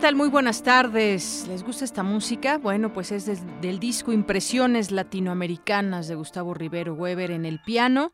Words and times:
Tal? 0.00 0.16
Muy 0.16 0.30
buenas 0.30 0.62
tardes. 0.62 1.46
¿Les 1.46 1.62
gusta 1.62 1.84
esta 1.84 2.02
música? 2.02 2.56
Bueno, 2.56 2.90
pues 2.90 3.12
es 3.12 3.26
del 3.60 3.78
disco 3.78 4.12
Impresiones 4.12 4.90
Latinoamericanas 4.90 6.08
de 6.08 6.14
Gustavo 6.14 6.54
Rivero 6.54 6.94
Weber 6.94 7.30
en 7.30 7.44
el 7.44 7.60
piano. 7.60 8.12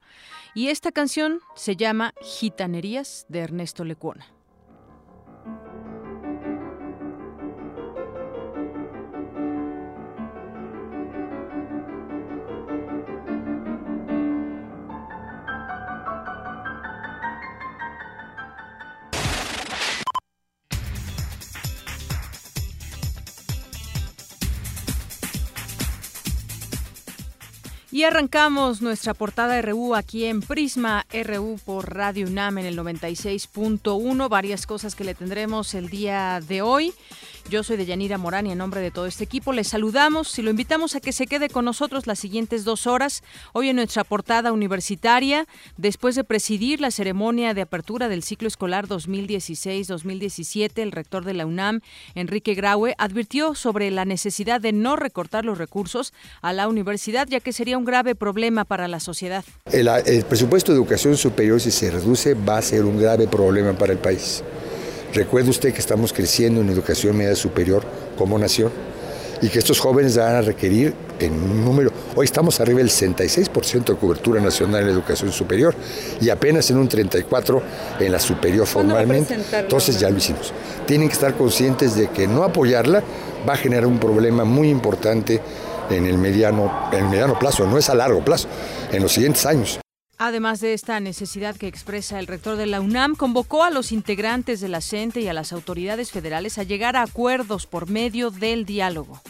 Y 0.52 0.68
esta 0.68 0.91
canción 0.91 1.38
se 1.54 1.77
llama 1.77 2.12
Gitanerías 2.22 3.24
de 3.28 3.38
Ernesto 3.38 3.84
Lecuona. 3.84 4.35
Y 27.97 28.05
arrancamos 28.05 28.83
nuestra 28.83 29.14
portada 29.14 29.62
RU 29.62 29.94
aquí 29.94 30.27
en 30.27 30.42
Prisma 30.42 31.06
RU 31.11 31.58
por 31.64 31.94
Radio 31.94 32.27
UNAM 32.27 32.58
en 32.58 32.66
el 32.66 32.78
96.1. 32.78 34.28
Varias 34.28 34.66
cosas 34.66 34.94
que 34.94 35.02
le 35.02 35.14
tendremos 35.14 35.72
el 35.72 35.89
día 35.89 36.42
de 36.47 36.61
hoy. 36.61 36.92
Yo 37.48 37.62
soy 37.62 37.77
Deyanira 37.77 38.19
Morán 38.19 38.48
y 38.48 38.52
en 38.52 38.58
nombre 38.58 38.80
de 38.80 38.91
todo 38.91 39.06
este 39.06 39.22
equipo 39.22 39.52
les 39.52 39.69
saludamos 39.69 40.36
y 40.36 40.42
lo 40.42 40.50
invitamos 40.50 40.97
a 40.97 41.00
que 41.00 41.12
se 41.12 41.28
quede 41.28 41.48
con 41.48 41.64
nosotros 41.64 42.08
las 42.08 42.19
siguientes 42.19 42.64
dos 42.64 42.89
horas. 42.89 43.22
Hoy 43.52 43.69
en 43.69 43.77
nuestra 43.77 44.02
portada 44.02 44.50
universitaria, 44.50 45.47
después 45.77 46.17
de 46.17 46.24
presidir 46.24 46.80
la 46.80 46.91
ceremonia 46.91 47.55
de 47.55 47.61
apertura 47.61 48.08
del 48.08 48.24
ciclo 48.24 48.48
escolar 48.48 48.89
2016-2017, 48.89 50.83
el 50.83 50.91
rector 50.91 51.24
de 51.24 51.34
la 51.34 51.47
UNAM, 51.47 51.83
Enrique 52.17 52.55
Graue, 52.55 52.97
advirtió 52.98 53.55
sobre 53.55 53.92
la 53.92 54.05
necesidad 54.05 54.61
de 54.61 54.72
no 54.72 54.97
recortar 54.97 55.44
los 55.44 55.56
recursos 55.56 56.12
a 56.42 56.52
la 56.52 56.67
universidad, 56.67 57.28
ya 57.28 57.39
que 57.39 57.52
sería 57.52 57.78
un 57.78 57.84
grave 57.84 58.17
problema 58.17 58.64
para 58.64 58.89
la 58.89 58.98
sociedad. 58.98 59.44
El, 59.67 59.86
el 59.86 60.24
presupuesto 60.24 60.72
de 60.72 60.78
educación 60.78 61.17
superior, 61.17 61.61
si 61.61 61.70
se 61.70 61.92
reduce, 61.92 62.34
va 62.34 62.58
a 62.58 62.62
ser 62.62 62.84
un 62.84 62.98
grave 62.98 63.28
problema 63.28 63.72
para 63.72 63.92
el 63.92 63.98
país. 63.98 64.42
Recuerde 65.17 65.48
usted 65.48 65.72
que 65.72 65.81
estamos 65.81 66.12
creciendo 66.12 66.61
en 66.61 66.69
educación 66.69 67.17
media 67.17 67.34
superior 67.34 67.83
como 68.19 68.39
nación 68.39 68.70
y 69.41 69.48
que 69.48 69.58
estos 69.58 69.81
jóvenes 69.81 70.19
van 70.19 70.34
a 70.34 70.42
requerir 70.42 70.92
en 71.19 71.33
un 71.33 71.64
número, 71.64 71.91
hoy 72.14 72.27
estamos 72.27 72.61
arriba 72.61 72.81
del 72.81 72.91
66% 72.91 73.84
de 73.86 73.97
cobertura 73.97 74.42
nacional 74.42 74.83
en 74.83 74.91
educación 74.91 75.33
superior 75.33 75.75
y 76.20 76.28
apenas 76.28 76.70
en 76.70 76.77
un 76.77 76.86
34% 76.91 77.62
en 77.98 78.12
la 78.12 78.20
superior 78.20 78.67
formalmente. 78.67 79.39
Entonces 79.55 79.98
ya 79.98 80.11
lo 80.11 80.18
hicimos. 80.18 80.52
Tienen 80.86 81.08
que 81.08 81.14
estar 81.14 81.35
conscientes 81.35 81.96
de 81.96 82.08
que 82.08 82.29
no 82.29 82.45
apoyarla 82.45 83.02
va 83.48 83.55
a 83.55 83.57
generar 83.57 83.86
un 83.86 83.98
problema 83.98 84.45
muy 84.45 84.69
importante 84.69 85.40
en 85.89 86.05
el 86.05 86.19
mediano, 86.19 86.90
en 86.92 87.05
el 87.05 87.08
mediano 87.08 87.39
plazo, 87.39 87.67
no 87.67 87.79
es 87.79 87.89
a 87.89 87.95
largo 87.95 88.23
plazo, 88.23 88.48
en 88.92 89.02
los 89.02 89.13
siguientes 89.13 89.46
años. 89.46 89.80
Además 90.18 90.60
de 90.60 90.72
esta 90.72 90.98
necesidad 90.98 91.56
que 91.56 91.66
expresa 91.66 92.18
el 92.18 92.27
rector 92.27 92.56
de 92.56 92.64
la 92.64 92.80
UNAM, 92.80 93.16
convocó 93.16 93.64
a 93.64 93.70
los 93.70 93.92
integrantes 93.92 94.60
de 94.62 94.68
la 94.68 94.80
CENTE 94.80 95.20
y 95.20 95.28
a 95.28 95.34
las 95.34 95.52
autoridades 95.52 96.10
federales 96.10 96.56
a 96.56 96.62
llegar 96.62 96.96
a 96.96 97.02
acuerdos 97.02 97.66
por 97.66 97.90
medio 97.90 98.30
del 98.30 98.64
diálogo. 98.64 99.20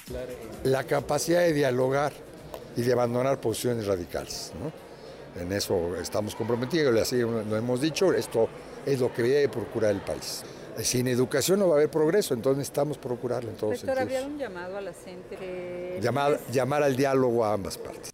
La 0.63 0.85
capacidad 0.85 1.41
de 1.41 1.53
dialogar 1.53 2.13
y 2.77 2.83
de 2.83 2.93
abandonar 2.93 3.41
posiciones 3.41 3.87
radicales. 3.87 4.53
En 5.41 5.53
eso 5.53 5.97
estamos 5.97 6.37
comprometidos, 6.37 6.99
así 7.01 7.19
lo 7.19 7.57
hemos 7.57 7.81
dicho, 7.81 8.13
esto 8.13 8.49
es 8.87 9.01
lo 9.01 9.13
que 9.13 9.23
debe 9.23 9.49
procurar 9.49 9.91
el 9.91 10.01
país. 10.01 10.45
Sin 10.83 11.09
educación 11.09 11.59
no 11.59 11.69
va 11.69 11.75
a 11.75 11.79
haber 11.79 11.91
progreso, 11.91 12.33
entonces 12.33 12.59
necesitamos 12.59 12.97
procurarlo 12.99 13.51
en 13.51 13.57
todos 13.57 13.83
Rector, 13.83 13.99
¿había 13.99 14.25
un 14.25 14.39
llamado 14.39 14.77
a 14.77 14.81
la 14.81 14.93
CENTE? 14.93 15.99
Llamar, 16.01 16.39
llamar 16.53 16.83
al 16.85 16.95
diálogo 16.95 17.45
a 17.45 17.55
ambas 17.55 17.77
partes. 17.77 18.13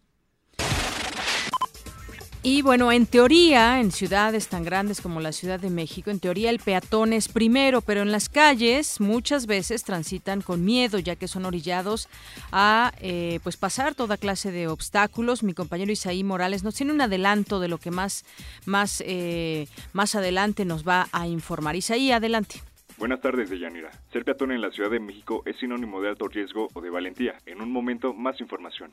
Y 2.45 2.63
bueno, 2.63 2.91
en 2.91 3.07
teoría, 3.07 3.79
en 3.79 3.93
ciudades 3.93 4.49
tan 4.49 4.65
grandes 4.65 5.01
como 5.01 5.21
la 5.21 5.31
Ciudad 5.31 5.61
de 5.61 5.71
México, 5.71 6.11
en 6.11 6.19
teoría 6.19 6.51
el 6.51 6.59
peatón 6.59 7.13
es 7.13 7.29
primero, 7.29 7.83
pero 7.83 8.03
en 8.03 8.11
las 8.11 8.29
calles 8.29 9.01
muchas 9.01 9.47
veces 9.47 9.85
transitan 9.85 10.41
con 10.41 10.65
miedo, 10.65 10.99
ya 10.99 11.15
que 11.15 11.29
son 11.29 11.45
orillados 11.45 12.09
a 12.51 12.93
eh, 13.01 13.39
pues 13.45 13.57
pasar 13.57 13.95
toda 13.95 14.17
clase 14.17 14.51
de 14.51 14.67
obstáculos. 14.67 15.45
Mi 15.45 15.55
compañero 15.55 15.93
Isaí 15.93 16.25
Morales 16.25 16.65
nos 16.65 16.75
tiene 16.75 16.93
un 16.93 17.01
adelanto 17.01 17.61
de 17.61 17.69
lo 17.69 17.79
que 17.79 17.93
más, 17.93 18.25
más, 18.67 19.05
eh, 19.07 19.69
más 19.93 20.17
adelante 20.17 20.65
nos 20.65 20.87
va 20.87 21.07
a 21.13 21.29
informar. 21.29 21.77
Isaí, 21.77 22.11
adelante. 22.11 22.61
Buenas 22.99 23.21
tardes, 23.21 23.51
Deyanira. 23.51 23.93
Ser 24.13 24.25
peatón 24.25 24.51
en 24.51 24.61
la 24.61 24.73
Ciudad 24.73 24.91
de 24.91 24.99
México 24.99 25.45
es 25.47 25.57
sinónimo 25.59 26.01
de 26.01 26.09
alto 26.09 26.27
riesgo 26.27 26.67
o 26.75 26.81
de 26.81 26.91
valentía. 26.91 27.35
En 27.47 27.63
un 27.63 27.71
momento, 27.71 28.13
más 28.13 28.41
información. 28.41 28.93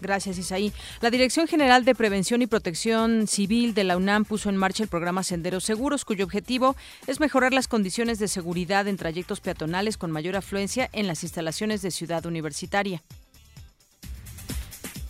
Gracias, 0.00 0.38
Isaí. 0.38 0.72
La 1.00 1.10
Dirección 1.10 1.48
General 1.48 1.84
de 1.84 1.94
Prevención 1.94 2.40
y 2.42 2.46
Protección 2.46 3.26
Civil 3.26 3.74
de 3.74 3.84
la 3.84 3.96
UNAM 3.96 4.24
puso 4.24 4.48
en 4.48 4.56
marcha 4.56 4.82
el 4.84 4.88
programa 4.88 5.22
Senderos 5.22 5.64
Seguros, 5.64 6.04
cuyo 6.04 6.24
objetivo 6.24 6.76
es 7.06 7.20
mejorar 7.20 7.52
las 7.52 7.68
condiciones 7.68 8.18
de 8.18 8.28
seguridad 8.28 8.86
en 8.86 8.96
trayectos 8.96 9.40
peatonales 9.40 9.96
con 9.96 10.10
mayor 10.10 10.36
afluencia 10.36 10.88
en 10.92 11.06
las 11.06 11.22
instalaciones 11.22 11.82
de 11.82 11.90
Ciudad 11.90 12.26
Universitaria. 12.26 13.02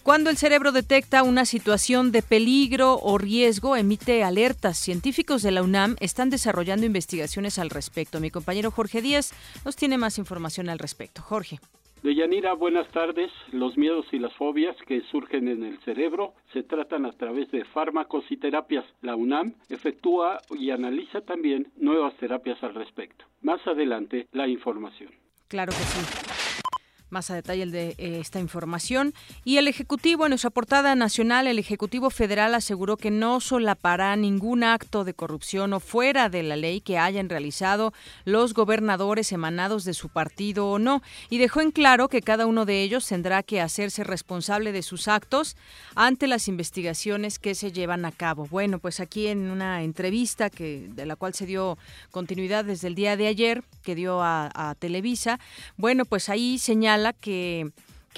Cuando 0.08 0.30
el 0.30 0.38
cerebro 0.38 0.72
detecta 0.72 1.22
una 1.22 1.44
situación 1.44 2.12
de 2.12 2.22
peligro 2.22 2.98
o 2.98 3.18
riesgo, 3.18 3.76
emite 3.76 4.24
alertas. 4.24 4.78
Científicos 4.78 5.42
de 5.42 5.50
la 5.50 5.62
UNAM 5.62 5.96
están 6.00 6.30
desarrollando 6.30 6.86
investigaciones 6.86 7.58
al 7.58 7.68
respecto. 7.68 8.18
Mi 8.18 8.30
compañero 8.30 8.70
Jorge 8.70 9.02
Díaz 9.02 9.32
nos 9.66 9.76
tiene 9.76 9.98
más 9.98 10.16
información 10.16 10.70
al 10.70 10.78
respecto. 10.78 11.20
Jorge. 11.20 11.60
Deyanira, 12.02 12.52
buenas 12.54 12.88
tardes. 12.88 13.30
Los 13.52 13.76
miedos 13.76 14.06
y 14.12 14.18
las 14.18 14.32
fobias 14.34 14.76
que 14.86 15.00
surgen 15.10 15.48
en 15.48 15.64
el 15.64 15.78
cerebro 15.80 16.34
se 16.52 16.62
tratan 16.62 17.06
a 17.06 17.12
través 17.12 17.50
de 17.50 17.64
fármacos 17.64 18.24
y 18.30 18.36
terapias. 18.36 18.84
La 19.02 19.16
UNAM 19.16 19.54
efectúa 19.68 20.38
y 20.50 20.70
analiza 20.70 21.20
también 21.22 21.72
nuevas 21.76 22.14
terapias 22.16 22.62
al 22.62 22.74
respecto. 22.74 23.24
Más 23.42 23.66
adelante, 23.66 24.28
la 24.32 24.46
información. 24.46 25.10
Claro 25.48 25.72
que 25.72 25.78
sí 25.78 26.37
más 27.10 27.30
a 27.30 27.34
detalle 27.34 27.66
de 27.66 27.94
eh, 27.98 28.18
esta 28.20 28.40
información. 28.40 29.14
Y 29.44 29.56
el 29.56 29.68
Ejecutivo, 29.68 30.26
en 30.26 30.30
nuestra 30.30 30.50
portada 30.50 30.94
nacional, 30.94 31.46
el 31.46 31.58
Ejecutivo 31.58 32.10
Federal 32.10 32.54
aseguró 32.54 32.96
que 32.96 33.10
no 33.10 33.40
solapará 33.40 34.14
ningún 34.16 34.64
acto 34.64 35.04
de 35.04 35.14
corrupción 35.14 35.72
o 35.72 35.80
fuera 35.80 36.28
de 36.28 36.42
la 36.42 36.56
ley 36.56 36.80
que 36.80 36.98
hayan 36.98 37.28
realizado 37.28 37.92
los 38.24 38.54
gobernadores 38.54 39.32
emanados 39.32 39.84
de 39.84 39.94
su 39.94 40.08
partido 40.08 40.68
o 40.70 40.78
no. 40.78 41.02
Y 41.30 41.38
dejó 41.38 41.60
en 41.60 41.70
claro 41.70 42.08
que 42.08 42.22
cada 42.22 42.46
uno 42.46 42.64
de 42.64 42.82
ellos 42.82 43.06
tendrá 43.06 43.42
que 43.42 43.60
hacerse 43.60 44.04
responsable 44.04 44.72
de 44.72 44.82
sus 44.82 45.08
actos 45.08 45.56
ante 45.94 46.26
las 46.26 46.48
investigaciones 46.48 47.38
que 47.38 47.54
se 47.54 47.72
llevan 47.72 48.04
a 48.04 48.12
cabo. 48.12 48.46
Bueno, 48.50 48.78
pues 48.78 49.00
aquí 49.00 49.28
en 49.28 49.50
una 49.50 49.82
entrevista 49.82 50.50
que 50.50 50.88
de 50.90 51.06
la 51.06 51.16
cual 51.16 51.34
se 51.34 51.46
dio 51.46 51.78
continuidad 52.10 52.64
desde 52.64 52.88
el 52.88 52.94
día 52.94 53.16
de 53.16 53.28
ayer, 53.28 53.62
que 53.82 53.94
dio 53.94 54.22
a, 54.22 54.50
a 54.54 54.74
Televisa, 54.74 55.40
bueno, 55.76 56.04
pues 56.04 56.28
ahí 56.28 56.58
señala 56.58 56.97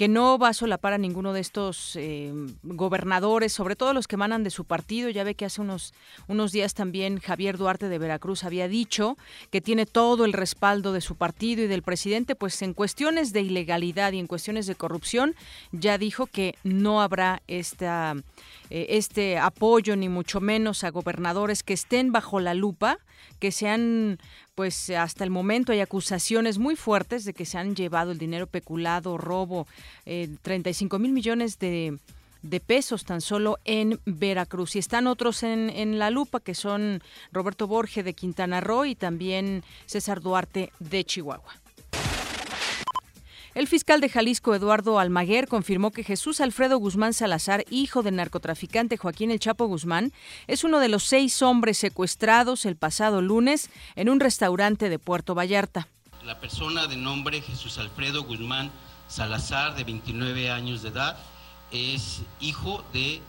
que 0.01 0.07
no 0.07 0.39
va 0.39 0.47
a 0.47 0.53
solapar 0.53 0.93
a 0.93 0.97
ninguno 0.97 1.31
de 1.31 1.41
estos 1.41 1.95
eh, 1.95 2.33
gobernadores, 2.63 3.53
sobre 3.53 3.75
todo 3.75 3.93
los 3.93 4.07
que 4.07 4.15
emanan 4.15 4.43
de 4.43 4.49
su 4.49 4.65
partido. 4.65 5.09
Ya 5.09 5.23
ve 5.23 5.35
que 5.35 5.45
hace 5.45 5.61
unos, 5.61 5.93
unos 6.27 6.51
días 6.51 6.73
también 6.73 7.19
Javier 7.19 7.57
Duarte 7.57 7.87
de 7.87 7.99
Veracruz 7.99 8.43
había 8.43 8.67
dicho 8.67 9.15
que 9.51 9.61
tiene 9.61 9.85
todo 9.85 10.25
el 10.25 10.33
respaldo 10.33 10.91
de 10.91 11.01
su 11.01 11.17
partido 11.17 11.63
y 11.63 11.67
del 11.67 11.83
presidente, 11.83 12.35
pues 12.35 12.59
en 12.63 12.73
cuestiones 12.73 13.31
de 13.31 13.41
ilegalidad 13.41 14.13
y 14.13 14.17
en 14.19 14.25
cuestiones 14.25 14.65
de 14.65 14.73
corrupción, 14.73 15.35
ya 15.71 15.99
dijo 15.99 16.25
que 16.25 16.55
no 16.63 17.01
habrá 17.01 17.43
eh, 17.47 18.23
este 18.69 19.37
apoyo, 19.37 19.95
ni 19.95 20.09
mucho 20.09 20.41
menos 20.41 20.83
a 20.83 20.89
gobernadores 20.89 21.61
que 21.61 21.73
estén 21.73 22.11
bajo 22.11 22.39
la 22.39 22.55
lupa 22.55 22.97
que 23.39 23.51
se 23.51 23.67
han, 23.67 24.19
pues 24.61 24.91
hasta 24.91 25.23
el 25.23 25.31
momento 25.31 25.71
hay 25.71 25.79
acusaciones 25.79 26.59
muy 26.59 26.75
fuertes 26.75 27.25
de 27.25 27.33
que 27.33 27.47
se 27.47 27.57
han 27.57 27.75
llevado 27.75 28.11
el 28.11 28.19
dinero 28.19 28.45
peculado, 28.45 29.17
robo, 29.17 29.65
eh, 30.05 30.29
35 30.43 30.99
mil 30.99 31.13
millones 31.13 31.57
de 31.57 32.59
pesos 32.67 33.03
tan 33.03 33.21
solo 33.21 33.57
en 33.65 33.99
Veracruz. 34.05 34.75
Y 34.75 34.77
están 34.77 35.07
otros 35.07 35.41
en, 35.41 35.71
en 35.71 35.97
la 35.97 36.11
lupa, 36.11 36.41
que 36.41 36.53
son 36.53 37.01
Roberto 37.31 37.65
Borge 37.65 38.03
de 38.03 38.13
Quintana 38.13 38.61
Roo 38.61 38.85
y 38.85 38.93
también 38.93 39.63
César 39.87 40.21
Duarte 40.21 40.71
de 40.77 41.05
Chihuahua. 41.05 41.60
El 43.53 43.67
fiscal 43.67 43.99
de 43.99 44.07
Jalisco, 44.07 44.55
Eduardo 44.55 44.97
Almaguer, 44.97 45.49
confirmó 45.49 45.91
que 45.91 46.05
Jesús 46.05 46.39
Alfredo 46.39 46.77
Guzmán 46.77 47.13
Salazar, 47.13 47.65
hijo 47.69 48.01
del 48.01 48.15
narcotraficante 48.15 48.95
Joaquín 48.95 49.29
El 49.29 49.41
Chapo 49.41 49.65
Guzmán, 49.65 50.13
es 50.47 50.63
uno 50.63 50.79
de 50.79 50.87
los 50.87 51.03
seis 51.03 51.41
hombres 51.41 51.77
secuestrados 51.77 52.65
el 52.65 52.77
pasado 52.77 53.21
lunes 53.21 53.69
en 53.97 54.07
un 54.07 54.21
restaurante 54.21 54.87
de 54.87 54.99
Puerto 54.99 55.35
Vallarta. 55.35 55.89
La 56.23 56.39
persona 56.39 56.87
de 56.87 56.95
nombre 56.95 57.41
Jesús 57.41 57.77
Alfredo 57.77 58.23
Guzmán 58.23 58.71
Salazar, 59.09 59.75
de 59.75 59.83
29 59.83 60.49
años 60.49 60.81
de 60.81 60.89
edad, 60.89 61.17
es 61.73 62.21
hijo 62.39 62.85
de 62.93 63.19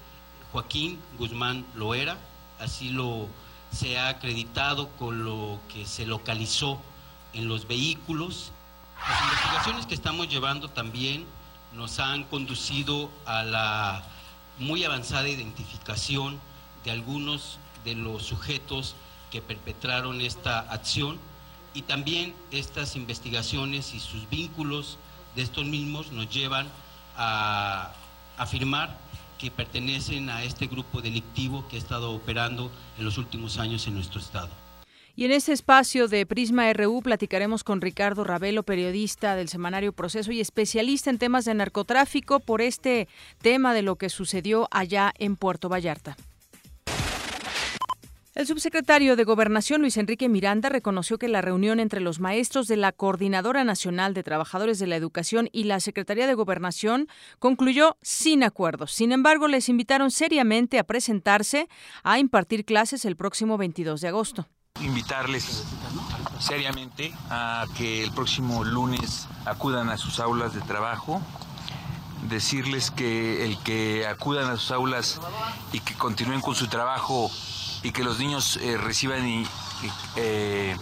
Joaquín 0.52 1.00
Guzmán 1.18 1.66
Loera, 1.74 2.16
así 2.60 2.90
lo 2.90 3.26
se 3.72 3.98
ha 3.98 4.08
acreditado 4.08 4.88
con 4.90 5.24
lo 5.24 5.58
que 5.72 5.84
se 5.84 6.06
localizó 6.06 6.80
en 7.32 7.48
los 7.48 7.66
vehículos 7.66 8.52
las 9.08 9.22
investigaciones 9.22 9.86
que 9.86 9.94
estamos 9.94 10.28
llevando 10.28 10.68
también 10.68 11.26
nos 11.72 11.98
han 11.98 12.24
conducido 12.24 13.10
a 13.26 13.42
la 13.42 14.02
muy 14.58 14.84
avanzada 14.84 15.28
identificación 15.28 16.38
de 16.84 16.90
algunos 16.90 17.58
de 17.84 17.94
los 17.94 18.24
sujetos 18.24 18.94
que 19.30 19.42
perpetraron 19.42 20.20
esta 20.20 20.60
acción 20.60 21.18
y 21.74 21.82
también 21.82 22.34
estas 22.50 22.96
investigaciones 22.96 23.94
y 23.94 24.00
sus 24.00 24.28
vínculos 24.28 24.98
de 25.34 25.42
estos 25.42 25.64
mismos 25.64 26.12
nos 26.12 26.28
llevan 26.28 26.68
a 27.16 27.92
afirmar 28.36 28.96
que 29.38 29.50
pertenecen 29.50 30.30
a 30.30 30.44
este 30.44 30.66
grupo 30.66 31.00
delictivo 31.02 31.66
que 31.68 31.76
ha 31.76 31.78
estado 31.78 32.12
operando 32.12 32.70
en 32.98 33.04
los 33.04 33.18
últimos 33.18 33.58
años 33.58 33.86
en 33.86 33.94
nuestro 33.94 34.20
estado. 34.20 34.61
Y 35.14 35.26
en 35.26 35.32
este 35.32 35.52
espacio 35.52 36.08
de 36.08 36.24
Prisma 36.24 36.72
RU 36.72 37.02
platicaremos 37.02 37.64
con 37.64 37.82
Ricardo 37.82 38.24
Ravelo, 38.24 38.62
periodista 38.62 39.36
del 39.36 39.48
semanario 39.48 39.92
Proceso 39.92 40.32
y 40.32 40.40
especialista 40.40 41.10
en 41.10 41.18
temas 41.18 41.44
de 41.44 41.52
narcotráfico, 41.52 42.40
por 42.40 42.62
este 42.62 43.08
tema 43.42 43.74
de 43.74 43.82
lo 43.82 43.96
que 43.96 44.08
sucedió 44.08 44.68
allá 44.70 45.12
en 45.18 45.36
Puerto 45.36 45.68
Vallarta. 45.68 46.16
El 48.34 48.46
subsecretario 48.46 49.14
de 49.14 49.24
Gobernación, 49.24 49.82
Luis 49.82 49.98
Enrique 49.98 50.30
Miranda, 50.30 50.70
reconoció 50.70 51.18
que 51.18 51.28
la 51.28 51.42
reunión 51.42 51.78
entre 51.78 52.00
los 52.00 52.18
maestros 52.18 52.66
de 52.66 52.78
la 52.78 52.92
Coordinadora 52.92 53.64
Nacional 53.64 54.14
de 54.14 54.22
Trabajadores 54.22 54.78
de 54.78 54.86
la 54.86 54.96
Educación 54.96 55.50
y 55.52 55.64
la 55.64 55.80
Secretaría 55.80 56.26
de 56.26 56.32
Gobernación 56.32 57.08
concluyó 57.38 57.98
sin 58.00 58.42
acuerdos. 58.42 58.92
Sin 58.92 59.12
embargo, 59.12 59.48
les 59.48 59.68
invitaron 59.68 60.10
seriamente 60.10 60.78
a 60.78 60.84
presentarse 60.84 61.68
a 62.02 62.18
impartir 62.18 62.64
clases 62.64 63.04
el 63.04 63.16
próximo 63.16 63.58
22 63.58 64.00
de 64.00 64.08
agosto 64.08 64.48
invitarles 64.82 65.64
seriamente 66.38 67.14
a 67.30 67.66
que 67.76 68.02
el 68.02 68.12
próximo 68.12 68.64
lunes 68.64 69.28
acudan 69.44 69.90
a 69.90 69.96
sus 69.96 70.20
aulas 70.20 70.54
de 70.54 70.60
trabajo, 70.60 71.20
decirles 72.28 72.90
que 72.90 73.44
el 73.44 73.58
que 73.58 74.06
acudan 74.06 74.50
a 74.50 74.56
sus 74.56 74.70
aulas 74.70 75.20
y 75.72 75.80
que 75.80 75.94
continúen 75.94 76.40
con 76.40 76.54
su 76.54 76.68
trabajo 76.68 77.30
y 77.82 77.92
que 77.92 78.04
los 78.04 78.18
niños 78.18 78.58
eh, 78.58 78.76
reciban 78.76 79.44
eh, 80.16 80.76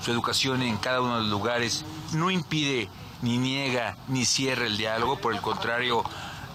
su 0.00 0.10
educación 0.10 0.62
en 0.62 0.76
cada 0.76 1.00
uno 1.00 1.16
de 1.16 1.22
los 1.22 1.30
lugares 1.30 1.84
no 2.12 2.30
impide 2.30 2.88
ni 3.22 3.38
niega 3.38 3.96
ni 4.08 4.24
cierra 4.24 4.66
el 4.66 4.76
diálogo, 4.76 5.18
por 5.18 5.34
el 5.34 5.40
contrario 5.40 6.02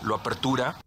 lo 0.04 0.16
apertura. 0.16 0.78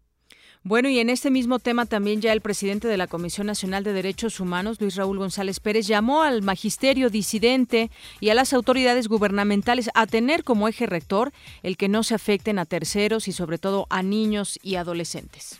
Bueno, 0.63 0.89
y 0.89 0.99
en 0.99 1.09
este 1.09 1.31
mismo 1.31 1.57
tema 1.57 1.87
también 1.87 2.21
ya 2.21 2.31
el 2.33 2.41
presidente 2.41 2.87
de 2.87 2.95
la 2.95 3.07
Comisión 3.07 3.47
Nacional 3.47 3.83
de 3.83 3.93
Derechos 3.93 4.39
Humanos, 4.39 4.79
Luis 4.79 4.95
Raúl 4.95 5.17
González 5.17 5.59
Pérez, 5.59 5.87
llamó 5.87 6.21
al 6.21 6.43
magisterio 6.43 7.09
disidente 7.09 7.89
y 8.19 8.29
a 8.29 8.35
las 8.35 8.53
autoridades 8.53 9.07
gubernamentales 9.07 9.89
a 9.95 10.05
tener 10.05 10.43
como 10.43 10.67
eje 10.67 10.85
rector 10.85 11.33
el 11.63 11.77
que 11.77 11.89
no 11.89 12.03
se 12.03 12.13
afecten 12.13 12.59
a 12.59 12.65
terceros 12.65 13.27
y 13.27 13.31
sobre 13.31 13.57
todo 13.57 13.87
a 13.89 14.03
niños 14.03 14.59
y 14.61 14.75
adolescentes. 14.75 15.59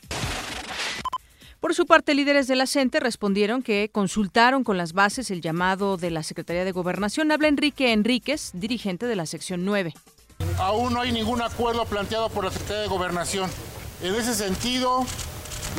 Por 1.59 1.73
su 1.73 1.87
parte, 1.87 2.13
líderes 2.13 2.47
de 2.47 2.55
la 2.55 2.65
respondieron 2.99 3.63
que 3.63 3.89
consultaron 3.91 4.63
con 4.63 4.77
las 4.77 4.93
bases 4.93 5.31
el 5.31 5.41
llamado 5.41 5.97
de 5.97 6.11
la 6.11 6.21
Secretaría 6.21 6.63
de 6.63 6.71
Gobernación. 6.71 7.31
Habla 7.31 7.47
Enrique 7.47 7.91
Enríquez, 7.91 8.51
dirigente 8.53 9.07
de 9.07 9.15
la 9.15 9.25
sección 9.25 9.65
9. 9.65 9.95
Aún 10.59 10.93
no 10.93 11.01
hay 11.01 11.11
ningún 11.11 11.41
acuerdo 11.41 11.85
planteado 11.85 12.29
por 12.29 12.45
la 12.45 12.51
Secretaría 12.51 12.83
de 12.83 12.87
Gobernación. 12.87 13.49
En 14.03 14.15
ese 14.15 14.33
sentido, 14.33 15.05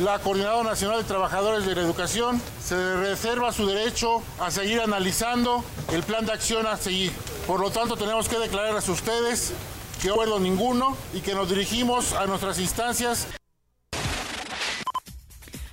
la 0.01 0.17
Coordinadora 0.19 0.69
Nacional 0.69 0.99
de 0.99 1.03
Trabajadores 1.03 1.65
de 1.65 1.75
la 1.75 1.81
Educación 1.81 2.41
se 2.63 2.95
reserva 2.95 3.51
su 3.51 3.67
derecho 3.67 4.23
a 4.39 4.49
seguir 4.49 4.79
analizando 4.79 5.61
el 5.91 6.03
plan 6.03 6.25
de 6.25 6.31
acción 6.31 6.65
a 6.65 6.77
seguir. 6.77 7.11
Por 7.45 7.59
lo 7.59 7.69
tanto, 7.69 7.97
tenemos 7.97 8.29
que 8.29 8.39
declararles 8.39 8.87
a 8.87 8.91
ustedes 8.93 9.51
que 10.01 10.07
no 10.07 10.13
acuerdo 10.13 10.39
ninguno 10.39 10.95
y 11.13 11.19
que 11.19 11.35
nos 11.35 11.49
dirigimos 11.49 12.13
a 12.13 12.25
nuestras 12.25 12.59
instancias. 12.59 13.27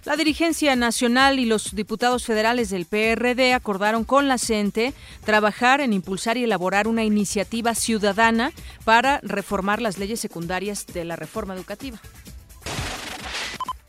La 0.04 0.16
dirigencia 0.16 0.74
nacional 0.74 1.38
y 1.38 1.44
los 1.44 1.76
diputados 1.76 2.26
federales 2.26 2.68
del 2.70 2.86
PRD 2.86 3.54
acordaron 3.54 4.02
con 4.02 4.26
la 4.26 4.38
CENTE 4.38 4.92
trabajar 5.24 5.80
en 5.80 5.92
impulsar 5.92 6.36
y 6.36 6.42
elaborar 6.42 6.88
una 6.88 7.04
iniciativa 7.04 7.76
ciudadana 7.76 8.50
para 8.84 9.20
reformar 9.22 9.80
las 9.80 9.98
leyes 9.98 10.18
secundarias 10.18 10.86
de 10.86 11.04
la 11.04 11.14
reforma 11.14 11.54
educativa. 11.54 12.00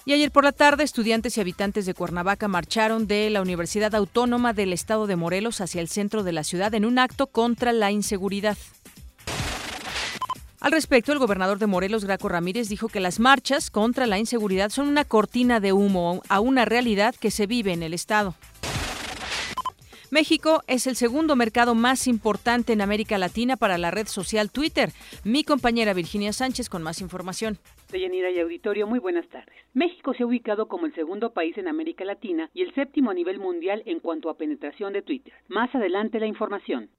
Y 0.03 0.13
ayer 0.13 0.31
por 0.31 0.44
la 0.44 0.51
tarde, 0.51 0.83
estudiantes 0.83 1.38
y 1.38 1.42
habitantes 1.42 1.86
de 1.86 1.94
Cuernavaca 1.94 2.48
marcharon 2.48 3.06
de 3.06 3.30
la 3.30 3.42
Universidad 3.42 3.94
Autónoma 3.94 4.51
del 4.51 4.74
Estado 4.74 5.06
de 5.06 5.15
Morelos 5.15 5.62
hacia 5.62 5.80
el 5.80 5.89
centro 5.89 6.24
de 6.24 6.31
la 6.31 6.44
ciudad 6.44 6.74
en 6.74 6.86
un 6.86 6.98
acto 6.98 7.27
contra 7.27 7.71
la 7.71 7.92
inseguridad. 7.92 8.57
Al 10.59 10.71
respecto, 10.71 11.12
el 11.12 11.19
gobernador 11.19 11.59
de 11.59 11.68
Morelos, 11.68 12.06
Graco 12.06 12.30
Ramírez, 12.30 12.68
dijo 12.68 12.88
que 12.88 13.00
las 13.00 13.19
marchas 13.19 13.69
contra 13.69 14.07
la 14.07 14.18
inseguridad 14.18 14.69
son 14.69 14.88
una 14.88 15.06
cortina 15.06 15.59
de 15.59 15.74
humo 15.74 16.21
a 16.30 16.39
una 16.39 16.65
realidad 16.65 17.15
que 17.15 17.31
se 17.31 17.48
vive 17.48 17.74
en 17.74 17.83
el 17.83 17.94
Estado. 17.94 18.36
México 20.13 20.62
es 20.68 20.88
el 20.88 20.98
segundo 20.98 21.38
mercado 21.38 21.74
más 21.74 22.06
importante 22.06 22.74
en 22.74 22.81
América 22.81 23.18
Latina 23.18 23.56
para 23.56 23.78
la 23.78 23.92
red 23.92 24.08
social 24.08 24.52
Twitter. 24.52 24.90
Mi 25.24 25.46
compañera 25.46 25.94
Virginia 25.94 26.34
Sánchez 26.34 26.68
con 26.68 26.84
más 26.84 27.00
información. 27.00 27.60
Deyanira 27.94 28.30
y 28.30 28.38
auditorio, 28.41 28.88
muy 28.88 29.00
buenas 29.00 29.25
tardes. 29.30 29.56
México 29.74 30.13
se 30.13 30.24
ha 30.24 30.25
ubicado 30.25 30.68
como 30.68 30.86
el 30.86 30.94
segundo 30.96 31.32
país 31.32 31.58
en 31.58 31.70
América 31.70 32.03
Latina 32.03 32.50
y 32.53 32.63
el 32.63 32.75
séptimo 32.75 33.12
a 33.12 33.13
nivel 33.13 33.39
mundial 33.39 33.84
en 33.86 34.01
cuanto 34.01 34.30
a 34.30 34.36
penetración 34.36 34.91
de 34.91 35.01
Twitter. 35.01 35.34
Más 35.48 35.74
adelante 35.74 36.20
la 36.20 36.27
información. 36.27 36.89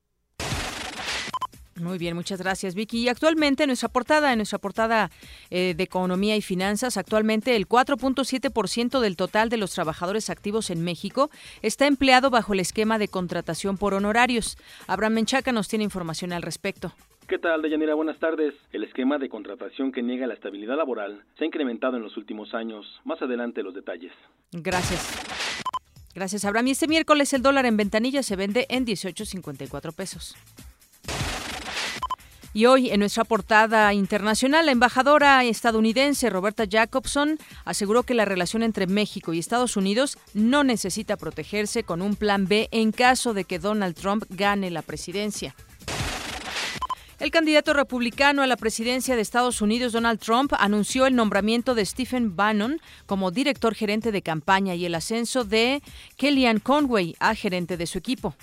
Muy 1.83 1.99
bien, 1.99 2.15
muchas 2.15 2.41
gracias 2.41 2.77
Vicky. 2.77 2.99
Y 2.99 3.09
actualmente 3.09 3.67
nuestra 3.67 3.89
portada, 3.89 4.33
en 4.33 4.39
nuestra 4.39 4.59
portada 4.59 5.11
eh, 5.51 5.75
de 5.77 5.83
Economía 5.83 6.37
y 6.37 6.41
Finanzas, 6.41 6.97
actualmente 6.97 7.57
el 7.57 7.69
4.7% 7.69 9.01
del 9.01 9.17
total 9.17 9.49
de 9.49 9.57
los 9.57 9.73
trabajadores 9.75 10.31
activos 10.31 10.71
en 10.71 10.85
México 10.85 11.29
está 11.61 11.89
empleado 11.89 12.31
bajo 12.31 12.53
el 12.53 12.61
esquema 12.61 12.99
de 12.99 13.09
contratación 13.09 13.79
por 13.79 13.95
honorarios. 13.95 14.57
Abraham 14.87 15.15
Menchaca 15.15 15.51
nos 15.51 15.67
tiene 15.67 15.85
información 15.85 16.33
al 16.33 16.43
respecto. 16.43 16.93
¿Qué 17.27 17.39
tal, 17.39 17.63
Deyanira? 17.63 17.95
Buenas 17.95 18.19
tardes. 18.19 18.55
El 18.73 18.85
esquema 18.85 19.19
de 19.19 19.29
contratación 19.29 19.91
que 19.91 20.03
niega 20.03 20.27
la 20.27 20.35
estabilidad 20.35 20.77
laboral 20.77 21.25
se 21.37 21.45
ha 21.45 21.47
incrementado 21.47 21.97
en 21.97 22.05
los 22.05 22.17
últimos 22.17 22.55
años. 22.55 22.87
Más 23.05 23.21
adelante 23.23 23.63
los 23.63 23.75
detalles. 23.75 24.13
Gracias. 24.53 25.21
Gracias, 26.15 26.45
Abraham. 26.45 26.69
Y 26.69 26.71
este 26.73 26.87
miércoles 26.87 27.33
el 27.33 27.43
dólar 27.43 27.67
en 27.67 27.77
ventanilla 27.77 28.23
se 28.23 28.37
vende 28.37 28.67
en 28.69 28.87
18.54 28.87 29.95
pesos. 29.95 30.37
Y 32.55 32.67
hoy, 32.67 32.91
en 32.91 33.01
nuestra 33.01 33.25
portada 33.25 33.95
internacional, 33.95 34.67
la 34.67 34.73
embajadora 34.73 35.43
estadounidense 35.43 36.29
Roberta 36.29 36.65
Jacobson 36.71 37.39
aseguró 37.65 38.03
que 38.03 38.13
la 38.13 38.27
relación 38.27 38.63
entre 38.63 38.87
México 38.87 39.33
y 39.33 39.39
Estados 39.39 39.79
Unidos 39.79 40.19
no 40.35 40.63
necesita 40.63 41.17
protegerse 41.17 41.83
con 41.83 42.03
un 42.03 42.15
plan 42.15 42.47
B 42.47 42.69
en 42.71 42.93
caso 42.93 43.33
de 43.33 43.45
que 43.45 43.59
Donald 43.59 43.95
Trump 43.95 44.25
gane 44.29 44.71
la 44.71 44.83
presidencia. 44.83 45.55
El 47.21 47.31
candidato 47.31 47.73
republicano 47.73 48.43
a 48.43 48.47
la 48.47 48.57
presidencia 48.57 49.15
de 49.17 49.23
Estados 49.23 49.63
Unidos, 49.63 49.93
Donald 49.93 50.19
Trump, 50.19 50.53
anunció 50.59 51.07
el 51.07 51.15
nombramiento 51.15 51.75
de 51.75 51.87
Stephen 51.87 52.37
Bannon 52.37 52.81
como 53.07 53.31
director 53.31 53.75
gerente 53.75 54.13
de 54.13 54.23
campaña 54.23 54.75
y 54.75 54.85
el 54.85 54.95
ascenso 54.95 55.45
de 55.45 55.83
Kellyanne 56.17 56.61
Conway 56.61 57.15
a 57.19 57.35
gerente 57.35 57.77
de 57.77 57.87
su 57.87 57.97
equipo. 57.97 58.35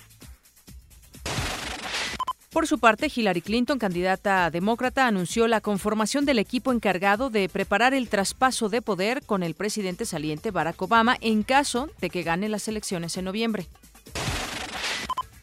Por 2.50 2.66
su 2.66 2.80
parte, 2.80 3.08
Hillary 3.14 3.42
Clinton, 3.42 3.78
candidata 3.78 4.50
demócrata, 4.50 5.06
anunció 5.06 5.46
la 5.46 5.60
conformación 5.60 6.24
del 6.24 6.40
equipo 6.40 6.72
encargado 6.72 7.30
de 7.30 7.48
preparar 7.48 7.94
el 7.94 8.08
traspaso 8.08 8.68
de 8.68 8.82
poder 8.82 9.22
con 9.24 9.44
el 9.44 9.54
presidente 9.54 10.04
saliente 10.04 10.50
Barack 10.50 10.82
Obama 10.82 11.16
en 11.20 11.44
caso 11.44 11.88
de 12.00 12.10
que 12.10 12.24
gane 12.24 12.48
las 12.48 12.66
elecciones 12.66 13.16
en 13.16 13.26
noviembre. 13.26 13.68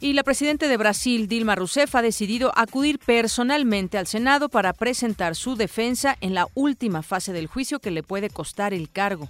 Y 0.01 0.13
la 0.13 0.23
presidenta 0.23 0.67
de 0.67 0.75
Brasil, 0.75 1.29
Dilma 1.29 1.55
Rousseff, 1.55 1.95
ha 1.95 2.01
decidido 2.01 2.51
acudir 2.57 2.99
personalmente 2.99 3.97
al 3.97 4.05
Senado 4.05 4.49
para 4.49 4.73
presentar 4.73 5.37
su 5.37 5.55
defensa 5.55 6.17
en 6.19 6.33
la 6.33 6.47
última 6.55 7.03
fase 7.03 7.31
del 7.31 7.47
juicio 7.47 7.79
que 7.79 7.89
le 7.89 8.03
puede 8.03 8.29
costar 8.29 8.73
el 8.73 8.89
cargo. 8.89 9.29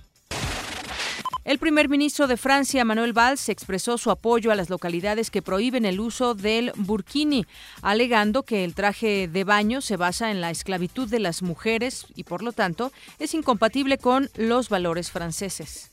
El 1.48 1.60
primer 1.60 1.88
ministro 1.88 2.28
de 2.28 2.36
Francia, 2.36 2.84
Manuel 2.84 3.14
Valls, 3.14 3.48
expresó 3.48 3.98
su 3.98 4.12
apoyo 4.12 4.52
a 4.52 4.56
las 4.56 4.70
localidades 4.70 5.32
que 5.32 5.42
prohíben 5.42 5.86
el 5.86 6.02
uso 6.02 6.36
del 6.36 6.74
burkini, 6.76 7.46
alegando 7.82 8.44
que 8.44 8.66
el 8.66 8.76
traje 8.76 9.30
de 9.30 9.46
baño 9.46 9.80
se 9.80 9.96
basa 9.96 10.30
en 10.30 10.42
la 10.42 10.52
esclavitud 10.52 11.08
de 11.08 11.22
las 11.22 11.44
mujeres 11.44 12.06
y, 12.16 12.26
por 12.26 12.44
lo 12.44 12.52
tanto, 12.52 12.92
es 13.18 13.34
incompatible 13.34 13.98
con 13.98 14.30
los 14.36 14.68
valores 14.68 15.10
franceses. 15.10 15.90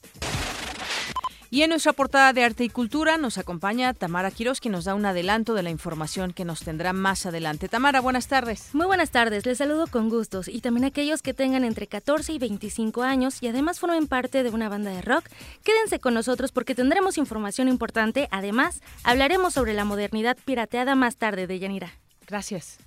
Y 1.54 1.62
en 1.62 1.70
nuestra 1.70 1.92
portada 1.92 2.32
de 2.32 2.42
Arte 2.42 2.64
y 2.64 2.68
Cultura 2.68 3.16
nos 3.16 3.38
acompaña 3.38 3.94
Tamara 3.94 4.32
Quiroz, 4.32 4.60
que 4.60 4.70
nos 4.70 4.86
da 4.86 4.96
un 4.96 5.06
adelanto 5.06 5.54
de 5.54 5.62
la 5.62 5.70
información 5.70 6.32
que 6.32 6.44
nos 6.44 6.64
tendrá 6.64 6.92
más 6.92 7.26
adelante. 7.26 7.68
Tamara, 7.68 8.00
buenas 8.00 8.26
tardes. 8.26 8.70
Muy 8.74 8.86
buenas 8.86 9.12
tardes, 9.12 9.46
les 9.46 9.58
saludo 9.58 9.86
con 9.86 10.08
gustos 10.08 10.48
y 10.48 10.62
también 10.62 10.84
aquellos 10.84 11.22
que 11.22 11.32
tengan 11.32 11.62
entre 11.62 11.86
14 11.86 12.32
y 12.32 12.38
25 12.40 13.04
años 13.04 13.40
y 13.40 13.46
además 13.46 13.78
formen 13.78 14.08
parte 14.08 14.42
de 14.42 14.50
una 14.50 14.68
banda 14.68 14.90
de 14.90 15.00
rock. 15.00 15.26
Quédense 15.62 16.00
con 16.00 16.14
nosotros 16.14 16.50
porque 16.50 16.74
tendremos 16.74 17.18
información 17.18 17.68
importante. 17.68 18.26
Además, 18.32 18.82
hablaremos 19.04 19.54
sobre 19.54 19.74
la 19.74 19.84
modernidad 19.84 20.36
pirateada 20.44 20.96
más 20.96 21.18
tarde 21.18 21.46
de 21.46 21.60
Yanira. 21.60 21.92
Gracias. 22.26 22.78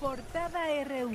Portada 0.00 0.64
RU. 0.82 1.12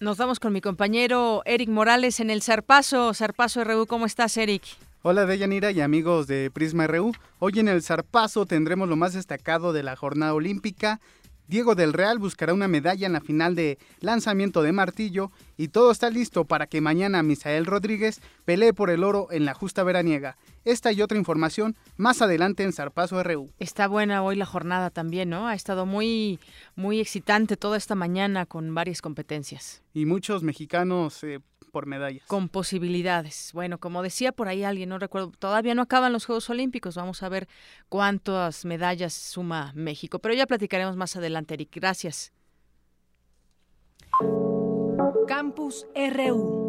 Nos 0.00 0.16
vamos 0.16 0.38
con 0.38 0.52
mi 0.52 0.60
compañero 0.60 1.42
Eric 1.44 1.68
Morales 1.68 2.20
en 2.20 2.30
el 2.30 2.40
Zarpazo. 2.40 3.12
Zarpazo 3.14 3.64
RU, 3.64 3.86
¿cómo 3.86 4.06
estás, 4.06 4.36
Eric? 4.36 4.62
Hola 5.02 5.26
Deyanira 5.26 5.72
y 5.72 5.80
amigos 5.80 6.28
de 6.28 6.52
Prisma 6.52 6.86
RU. 6.86 7.12
Hoy 7.40 7.58
en 7.58 7.66
el 7.66 7.82
Zarpazo 7.82 8.46
tendremos 8.46 8.88
lo 8.88 8.94
más 8.94 9.14
destacado 9.14 9.72
de 9.72 9.82
la 9.82 9.96
jornada 9.96 10.34
olímpica. 10.34 11.00
Diego 11.48 11.74
del 11.74 11.94
Real 11.94 12.18
buscará 12.18 12.52
una 12.52 12.68
medalla 12.68 13.06
en 13.06 13.14
la 13.14 13.22
final 13.22 13.54
de 13.54 13.78
lanzamiento 14.00 14.60
de 14.60 14.72
martillo 14.72 15.32
y 15.56 15.68
todo 15.68 15.90
está 15.90 16.10
listo 16.10 16.44
para 16.44 16.66
que 16.66 16.82
mañana 16.82 17.22
Misael 17.22 17.64
Rodríguez 17.64 18.20
pelee 18.44 18.74
por 18.74 18.90
el 18.90 19.02
oro 19.02 19.28
en 19.30 19.46
la 19.46 19.54
justa 19.54 19.82
veraniega. 19.82 20.36
Esta 20.66 20.92
y 20.92 21.00
otra 21.00 21.16
información 21.16 21.74
más 21.96 22.20
adelante 22.20 22.64
en 22.64 22.74
Zarpazo 22.74 23.22
RU. 23.22 23.50
Está 23.58 23.88
buena 23.88 24.22
hoy 24.22 24.36
la 24.36 24.44
jornada 24.44 24.90
también, 24.90 25.30
¿no? 25.30 25.48
Ha 25.48 25.54
estado 25.54 25.86
muy, 25.86 26.38
muy 26.76 27.00
excitante 27.00 27.56
toda 27.56 27.78
esta 27.78 27.94
mañana 27.94 28.44
con 28.44 28.74
varias 28.74 29.00
competencias. 29.00 29.82
Y 29.94 30.04
muchos 30.04 30.42
mexicanos 30.42 31.24
eh, 31.24 31.40
por 31.68 31.86
medallas. 31.86 32.26
Con 32.26 32.48
posibilidades. 32.48 33.50
Bueno, 33.52 33.78
como 33.78 34.02
decía 34.02 34.32
por 34.32 34.48
ahí 34.48 34.64
alguien, 34.64 34.88
no 34.88 34.98
recuerdo, 34.98 35.32
todavía 35.38 35.74
no 35.74 35.82
acaban 35.82 36.12
los 36.12 36.26
Juegos 36.26 36.48
Olímpicos. 36.50 36.96
Vamos 36.96 37.22
a 37.22 37.28
ver 37.28 37.48
cuántas 37.88 38.64
medallas 38.64 39.12
suma 39.12 39.72
México. 39.74 40.18
Pero 40.18 40.34
ya 40.34 40.46
platicaremos 40.46 40.96
más 40.96 41.16
adelante, 41.16 41.54
Eric. 41.54 41.70
Gracias. 41.74 42.32
Campus 45.26 45.86
RU. 45.94 46.67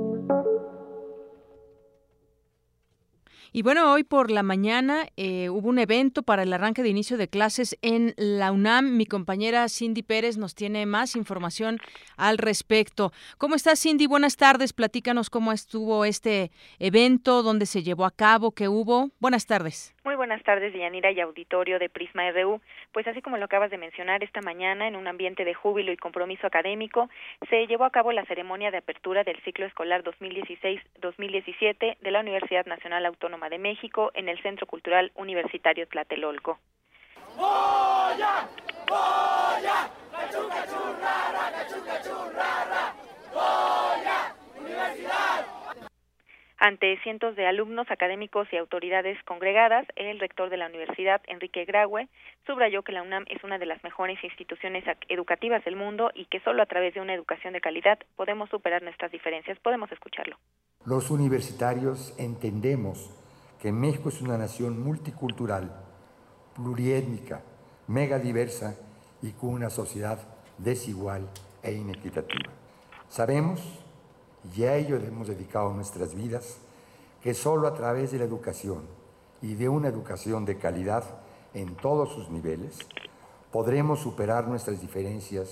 Y 3.52 3.64
bueno, 3.64 3.92
hoy 3.92 4.04
por 4.04 4.30
la 4.30 4.44
mañana 4.44 5.08
eh, 5.18 5.50
hubo 5.50 5.70
un 5.70 5.80
evento 5.80 6.22
para 6.22 6.44
el 6.44 6.54
arranque 6.54 6.84
de 6.84 6.90
inicio 6.90 7.18
de 7.18 7.28
clases 7.28 7.78
en 7.82 8.14
la 8.16 8.52
UNAM. 8.52 8.96
Mi 8.96 9.08
compañera 9.08 9.68
Cindy 9.70 10.04
Pérez 10.04 10.38
nos 10.38 10.54
tiene 10.54 10.86
más 10.86 11.16
información 11.16 11.80
al 12.16 12.38
respecto. 12.38 13.12
¿Cómo 13.40 13.56
estás, 13.56 13.82
Cindy? 13.82 14.06
Buenas 14.06 14.38
tardes. 14.38 14.72
Platícanos 14.72 15.32
cómo 15.32 15.52
estuvo 15.52 16.06
este 16.06 16.52
evento, 16.78 17.42
dónde 17.42 17.66
se 17.66 17.82
llevó 17.82 18.06
a 18.06 18.12
cabo, 18.12 18.52
qué 18.52 18.68
hubo. 18.68 19.10
Buenas 19.20 19.48
tardes. 19.48 19.96
Muy 20.04 20.16
buenas 20.16 20.44
tardes, 20.44 20.74
Yanira 20.74 21.12
y 21.12 21.20
auditorio 21.20 21.80
de 21.80 21.90
Prisma 21.90 22.30
RU. 22.32 22.62
Pues 22.92 23.08
así 23.08 23.22
como 23.22 23.38
lo 23.38 23.46
acabas 23.46 23.70
de 23.70 23.78
mencionar, 23.78 24.24
esta 24.24 24.42
mañana, 24.42 24.88
en 24.88 24.96
un 24.96 25.08
ambiente 25.08 25.46
de 25.46 25.54
júbilo 25.54 25.92
y 25.92 25.98
compromiso 25.98 26.48
académico, 26.48 27.10
se 27.50 27.68
llevó 27.68 27.86
a 27.86 27.92
cabo 27.92 28.12
la 28.12 28.26
ceremonia 28.26 28.72
de 28.72 28.78
apertura 28.78 29.24
del 29.24 29.40
ciclo 29.44 29.66
escolar 29.66 30.04
2016-2017 30.04 31.98
de 32.00 32.12
la 32.12 32.22
Universidad 32.22 32.66
Nacional 32.66 33.06
Autónoma 33.06 33.50
de 33.50 33.60
México 33.60 34.12
en 34.16 34.28
el 34.28 34.42
Centro 34.42 34.66
Cultural 34.66 35.12
Universitario 35.16 35.88
Tlatelolco. 35.88 36.60
Ante 46.62 47.00
cientos 47.04 47.38
de 47.38 47.48
alumnos, 47.48 47.90
académicos 47.90 48.46
y 48.52 48.58
autoridades 48.58 49.18
congregadas, 49.24 49.88
el 49.96 50.20
rector 50.20 50.50
de 50.50 50.58
la 50.58 50.68
universidad, 50.68 51.22
Enrique 51.28 51.64
Graue, 51.64 52.10
subrayó 52.46 52.84
que 52.84 52.92
la 52.92 53.02
UNAM 53.02 53.24
es 53.30 53.42
una 53.46 53.58
de 53.58 53.66
las 53.66 53.82
mejores 53.82 54.22
instituciones 54.22 54.84
educativas 55.08 55.64
del 55.64 55.78
mundo 55.78 56.12
y 56.14 56.26
que 56.26 56.42
solo 56.42 56.62
a 56.62 56.66
través 56.66 56.94
de 56.94 57.00
una 57.00 57.14
educación 57.14 57.54
de 57.54 57.62
calidad 57.62 57.98
podemos 58.18 58.50
superar 58.50 58.84
nuestras 58.84 59.10
diferencias. 59.10 59.58
Podemos 59.60 59.90
escucharlo. 59.90 60.36
Los 60.86 61.10
universitarios 61.12 62.14
entendemos 62.20 63.10
que 63.62 63.72
México 63.72 64.10
es 64.10 64.22
una 64.22 64.38
nación 64.38 64.84
multicultural, 64.84 65.72
pluriétnica, 66.56 67.42
megadiversa 67.88 68.76
y 69.22 69.32
con 69.32 69.52
una 69.52 69.70
sociedad 69.70 70.20
desigual 70.58 71.30
e 71.64 71.72
inequitativa. 71.72 72.52
Sabemos 73.08 73.62
y 74.56 74.64
a 74.64 74.76
ello 74.76 74.98
hemos 74.98 75.28
dedicado 75.28 75.74
nuestras 75.74 76.16
vidas, 76.16 76.58
que 77.22 77.34
solo 77.34 77.68
a 77.68 77.74
través 77.74 78.12
de 78.12 78.20
la 78.20 78.26
educación 78.26 78.84
y 79.42 79.56
de 79.56 79.70
una 79.70 79.88
educación 79.88 80.46
de 80.46 80.58
calidad 80.58 81.04
en 81.54 81.76
todos 81.76 82.14
sus 82.14 82.30
niveles, 82.30 82.80
podremos 83.52 84.00
superar 84.00 84.48
nuestras 84.48 84.82
diferencias 84.82 85.50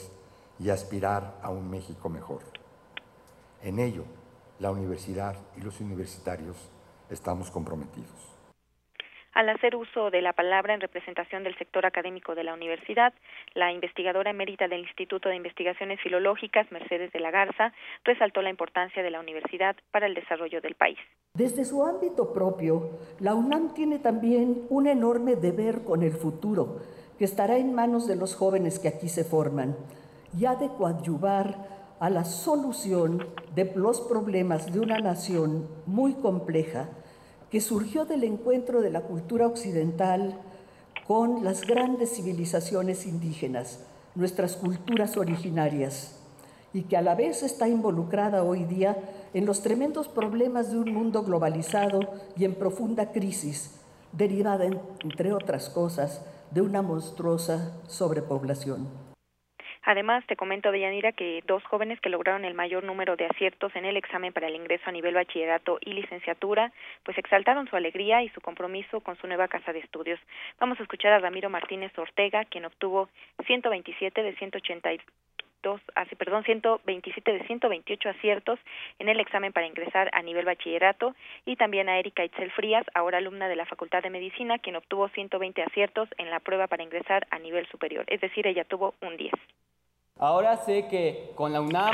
y 0.60 0.70
aspirar 0.70 1.40
a 1.42 1.50
un 1.50 1.70
México 1.70 2.10
mejor. 2.10 2.42
En 3.62 3.80
ello, 3.80 4.04
la 4.60 4.72
universidad 4.72 5.36
y 5.56 5.62
los 5.62 5.80
universitarios 5.82 6.56
estamos 7.10 7.52
comprometidos. 7.52 8.37
Al 9.38 9.50
hacer 9.50 9.76
uso 9.76 10.10
de 10.10 10.24
la 10.24 10.34
palabra 10.34 10.74
en 10.74 10.82
representación 10.82 11.44
del 11.44 11.56
sector 11.60 11.86
académico 11.86 12.34
de 12.34 12.44
la 12.44 12.56
universidad, 12.56 13.14
la 13.54 13.72
investigadora 13.72 14.32
emérita 14.32 14.68
del 14.68 14.80
Instituto 14.80 15.30
de 15.30 15.36
Investigaciones 15.36 16.02
Filológicas, 16.02 16.72
Mercedes 16.72 17.12
de 17.12 17.20
la 17.20 17.30
Garza, 17.30 17.72
resaltó 18.04 18.42
la 18.42 18.50
importancia 18.50 19.04
de 19.04 19.12
la 19.12 19.20
universidad 19.20 19.76
para 19.92 20.08
el 20.08 20.16
desarrollo 20.16 20.60
del 20.60 20.74
país. 20.74 20.98
Desde 21.36 21.66
su 21.66 21.86
ámbito 21.86 22.34
propio, 22.34 22.98
la 23.20 23.36
UNAM 23.36 23.76
tiene 23.76 24.00
también 24.00 24.66
un 24.70 24.88
enorme 24.88 25.36
deber 25.36 25.84
con 25.84 26.02
el 26.02 26.14
futuro, 26.14 26.80
que 27.20 27.26
estará 27.26 27.58
en 27.58 27.76
manos 27.76 28.08
de 28.08 28.16
los 28.16 28.34
jóvenes 28.34 28.80
que 28.80 28.88
aquí 28.88 29.08
se 29.08 29.24
forman, 29.24 29.78
y 30.36 30.46
ha 30.46 30.56
de 30.56 30.70
coadyuvar 30.70 31.78
a 32.00 32.10
la 32.10 32.24
solución 32.24 33.24
de 33.54 33.72
los 33.76 34.02
problemas 34.02 34.74
de 34.74 34.80
una 34.80 34.98
nación 34.98 35.70
muy 35.86 36.16
compleja 36.16 36.90
que 37.52 37.62
surgió 37.62 38.06
del 38.06 38.24
encuentro 38.24 38.82
de 38.82 38.90
la 38.90 39.02
cultura 39.02 39.48
occidental 39.48 40.40
con 41.08 41.44
las 41.44 41.62
grandes 41.62 42.16
civilizaciones 42.16 43.06
indígenas, 43.06 43.80
nuestras 44.16 44.58
culturas 44.58 45.16
originarias, 45.16 46.18
y 46.74 46.84
que 46.84 46.98
a 46.98 47.02
la 47.02 47.16
vez 47.16 47.44
está 47.44 47.68
involucrada 47.68 48.44
hoy 48.44 48.66
día 48.66 48.98
en 49.34 49.46
los 49.46 49.62
tremendos 49.62 50.10
problemas 50.10 50.72
de 50.72 50.78
un 50.78 50.94
mundo 50.94 51.24
globalizado 51.24 52.02
y 52.36 52.44
en 52.44 52.56
profunda 52.56 53.12
crisis, 53.14 53.72
derivada, 54.12 54.66
entre 54.66 55.34
otras 55.34 55.70
cosas, 55.70 56.22
de 56.52 56.62
una 56.62 56.82
monstruosa 56.82 57.74
sobrepoblación. 57.88 59.07
Además, 59.90 60.26
te 60.28 60.36
comento, 60.36 60.70
Deyanira, 60.70 61.14
que 61.14 61.42
dos 61.48 61.64
jóvenes 61.64 62.02
que 62.02 62.10
lograron 62.10 62.44
el 62.44 62.54
mayor 62.54 62.84
número 62.84 63.16
de 63.16 63.26
aciertos 63.26 63.74
en 63.74 63.86
el 63.86 63.96
examen 63.96 64.34
para 64.34 64.48
el 64.48 64.56
ingreso 64.56 64.84
a 64.86 64.92
nivel 64.92 65.14
bachillerato 65.14 65.80
y 65.80 65.94
licenciatura, 65.94 66.74
pues 67.04 67.18
exaltaron 67.18 67.70
su 67.70 67.78
alegría 67.78 68.22
y 68.22 68.28
su 68.32 68.42
compromiso 68.42 69.00
con 69.00 69.16
su 69.16 69.28
nueva 69.28 69.48
casa 69.48 69.72
de 69.72 69.80
estudios. 69.80 70.20
Vamos 70.60 70.78
a 70.78 70.84
escuchar 70.84 71.14
a 71.14 71.20
Ramiro 71.20 71.50
Martínez 71.50 71.98
Ortega, 71.98 72.44
quien 72.44 72.66
obtuvo 72.66 73.08
127 73.46 74.24
de 74.24 74.36
182 74.36 75.82
hace, 75.96 76.18
perdón, 76.18 76.44
127 76.44 77.32
de 77.32 77.48
128 77.48 78.10
aciertos 78.10 78.60
en 79.00 79.08
el 79.08 79.22
examen 79.22 79.54
para 79.54 79.68
ingresar 79.68 80.10
a 80.12 80.22
nivel 80.22 80.44
bachillerato 80.44 81.16
y 81.46 81.56
también 81.56 81.88
a 81.88 81.98
Erika 81.98 82.26
Itzel 82.26 82.52
Frías, 82.52 82.86
ahora 82.94 83.20
alumna 83.20 83.48
de 83.48 83.56
la 83.56 83.66
Facultad 83.66 84.04
de 84.04 84.10
Medicina, 84.10 84.60
quien 84.60 84.76
obtuvo 84.76 85.08
120 85.08 85.64
aciertos 85.64 86.10
en 86.18 86.30
la 86.30 86.42
prueba 86.42 86.68
para 86.68 86.84
ingresar 86.84 87.26
a 87.32 87.40
nivel 87.40 87.66
superior, 87.68 88.04
es 88.08 88.20
decir, 88.20 88.48
ella 88.48 88.66
tuvo 88.66 88.94
un 89.02 89.16
10. 89.16 89.32
Ahora 90.20 90.58
sé 90.58 90.88
que 90.88 91.32
con 91.36 91.54
la 91.54 91.62
UNAM 91.62 91.94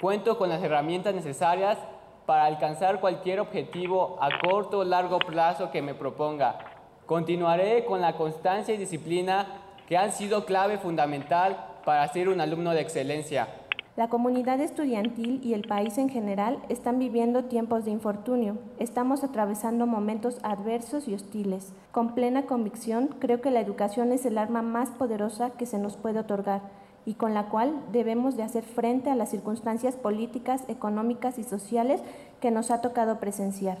cuento 0.00 0.38
con 0.38 0.48
las 0.48 0.62
herramientas 0.62 1.14
necesarias 1.14 1.76
para 2.24 2.46
alcanzar 2.46 2.98
cualquier 2.98 3.40
objetivo 3.40 4.16
a 4.22 4.30
corto 4.38 4.78
o 4.78 4.84
largo 4.84 5.18
plazo 5.18 5.70
que 5.70 5.82
me 5.82 5.94
proponga. 5.94 6.58
Continuaré 7.04 7.84
con 7.84 8.00
la 8.00 8.14
constancia 8.14 8.74
y 8.74 8.78
disciplina 8.78 9.46
que 9.86 9.98
han 9.98 10.12
sido 10.12 10.46
clave 10.46 10.78
fundamental 10.78 11.58
para 11.84 12.08
ser 12.08 12.30
un 12.30 12.40
alumno 12.40 12.70
de 12.70 12.80
excelencia. 12.80 13.48
La 13.96 14.08
comunidad 14.08 14.60
estudiantil 14.60 15.40
y 15.42 15.52
el 15.52 15.66
país 15.66 15.98
en 15.98 16.08
general 16.08 16.60
están 16.70 16.98
viviendo 16.98 17.44
tiempos 17.44 17.84
de 17.84 17.90
infortunio. 17.90 18.56
Estamos 18.78 19.24
atravesando 19.24 19.86
momentos 19.86 20.38
adversos 20.42 21.06
y 21.08 21.14
hostiles. 21.14 21.72
Con 21.90 22.14
plena 22.14 22.46
convicción, 22.46 23.08
creo 23.18 23.42
que 23.42 23.50
la 23.50 23.60
educación 23.60 24.12
es 24.12 24.24
el 24.24 24.38
arma 24.38 24.62
más 24.62 24.90
poderosa 24.90 25.50
que 25.50 25.66
se 25.66 25.78
nos 25.78 25.96
puede 25.96 26.20
otorgar 26.20 26.77
y 27.08 27.14
con 27.14 27.32
la 27.32 27.44
cual 27.44 27.72
debemos 27.90 28.36
de 28.36 28.42
hacer 28.42 28.62
frente 28.62 29.08
a 29.08 29.14
las 29.14 29.30
circunstancias 29.30 29.96
políticas, 29.96 30.68
económicas 30.68 31.38
y 31.38 31.42
sociales 31.42 32.02
que 32.42 32.50
nos 32.50 32.70
ha 32.70 32.82
tocado 32.82 33.18
presenciar. 33.18 33.78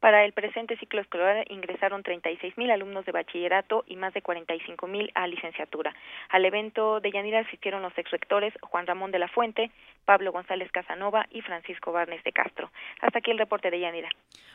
Para 0.00 0.24
el 0.24 0.32
presente 0.32 0.76
ciclo 0.78 1.00
escolar 1.00 1.44
ingresaron 1.48 2.02
36 2.02 2.58
mil 2.58 2.72
alumnos 2.72 3.06
de 3.06 3.12
bachillerato 3.12 3.84
y 3.86 3.94
más 3.94 4.12
de 4.12 4.22
45 4.22 4.88
mil 4.88 5.12
a 5.14 5.28
licenciatura. 5.28 5.94
Al 6.30 6.44
evento 6.44 6.98
de 6.98 7.12
Yanira 7.12 7.38
asistieron 7.38 7.82
los 7.82 7.96
exrectores 7.96 8.52
Juan 8.62 8.88
Ramón 8.88 9.12
de 9.12 9.20
la 9.20 9.28
Fuente, 9.28 9.70
Pablo 10.04 10.32
González 10.32 10.70
Casanova 10.72 11.26
y 11.30 11.40
Francisco 11.42 11.92
Barnes 11.92 12.22
de 12.24 12.32
Castro. 12.32 12.70
Hasta 13.00 13.18
aquí 13.18 13.30
el 13.30 13.38
reporte 13.38 13.70
de 13.70 13.80
Yanira. 13.80 14.08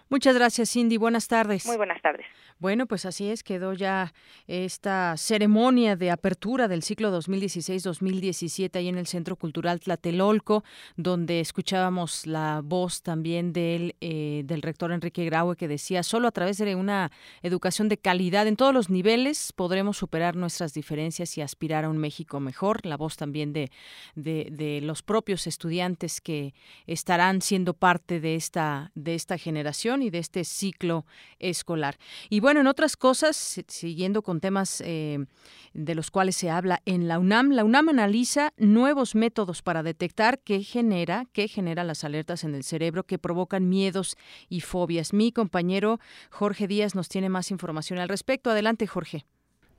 Muchas 0.09 0.35
gracias, 0.35 0.71
Cindy. 0.71 0.97
Buenas 0.97 1.27
tardes. 1.27 1.65
Muy 1.65 1.77
buenas 1.77 2.01
tardes. 2.01 2.25
Bueno, 2.59 2.85
pues 2.87 3.05
así 3.05 3.29
es, 3.29 3.43
quedó 3.43 3.73
ya 3.73 4.13
esta 4.47 5.15
ceremonia 5.17 5.95
de 5.95 6.11
apertura 6.11 6.67
del 6.67 6.81
ciclo 6.81 7.15
2016-2017 7.17 8.75
ahí 8.77 8.87
en 8.87 8.97
el 8.97 9.05
Centro 9.05 9.35
Cultural 9.35 9.79
Tlatelolco, 9.79 10.63
donde 10.95 11.39
escuchábamos 11.39 12.25
la 12.25 12.61
voz 12.63 13.03
también 13.03 13.53
del, 13.53 13.95
eh, 14.01 14.41
del 14.45 14.61
rector 14.61 14.91
Enrique 14.91 15.25
Graue 15.25 15.55
que 15.55 15.67
decía, 15.67 16.03
solo 16.03 16.27
a 16.27 16.31
través 16.31 16.57
de 16.57 16.75
una 16.75 17.11
educación 17.43 17.89
de 17.89 17.97
calidad 17.97 18.47
en 18.47 18.55
todos 18.55 18.73
los 18.73 18.89
niveles 18.89 19.53
podremos 19.53 19.97
superar 19.97 20.35
nuestras 20.35 20.73
diferencias 20.73 21.37
y 21.37 21.41
aspirar 21.41 21.83
a 21.83 21.89
un 21.89 21.97
México 21.97 22.39
mejor. 22.39 22.85
La 22.85 22.97
voz 22.97 23.17
también 23.17 23.53
de, 23.53 23.71
de, 24.15 24.47
de 24.51 24.81
los 24.81 25.03
propios 25.03 25.36
estudiantes 25.45 26.21
que 26.21 26.55
estarán 26.87 27.41
siendo 27.41 27.73
parte 27.73 28.19
de 28.19 28.35
esta, 28.35 28.91
de 28.95 29.13
esta 29.13 29.37
generación 29.37 30.01
y 30.01 30.09
de 30.09 30.19
este 30.19 30.43
ciclo 30.43 31.05
escolar. 31.37 31.97
Y 32.29 32.39
bueno, 32.39 32.61
en 32.61 32.67
otras 32.67 32.97
cosas, 32.97 33.61
siguiendo 33.67 34.23
con 34.23 34.39
temas 34.39 34.81
eh, 34.85 35.25
de 35.73 35.95
los 35.95 36.09
cuales 36.09 36.35
se 36.35 36.49
habla 36.49 36.81
en 36.85 37.07
la 37.07 37.19
UNAM, 37.19 37.51
la 37.51 37.63
UNAM 37.63 37.89
analiza 37.89 38.53
nuevos 38.57 39.13
métodos 39.13 39.61
para 39.61 39.83
detectar 39.83 40.39
qué 40.39 40.63
genera, 40.63 41.25
qué 41.33 41.47
genera 41.47 41.83
las 41.83 42.03
alertas 42.03 42.43
en 42.43 42.55
el 42.55 42.63
cerebro 42.63 43.03
que 43.03 43.19
provocan 43.19 43.69
miedos 43.69 44.17
y 44.49 44.61
fobias. 44.61 45.13
Mi 45.13 45.31
compañero 45.31 45.99
Jorge 46.31 46.67
Díaz 46.67 46.95
nos 46.95 47.09
tiene 47.09 47.29
más 47.29 47.51
información 47.51 47.99
al 47.99 48.09
respecto. 48.09 48.49
Adelante, 48.49 48.87
Jorge. 48.87 49.25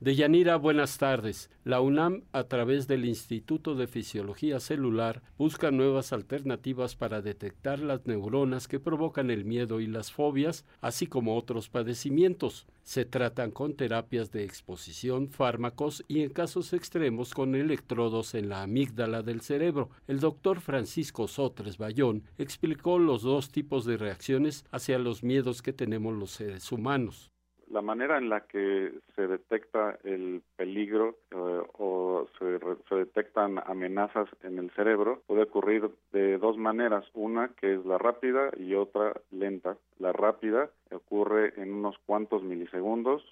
Deyanira, 0.01 0.55
buenas 0.55 0.97
tardes. 0.97 1.51
La 1.65 1.81
UNAM, 1.81 2.23
a 2.31 2.45
través 2.45 2.87
del 2.87 3.05
Instituto 3.05 3.75
de 3.75 3.89
Fisiología 3.89 4.61
Celular, 4.61 5.23
busca 5.37 5.73
nuevas 5.73 6.13
alternativas 6.13 6.95
para 6.95 7.21
detectar 7.21 7.81
las 7.81 8.07
neuronas 8.07 8.69
que 8.69 8.79
provocan 8.79 9.29
el 9.29 9.45
miedo 9.45 9.81
y 9.81 9.89
las 9.89 10.13
fobias, 10.13 10.65
así 10.81 11.09
como 11.09 11.37
otros 11.37 11.69
padecimientos. 11.69 12.69
Se 12.85 13.07
tratan 13.07 13.51
con 13.51 13.75
terapias 13.75 14.31
de 14.31 14.45
exposición, 14.45 15.31
fármacos 15.31 16.05
y 16.07 16.21
en 16.23 16.31
casos 16.31 16.75
extremos 16.75 17.35
con 17.35 17.57
electrodos 17.57 18.37
en 18.37 18.51
la 18.51 18.63
amígdala 18.63 19.25
del 19.25 19.41
cerebro. 19.41 19.91
El 20.07 20.21
doctor 20.21 20.61
Francisco 20.61 21.27
Sotres 21.27 21.77
Bayón 21.77 22.23
explicó 22.39 23.01
los 23.01 23.23
dos 23.23 23.51
tipos 23.51 23.85
de 23.85 23.97
reacciones 23.97 24.65
hacia 24.71 24.97
los 25.01 25.25
miedos 25.25 25.61
que 25.61 25.73
tenemos 25.73 26.15
los 26.15 26.31
seres 26.31 26.71
humanos 26.71 27.33
la 27.71 27.83
manera 27.83 28.19
en 28.19 28.29
la 28.29 28.41
que 28.41 28.93
se 29.15 29.27
detecta 29.27 29.99
el 30.05 30.43
peligro 30.57 31.17
eh, 31.31 31.63
o 31.79 32.27
se, 32.39 32.59
se, 32.89 32.95
detectan 32.95 33.59
amenazas 33.67 34.29
en 34.43 34.59
el 34.59 34.71
cerebro 34.71 35.23
puede 35.27 35.43
ocurrir 35.43 35.91
de 36.13 36.39
dos 36.39 36.57
maneras, 36.57 37.05
una 37.15 37.49
que 37.49 37.75
es 37.75 37.85
la 37.85 37.99
rápida 37.99 38.51
y 38.57 38.75
otra 38.75 39.13
lenta. 39.31 39.77
La 39.99 40.13
rápida 40.13 40.71
ocurre 40.91 41.55
en 41.57 41.73
unos 41.73 41.97
cuantos 42.07 42.43
milisegundos 42.43 43.23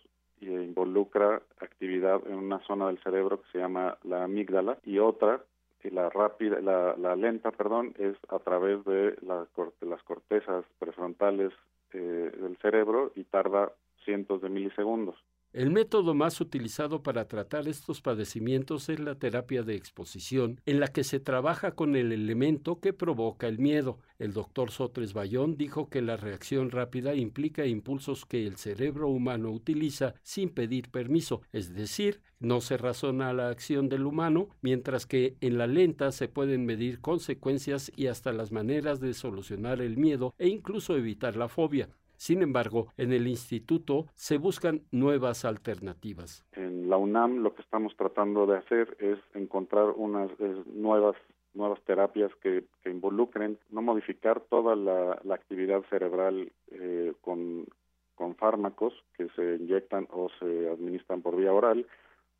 y 0.41 0.49
involucra 0.49 1.43
actividad 1.61 2.21
en 2.27 2.37
una 2.37 2.59
zona 2.61 2.89
del 2.89 2.99
cerebro 3.03 3.41
que 3.41 3.51
se 3.53 3.59
llama 3.59 3.97
la 4.05 4.25
amígdala 4.25 4.79
y 4.85 4.99
otra 4.99 5.41
y 5.83 5.91
la 5.91 6.11
rápida, 6.11 6.61
la, 6.61 6.97
la 6.97 7.15
lenta, 7.15 7.53
perdón, 7.53 7.95
es 7.99 8.17
a 8.29 8.39
través 8.41 8.85
de, 8.85 9.17
la, 9.23 9.47
las 9.83 10.03
cortezas 10.03 10.65
prefrontales 10.79 11.53
eh, 11.93 12.33
del 12.41 12.57
cerebro 12.59 13.13
y 13.15 13.25
tarda 13.25 13.71
cientos 14.07 14.41
de 14.41 14.49
milisegundos. 14.49 15.17
El 15.57 15.71
método 15.71 16.13
más 16.13 16.43
utilizado 16.43 17.03
para 17.03 17.29
tratar 17.29 17.67
estos 17.67 18.03
padecimientos 18.03 18.91
es 18.91 19.01
la 19.01 19.15
terapia 19.15 19.63
de 19.63 19.75
exposición, 19.75 20.61
en 20.67 20.81
la 20.81 20.89
que 20.89 21.03
se 21.03 21.19
trabaja 21.19 21.71
con 21.71 21.97
el 21.97 22.13
elemento 22.13 22.79
que 22.79 22.93
provoca 22.93 23.49
el 23.49 23.59
miedo. 23.59 23.99
El 24.19 24.35
doctor 24.35 24.71
Sotres 24.71 25.15
Bayón 25.15 25.57
dijo 25.57 25.89
que 25.89 26.03
la 26.03 26.19
reacción 26.19 26.71
rápida 26.71 27.15
implica 27.15 27.65
impulsos 27.65 28.27
que 28.27 28.47
el 28.47 28.57
cerebro 28.57 29.09
humano 29.09 29.51
utiliza 29.51 30.13
sin 30.23 30.51
pedir 30.51 30.91
permiso, 30.91 31.41
es 31.53 31.73
decir, 31.75 32.21
no 32.39 32.61
se 32.61 32.77
razona 32.77 33.33
la 33.33 33.49
acción 33.49 33.89
del 33.89 34.05
humano, 34.05 34.51
mientras 34.61 35.07
que 35.07 35.37
en 35.41 35.57
la 35.57 35.67
lenta 35.67 36.13
se 36.13 36.29
pueden 36.29 36.67
medir 36.67 37.01
consecuencias 37.01 37.91
y 37.97 38.09
hasta 38.09 38.35
las 38.35 38.53
maneras 38.53 39.01
de 39.01 39.15
solucionar 39.15 39.81
el 39.81 39.97
miedo 39.97 40.35
e 40.37 40.49
incluso 40.49 40.99
evitar 40.99 41.35
la 41.35 41.49
fobia. 41.49 41.89
Sin 42.17 42.43
embargo, 42.43 42.89
en 42.97 43.13
el 43.13 43.27
instituto 43.27 44.07
se 44.15 44.39
buscan 44.39 44.83
nuevas 44.91 45.45
alternativas. 45.45 46.45
En 46.53 46.89
la 46.89 46.97
UNAM 46.97 47.39
lo 47.39 47.55
que 47.55 47.63
estamos 47.63 47.97
tratando 47.97 48.47
de 48.47 48.59
hacer 48.59 48.97
es 49.01 49.19
encontrar 49.35 49.91
unas 49.97 50.31
nuevas 50.67 51.17
nuevas 51.55 51.81
terapias 51.85 52.31
que, 52.43 52.65
involucren 52.85 53.59
no 53.71 53.83
modificar 53.83 54.41
toda 54.41 54.77
la, 54.77 55.19
la 55.25 55.35
actividad 55.35 55.83
cerebral 55.91 56.53
eh, 56.71 57.15
con, 57.23 57.67
con 58.15 58.37
fármacos 58.37 58.93
que 59.17 59.29
se 59.31 59.57
inyectan 59.57 60.07
o 60.11 60.29
se 60.39 60.69
administran 60.69 61.23
por 61.23 61.37
vía 61.37 61.53
oral, 61.53 61.87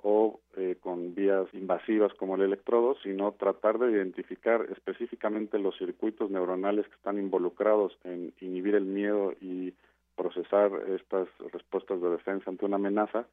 o 0.03 0.41
eh, 0.57 0.77
con 0.81 1.15
vías 1.15 1.47
invasivas 1.53 2.13
como 2.15 2.37
el 2.37 2.43
electrodo, 2.43 2.97
sino 3.03 3.33
tratar 3.33 3.79
de 3.79 3.93
identificar 3.93 4.67
específicamente 4.71 5.59
los 5.59 5.77
circuitos 5.77 6.31
neuronales 6.31 6.87
que 6.87 6.95
están 6.95 7.19
involucrados 7.19 7.99
en 8.05 8.33
inhibir 8.41 8.75
el 8.75 8.85
miedo 8.85 9.33
y 9.41 9.75
procesar 10.17 10.71
estas 10.89 11.29
respuestas 11.53 12.01
de 12.01 12.11
defensa 12.11 12.51
ante 12.51 12.65
una 12.65 12.77
amenaza 12.77 13.27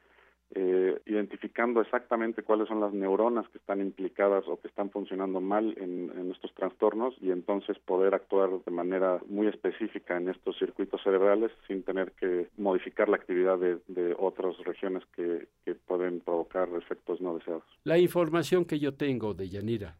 eh, 0.54 1.00
identificando 1.06 1.80
exactamente 1.80 2.42
cuáles 2.42 2.68
son 2.68 2.80
las 2.80 2.92
neuronas 2.92 3.48
que 3.48 3.58
están 3.58 3.80
implicadas 3.80 4.44
o 4.46 4.60
que 4.60 4.68
están 4.68 4.90
funcionando 4.90 5.40
mal 5.40 5.74
en, 5.78 6.04
estos 6.30 6.54
trastornos 6.54 7.14
y 7.20 7.30
entonces 7.30 7.78
poder 7.78 8.14
actuar 8.14 8.50
de 8.64 8.70
manera 8.70 9.20
muy 9.28 9.46
específica 9.46 10.16
en 10.16 10.28
estos 10.28 10.58
circuitos 10.58 11.00
cerebrales 11.02 11.52
sin 11.68 11.82
tener 11.82 12.12
que 12.12 12.48
modificar 12.56 13.08
la 13.08 13.16
actividad 13.16 13.58
de, 13.58 13.78
de 13.86 14.16
otras 14.18 14.56
regiones 14.64 15.04
que, 15.14 15.46
que 15.64 15.74
pueden 15.74 16.20
provocar 16.20 16.68
efectos 16.76 17.20
no 17.20 17.36
deseados. 17.36 17.64
La 17.84 17.98
información 17.98 18.64
que 18.64 18.78
yo 18.78 18.94
tengo 18.94 19.34
de 19.34 19.48
Yanira 19.48 19.96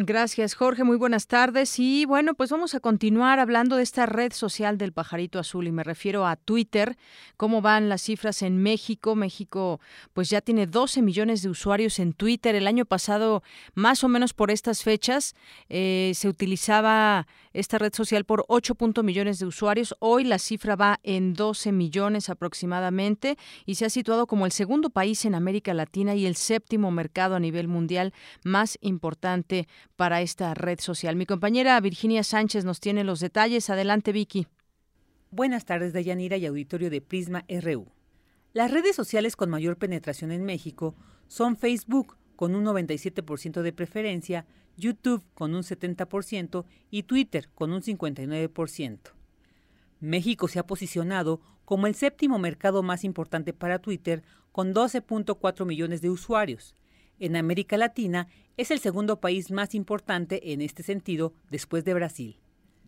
Gracias, 0.00 0.54
Jorge. 0.54 0.84
Muy 0.84 0.96
buenas 0.96 1.26
tardes. 1.26 1.76
Y 1.80 2.04
bueno, 2.04 2.34
pues 2.34 2.50
vamos 2.50 2.76
a 2.76 2.78
continuar 2.78 3.40
hablando 3.40 3.74
de 3.74 3.82
esta 3.82 4.06
red 4.06 4.32
social 4.32 4.78
del 4.78 4.92
pajarito 4.92 5.40
azul 5.40 5.66
y 5.66 5.72
me 5.72 5.82
refiero 5.82 6.24
a 6.24 6.36
Twitter. 6.36 6.96
¿Cómo 7.36 7.62
van 7.62 7.88
las 7.88 8.02
cifras 8.02 8.42
en 8.42 8.62
México? 8.62 9.16
México 9.16 9.80
pues 10.12 10.30
ya 10.30 10.40
tiene 10.40 10.68
12 10.68 11.02
millones 11.02 11.42
de 11.42 11.48
usuarios 11.48 11.98
en 11.98 12.12
Twitter. 12.12 12.54
El 12.54 12.68
año 12.68 12.84
pasado, 12.84 13.42
más 13.74 14.04
o 14.04 14.08
menos 14.08 14.34
por 14.34 14.52
estas 14.52 14.84
fechas, 14.84 15.34
eh, 15.68 16.12
se 16.14 16.28
utilizaba 16.28 17.26
esta 17.58 17.78
red 17.78 17.92
social 17.92 18.24
por 18.24 18.44
8 18.48 18.76
millones 19.02 19.38
de 19.38 19.46
usuarios. 19.46 19.94
Hoy 19.98 20.24
la 20.24 20.38
cifra 20.38 20.76
va 20.76 21.00
en 21.02 21.34
12 21.34 21.72
millones 21.72 22.28
aproximadamente 22.28 23.36
y 23.66 23.74
se 23.74 23.84
ha 23.84 23.90
situado 23.90 24.26
como 24.26 24.46
el 24.46 24.52
segundo 24.52 24.90
país 24.90 25.24
en 25.24 25.34
América 25.34 25.74
Latina 25.74 26.14
y 26.14 26.26
el 26.26 26.36
séptimo 26.36 26.90
mercado 26.90 27.34
a 27.34 27.40
nivel 27.40 27.66
mundial 27.66 28.12
más 28.44 28.78
importante 28.80 29.66
para 29.96 30.20
esta 30.22 30.54
red 30.54 30.78
social. 30.80 31.16
Mi 31.16 31.26
compañera 31.26 31.80
Virginia 31.80 32.22
Sánchez 32.22 32.64
nos 32.64 32.80
tiene 32.80 33.04
los 33.04 33.20
detalles. 33.20 33.70
Adelante, 33.70 34.12
Vicky. 34.12 34.46
Buenas 35.30 35.64
tardes, 35.64 35.92
Dayanira 35.92 36.36
y 36.36 36.46
auditorio 36.46 36.90
de 36.90 37.00
Prisma 37.00 37.44
RU. 37.48 37.92
Las 38.52 38.70
redes 38.70 38.96
sociales 38.96 39.36
con 39.36 39.50
mayor 39.50 39.76
penetración 39.76 40.32
en 40.32 40.44
México 40.44 40.94
son 41.26 41.56
Facebook, 41.56 42.16
con 42.38 42.54
un 42.54 42.64
97% 42.64 43.62
de 43.62 43.72
preferencia, 43.72 44.46
YouTube 44.76 45.24
con 45.34 45.56
un 45.56 45.62
70% 45.62 46.66
y 46.88 47.02
Twitter 47.02 47.48
con 47.52 47.72
un 47.72 47.82
59%. 47.82 48.98
México 49.98 50.46
se 50.46 50.60
ha 50.60 50.66
posicionado 50.68 51.40
como 51.64 51.88
el 51.88 51.96
séptimo 51.96 52.38
mercado 52.38 52.84
más 52.84 53.02
importante 53.02 53.52
para 53.52 53.80
Twitter 53.80 54.22
con 54.52 54.72
12.4 54.72 55.66
millones 55.66 56.00
de 56.00 56.10
usuarios. 56.10 56.76
En 57.18 57.34
América 57.34 57.76
Latina 57.76 58.28
es 58.56 58.70
el 58.70 58.78
segundo 58.78 59.18
país 59.18 59.50
más 59.50 59.74
importante 59.74 60.52
en 60.52 60.60
este 60.60 60.84
sentido 60.84 61.34
después 61.50 61.84
de 61.84 61.94
Brasil. 61.94 62.38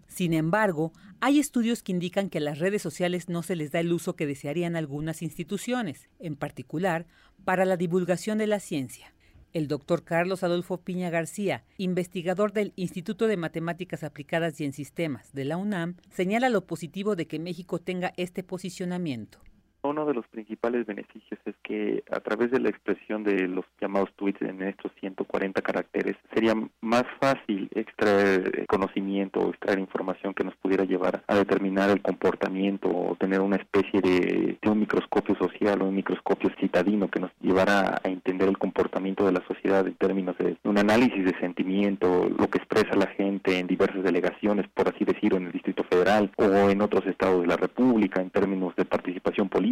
Sin 0.07 0.33
embargo, 0.33 0.93
hay 1.19 1.41
estudios 1.41 1.83
que 1.83 1.91
indican 1.91 2.31
que 2.31 2.39
a 2.39 2.43
las 2.43 2.61
redes 2.61 2.83
sociales 2.83 3.29
no 3.29 3.43
se 3.43 3.57
les 3.57 3.73
da 3.73 3.81
el 3.81 3.93
uso 3.93 4.15
que 4.15 4.29
desearían 4.29 4.77
algunas 4.77 5.23
instituciones, 5.23 6.09
en 6.21 6.37
particular 6.37 7.09
para 7.45 7.65
la 7.65 7.77
divulgación 7.77 8.39
de 8.39 8.47
la 8.47 8.61
ciencia. 8.61 9.13
El 9.53 9.67
doctor 9.67 10.05
Carlos 10.05 10.45
Adolfo 10.45 10.79
Piña 10.79 11.11
García, 11.11 11.65
investigador 11.77 12.53
del 12.53 12.73
Instituto 12.77 13.27
de 13.27 13.37
Matemáticas 13.37 14.05
Aplicadas 14.05 14.61
y 14.61 14.65
en 14.65 14.73
Sistemas 14.73 15.33
de 15.33 15.45
la 15.45 15.57
UNAM, 15.57 15.97
señala 16.09 16.49
lo 16.51 16.67
positivo 16.67 17.17
de 17.17 17.27
que 17.27 17.41
México 17.41 17.81
tenga 17.81 18.13
este 18.17 18.45
posicionamiento. 18.45 19.41
Uno 19.83 20.05
de 20.05 20.13
los 20.13 20.27
principales 20.29 20.85
beneficios 20.85 21.41
es 21.47 21.55
que 21.63 22.05
a 22.11 22.21
través 22.21 22.51
de 22.51 22.61
la 22.61 22.69
expresión 22.69 23.25
de 23.25 23.49
los 23.49 23.65
llamados 23.81 24.11
tweets 24.17 24.43
en 24.43 24.63
estos 24.63 24.93
140 25.01 25.63
caracteres 25.63 26.17
sería 26.35 26.55
más 26.83 27.05
fácil 27.19 27.71
extraer 27.75 28.67
conocimiento 28.67 29.41
o 29.41 29.49
extraer 29.49 29.79
información 29.79 30.35
que 30.35 30.45
nos 30.45 30.55
pudiera 30.57 30.85
llevar 30.85 31.23
a 31.27 31.35
determinar 31.35 31.89
el 31.89 32.03
comportamiento 32.03 32.89
o 32.91 33.17
tener 33.17 33.41
una 33.41 33.57
especie 33.57 34.03
de, 34.03 34.59
un 34.67 34.81
microscopio 34.81 35.35
social 35.37 35.81
o 35.81 35.87
un 35.87 35.95
microscopio 35.95 36.51
citadino 36.61 37.09
que 37.09 37.21
nos 37.21 37.31
llevara 37.41 38.01
a 38.05 38.09
entender 38.09 38.49
el 38.49 38.59
comportamiento 38.59 39.25
de 39.25 39.33
la 39.33 39.45
sociedad 39.47 39.87
en 39.87 39.95
términos 39.95 40.37
de 40.39 40.59
un 40.65 40.77
análisis 40.77 41.25
de 41.25 41.39
sentimiento, 41.41 42.29
lo 42.29 42.49
que 42.49 42.59
expresa 42.59 42.95
la 42.97 43.07
gente 43.07 43.59
en 43.59 43.67
diversas 43.67 44.05
delegaciones, 44.05 44.69
por 44.75 44.89
así 44.89 45.05
decirlo, 45.05 45.39
en 45.39 45.47
el 45.47 45.53
Distrito 45.53 45.85
Federal 45.85 46.31
o 46.37 46.71
en 46.71 46.83
otros 46.83 47.07
estados 47.07 47.41
de 47.41 47.49
la 47.49 47.57
República 47.57 48.21
en 48.21 48.31
términos 48.31 48.77
de 48.77 48.85
participación 48.85 49.49
política 49.49 49.70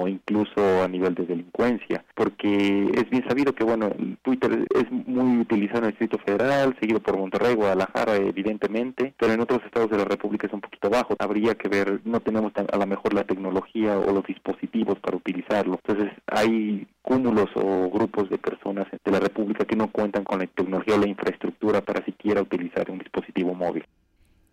o 0.00 0.08
incluso 0.08 0.82
a 0.82 0.88
nivel 0.88 1.14
de 1.14 1.26
delincuencia, 1.26 2.04
porque 2.14 2.90
es 2.94 3.10
bien 3.10 3.24
sabido 3.28 3.54
que 3.54 3.64
bueno, 3.64 3.90
Twitter 4.22 4.66
es 4.74 4.90
muy 4.90 5.40
utilizado 5.40 5.80
en 5.80 5.84
el 5.86 5.90
Distrito 5.90 6.18
Federal, 6.18 6.76
seguido 6.80 7.00
por 7.00 7.16
Monterrey, 7.16 7.54
Guadalajara, 7.54 8.16
evidentemente, 8.16 9.14
pero 9.18 9.32
en 9.32 9.40
otros 9.40 9.60
estados 9.64 9.90
de 9.90 9.98
la 9.98 10.04
República 10.04 10.46
es 10.46 10.52
un 10.52 10.60
poquito 10.60 10.90
bajo. 10.90 11.14
Habría 11.18 11.54
que 11.54 11.68
ver, 11.68 12.00
no 12.04 12.20
tenemos 12.20 12.52
a 12.56 12.76
lo 12.76 12.86
mejor 12.86 13.14
la 13.14 13.24
tecnología 13.24 13.98
o 13.98 14.12
los 14.12 14.24
dispositivos 14.26 14.98
para 14.98 15.16
utilizarlo. 15.16 15.78
Entonces 15.84 16.12
hay 16.26 16.86
cúmulos 17.02 17.50
o 17.54 17.90
grupos 17.90 18.28
de 18.30 18.38
personas 18.38 18.86
de 19.04 19.12
la 19.12 19.20
República 19.20 19.64
que 19.64 19.76
no 19.76 19.88
cuentan 19.88 20.24
con 20.24 20.40
la 20.40 20.46
tecnología 20.46 20.94
o 20.96 20.98
la 20.98 21.08
infraestructura 21.08 21.80
para 21.80 22.04
siquiera 22.04 22.42
utilizar 22.42 22.90
un 22.90 22.98
dispositivo 22.98 23.54
móvil. 23.54 23.84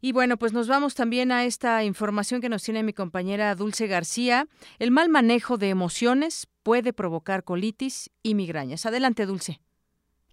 Y 0.00 0.12
bueno, 0.12 0.36
pues 0.36 0.52
nos 0.52 0.68
vamos 0.68 0.94
también 0.94 1.32
a 1.32 1.44
esta 1.44 1.84
información 1.84 2.40
que 2.40 2.48
nos 2.48 2.62
tiene 2.62 2.82
mi 2.82 2.92
compañera 2.92 3.54
Dulce 3.54 3.86
García. 3.86 4.48
El 4.78 4.90
mal 4.90 5.08
manejo 5.08 5.58
de 5.58 5.68
emociones 5.68 6.48
puede 6.62 6.92
provocar 6.92 7.44
colitis 7.44 8.10
y 8.22 8.34
migrañas. 8.34 8.86
Adelante, 8.86 9.26
Dulce. 9.26 9.60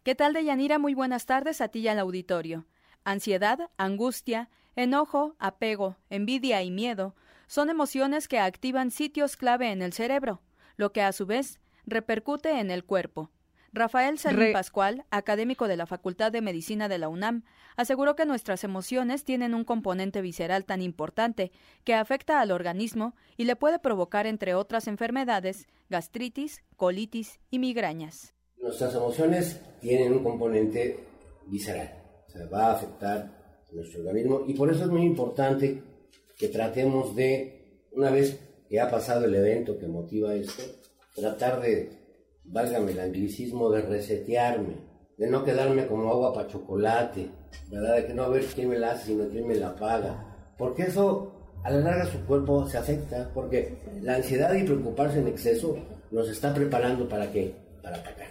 ¿Qué 0.04 0.16
tal, 0.16 0.34
Deyanira? 0.34 0.80
Muy 0.80 0.94
buenas 0.94 1.26
tardes 1.26 1.62
a 1.62 1.68
ti 1.68 1.80
y 1.80 1.88
al 1.88 2.00
auditorio. 2.00 2.66
Ansiedad, 3.04 3.70
angustia, 3.78 4.50
enojo, 4.76 5.36
apego, 5.40 5.98
envidia 6.10 6.64
y 6.64 6.72
miedo 6.72 7.16
son 7.48 7.70
emociones 7.70 8.28
que 8.28 8.40
activan 8.40 8.92
sitios 8.92 9.36
clave 9.36 9.72
en 9.72 9.82
el 9.82 9.92
cerebro, 9.92 10.42
lo 10.78 10.92
que 10.92 11.02
a 11.02 11.12
su 11.12 11.26
vez 11.26 11.60
repercute 11.86 12.60
en 12.60 12.70
el 12.70 12.84
cuerpo. 12.84 13.32
Rafael 13.72 14.18
Salín 14.18 14.52
Pascual, 14.52 15.06
académico 15.12 15.68
de 15.68 15.78
la 15.78 15.86
Facultad 15.86 16.32
de 16.32 16.42
Medicina 16.42 16.88
de 16.90 16.98
la 16.98 17.10
UNAM, 17.10 17.44
aseguró 17.76 18.16
que 18.16 18.26
nuestras 18.26 18.64
emociones 18.64 19.24
tienen 19.24 19.54
un 19.54 19.64
componente 19.64 20.22
visceral 20.22 20.66
tan 20.66 20.82
importante 20.82 21.52
que 21.84 21.94
afecta 21.94 22.42
al 22.42 22.52
organismo 22.52 23.16
y 23.38 23.46
le 23.46 23.56
puede 23.56 23.80
provocar, 23.80 24.26
entre 24.26 24.56
otras 24.56 24.88
enfermedades, 24.88 25.68
gastritis, 25.90 26.64
colitis 26.78 27.40
y 27.52 27.60
migrañas. 27.60 28.34
Nuestras 28.58 28.96
emociones 28.96 29.62
tienen 29.82 30.14
un 30.14 30.24
componente 30.24 31.00
visceral, 31.48 31.94
o 32.28 32.32
sea, 32.32 32.46
va 32.48 32.68
a 32.68 32.74
afectar 32.74 33.18
a 33.70 33.76
nuestro 33.76 34.02
organismo 34.02 34.44
y 34.48 34.54
por 34.54 34.72
eso 34.72 34.84
es 34.84 34.90
muy 34.90 35.04
importante 35.04 35.84
que 36.38 36.48
tratemos 36.48 37.16
de, 37.16 37.84
una 37.92 38.10
vez 38.10 38.40
que 38.68 38.80
ha 38.80 38.90
pasado 38.90 39.26
el 39.26 39.36
evento 39.36 39.78
que 39.78 39.88
motiva 39.88 40.34
esto, 40.34 40.64
tratar 41.16 41.62
de 41.62 41.99
válgame 42.52 42.92
el 42.92 43.00
anglicismo 43.00 43.70
de 43.70 43.82
resetearme, 43.82 44.76
de 45.18 45.28
no 45.28 45.44
quedarme 45.44 45.88
como 45.88 46.10
agua 46.10 46.34
para 46.34 46.48
chocolate, 46.48 47.30
¿verdad? 47.70 47.98
De 47.98 48.06
que 48.08 48.14
no 48.14 48.24
a 48.24 48.30
ver 48.30 48.46
quién 48.46 48.70
me 48.70 48.80
la 48.80 48.92
hace, 48.92 49.08
sino 49.08 49.28
quién 49.28 49.48
me 49.48 49.56
la 49.56 49.76
paga. 49.76 50.54
Porque 50.58 50.84
eso 50.84 51.34
a 51.64 51.72
la 51.72 51.80
larga 51.80 52.06
su 52.06 52.26
cuerpo 52.26 52.68
se 52.68 52.78
afecta, 52.78 53.32
porque 53.34 53.78
la 54.02 54.16
ansiedad 54.16 54.54
y 54.54 54.64
preocuparse 54.64 55.20
en 55.20 55.28
exceso 55.28 55.78
nos 56.12 56.30
está 56.30 56.54
preparando 56.54 57.08
para 57.08 57.32
qué? 57.32 57.56
Para 57.84 57.98
atacar. 57.98 58.28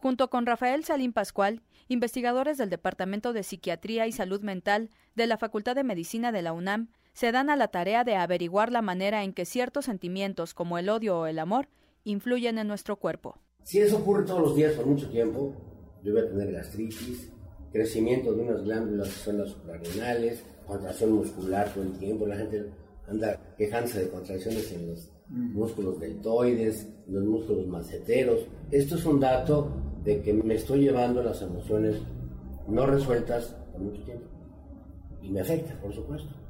Junto 0.00 0.28
con 0.28 0.46
Rafael 0.46 0.84
Salín 0.84 1.12
Pascual, 1.12 1.62
investigadores 1.88 2.58
del 2.58 2.70
Departamento 2.70 3.32
de 3.32 3.42
Psiquiatría 3.42 4.06
y 4.06 4.12
Salud 4.12 4.42
Mental 4.42 4.90
de 5.14 5.26
la 5.26 5.38
Facultad 5.38 5.74
de 5.74 5.84
Medicina 5.84 6.32
de 6.32 6.42
la 6.42 6.52
UNAM, 6.52 6.88
se 7.12 7.32
dan 7.32 7.48
a 7.48 7.56
la 7.56 7.68
tarea 7.68 8.02
de 8.04 8.16
averiguar 8.16 8.72
la 8.72 8.82
manera 8.82 9.22
en 9.22 9.32
que 9.32 9.44
ciertos 9.44 9.84
sentimientos 9.84 10.52
como 10.52 10.78
el 10.78 10.88
odio 10.88 11.20
o 11.20 11.26
el 11.26 11.38
amor 11.38 11.68
influyen 12.04 12.58
en 12.58 12.68
nuestro 12.68 12.96
cuerpo. 12.96 13.38
Si 13.62 13.80
eso 13.80 13.96
ocurre 13.96 14.24
todos 14.24 14.40
los 14.40 14.56
días 14.56 14.74
por 14.74 14.86
mucho 14.86 15.08
tiempo, 15.08 15.54
yo 16.02 16.12
voy 16.12 16.22
a 16.22 16.28
tener 16.28 16.52
gastritis, 16.52 17.30
crecimiento 17.72 18.32
de 18.32 18.42
unas 18.42 18.62
glándulas 18.62 19.08
que 19.08 19.14
son 19.14 19.38
las 19.38 19.48
suprarrenales, 19.50 20.44
contracción 20.66 21.12
muscular 21.12 21.72
todo 21.72 21.84
el 21.84 21.92
tiempo, 21.98 22.26
la 22.26 22.36
gente 22.36 22.70
anda 23.08 23.54
quejándose 23.56 24.04
de 24.04 24.10
contracciones 24.10 24.72
en 24.72 24.88
los 24.88 25.10
músculos 25.28 25.98
deltoides, 25.98 26.88
los 27.08 27.24
músculos 27.24 27.66
maceteros. 27.66 28.46
Esto 28.70 28.96
es 28.96 29.04
un 29.06 29.20
dato 29.20 29.72
de 30.04 30.20
que 30.20 30.32
me 30.32 30.54
estoy 30.54 30.80
llevando 30.80 31.22
las 31.22 31.40
emociones 31.42 31.96
no 32.68 32.86
resueltas 32.86 33.56
por 33.72 33.80
mucho 33.80 34.02
tiempo. 34.02 34.26
Y 35.22 35.30
me 35.30 35.40
afecta, 35.40 35.74
por 35.80 35.92
supuesto. 35.92 36.43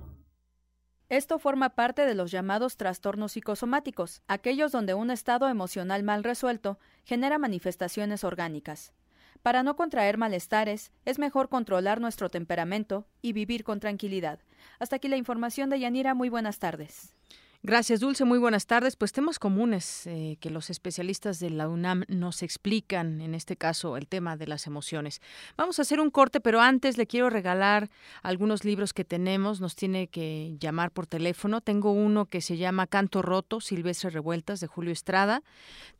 Esto 1.14 1.38
forma 1.38 1.76
parte 1.76 2.06
de 2.06 2.16
los 2.16 2.32
llamados 2.32 2.76
trastornos 2.76 3.30
psicosomáticos, 3.30 4.22
aquellos 4.26 4.72
donde 4.72 4.94
un 4.94 5.12
estado 5.12 5.48
emocional 5.48 6.02
mal 6.02 6.24
resuelto 6.24 6.80
genera 7.04 7.38
manifestaciones 7.38 8.24
orgánicas. 8.24 8.92
Para 9.40 9.62
no 9.62 9.76
contraer 9.76 10.18
malestares, 10.18 10.90
es 11.04 11.20
mejor 11.20 11.48
controlar 11.48 12.00
nuestro 12.00 12.30
temperamento 12.30 13.06
y 13.22 13.32
vivir 13.32 13.62
con 13.62 13.78
tranquilidad. 13.78 14.40
Hasta 14.80 14.96
aquí 14.96 15.06
la 15.06 15.16
información 15.16 15.70
de 15.70 15.78
Yanira. 15.78 16.14
Muy 16.14 16.30
buenas 16.30 16.58
tardes. 16.58 17.14
Gracias, 17.66 18.00
Dulce. 18.00 18.26
Muy 18.26 18.38
buenas 18.38 18.66
tardes. 18.66 18.94
Pues 18.94 19.12
temas 19.12 19.38
comunes 19.38 20.06
eh, 20.06 20.36
que 20.38 20.50
los 20.50 20.68
especialistas 20.68 21.40
de 21.40 21.48
la 21.48 21.66
UNAM 21.66 22.04
nos 22.08 22.42
explican, 22.42 23.22
en 23.22 23.34
este 23.34 23.56
caso, 23.56 23.96
el 23.96 24.06
tema 24.06 24.36
de 24.36 24.46
las 24.46 24.66
emociones. 24.66 25.22
Vamos 25.56 25.78
a 25.78 25.82
hacer 25.82 25.98
un 25.98 26.10
corte, 26.10 26.40
pero 26.42 26.60
antes 26.60 26.98
le 26.98 27.06
quiero 27.06 27.30
regalar 27.30 27.88
algunos 28.22 28.66
libros 28.66 28.92
que 28.92 29.06
tenemos. 29.06 29.62
Nos 29.62 29.76
tiene 29.76 30.08
que 30.08 30.54
llamar 30.60 30.90
por 30.90 31.06
teléfono. 31.06 31.62
Tengo 31.62 31.92
uno 31.92 32.26
que 32.26 32.42
se 32.42 32.58
llama 32.58 32.86
Canto 32.86 33.22
Roto, 33.22 33.62
Silvestre 33.62 34.10
Revueltas, 34.10 34.60
de 34.60 34.66
Julio 34.66 34.92
Estrada. 34.92 35.42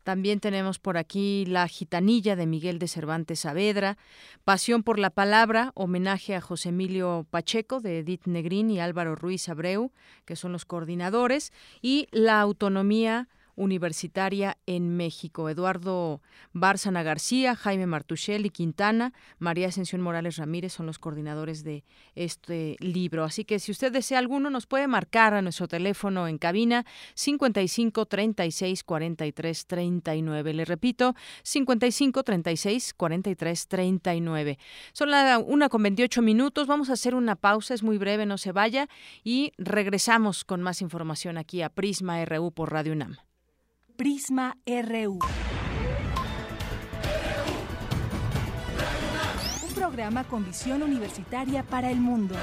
También 0.02 0.38
tenemos 0.40 0.78
por 0.78 0.98
aquí 0.98 1.46
La 1.46 1.66
Gitanilla 1.66 2.36
de 2.36 2.46
Miguel 2.46 2.78
de 2.78 2.88
Cervantes 2.88 3.40
Saavedra, 3.40 3.96
Pasión 4.44 4.82
por 4.82 4.98
la 4.98 5.08
Palabra, 5.08 5.72
homenaje 5.74 6.34
a 6.34 6.42
José 6.42 6.68
Emilio 6.68 7.26
Pacheco 7.30 7.80
de 7.80 8.00
Edith 8.00 8.26
Negrín 8.26 8.70
y 8.70 8.80
Álvaro 8.80 9.16
Ruiz 9.16 9.48
Abreu, 9.48 9.92
que 10.26 10.36
son 10.36 10.52
los 10.52 10.66
coordinadores, 10.66 11.53
y 11.82 12.08
La 12.12 12.40
Autonomía 12.40 13.28
universitaria 13.56 14.58
en 14.66 14.96
México. 14.96 15.48
Eduardo 15.48 16.20
Bárzana 16.52 17.02
García, 17.02 17.56
Jaime 17.56 17.86
Martuchel 17.86 18.46
y 18.46 18.50
Quintana, 18.50 19.12
María 19.38 19.68
Ascensión 19.68 20.00
Morales 20.00 20.36
Ramírez 20.36 20.72
son 20.72 20.86
los 20.86 20.98
coordinadores 20.98 21.64
de 21.64 21.84
este 22.14 22.76
libro. 22.80 23.24
Así 23.24 23.44
que 23.44 23.58
si 23.58 23.72
usted 23.72 23.92
desea 23.92 24.18
alguno, 24.18 24.50
nos 24.50 24.66
puede 24.66 24.86
marcar 24.86 25.34
a 25.34 25.42
nuestro 25.42 25.68
teléfono 25.68 26.28
en 26.28 26.38
cabina 26.38 26.84
55 27.14 28.06
36 28.06 28.84
43 28.84 29.66
39. 29.66 30.54
Le 30.54 30.64
repito, 30.64 31.14
55 31.42 32.22
36 32.22 32.94
43 32.94 33.68
39. 33.68 34.58
Son 34.92 35.10
la 35.10 35.38
una 35.38 35.68
con 35.68 35.82
28 35.82 36.22
minutos. 36.22 36.66
Vamos 36.66 36.90
a 36.90 36.94
hacer 36.94 37.14
una 37.14 37.36
pausa, 37.36 37.74
es 37.74 37.82
muy 37.82 37.98
breve, 37.98 38.26
no 38.26 38.38
se 38.38 38.52
vaya. 38.52 38.88
Y 39.22 39.52
regresamos 39.58 40.44
con 40.44 40.62
más 40.62 40.82
información 40.82 41.38
aquí 41.38 41.62
a 41.62 41.68
Prisma 41.68 42.24
RU 42.24 42.52
por 42.52 42.72
Radio 42.72 42.92
UNAM. 42.92 43.16
Prisma 43.96 44.56
RU. 44.66 45.20
Un 49.62 49.74
programa 49.74 50.24
con 50.24 50.44
visión 50.44 50.82
universitaria 50.82 51.62
para 51.62 51.92
el 51.92 51.98
mundo. 51.98 52.34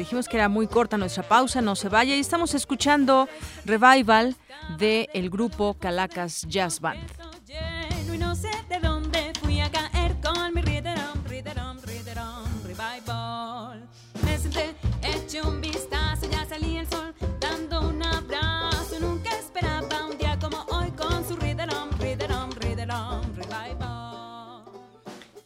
Dijimos 0.00 0.28
que 0.28 0.36
era 0.36 0.48
muy 0.48 0.66
corta 0.66 0.96
nuestra 0.96 1.22
pausa, 1.22 1.60
no 1.60 1.76
se 1.76 1.88
vaya. 1.88 2.16
Y 2.16 2.20
estamos 2.20 2.54
escuchando 2.54 3.28
Revival 3.64 4.36
de 4.78 5.08
el 5.14 5.30
grupo 5.30 5.76
Calacas 5.78 6.46
Jazz 6.48 6.80
Band. 6.80 7.19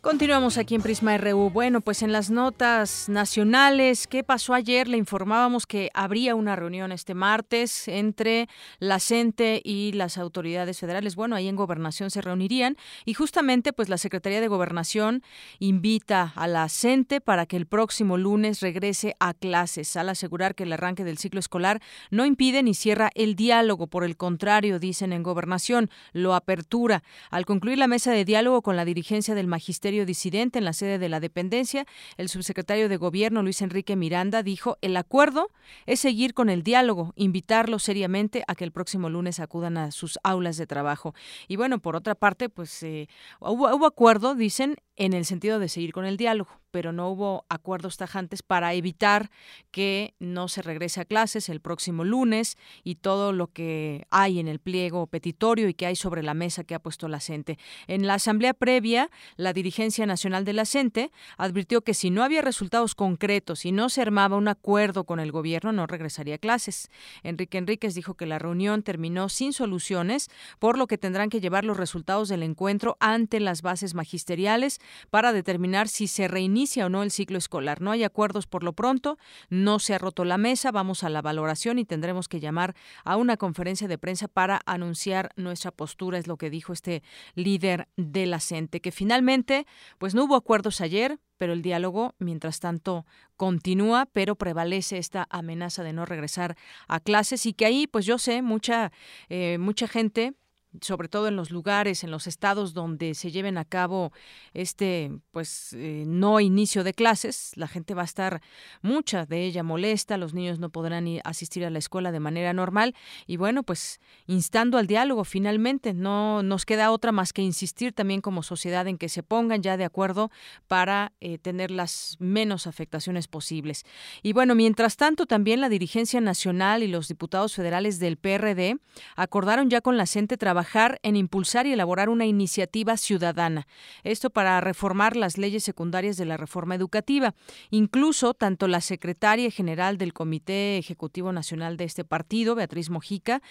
Continuamos 0.04 0.58
aquí 0.58 0.74
en 0.74 0.82
Prisma 0.82 1.16
RU. 1.16 1.48
Bueno, 1.48 1.80
pues 1.80 2.02
en 2.02 2.12
las 2.12 2.30
notas 2.30 3.08
nacionales, 3.08 4.06
¿qué 4.06 4.22
pasó 4.22 4.52
ayer? 4.52 4.86
Le 4.86 4.98
informábamos 4.98 5.66
que 5.66 5.88
habría 5.94 6.34
una 6.34 6.56
reunión 6.56 6.92
este 6.92 7.14
martes 7.14 7.88
entre 7.88 8.46
la 8.80 9.00
CENTE 9.00 9.62
y 9.64 9.92
las 9.92 10.18
autoridades 10.18 10.78
federales. 10.78 11.16
Bueno, 11.16 11.36
ahí 11.36 11.48
en 11.48 11.56
Gobernación 11.56 12.10
se 12.10 12.20
reunirían 12.20 12.76
y 13.06 13.14
justamente 13.14 13.72
pues 13.72 13.88
la 13.88 13.96
Secretaría 13.96 14.42
de 14.42 14.48
Gobernación 14.48 15.22
invita 15.58 16.34
a 16.36 16.48
la 16.48 16.68
CENTE 16.68 17.22
para 17.22 17.46
que 17.46 17.56
el 17.56 17.64
próximo 17.64 18.18
lunes 18.18 18.60
regrese 18.60 19.16
a 19.20 19.32
clases, 19.32 19.96
al 19.96 20.10
asegurar 20.10 20.54
que 20.54 20.64
el 20.64 20.74
arranque 20.74 21.04
del 21.04 21.16
ciclo 21.16 21.40
escolar 21.40 21.80
no 22.10 22.26
impide 22.26 22.62
ni 22.62 22.74
cierra 22.74 23.10
el 23.14 23.36
diálogo, 23.36 23.86
por 23.86 24.04
el 24.04 24.18
contrario, 24.18 24.78
dicen 24.78 25.14
en 25.14 25.22
Gobernación, 25.22 25.88
lo 26.12 26.34
apertura. 26.34 27.02
Al 27.30 27.46
concluir 27.46 27.78
la 27.78 27.88
mesa 27.88 28.12
de 28.12 28.26
diálogo 28.26 28.60
con 28.60 28.76
la 28.76 28.84
dirigencia 28.84 29.34
del 29.34 29.46
Magisterio 29.46 29.94
disidente 30.04 30.58
en 30.58 30.64
la 30.64 30.72
sede 30.72 30.98
de 30.98 31.08
la 31.08 31.20
dependencia, 31.20 31.86
el 32.16 32.28
subsecretario 32.28 32.88
de 32.88 32.96
Gobierno 32.96 33.42
Luis 33.42 33.62
Enrique 33.62 33.96
Miranda 33.96 34.42
dijo, 34.42 34.78
el 34.80 34.96
acuerdo 34.96 35.50
es 35.86 36.00
seguir 36.00 36.34
con 36.34 36.50
el 36.50 36.62
diálogo, 36.62 37.12
invitarlo 37.16 37.78
seriamente 37.78 38.44
a 38.46 38.54
que 38.54 38.64
el 38.64 38.72
próximo 38.72 39.08
lunes 39.08 39.40
acudan 39.40 39.76
a 39.76 39.90
sus 39.90 40.18
aulas 40.22 40.56
de 40.56 40.66
trabajo. 40.66 41.14
Y 41.48 41.56
bueno, 41.56 41.78
por 41.78 41.96
otra 41.96 42.14
parte, 42.14 42.48
pues 42.48 42.82
eh, 42.82 43.08
hubo, 43.40 43.74
hubo 43.74 43.86
acuerdo, 43.86 44.34
dicen, 44.34 44.76
en 44.96 45.12
el 45.12 45.24
sentido 45.24 45.58
de 45.58 45.68
seguir 45.68 45.92
con 45.92 46.04
el 46.04 46.16
diálogo, 46.16 46.60
pero 46.70 46.92
no 46.92 47.08
hubo 47.08 47.46
acuerdos 47.48 47.96
tajantes 47.96 48.42
para 48.42 48.74
evitar 48.74 49.30
que 49.70 50.14
no 50.18 50.48
se 50.48 50.62
regrese 50.62 51.00
a 51.00 51.04
clases 51.04 51.48
el 51.48 51.60
próximo 51.60 52.04
lunes 52.04 52.56
y 52.84 52.96
todo 52.96 53.32
lo 53.32 53.48
que 53.48 54.06
hay 54.10 54.38
en 54.38 54.48
el 54.48 54.60
pliego 54.60 55.06
petitorio 55.06 55.68
y 55.68 55.74
que 55.74 55.86
hay 55.86 55.96
sobre 55.96 56.22
la 56.22 56.34
mesa 56.34 56.64
que 56.64 56.74
ha 56.74 56.78
puesto 56.78 57.08
la 57.08 57.20
CENTE. 57.20 57.58
En 57.86 58.06
la 58.06 58.14
asamblea 58.14 58.54
previa, 58.54 59.10
la 59.36 59.52
dirigencia 59.52 60.06
nacional 60.06 60.44
de 60.44 60.52
la 60.52 60.64
CENTE 60.64 61.10
advirtió 61.36 61.82
que 61.82 61.94
si 61.94 62.10
no 62.10 62.22
había 62.22 62.42
resultados 62.42 62.94
concretos 62.94 63.64
y 63.64 63.72
no 63.72 63.88
se 63.88 64.02
armaba 64.02 64.36
un 64.36 64.48
acuerdo 64.48 65.04
con 65.04 65.18
el 65.20 65.32
gobierno, 65.32 65.72
no 65.72 65.86
regresaría 65.86 66.36
a 66.36 66.38
clases. 66.38 66.90
Enrique 67.22 67.58
Enríquez 67.58 67.94
dijo 67.94 68.14
que 68.14 68.26
la 68.26 68.38
reunión 68.38 68.82
terminó 68.82 69.28
sin 69.28 69.52
soluciones, 69.52 70.28
por 70.58 70.78
lo 70.78 70.86
que 70.86 70.98
tendrán 70.98 71.30
que 71.30 71.40
llevar 71.40 71.64
los 71.64 71.76
resultados 71.76 72.28
del 72.28 72.42
encuentro 72.42 72.96
ante 73.00 73.40
las 73.40 73.62
bases 73.62 73.94
magisteriales 73.94 74.80
para 75.10 75.32
determinar 75.32 75.88
si 75.88 76.06
se 76.06 76.28
reinicia 76.28 76.86
o 76.86 76.88
no 76.88 77.02
el 77.02 77.10
ciclo 77.10 77.38
escolar. 77.38 77.80
No 77.80 77.90
hay 77.90 78.04
acuerdos 78.04 78.46
por 78.46 78.62
lo 78.62 78.72
pronto, 78.72 79.18
no 79.50 79.78
se 79.78 79.94
ha 79.94 79.98
roto 79.98 80.24
la 80.24 80.38
mesa, 80.38 80.72
vamos 80.72 81.04
a 81.04 81.08
la 81.08 81.22
valoración 81.22 81.78
y 81.78 81.84
tendremos 81.84 82.28
que 82.28 82.40
llamar 82.40 82.74
a 83.04 83.16
una 83.16 83.36
conferencia 83.36 83.88
de 83.88 83.98
prensa 83.98 84.28
para 84.28 84.60
anunciar 84.66 85.30
nuestra 85.36 85.70
postura, 85.70 86.18
es 86.18 86.26
lo 86.26 86.36
que 86.36 86.50
dijo 86.50 86.72
este 86.72 87.02
líder 87.34 87.88
de 87.96 88.26
la 88.26 88.40
CENTE, 88.40 88.80
que 88.80 88.92
finalmente, 88.92 89.66
pues 89.98 90.14
no 90.14 90.24
hubo 90.24 90.36
acuerdos 90.36 90.80
ayer, 90.80 91.18
pero 91.38 91.52
el 91.52 91.62
diálogo, 91.62 92.14
mientras 92.18 92.60
tanto, 92.60 93.06
continúa, 93.36 94.06
pero 94.12 94.36
prevalece 94.36 94.98
esta 94.98 95.26
amenaza 95.30 95.82
de 95.82 95.92
no 95.92 96.06
regresar 96.06 96.56
a 96.88 97.00
clases 97.00 97.46
y 97.46 97.52
que 97.52 97.66
ahí, 97.66 97.86
pues 97.86 98.06
yo 98.06 98.18
sé, 98.18 98.42
mucha, 98.42 98.92
eh, 99.28 99.58
mucha 99.58 99.88
gente 99.88 100.34
sobre 100.80 101.08
todo 101.08 101.28
en 101.28 101.36
los 101.36 101.50
lugares, 101.50 102.04
en 102.04 102.10
los 102.10 102.26
estados 102.26 102.74
donde 102.74 103.14
se 103.14 103.30
lleven 103.30 103.58
a 103.58 103.64
cabo 103.64 104.12
este, 104.52 105.12
pues, 105.30 105.72
eh, 105.74 106.04
no 106.06 106.40
inicio 106.40 106.84
de 106.84 106.94
clases, 106.94 107.52
la 107.54 107.68
gente 107.68 107.94
va 107.94 108.02
a 108.02 108.06
estar, 108.06 108.42
mucha 108.82 109.26
de 109.26 109.44
ella 109.44 109.62
molesta, 109.62 110.16
los 110.16 110.34
niños 110.34 110.58
no 110.58 110.70
podrán 110.70 111.06
ir, 111.06 111.20
asistir 111.24 111.64
a 111.64 111.70
la 111.70 111.78
escuela 111.78 112.12
de 112.12 112.20
manera 112.20 112.52
normal 112.52 112.94
y 113.26 113.36
bueno, 113.36 113.62
pues, 113.62 114.00
instando 114.26 114.78
al 114.78 114.86
diálogo 114.86 115.24
finalmente, 115.24 115.94
no 115.94 116.42
nos 116.42 116.64
queda 116.64 116.90
otra 116.90 117.12
más 117.12 117.32
que 117.32 117.42
insistir 117.42 117.92
también 117.92 118.20
como 118.20 118.42
sociedad 118.42 118.86
en 118.88 118.98
que 118.98 119.08
se 119.08 119.22
pongan 119.22 119.62
ya 119.62 119.76
de 119.76 119.84
acuerdo 119.84 120.30
para 120.66 121.12
eh, 121.20 121.38
tener 121.38 121.70
las 121.70 122.16
menos 122.18 122.66
afectaciones 122.66 123.28
posibles. 123.28 123.84
Y 124.22 124.32
bueno, 124.32 124.54
mientras 124.54 124.96
tanto, 124.96 125.26
también 125.26 125.60
la 125.60 125.68
dirigencia 125.68 126.20
nacional 126.20 126.82
y 126.82 126.88
los 126.88 127.08
diputados 127.08 127.54
federales 127.54 127.98
del 127.98 128.16
PRD 128.16 128.78
acordaron 129.16 129.70
ya 129.70 129.80
con 129.80 129.96
la 129.96 130.06
CENTE 130.06 130.36
trabajar 130.36 130.63
en 131.02 131.16
impulsar 131.16 131.66
y 131.66 131.72
elaborar 131.72 132.08
una 132.08 132.26
iniciativa 132.26 132.96
ciudadana. 132.96 133.66
Esto 134.02 134.30
para 134.30 134.60
reformar 134.60 135.16
las 135.16 135.38
leyes 135.38 135.64
secundarias 135.64 136.16
de 136.16 136.24
la 136.24 136.36
reforma 136.36 136.74
educativa. 136.74 137.34
Incluso 137.70 138.34
tanto 138.34 138.66
la 138.68 138.80
secretaria 138.80 139.50
general 139.50 139.98
del 139.98 140.12
Comité 140.12 140.78
Ejecutivo 140.78 141.32
Nacional 141.32 141.76
de 141.76 141.84
este 141.84 142.04
partido, 142.04 142.54
Beatriz 142.54 142.90
Mojica, 142.90 143.42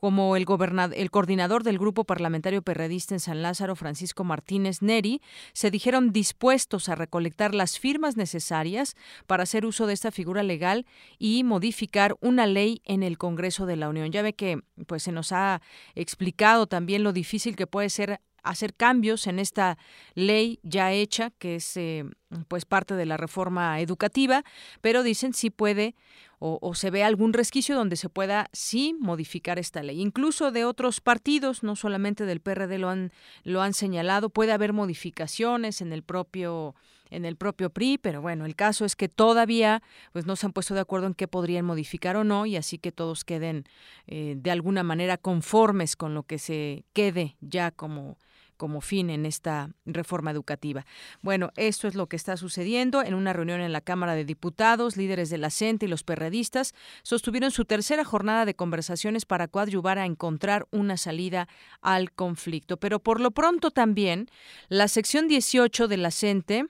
como 0.00 0.36
el, 0.36 0.46
el 0.94 1.10
coordinador 1.10 1.62
del 1.62 1.78
grupo 1.78 2.04
parlamentario 2.04 2.62
perredista 2.62 3.14
en 3.14 3.20
San 3.20 3.42
Lázaro, 3.42 3.76
Francisco 3.76 4.24
Martínez 4.24 4.82
Neri, 4.82 5.20
se 5.52 5.70
dijeron 5.70 6.12
dispuestos 6.12 6.88
a 6.88 6.94
recolectar 6.94 7.54
las 7.54 7.78
firmas 7.78 8.16
necesarias 8.16 8.96
para 9.26 9.42
hacer 9.42 9.66
uso 9.66 9.86
de 9.86 9.94
esta 9.94 10.10
figura 10.10 10.42
legal 10.42 10.86
y 11.18 11.44
modificar 11.44 12.16
una 12.20 12.46
ley 12.46 12.82
en 12.84 13.02
el 13.02 13.18
Congreso 13.18 13.66
de 13.66 13.76
la 13.76 13.88
Unión. 13.88 14.12
Ya 14.12 14.22
ve 14.22 14.34
que 14.34 14.60
pues 14.86 15.02
se 15.02 15.12
nos 15.12 15.32
ha 15.32 15.60
explicado 15.94 16.66
también 16.66 17.02
lo 17.02 17.12
difícil 17.12 17.56
que 17.56 17.66
puede 17.66 17.90
ser 17.90 18.20
hacer 18.42 18.74
cambios 18.74 19.26
en 19.26 19.38
esta 19.38 19.78
ley 20.14 20.58
ya 20.62 20.92
hecha, 20.92 21.30
que 21.38 21.56
es 21.56 21.76
eh, 21.76 22.04
pues 22.48 22.64
parte 22.64 22.94
de 22.94 23.06
la 23.06 23.16
reforma 23.16 23.80
educativa, 23.80 24.42
pero 24.80 25.02
dicen 25.02 25.34
si 25.34 25.50
puede 25.50 25.94
o, 26.40 26.74
se 26.74 26.90
ve 26.90 27.02
algún 27.02 27.32
resquicio 27.32 27.74
donde 27.74 27.96
se 27.96 28.08
pueda 28.08 28.48
sí 28.52 28.94
modificar 29.00 29.58
esta 29.58 29.82
ley. 29.82 30.00
Incluso 30.00 30.52
de 30.52 30.64
otros 30.64 31.00
partidos, 31.00 31.62
no 31.62 31.74
solamente 31.74 32.24
del 32.26 32.40
PRD 32.40 32.78
lo 32.78 32.88
han, 32.88 33.12
lo 33.42 33.60
han 33.60 33.74
señalado, 33.74 34.30
puede 34.30 34.52
haber 34.52 34.72
modificaciones 34.72 35.80
en 35.80 35.92
el 35.92 36.02
propio 36.02 36.74
en 37.10 37.24
el 37.24 37.36
propio 37.36 37.70
PRI, 37.70 37.96
pero 37.96 38.20
bueno, 38.20 38.44
el 38.44 38.54
caso 38.54 38.84
es 38.84 38.94
que 38.94 39.08
todavía 39.08 39.82
pues 40.12 40.26
no 40.26 40.36
se 40.36 40.44
han 40.44 40.52
puesto 40.52 40.74
de 40.74 40.80
acuerdo 40.80 41.06
en 41.06 41.14
qué 41.14 41.26
podrían 41.26 41.64
modificar 41.64 42.16
o 42.16 42.24
no 42.24 42.44
y 42.44 42.56
así 42.56 42.76
que 42.76 42.92
todos 42.92 43.24
queden 43.24 43.64
eh, 44.06 44.34
de 44.36 44.50
alguna 44.50 44.82
manera 44.82 45.16
conformes 45.16 45.96
con 45.96 46.12
lo 46.12 46.24
que 46.24 46.38
se 46.38 46.84
quede 46.92 47.36
ya 47.40 47.70
como 47.70 48.18
como 48.58 48.82
fin 48.82 49.08
en 49.08 49.24
esta 49.24 49.70
reforma 49.86 50.30
educativa. 50.30 50.84
Bueno, 51.22 51.50
esto 51.56 51.88
es 51.88 51.94
lo 51.94 52.08
que 52.08 52.16
está 52.16 52.36
sucediendo. 52.36 53.02
En 53.02 53.14
una 53.14 53.32
reunión 53.32 53.62
en 53.62 53.72
la 53.72 53.80
Cámara 53.80 54.14
de 54.14 54.26
Diputados, 54.26 54.98
líderes 54.98 55.30
de 55.30 55.38
la 55.38 55.48
CENTE 55.48 55.86
y 55.86 55.88
los 55.88 56.04
perredistas 56.04 56.74
sostuvieron 57.02 57.50
su 57.50 57.64
tercera 57.64 58.04
jornada 58.04 58.44
de 58.44 58.54
conversaciones 58.54 59.24
para 59.24 59.48
coadyuvar 59.48 59.98
a 59.98 60.04
encontrar 60.04 60.66
una 60.70 60.98
salida 60.98 61.48
al 61.80 62.12
conflicto. 62.12 62.76
Pero 62.76 62.98
por 62.98 63.20
lo 63.20 63.30
pronto 63.30 63.70
también, 63.70 64.28
la 64.68 64.88
sección 64.88 65.28
18 65.28 65.88
de 65.88 65.96
la 65.96 66.10
CENTE 66.10 66.66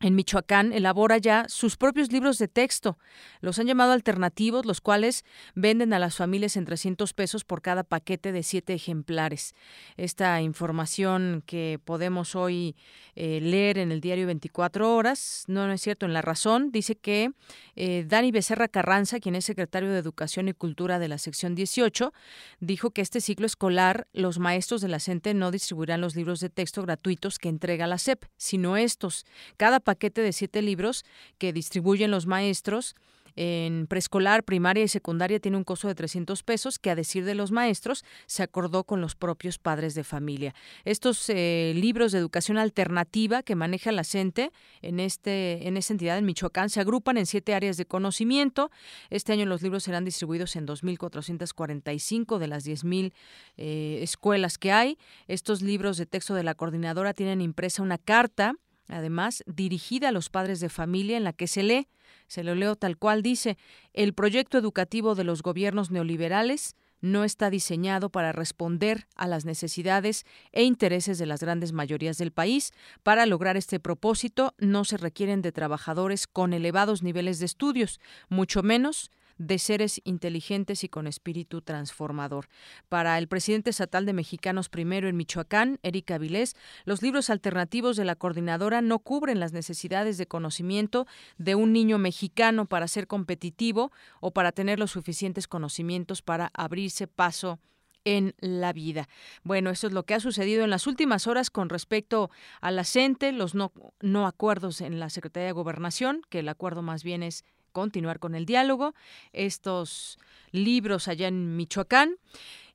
en 0.00 0.14
Michoacán 0.14 0.72
elabora 0.72 1.18
ya 1.18 1.46
sus 1.48 1.76
propios 1.76 2.12
libros 2.12 2.38
de 2.38 2.48
texto. 2.48 2.98
Los 3.40 3.58
han 3.58 3.66
llamado 3.66 3.92
alternativos, 3.92 4.66
los 4.66 4.80
cuales 4.80 5.24
venden 5.54 5.92
a 5.92 5.98
las 5.98 6.16
familias 6.16 6.56
en 6.56 6.64
300 6.64 7.12
pesos 7.14 7.44
por 7.44 7.62
cada 7.62 7.84
paquete 7.84 8.32
de 8.32 8.42
siete 8.42 8.74
ejemplares. 8.74 9.54
Esta 9.96 10.40
información 10.42 11.42
que 11.46 11.78
podemos 11.84 12.34
hoy 12.34 12.76
eh, 13.16 13.40
leer 13.40 13.78
en 13.78 13.92
el 13.92 14.00
diario 14.00 14.26
24 14.26 14.94
horas, 14.94 15.44
no, 15.46 15.70
es 15.70 15.80
cierto, 15.80 16.06
en 16.06 16.12
La 16.12 16.22
Razón, 16.22 16.70
dice 16.72 16.96
que 16.96 17.32
eh, 17.76 18.04
Dani 18.06 18.32
Becerra 18.32 18.68
Carranza, 18.68 19.20
quien 19.20 19.34
es 19.34 19.44
secretario 19.44 19.90
de 19.90 19.98
Educación 19.98 20.48
y 20.48 20.52
Cultura 20.52 20.98
de 20.98 21.08
la 21.08 21.18
sección 21.18 21.54
18, 21.54 22.12
dijo 22.60 22.90
que 22.90 23.02
este 23.02 23.20
ciclo 23.20 23.46
escolar 23.46 24.08
los 24.12 24.38
maestros 24.38 24.80
de 24.80 24.88
la 24.88 25.00
CENTE 25.00 25.34
no 25.34 25.50
distribuirán 25.50 26.00
los 26.00 26.16
libros 26.16 26.40
de 26.40 26.50
texto 26.50 26.82
gratuitos 26.82 27.38
que 27.38 27.48
entrega 27.48 27.86
la 27.86 27.98
SEP, 27.98 28.24
sino 28.36 28.76
estos. 28.76 29.24
Cada 29.56 29.80
paquete 29.84 30.22
de 30.22 30.32
siete 30.32 30.62
libros 30.62 31.04
que 31.38 31.52
distribuyen 31.52 32.10
los 32.10 32.26
maestros 32.26 32.96
en 33.36 33.86
preescolar, 33.88 34.44
primaria 34.44 34.84
y 34.84 34.88
secundaria 34.88 35.40
tiene 35.40 35.56
un 35.56 35.64
costo 35.64 35.88
de 35.88 35.94
300 35.94 36.42
pesos 36.42 36.78
que, 36.78 36.90
a 36.90 36.94
decir 36.94 37.24
de 37.24 37.34
los 37.34 37.50
maestros, 37.50 38.04
se 38.26 38.42
acordó 38.42 38.84
con 38.84 39.00
los 39.00 39.16
propios 39.16 39.58
padres 39.58 39.94
de 39.94 40.04
familia. 40.04 40.54
Estos 40.84 41.28
eh, 41.28 41.72
libros 41.74 42.12
de 42.12 42.18
educación 42.18 42.58
alternativa 42.58 43.42
que 43.42 43.56
maneja 43.56 43.90
la 43.90 44.04
CENTE 44.04 44.52
en, 44.82 45.00
este, 45.00 45.66
en 45.66 45.76
esta 45.76 45.94
entidad 45.94 46.18
en 46.18 46.26
Michoacán 46.26 46.70
se 46.70 46.80
agrupan 46.80 47.18
en 47.18 47.26
siete 47.26 47.54
áreas 47.54 47.76
de 47.76 47.86
conocimiento. 47.86 48.70
Este 49.10 49.32
año 49.32 49.46
los 49.46 49.62
libros 49.62 49.82
serán 49.82 50.04
distribuidos 50.04 50.54
en 50.54 50.66
2.445 50.66 52.38
de 52.38 52.46
las 52.46 52.64
10.000 52.64 53.12
eh, 53.56 53.98
escuelas 54.02 54.58
que 54.58 54.70
hay. 54.70 54.98
Estos 55.26 55.60
libros 55.60 55.96
de 55.96 56.06
texto 56.06 56.34
de 56.34 56.44
la 56.44 56.54
coordinadora 56.54 57.14
tienen 57.14 57.40
impresa 57.40 57.82
una 57.82 57.98
carta 57.98 58.54
además 58.88 59.42
dirigida 59.46 60.08
a 60.08 60.12
los 60.12 60.30
padres 60.30 60.60
de 60.60 60.68
familia 60.68 61.16
en 61.16 61.24
la 61.24 61.32
que 61.32 61.46
se 61.46 61.62
lee, 61.62 61.88
se 62.26 62.44
lo 62.44 62.54
leo 62.54 62.76
tal 62.76 62.96
cual 62.96 63.22
dice, 63.22 63.58
el 63.92 64.14
proyecto 64.14 64.58
educativo 64.58 65.14
de 65.14 65.24
los 65.24 65.42
gobiernos 65.42 65.90
neoliberales 65.90 66.76
no 67.00 67.22
está 67.22 67.50
diseñado 67.50 68.08
para 68.08 68.32
responder 68.32 69.06
a 69.14 69.28
las 69.28 69.44
necesidades 69.44 70.24
e 70.52 70.62
intereses 70.62 71.18
de 71.18 71.26
las 71.26 71.40
grandes 71.40 71.72
mayorías 71.72 72.16
del 72.16 72.32
país. 72.32 72.72
Para 73.02 73.26
lograr 73.26 73.58
este 73.58 73.78
propósito 73.78 74.54
no 74.58 74.84
se 74.86 74.96
requieren 74.96 75.42
de 75.42 75.52
trabajadores 75.52 76.26
con 76.26 76.54
elevados 76.54 77.02
niveles 77.02 77.38
de 77.40 77.46
estudios, 77.46 78.00
mucho 78.30 78.62
menos 78.62 79.10
de 79.38 79.58
seres 79.58 80.00
inteligentes 80.04 80.84
y 80.84 80.88
con 80.88 81.06
espíritu 81.06 81.60
transformador. 81.60 82.48
Para 82.88 83.18
el 83.18 83.28
presidente 83.28 83.70
estatal 83.70 84.06
de 84.06 84.12
Mexicanos 84.12 84.68
Primero 84.68 85.08
en 85.08 85.16
Michoacán, 85.16 85.78
Erika 85.82 86.18
Vilés, 86.18 86.56
los 86.84 87.02
libros 87.02 87.30
alternativos 87.30 87.96
de 87.96 88.04
la 88.04 88.16
coordinadora 88.16 88.82
no 88.82 88.98
cubren 88.98 89.40
las 89.40 89.52
necesidades 89.52 90.18
de 90.18 90.26
conocimiento 90.26 91.06
de 91.38 91.54
un 91.54 91.72
niño 91.72 91.98
mexicano 91.98 92.66
para 92.66 92.88
ser 92.88 93.06
competitivo 93.06 93.92
o 94.20 94.32
para 94.32 94.52
tener 94.52 94.78
los 94.78 94.92
suficientes 94.92 95.48
conocimientos 95.48 96.22
para 96.22 96.50
abrirse 96.54 97.06
paso 97.06 97.58
en 98.04 98.34
la 98.38 98.72
vida. 98.72 99.08
Bueno, 99.42 99.70
eso 99.70 99.86
es 99.86 99.92
lo 99.92 100.04
que 100.04 100.14
ha 100.14 100.20
sucedido 100.20 100.62
en 100.62 100.70
las 100.70 100.86
últimas 100.86 101.26
horas 101.26 101.50
con 101.50 101.68
respecto 101.68 102.30
a 102.60 102.70
la 102.70 102.84
CENTE, 102.84 103.32
los 103.32 103.54
no, 103.54 103.72
no 104.00 104.26
acuerdos 104.26 104.80
en 104.80 105.00
la 105.00 105.10
Secretaría 105.10 105.46
de 105.46 105.52
Gobernación, 105.52 106.22
que 106.28 106.40
el 106.40 106.48
acuerdo 106.48 106.82
más 106.82 107.02
bien 107.02 107.22
es 107.22 107.44
continuar 107.74 108.18
con 108.18 108.34
el 108.34 108.46
diálogo, 108.46 108.94
estos 109.34 110.18
libros 110.52 111.08
allá 111.08 111.28
en 111.28 111.56
Michoacán. 111.56 112.16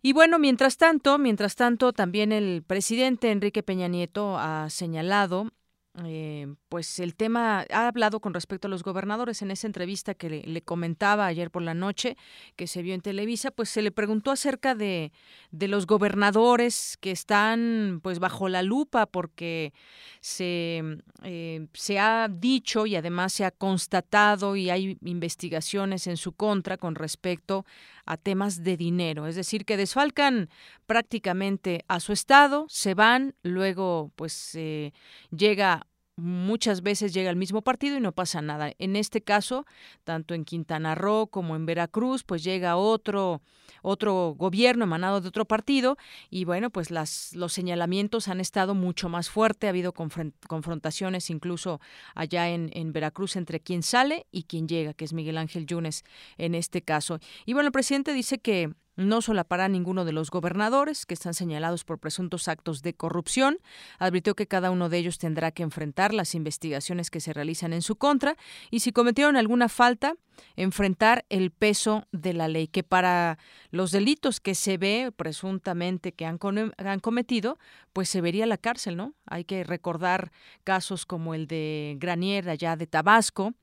Y 0.04 0.14
bueno, 0.14 0.38
mientras 0.38 0.78
tanto, 0.78 1.18
mientras 1.18 1.56
tanto, 1.56 1.92
también 1.92 2.32
el 2.32 2.62
presidente 2.62 3.32
Enrique 3.32 3.64
Peña 3.64 3.88
Nieto 3.88 4.38
ha 4.38 4.70
señalado 4.70 5.52
eh, 6.06 6.48
pues 6.70 7.00
el 7.00 7.16
tema 7.16 7.66
ha 7.72 7.88
hablado 7.88 8.20
con 8.20 8.34
respecto 8.34 8.68
a 8.68 8.70
los 8.70 8.84
gobernadores. 8.84 9.42
En 9.42 9.52
esa 9.52 9.68
entrevista 9.68 10.14
que 10.14 10.30
le, 10.30 10.62
comentaba 10.62 11.26
ayer 11.26 11.50
por 11.50 11.64
la 11.64 11.74
noche 11.74 12.16
que 12.56 12.68
se 12.68 12.84
vio 12.84 12.94
en 12.94 13.02
Televisa 13.02 13.50
pues 13.50 13.70
se 13.70 13.82
le 13.82 13.92
preguntó 13.92 14.32
acerca 14.32 14.76
de, 14.76 15.12
de 15.52 15.68
los 15.68 15.88
gobernadores 15.88 16.98
que 17.00 17.12
están 17.12 18.02
pues 18.04 18.20
bajo 18.20 18.50
la 18.50 18.62
lupa 18.62 19.08
porque 19.08 19.74
se 20.22 20.84
eh, 21.24 21.68
se 21.74 22.00
ha 22.00 22.28
dicho 22.30 22.86
y 22.86 22.96
además 22.96 23.34
se 23.34 23.46
ha 23.46 23.52
constatado 23.52 24.56
y 24.56 24.70
hay 24.70 24.98
investigaciones 25.04 26.08
en 26.08 26.18
su 26.18 26.34
contra 26.34 26.78
con 26.78 26.96
respecto 26.96 27.66
a 28.10 28.18
temas 28.18 28.64
de 28.64 28.76
dinero, 28.76 29.28
es 29.28 29.36
decir, 29.36 29.66
que 29.66 29.78
desfalcan 29.78 30.50
prácticamente 30.88 31.86
a 31.88 32.00
su 32.00 32.12
estado, 32.12 32.66
se 32.68 32.96
van, 32.96 33.36
luego 33.44 34.12
pues 34.16 34.56
eh, 34.56 34.94
llega 35.30 35.86
muchas 36.20 36.82
veces 36.82 37.14
llega 37.14 37.30
el 37.30 37.36
mismo 37.36 37.62
partido 37.62 37.98
y 37.98 38.02
no 38.02 38.12
pasa 38.12 38.42
nada. 38.42 38.72
En 38.80 38.96
este 38.96 39.22
caso, 39.22 39.66
tanto 40.04 40.34
en 40.34 40.46
Quintana 40.46 40.96
Roo 40.96 41.28
como 41.28 41.56
en 41.56 41.66
Veracruz, 41.66 42.24
pues 42.24 42.44
llega 42.44 42.76
otro 42.76 43.42
otro 43.82 44.36
gobierno 44.38 44.84
emanado 44.84 45.22
de 45.22 45.28
otro 45.28 45.46
partido 45.46 45.98
y 46.30 46.44
bueno, 46.44 46.70
pues 46.70 46.92
las 46.92 47.34
los 47.36 47.54
señalamientos 47.54 48.28
han 48.28 48.40
estado 48.40 48.76
mucho 48.76 49.10
más 49.10 49.30
fuerte, 49.30 49.68
ha 49.68 49.70
habido 49.70 49.94
confrontaciones 49.94 51.30
incluso 51.30 51.80
allá 52.16 52.50
en, 52.50 52.72
en 52.74 52.92
Veracruz 52.92 53.36
entre 53.36 53.60
quien 53.60 53.84
sale 53.84 54.26
y 54.32 54.44
quien 54.44 54.68
llega, 54.68 54.94
que 54.94 55.06
es 55.06 55.14
Miguel 55.14 55.38
Ángel 55.38 55.66
Yunes 55.66 56.04
en 56.38 56.56
este 56.56 56.82
caso. 56.82 57.20
Y 57.46 57.54
bueno, 57.54 57.68
el 57.68 57.74
presidente 57.74 58.14
dice 58.14 58.40
que 58.40 58.74
no 59.00 59.22
solapará 59.22 59.70
ninguno 59.70 60.04
de 60.04 60.12
los 60.12 60.30
gobernadores 60.30 61.06
que 61.06 61.14
están 61.14 61.34
señalados 61.34 61.86
por 61.86 62.00
presuntos 62.00 62.50
actos 62.50 62.82
de 62.82 62.94
corrupción. 62.94 63.58
Advirtió 63.98 64.36
que 64.36 64.46
cada 64.46 64.72
uno 64.72 64.90
de 64.90 64.98
ellos 64.98 65.18
tendrá 65.18 65.52
que 65.52 65.64
enfrentar 65.64 66.14
las 66.14 66.36
investigaciones 66.36 67.10
que 67.10 67.22
se 67.22 67.32
realizan 67.32 67.72
en 67.72 67.82
su 67.82 67.96
contra 67.96 68.36
y 68.70 68.82
si 68.82 68.92
cometieron 68.92 69.38
alguna 69.38 69.70
falta, 69.70 70.16
enfrentar 70.56 71.26
el 71.30 71.52
peso 71.52 72.08
de 72.12 72.34
la 72.34 72.48
ley, 72.48 72.68
que 72.68 72.84
para 72.84 73.38
los 73.72 73.92
delitos 73.92 74.40
que 74.40 74.54
se 74.54 74.78
ve 74.78 75.12
presuntamente 75.16 76.12
que 76.12 76.26
han, 76.26 76.40
han 76.78 77.00
cometido, 77.00 77.58
pues 77.94 78.10
se 78.10 78.22
vería 78.22 78.46
la 78.46 78.58
cárcel, 78.58 78.98
¿no? 78.98 79.14
Hay 79.26 79.46
que 79.46 79.64
recordar 79.64 80.32
casos 80.64 81.06
como 81.06 81.34
el 81.34 81.48
de 81.48 81.96
Granier 82.00 82.50
allá 82.50 82.76
de 82.76 82.88
Tabasco, 82.88 83.54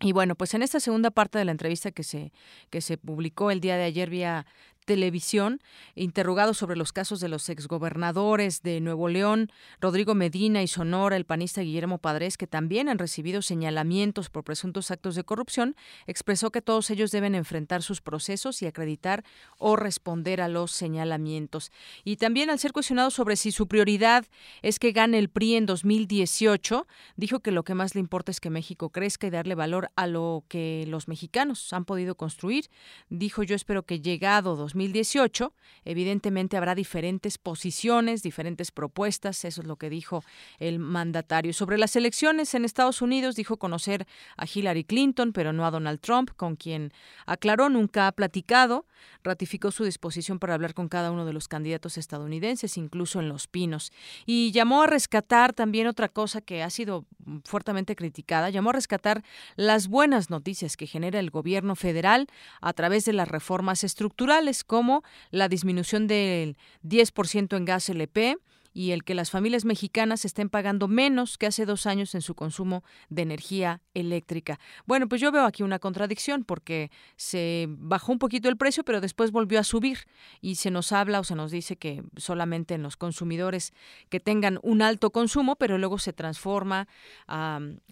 y 0.00 0.12
bueno, 0.12 0.34
pues 0.34 0.54
en 0.54 0.62
esta 0.62 0.80
segunda 0.80 1.10
parte 1.10 1.38
de 1.38 1.44
la 1.44 1.52
entrevista 1.52 1.90
que 1.90 2.02
se, 2.02 2.32
que 2.70 2.80
se 2.80 2.96
publicó 2.96 3.50
el 3.50 3.60
día 3.60 3.76
de 3.76 3.84
ayer 3.84 4.08
vía 4.08 4.46
televisión, 4.90 5.60
interrogado 5.94 6.52
sobre 6.52 6.74
los 6.74 6.92
casos 6.92 7.20
de 7.20 7.28
los 7.28 7.48
exgobernadores 7.48 8.60
de 8.64 8.80
Nuevo 8.80 9.08
León, 9.08 9.52
Rodrigo 9.80 10.16
Medina 10.16 10.64
y 10.64 10.66
Sonora, 10.66 11.14
el 11.14 11.26
panista 11.26 11.60
Guillermo 11.60 11.98
Padres, 11.98 12.36
que 12.36 12.48
también 12.48 12.88
han 12.88 12.98
recibido 12.98 13.40
señalamientos 13.40 14.30
por 14.30 14.42
presuntos 14.42 14.90
actos 14.90 15.14
de 15.14 15.22
corrupción, 15.22 15.76
expresó 16.08 16.50
que 16.50 16.60
todos 16.60 16.90
ellos 16.90 17.12
deben 17.12 17.36
enfrentar 17.36 17.84
sus 17.84 18.00
procesos 18.00 18.62
y 18.62 18.66
acreditar 18.66 19.22
o 19.58 19.76
responder 19.76 20.40
a 20.40 20.48
los 20.48 20.72
señalamientos. 20.72 21.70
Y 22.02 22.16
también 22.16 22.50
al 22.50 22.58
ser 22.58 22.72
cuestionado 22.72 23.12
sobre 23.12 23.36
si 23.36 23.52
su 23.52 23.68
prioridad 23.68 24.26
es 24.62 24.80
que 24.80 24.90
gane 24.90 25.20
el 25.20 25.28
PRI 25.28 25.54
en 25.54 25.66
2018, 25.66 26.88
dijo 27.14 27.38
que 27.38 27.52
lo 27.52 27.62
que 27.62 27.76
más 27.76 27.94
le 27.94 28.00
importa 28.00 28.32
es 28.32 28.40
que 28.40 28.50
México 28.50 28.90
crezca 28.90 29.28
y 29.28 29.30
darle 29.30 29.54
valor 29.54 29.92
a 29.94 30.08
lo 30.08 30.42
que 30.48 30.84
los 30.88 31.06
mexicanos 31.06 31.72
han 31.72 31.84
podido 31.84 32.16
construir. 32.16 32.64
Dijo, 33.08 33.44
yo 33.44 33.54
espero 33.54 33.84
que 33.84 34.00
llegado 34.00 34.56
2018 34.56 34.79
2018. 34.80 35.52
Evidentemente 35.84 36.56
habrá 36.56 36.74
diferentes 36.74 37.38
posiciones, 37.38 38.22
diferentes 38.22 38.70
propuestas, 38.70 39.44
eso 39.44 39.60
es 39.62 39.66
lo 39.66 39.76
que 39.76 39.90
dijo 39.90 40.22
el 40.58 40.78
mandatario. 40.78 41.52
Sobre 41.52 41.78
las 41.78 41.96
elecciones 41.96 42.54
en 42.54 42.64
Estados 42.64 43.02
Unidos, 43.02 43.36
dijo 43.36 43.56
conocer 43.56 44.06
a 44.36 44.46
Hillary 44.46 44.84
Clinton, 44.84 45.32
pero 45.32 45.52
no 45.52 45.64
a 45.66 45.70
Donald 45.70 46.00
Trump, 46.00 46.30
con 46.36 46.56
quien 46.56 46.92
aclaró 47.26 47.68
nunca 47.68 48.06
ha 48.06 48.12
platicado. 48.12 48.86
ratificó 49.22 49.70
su 49.70 49.84
disposición 49.84 50.38
para 50.38 50.54
hablar 50.54 50.74
con 50.74 50.88
cada 50.88 51.10
uno 51.10 51.24
de 51.24 51.32
los 51.32 51.48
candidatos 51.48 51.96
estadounidenses, 51.96 52.76
incluso 52.76 53.20
en 53.20 53.28
Los 53.28 53.46
Pinos. 53.46 53.92
Y 54.26 54.52
llamó 54.52 54.82
a 54.82 54.86
rescatar 54.86 55.52
también 55.54 55.86
otra 55.86 56.08
cosa 56.08 56.40
que 56.40 56.62
ha 56.62 56.70
sido 56.70 57.06
fuertemente 57.44 57.96
criticada, 57.96 58.50
llamó 58.50 58.70
a 58.70 58.74
rescatar 58.74 59.22
las 59.56 59.88
buenas 59.88 60.30
noticias 60.30 60.76
que 60.76 60.86
genera 60.86 61.18
el 61.18 61.30
gobierno 61.30 61.76
federal 61.76 62.28
a 62.60 62.72
través 62.72 63.04
de 63.04 63.12
las 63.12 63.28
reformas 63.28 63.84
estructurales, 63.84 64.64
como 64.70 65.02
la 65.32 65.48
disminución 65.48 66.06
del 66.06 66.56
10% 66.84 67.56
en 67.56 67.64
gas 67.64 67.88
LP, 67.88 68.36
y 68.72 68.92
el 68.92 69.02
que 69.02 69.14
las 69.14 69.32
familias 69.32 69.64
mexicanas 69.64 70.24
estén 70.24 70.48
pagando 70.48 70.86
menos 70.86 71.38
que 71.38 71.46
hace 71.46 71.66
dos 71.66 71.86
años 71.86 72.14
en 72.14 72.22
su 72.22 72.36
consumo 72.36 72.84
de 73.08 73.22
energía 73.22 73.82
eléctrica. 73.94 74.60
Bueno, 74.86 75.08
pues 75.08 75.20
yo 75.20 75.32
veo 75.32 75.44
aquí 75.44 75.64
una 75.64 75.80
contradicción 75.80 76.44
porque 76.44 76.92
se 77.16 77.66
bajó 77.68 78.12
un 78.12 78.20
poquito 78.20 78.48
el 78.48 78.56
precio, 78.56 78.84
pero 78.84 79.00
después 79.00 79.32
volvió 79.32 79.58
a 79.58 79.64
subir 79.64 80.06
y 80.40 80.54
se 80.54 80.70
nos 80.70 80.92
habla 80.92 81.18
o 81.18 81.24
se 81.24 81.34
nos 81.34 81.50
dice 81.50 81.76
que 81.76 82.04
solamente 82.16 82.74
en 82.74 82.84
los 82.84 82.96
consumidores 82.96 83.72
que 84.08 84.20
tengan 84.20 84.60
un 84.62 84.82
alto 84.82 85.10
consumo, 85.10 85.56
pero 85.56 85.76
luego 85.76 85.98
se 85.98 86.12
transforma 86.12 86.86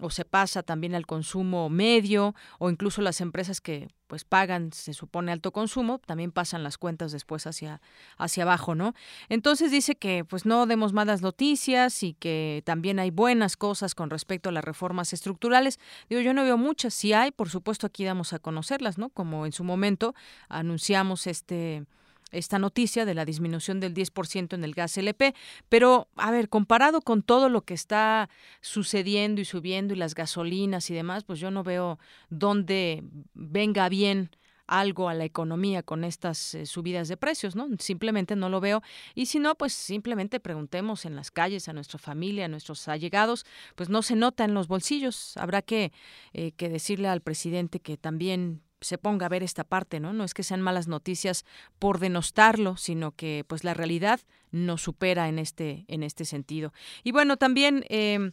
o 0.00 0.10
se 0.10 0.24
pasa 0.24 0.62
también 0.62 0.94
al 0.94 1.06
consumo 1.06 1.68
medio 1.70 2.36
o 2.60 2.70
incluso 2.70 3.02
las 3.02 3.20
empresas 3.20 3.60
que 3.60 3.88
pues 4.08 4.24
pagan, 4.24 4.72
se 4.72 4.94
supone, 4.94 5.30
alto 5.30 5.52
consumo, 5.52 6.00
también 6.00 6.32
pasan 6.32 6.64
las 6.64 6.78
cuentas 6.78 7.12
después 7.12 7.46
hacia, 7.46 7.80
hacia 8.16 8.42
abajo, 8.42 8.74
¿no? 8.74 8.94
Entonces 9.28 9.70
dice 9.70 9.94
que 9.94 10.24
pues 10.24 10.46
no 10.46 10.66
demos 10.66 10.92
malas 10.92 11.22
noticias 11.22 12.02
y 12.02 12.14
que 12.14 12.62
también 12.64 12.98
hay 12.98 13.10
buenas 13.10 13.56
cosas 13.56 13.94
con 13.94 14.10
respecto 14.10 14.48
a 14.48 14.52
las 14.52 14.64
reformas 14.64 15.12
estructurales. 15.12 15.78
Digo, 16.08 16.22
yo 16.22 16.34
no 16.34 16.42
veo 16.42 16.56
muchas, 16.56 16.94
si 16.94 17.12
hay, 17.12 17.30
por 17.30 17.50
supuesto 17.50 17.86
aquí 17.86 18.04
damos 18.04 18.32
a 18.32 18.38
conocerlas, 18.38 18.98
¿no? 18.98 19.10
Como 19.10 19.46
en 19.46 19.52
su 19.52 19.62
momento 19.62 20.14
anunciamos 20.48 21.26
este 21.26 21.84
esta 22.30 22.58
noticia 22.58 23.04
de 23.04 23.14
la 23.14 23.24
disminución 23.24 23.80
del 23.80 23.94
10% 23.94 24.54
en 24.54 24.64
el 24.64 24.74
gas 24.74 24.96
LP, 24.96 25.34
pero 25.68 26.08
a 26.16 26.30
ver, 26.30 26.48
comparado 26.48 27.00
con 27.00 27.22
todo 27.22 27.48
lo 27.48 27.62
que 27.62 27.74
está 27.74 28.28
sucediendo 28.60 29.40
y 29.40 29.44
subiendo 29.44 29.94
y 29.94 29.96
las 29.96 30.14
gasolinas 30.14 30.90
y 30.90 30.94
demás, 30.94 31.24
pues 31.24 31.40
yo 31.40 31.50
no 31.50 31.62
veo 31.62 31.98
dónde 32.30 33.02
venga 33.34 33.88
bien 33.88 34.30
algo 34.68 35.08
a 35.08 35.14
la 35.14 35.24
economía 35.24 35.82
con 35.82 36.04
estas 36.04 36.54
eh, 36.54 36.66
subidas 36.66 37.08
de 37.08 37.16
precios, 37.16 37.56
¿no? 37.56 37.66
Simplemente 37.78 38.36
no 38.36 38.48
lo 38.48 38.60
veo. 38.60 38.82
Y 39.14 39.26
si 39.26 39.38
no, 39.40 39.56
pues 39.56 39.72
simplemente 39.72 40.38
preguntemos 40.38 41.06
en 41.06 41.16
las 41.16 41.30
calles 41.30 41.68
a 41.68 41.72
nuestra 41.72 41.98
familia, 41.98 42.44
a 42.44 42.48
nuestros 42.48 42.86
allegados, 42.86 43.46
pues 43.74 43.88
no 43.88 44.02
se 44.02 44.14
nota 44.14 44.44
en 44.44 44.54
los 44.54 44.68
bolsillos. 44.68 45.36
Habrá 45.38 45.62
que, 45.62 45.92
eh, 46.34 46.52
que 46.52 46.68
decirle 46.68 47.08
al 47.08 47.22
presidente 47.22 47.80
que 47.80 47.96
también 47.96 48.62
se 48.80 48.98
ponga 48.98 49.26
a 49.26 49.28
ver 49.28 49.42
esta 49.42 49.64
parte, 49.64 50.00
¿no? 50.00 50.12
No 50.12 50.24
es 50.24 50.34
que 50.34 50.42
sean 50.42 50.62
malas 50.62 50.88
noticias 50.88 51.44
por 51.78 51.98
denostarlo, 51.98 52.76
sino 52.76 53.12
que 53.12 53.44
pues 53.46 53.64
la 53.64 53.74
realidad 53.74 54.20
nos 54.50 54.82
supera 54.82 55.28
en 55.28 55.38
este, 55.38 55.84
en 55.88 56.02
este 56.02 56.24
sentido. 56.24 56.72
Y 57.04 57.12
bueno, 57.12 57.36
también 57.36 57.84
eh, 57.88 58.32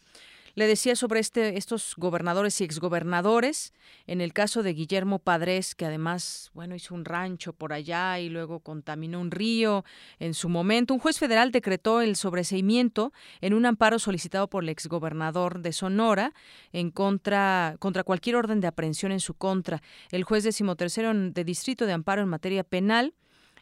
le 0.55 0.67
decía 0.67 0.95
sobre 0.95 1.19
este, 1.19 1.57
estos 1.57 1.93
gobernadores 1.97 2.59
y 2.59 2.63
exgobernadores, 2.63 3.73
en 4.07 4.21
el 4.21 4.33
caso 4.33 4.63
de 4.63 4.73
Guillermo 4.73 5.19
Padres, 5.19 5.75
que 5.75 5.85
además, 5.85 6.49
bueno, 6.53 6.75
hizo 6.75 6.95
un 6.95 7.05
rancho 7.05 7.53
por 7.53 7.73
allá 7.73 8.19
y 8.19 8.29
luego 8.29 8.61
contaminó 8.61 9.19
un 9.19 9.31
río 9.31 9.83
en 10.19 10.33
su 10.33 10.49
momento, 10.49 10.93
un 10.93 10.99
juez 10.99 11.19
federal 11.19 11.51
decretó 11.51 12.01
el 12.01 12.15
sobreseimiento 12.15 13.11
en 13.41 13.53
un 13.53 13.65
amparo 13.65 13.99
solicitado 13.99 14.49
por 14.49 14.63
el 14.63 14.69
exgobernador 14.69 15.59
de 15.59 15.73
Sonora 15.73 16.33
en 16.71 16.89
contra, 16.89 17.75
contra 17.79 18.03
cualquier 18.03 18.37
orden 18.37 18.61
de 18.61 18.67
aprehensión 18.67 19.11
en 19.11 19.19
su 19.19 19.33
contra. 19.33 19.81
El 20.11 20.23
juez 20.23 20.43
decimotercero 20.43 21.13
de 21.13 21.43
distrito 21.43 21.85
de 21.85 21.93
amparo 21.93 22.21
en 22.21 22.29
materia 22.29 22.63
penal 22.63 23.13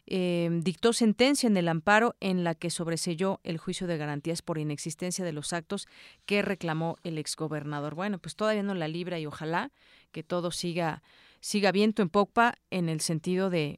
eh, 0.06 0.48
dictó 0.62 0.92
sentencia 0.92 1.46
en 1.46 1.56
el 1.56 1.68
amparo 1.68 2.14
en 2.20 2.44
la 2.44 2.54
que 2.54 2.70
sobreselló 2.70 3.40
el 3.42 3.58
juicio 3.58 3.86
de 3.86 3.96
garantías 3.96 4.42
por 4.42 4.58
inexistencia 4.58 5.24
de 5.24 5.32
los 5.32 5.52
actos 5.52 5.88
que 6.26 6.42
reclamó 6.42 6.96
el 7.04 7.18
exgobernador. 7.18 7.94
Bueno, 7.94 8.18
pues 8.18 8.36
todavía 8.36 8.62
no 8.62 8.74
la 8.74 8.88
libra 8.88 9.18
y 9.18 9.26
ojalá 9.26 9.70
que 10.12 10.22
todo 10.22 10.50
siga 10.50 11.02
siga 11.44 11.72
viento 11.72 12.00
en 12.00 12.08
popa 12.08 12.54
en 12.70 12.88
el 12.88 13.02
sentido 13.02 13.50
de, 13.50 13.76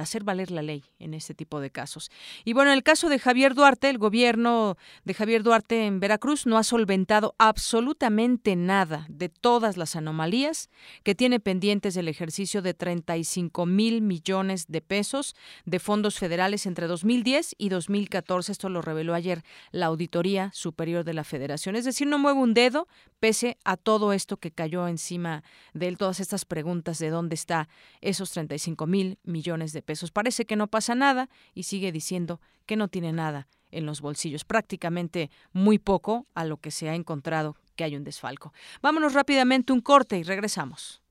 hacer 0.00 0.24
valer 0.24 0.50
la 0.50 0.62
ley 0.62 0.84
en 0.98 1.12
este 1.12 1.34
tipo 1.34 1.60
de 1.60 1.68
casos. 1.68 2.10
Y 2.46 2.54
bueno, 2.54 2.70
en 2.70 2.78
el 2.78 2.82
caso 2.82 3.10
de 3.10 3.18
Javier 3.18 3.54
Duarte, 3.54 3.90
el 3.90 3.98
gobierno 3.98 4.78
de 5.04 5.12
Javier 5.12 5.42
Duarte 5.42 5.84
en 5.84 6.00
Veracruz 6.00 6.46
no 6.46 6.56
ha 6.56 6.62
solventado 6.62 7.34
absolutamente 7.36 8.56
nada 8.56 9.04
de 9.10 9.28
todas 9.28 9.76
las 9.76 9.96
anomalías 9.96 10.70
que 11.02 11.14
tiene 11.14 11.40
pendientes 11.40 11.94
el 11.98 12.08
ejercicio 12.08 12.62
de 12.62 12.72
35 12.72 13.66
mil 13.66 14.00
millones 14.00 14.64
de 14.68 14.80
pesos 14.80 15.36
de 15.66 15.80
fondos 15.80 16.18
federales 16.18 16.64
entre 16.64 16.86
2010 16.86 17.54
y 17.58 17.68
2014. 17.68 18.50
Esto 18.50 18.70
lo 18.70 18.80
reveló 18.80 19.12
ayer 19.12 19.42
la 19.72 19.86
Auditoría 19.86 20.50
Superior 20.54 21.04
de 21.04 21.12
la 21.12 21.24
Federación. 21.24 21.76
Es 21.76 21.84
decir, 21.84 22.06
no 22.06 22.18
mueve 22.18 22.40
un 22.40 22.54
dedo 22.54 22.88
pese 23.20 23.58
a 23.64 23.76
todo 23.76 24.14
esto 24.14 24.38
que 24.38 24.50
cayó 24.50 24.88
encima 24.88 25.42
de 25.74 25.88
él, 25.88 25.98
todas 25.98 26.20
estas 26.20 26.46
preguntas 26.46 26.93
de 26.98 27.10
dónde 27.10 27.34
está 27.34 27.68
esos 28.00 28.30
35 28.32 28.86
mil 28.86 29.18
millones 29.22 29.72
de 29.72 29.82
pesos. 29.82 30.10
Parece 30.10 30.44
que 30.44 30.56
no 30.56 30.68
pasa 30.68 30.94
nada 30.94 31.28
y 31.54 31.64
sigue 31.64 31.92
diciendo 31.92 32.40
que 32.66 32.76
no 32.76 32.88
tiene 32.88 33.12
nada 33.12 33.48
en 33.70 33.86
los 33.86 34.00
bolsillos, 34.00 34.44
prácticamente 34.44 35.30
muy 35.52 35.78
poco 35.78 36.26
a 36.34 36.44
lo 36.44 36.58
que 36.58 36.70
se 36.70 36.88
ha 36.88 36.94
encontrado 36.94 37.56
que 37.76 37.84
hay 37.84 37.96
un 37.96 38.04
desfalco. 38.04 38.52
Vámonos 38.80 39.14
rápidamente 39.14 39.72
un 39.72 39.80
corte 39.80 40.16
y 40.16 40.22
regresamos. 40.22 41.02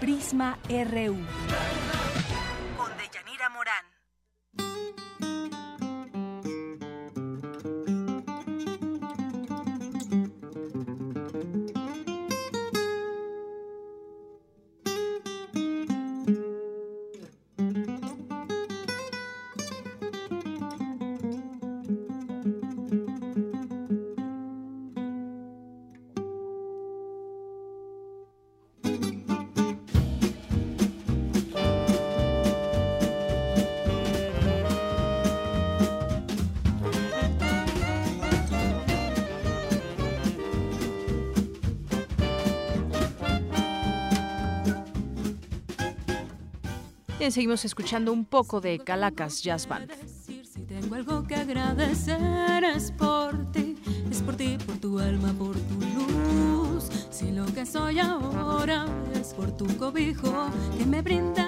Prisma 0.00 0.58
RU. 0.68 1.75
Seguimos 47.30 47.64
escuchando 47.64 48.12
un 48.12 48.24
poco 48.24 48.60
de 48.60 48.78
Calacas 48.78 49.42
Jazz 49.42 49.66
Band. 49.66 49.90
Si 50.26 50.60
tengo 50.62 50.94
algo 50.94 51.26
que 51.26 51.34
agradecer 51.34 52.64
es 52.64 52.92
por 52.92 53.50
ti, 53.52 53.76
es 54.10 54.22
por 54.22 54.36
ti, 54.36 54.56
por 54.64 54.76
tu 54.78 54.98
alma, 54.98 55.32
por 55.32 55.54
tu 55.54 55.74
luz. 55.80 56.88
Si 57.10 57.32
lo 57.32 57.46
que 57.46 57.66
soy 57.66 57.98
ahora 57.98 58.86
es 59.18 59.34
por 59.34 59.56
tu 59.56 59.66
cobijo 59.76 60.48
que 60.78 60.86
me 60.86 61.02
brinda 61.02 61.45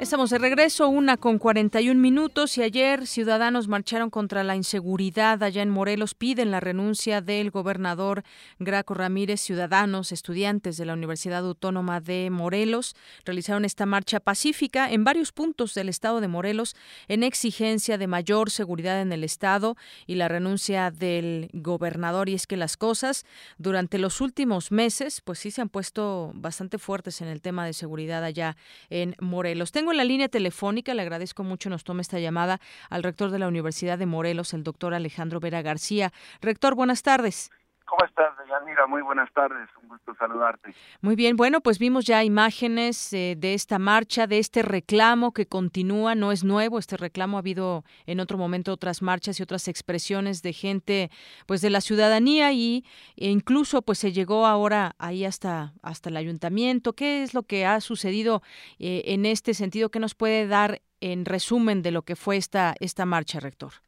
Estamos 0.00 0.30
de 0.30 0.38
regreso, 0.38 0.88
una 0.88 1.16
con 1.16 1.38
41 1.38 1.98
minutos 1.98 2.58
y 2.58 2.62
ayer 2.62 3.06
ciudadanos 3.06 3.68
marcharon 3.68 4.10
contra 4.10 4.42
la 4.42 4.56
inseguridad 4.56 5.40
allá 5.40 5.62
en 5.62 5.70
Morelos, 5.70 6.14
piden 6.14 6.50
la 6.50 6.58
renuncia 6.58 7.20
del 7.20 7.52
gobernador 7.52 8.24
Graco 8.58 8.94
Ramírez, 8.94 9.40
ciudadanos, 9.40 10.10
estudiantes 10.10 10.76
de 10.76 10.84
la 10.84 10.94
Universidad 10.94 11.46
Autónoma 11.46 12.00
de 12.00 12.28
Morelos, 12.30 12.96
realizaron 13.24 13.64
esta 13.64 13.86
marcha 13.86 14.18
pacífica 14.18 14.90
en 14.90 15.04
varios 15.04 15.30
puntos 15.30 15.74
del 15.74 15.88
estado 15.88 16.20
de 16.20 16.26
Morelos 16.26 16.74
en 17.06 17.22
exigencia 17.22 17.96
de 17.96 18.08
mayor 18.08 18.50
seguridad 18.50 19.00
en 19.00 19.12
el 19.12 19.22
estado 19.22 19.76
y 20.08 20.16
la 20.16 20.26
renuncia 20.26 20.90
del 20.90 21.50
gobernador. 21.52 22.28
Y 22.28 22.34
es 22.34 22.48
que 22.48 22.56
las 22.56 22.76
cosas 22.76 23.24
durante 23.58 23.98
los 23.98 24.20
últimos 24.20 24.72
meses 24.72 25.20
pues 25.20 25.38
sí 25.38 25.52
se 25.52 25.62
han 25.62 25.68
puesto 25.68 26.32
bastante 26.34 26.78
fuertes 26.78 27.20
en 27.20 27.28
el 27.28 27.40
tema 27.40 27.64
de 27.64 27.72
seguridad 27.72 28.24
allá 28.24 28.56
en 28.90 29.14
Morelos. 29.20 29.70
Tengo 29.84 29.92
la 29.92 30.04
línea 30.04 30.30
telefónica, 30.30 30.94
le 30.94 31.02
agradezco 31.02 31.44
mucho, 31.44 31.68
nos 31.68 31.84
tome 31.84 32.00
esta 32.00 32.18
llamada 32.18 32.58
al 32.88 33.02
rector 33.02 33.30
de 33.30 33.38
la 33.38 33.48
Universidad 33.48 33.98
de 33.98 34.06
Morelos, 34.06 34.54
el 34.54 34.62
doctor 34.62 34.94
Alejandro 34.94 35.40
Vera 35.40 35.60
García. 35.60 36.10
Rector, 36.40 36.74
buenas 36.74 37.02
tardes. 37.02 37.50
¿Cómo 37.86 38.04
estás, 38.06 38.32
Yanira? 38.48 38.86
Muy 38.86 39.02
buenas 39.02 39.30
tardes, 39.32 39.68
un 39.82 39.88
gusto 39.88 40.14
saludarte. 40.14 40.74
Muy 41.02 41.16
bien, 41.16 41.36
bueno, 41.36 41.60
pues 41.60 41.78
vimos 41.78 42.06
ya 42.06 42.24
imágenes 42.24 43.12
eh, 43.12 43.34
de 43.36 43.52
esta 43.52 43.78
marcha, 43.78 44.26
de 44.26 44.38
este 44.38 44.62
reclamo 44.62 45.32
que 45.32 45.46
continúa, 45.46 46.14
no 46.14 46.32
es 46.32 46.44
nuevo, 46.44 46.78
este 46.78 46.96
reclamo 46.96 47.36
ha 47.36 47.40
habido 47.40 47.84
en 48.06 48.20
otro 48.20 48.38
momento 48.38 48.72
otras 48.72 49.02
marchas 49.02 49.38
y 49.38 49.42
otras 49.42 49.68
expresiones 49.68 50.40
de 50.42 50.54
gente 50.54 51.10
pues 51.46 51.60
de 51.60 51.70
la 51.70 51.82
ciudadanía 51.82 52.52
y 52.52 52.86
e 53.16 53.28
incluso 53.28 53.82
pues 53.82 53.98
se 53.98 54.12
llegó 54.12 54.46
ahora 54.46 54.94
ahí 54.98 55.26
hasta 55.26 55.74
hasta 55.82 56.08
el 56.08 56.16
ayuntamiento. 56.16 56.94
¿Qué 56.94 57.22
es 57.22 57.34
lo 57.34 57.42
que 57.42 57.66
ha 57.66 57.80
sucedido 57.82 58.42
eh, 58.78 59.02
en 59.06 59.26
este 59.26 59.52
sentido? 59.52 59.90
¿Qué 59.90 60.00
nos 60.00 60.14
puede 60.14 60.46
dar 60.46 60.80
en 61.00 61.26
resumen 61.26 61.82
de 61.82 61.90
lo 61.90 62.02
que 62.02 62.16
fue 62.16 62.38
esta 62.38 62.74
esta 62.80 63.04
marcha, 63.04 63.40
rector? 63.40 63.83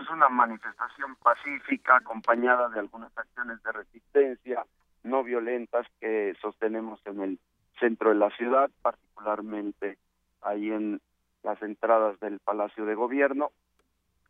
Es 0.00 0.10
una 0.10 0.28
manifestación 0.28 1.16
pacífica 1.16 1.96
acompañada 1.96 2.68
de 2.68 2.80
algunas 2.80 3.16
acciones 3.16 3.62
de 3.62 3.72
resistencia 3.72 4.64
no 5.04 5.22
violentas 5.22 5.86
que 6.00 6.34
sostenemos 6.40 7.00
en 7.06 7.20
el 7.20 7.38
centro 7.78 8.10
de 8.10 8.16
la 8.16 8.30
ciudad, 8.30 8.70
particularmente 8.82 9.98
ahí 10.42 10.70
en 10.70 11.00
las 11.42 11.62
entradas 11.62 12.18
del 12.20 12.40
Palacio 12.40 12.84
de 12.84 12.94
Gobierno 12.94 13.50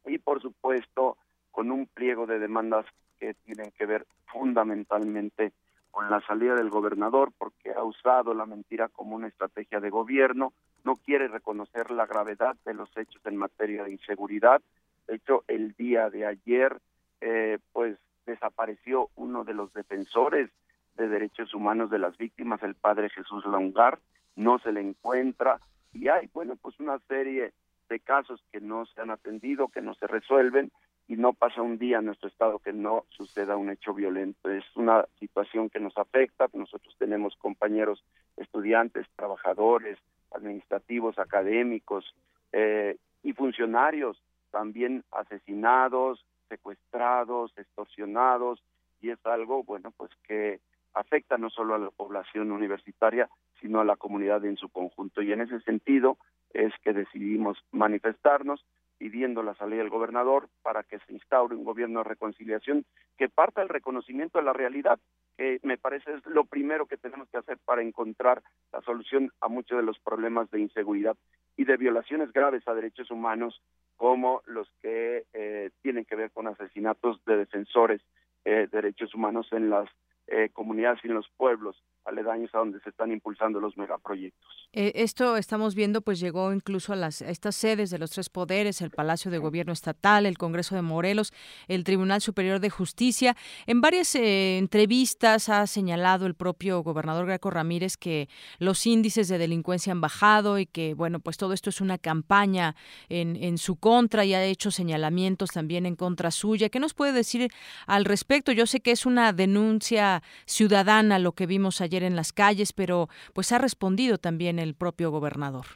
y 0.05 0.19
por 0.19 0.43
supuesto 0.43 1.17
con 1.51 1.71
un 1.71 1.87
pliego 1.87 2.27
de 2.27 2.39
demandas 2.39 2.85
que 3.19 3.35
tienen 3.35 3.73
que 3.73 3.87
ver 3.87 4.07
fundamentalmente 4.27 5.53
con 5.91 6.11
la 6.11 6.21
salida 6.21 6.55
del 6.55 6.69
gobernador 6.69 7.33
porque 7.39 7.73
ha 7.73 7.83
usado 7.83 8.35
la 8.35 8.45
mentira 8.45 8.89
como 8.89 9.17
una 9.17 9.29
estrategia 9.29 9.81
de 9.81 9.89
gobierno, 9.89 10.53
no 10.85 10.97
quiere 10.97 11.27
reconocer 11.29 11.91
la 11.91 12.07
gravedad 12.07 12.55
de 12.67 12.75
los 12.75 12.95
hechos 12.97 13.25
en 13.25 13.37
materia 13.37 13.85
de 13.85 13.93
inseguridad 13.93 14.61
de 15.07 15.17
hecho, 15.17 15.45
el 15.49 15.73
día 15.75 16.11
de 16.11 16.27
ayer, 16.27 16.79
eh, 17.21 17.59
pues 17.73 17.97
desapareció 18.27 19.11
uno 19.15 19.45
de 19.45 19.55
los 19.55 19.73
defensores 19.73 20.51
de 20.97 21.09
derechos 21.09 21.55
humanos 21.55 21.91
de 21.91 21.99
las 21.99 22.17
víctimas, 22.17 22.63
el 22.63 22.75
padre 22.75 23.11
Jesús 23.11 23.45
Longar, 23.45 23.99
no 24.35 24.59
se 24.59 24.73
le 24.73 24.81
encuentra 24.81 25.61
y 25.93 26.09
hay, 26.09 26.29
bueno, 26.33 26.57
pues 26.61 26.79
una 26.81 26.99
serie 27.09 27.53
de 27.89 28.01
casos 28.01 28.43
que 28.53 28.61
no 28.61 28.85
se 28.87 29.01
han 29.01 29.11
atendido, 29.11 29.69
que 29.69 29.81
no 29.81 29.95
se 29.95 30.07
resuelven 30.07 30.73
y 31.09 31.17
no 31.17 31.33
pasa 31.33 31.63
un 31.63 31.79
día 31.79 31.99
en 31.99 32.07
nuestro 32.07 32.29
estado 32.29 32.59
que 32.59 32.73
no 32.73 33.05
suceda 33.11 33.57
un 33.57 33.71
hecho 33.71 33.95
violento. 33.95 34.51
Es 34.51 34.65
una 34.75 35.07
situación 35.21 35.71
que 35.71 35.79
nos 35.79 35.97
afecta. 35.97 36.49
Nosotros 36.53 36.95
tenemos 36.99 37.37
compañeros 37.37 38.05
estudiantes, 38.37 39.07
trabajadores, 39.15 39.99
administrativos, 40.33 41.19
académicos 41.19 42.15
eh, 42.53 42.97
y 43.23 43.33
funcionarios 43.33 44.21
también 44.51 45.05
asesinados, 45.11 46.25
secuestrados, 46.49 47.53
extorsionados, 47.57 48.63
y 49.01 49.11
es 49.11 49.25
algo, 49.27 49.63
bueno, 49.65 49.93
pues 49.97 50.11
que 50.27 50.61
afecta 50.95 51.37
no 51.37 51.51
solo 51.51 51.75
a 51.75 51.79
la 51.79 51.91
población 51.91 52.51
universitaria, 52.51 53.29
sino 53.61 53.81
a 53.81 53.85
la 53.85 53.97
comunidad 53.97 54.45
en 54.45 54.57
su 54.57 54.69
conjunto. 54.69 55.23
Y 55.23 55.33
en 55.33 55.43
ese 55.43 55.61
sentido 55.61 56.17
es 56.53 56.73
que 56.83 56.93
decidimos 56.93 57.59
manifestarnos 57.73 58.65
pidiendo 58.99 59.43
la 59.43 59.55
salida 59.55 59.83
del 59.83 59.91
gobernador 59.91 60.49
para 60.63 60.83
que 60.83 60.99
se 61.01 61.13
instaure 61.13 61.55
un 61.55 61.65
gobierno 61.65 62.01
de 62.01 62.09
reconciliación 62.09 62.87
que 63.19 63.29
parta 63.29 63.61
del 63.61 63.69
reconocimiento 63.69 64.39
de 64.39 64.45
la 64.45 64.55
realidad, 64.55 64.99
que 65.37 65.61
me 65.63 65.77
parece 65.77 66.13
es 66.13 66.27
lo 66.27 66.45
primero 66.45 66.87
que 66.87 66.97
tenemos 66.97 67.29
que 67.29 67.39
hacer 67.39 67.59
para 67.65 67.83
encontrar 67.83 68.43
la 68.73 68.81
solución 68.83 69.33
a 69.41 69.49
muchos 69.49 69.79
de 69.79 69.85
los 69.85 69.99
problemas 69.99 70.51
de 70.51 70.61
inseguridad 70.61 71.17
y 71.57 71.65
de 71.65 71.77
violaciones 71.77 72.33
graves 72.33 72.67
a 72.67 72.75
derechos 72.75 73.11
humanos 73.11 73.61
como 73.97 74.43
los 74.47 74.69
que 74.83 75.25
eh, 75.33 75.71
tienen 75.83 76.05
que 76.05 76.17
ver 76.17 76.31
con 76.31 76.47
asesinatos 76.47 77.23
de 77.25 77.39
defensores 77.39 78.01
eh, 78.45 78.69
de 78.71 78.83
derechos 78.83 79.15
humanos 79.15 79.49
en 79.53 79.71
las 79.71 79.89
eh, 80.27 80.51
comunidades 80.53 81.01
y 81.03 81.09
en 81.09 81.15
los 81.15 81.29
pueblos 81.37 81.83
aledaños 82.07 82.55
a 82.55 82.59
donde 82.59 82.81
se 82.81 82.91
están 82.91 83.11
impulsando 83.13 83.61
los 83.61 83.77
megaproyectos. 83.77 84.49
Eh, 84.73 84.93
esto 84.97 85.37
estamos 85.37 85.75
viendo, 85.75 86.01
pues 86.03 86.21
llegó 86.21 86.53
incluso 86.53 86.93
a 86.93 86.97
las 86.97 87.23
estas 87.23 87.57
sedes 87.57 87.91
de 87.91 87.99
los 87.99 88.11
tres 88.11 88.29
poderes, 88.29 88.81
el 88.81 88.91
Palacio 88.91 89.31
de 89.31 89.39
Gobierno 89.39 89.73
Estatal, 89.73 90.27
el 90.27 90.39
Congreso 90.39 90.75
de 90.75 90.83
Morelos, 90.83 91.33
el 91.69 91.85
Tribunal 91.85 92.21
Superior 92.21 92.61
de 92.61 92.71
Justicia. 92.71 93.37
En 93.67 93.81
varias 93.81 94.15
eh, 94.15 94.59
entrevistas 94.59 95.49
ha 95.49 95.67
señalado 95.67 96.27
el 96.27 96.35
propio 96.35 96.83
gobernador 96.83 97.27
Graco 97.27 97.51
Ramírez 97.51 97.97
que 97.97 98.29
los 98.59 98.87
índices 98.87 99.29
de 99.29 99.39
delincuencia 99.39 99.93
han 99.93 100.01
bajado 100.01 100.59
y 100.59 100.67
que, 100.67 100.95
bueno, 100.95 101.21
pues 101.21 101.37
todo 101.37 101.53
esto 101.53 101.71
es 101.71 101.81
una 101.81 101.99
campaña 101.99 102.77
en, 103.09 103.37
en 103.37 103.59
su 103.59 103.77
contra 103.77 104.25
y 104.25 104.35
ha 104.35 104.45
hecho 104.45 104.71
señalamientos 104.71 105.51
también 105.51 105.87
en 105.87 105.97
contra 105.97 106.31
suya. 106.31 106.69
¿Qué 106.69 106.81
nos 106.81 106.95
puede 106.95 107.13
decir 107.13 107.51
al 107.87 108.05
respecto? 108.05 108.53
Yo 108.53 108.67
sé 108.67 108.81
que 108.81 108.93
es 108.93 109.07
una 109.07 109.33
denuncia 109.33 110.23
ciudadana 110.45 111.19
lo 111.19 111.33
que 111.33 111.47
vimos 111.47 111.81
ayer 111.81 111.96
en 112.03 112.17
las 112.17 112.33
calles, 112.33 112.73
pero 112.73 113.09
pues 113.35 113.53
ha 113.53 113.59
respondido 113.59 114.19
también 114.19 114.59
el 114.59 114.75
propio 114.75 115.11
gobernador. 115.11 115.67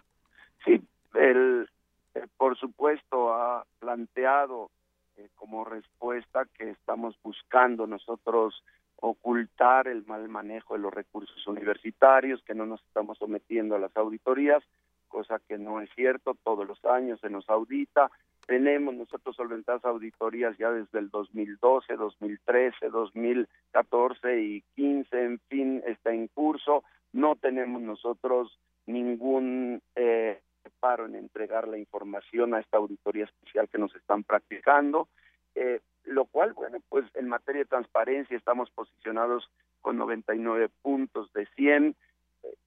Sí, 0.65 0.81
él 1.15 1.69
eh, 2.15 2.27
por 2.37 2.59
supuesto 2.59 3.33
ha 3.33 3.65
planteado 3.79 4.71
eh, 5.17 5.29
como 5.35 5.65
respuesta 5.65 6.47
que 6.57 6.71
estamos 6.71 7.17
buscando 7.23 7.87
nosotros 7.87 8.63
ocultar 8.97 9.89
el 9.89 10.05
mal 10.07 10.29
manejo 10.29 10.75
de 10.75 10.81
los 10.81 10.93
recursos 10.93 11.47
universitarios, 11.47 12.43
que 12.43 12.55
no 12.55 12.67
nos 12.67 12.83
estamos 12.83 13.19
sometiendo 13.19 13.75
a 13.75 13.79
las 13.79 13.97
auditorías, 13.97 14.63
cosa 15.11 15.39
que 15.47 15.59
no 15.59 15.83
es 15.83 15.91
cierto, 15.95 16.35
todos 16.43 16.67
los 16.67 16.83
años 16.87 17.21
se 17.21 17.29
nos 17.29 17.47
audita, 17.51 18.11
tenemos 18.47 18.95
nosotros 18.95 19.37
solventadas 19.37 19.85
auditorías 19.85 20.59
ya 20.59 20.73
desde 20.73 20.99
el 20.99 21.11
2012, 21.11 21.95
2013, 21.95 22.89
2014 22.89 24.41
y 24.41 24.63
15, 24.75 25.23
en 25.23 25.39
fin, 25.49 25.83
está 25.87 26.13
en 26.13 26.27
curso. 26.27 26.83
No 27.13 27.37
tenemos 27.37 27.81
nosotros 27.81 28.59
ningún 28.87 29.81
eh, 29.95 30.41
paro 30.81 31.07
en 31.07 31.15
entregar 31.15 31.69
la 31.69 31.79
información 31.79 32.55
a 32.55 32.61
esta 32.61 32.79
auditoría 32.79 33.25
especial 33.25 33.69
que 33.69 33.79
nos 33.79 33.95
están 33.95 34.25
practicando, 34.25 35.09
eh, 35.55 35.81
lo 36.05 36.25
cual, 36.25 36.53
bueno, 36.53 36.79
pues 36.89 37.05
en 37.15 37.29
materia 37.29 37.61
de 37.61 37.69
transparencia 37.69 38.37
estamos 38.37 38.71
posicionados 38.71 39.49
con 39.81 39.97
99 39.97 40.71
puntos 40.83 41.33
de 41.35 41.47
100 41.55 41.95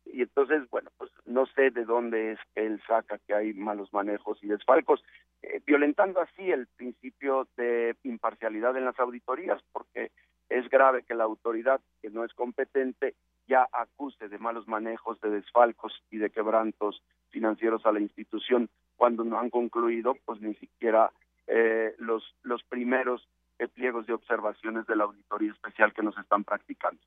y 0.05 0.21
entonces, 0.21 0.69
bueno, 0.69 0.91
pues 0.97 1.11
no 1.25 1.47
sé 1.47 1.71
de 1.71 1.85
dónde 1.85 2.33
es 2.33 2.39
que 2.53 2.65
él 2.65 2.81
saca 2.87 3.17
que 3.17 3.33
hay 3.33 3.53
malos 3.53 3.91
manejos 3.93 4.37
y 4.43 4.47
desfalcos, 4.47 5.03
eh, 5.41 5.59
violentando 5.65 6.21
así 6.21 6.51
el 6.51 6.67
principio 6.67 7.47
de 7.57 7.95
imparcialidad 8.03 8.77
en 8.77 8.85
las 8.85 8.99
auditorías, 8.99 9.61
porque 9.71 10.11
es 10.49 10.69
grave 10.69 11.03
que 11.03 11.15
la 11.15 11.23
autoridad 11.23 11.81
que 12.01 12.11
no 12.11 12.23
es 12.23 12.33
competente 12.33 13.15
ya 13.47 13.67
acuse 13.71 14.29
de 14.29 14.37
malos 14.37 14.67
manejos, 14.67 15.19
de 15.19 15.31
desfalcos 15.31 15.93
y 16.11 16.17
de 16.17 16.29
quebrantos 16.29 17.01
financieros 17.29 17.83
a 17.85 17.91
la 17.91 17.99
institución 17.99 18.69
cuando 18.95 19.23
no 19.23 19.39
han 19.39 19.49
concluido, 19.49 20.15
pues 20.25 20.39
ni 20.41 20.53
siquiera 20.55 21.11
eh, 21.47 21.95
los 21.97 22.23
los 22.43 22.63
primeros 22.63 23.27
pliegos 23.73 24.05
de 24.05 24.13
observaciones 24.13 24.85
de 24.87 24.95
la 24.95 25.05
auditoría 25.05 25.51
especial 25.51 25.93
que 25.93 26.03
nos 26.03 26.17
están 26.17 26.43
practicando. 26.43 27.01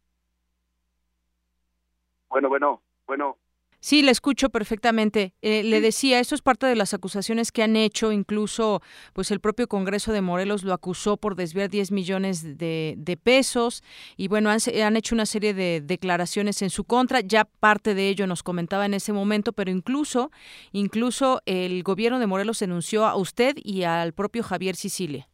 Bueno, 2.29 2.49
bueno, 2.49 2.83
bueno. 3.07 3.37
Sí, 3.81 4.03
le 4.03 4.11
escucho 4.11 4.49
perfectamente. 4.51 5.35
Eh, 5.43 5.63
le 5.63 5.81
decía, 5.81 6.19
esto 6.19 6.35
es 6.35 6.43
parte 6.43 6.67
de 6.67 6.75
las 6.75 6.93
acusaciones 6.93 7.53
que 7.53 7.63
han 7.63 7.77
hecho, 7.77 8.11
incluso 8.11 8.81
pues 9.13 9.31
el 9.31 9.39
propio 9.39 9.69
Congreso 9.69 10.13
de 10.13 10.23
Morelos 10.23 10.65
lo 10.65 10.73
acusó 10.73 11.19
por 11.19 11.37
desviar 11.37 11.69
10 11.69 11.93
millones 11.93 12.59
de, 12.59 13.19
pesos 13.23 13.85
y 14.17 14.29
bueno, 14.29 14.51
han, 14.51 14.59
han, 14.83 14.97
hecho 14.97 15.15
una 15.15 15.27
serie 15.27 15.55
de 15.55 15.81
declaraciones 15.81 16.63
en 16.63 16.71
su 16.71 16.85
contra, 16.85 17.21
ya 17.21 17.45
parte 17.45 17.95
de 17.95 18.09
ello 18.09 18.27
nos 18.27 18.43
comentaba 18.43 18.87
en 18.87 18.95
ese 18.95 19.13
momento, 19.13 19.53
pero 19.53 19.71
incluso, 19.71 20.31
incluso 20.73 21.41
el 21.47 21.83
gobierno 21.83 22.19
de 22.19 22.27
Morelos 22.27 22.59
denunció 22.59 23.07
a 23.07 23.15
usted 23.15 23.55
y 23.57 23.85
al 23.85 24.15
propio 24.15 24.43
Javier 24.43 24.75
Sicilia. 24.75 25.29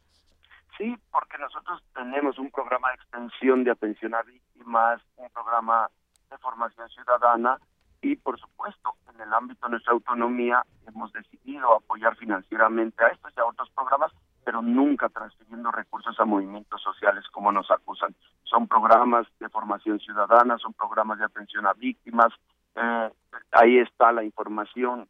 Sí, 0.77 0.97
porque 1.11 1.39
nosotros 1.39 1.83
tenemos 1.95 2.39
un 2.39 2.51
programa 2.51 2.89
de 2.89 2.95
extensión 2.97 3.65
de 3.65 3.71
atención 3.71 4.15
a 4.15 4.23
víctimas, 4.23 5.01
un 5.17 5.31
programa 5.31 5.89
de 6.33 6.39
formación 6.39 6.89
ciudadana 6.89 7.59
y 8.01 8.17
por 8.17 8.41
supuesto 8.41 8.95
en 9.15 9.21
el 9.21 9.33
ámbito 9.33 9.67
de 9.67 9.73
nuestra 9.73 9.93
autonomía 9.93 10.65
hemos 10.87 11.13
decidido 11.13 11.77
apoyar 11.77 12.17
financieramente 12.17 13.05
a 13.05 13.09
estos 13.09 13.33
y 13.37 13.41
a 13.41 13.45
otros 13.45 13.71
programas 13.71 14.13
pero 14.45 14.61
nunca 14.63 15.09
transfiriendo 15.09 15.71
recursos 15.71 16.19
a 16.19 16.25
movimientos 16.25 16.83
sociales 16.83 17.25
como 17.31 17.53
nos 17.53 17.71
acusan. 17.71 18.15
Son 18.43 18.67
programas 18.67 19.27
de 19.39 19.49
formación 19.49 20.01
ciudadana, 20.01 20.59
son 20.59 20.73
programas 20.73 21.19
de 21.19 21.25
atención 21.25 21.67
a 21.67 21.73
víctimas. 21.75 22.33
Eh, 22.75 23.11
ahí 23.53 23.79
está 23.79 24.11
la 24.13 24.25
información 24.25 25.07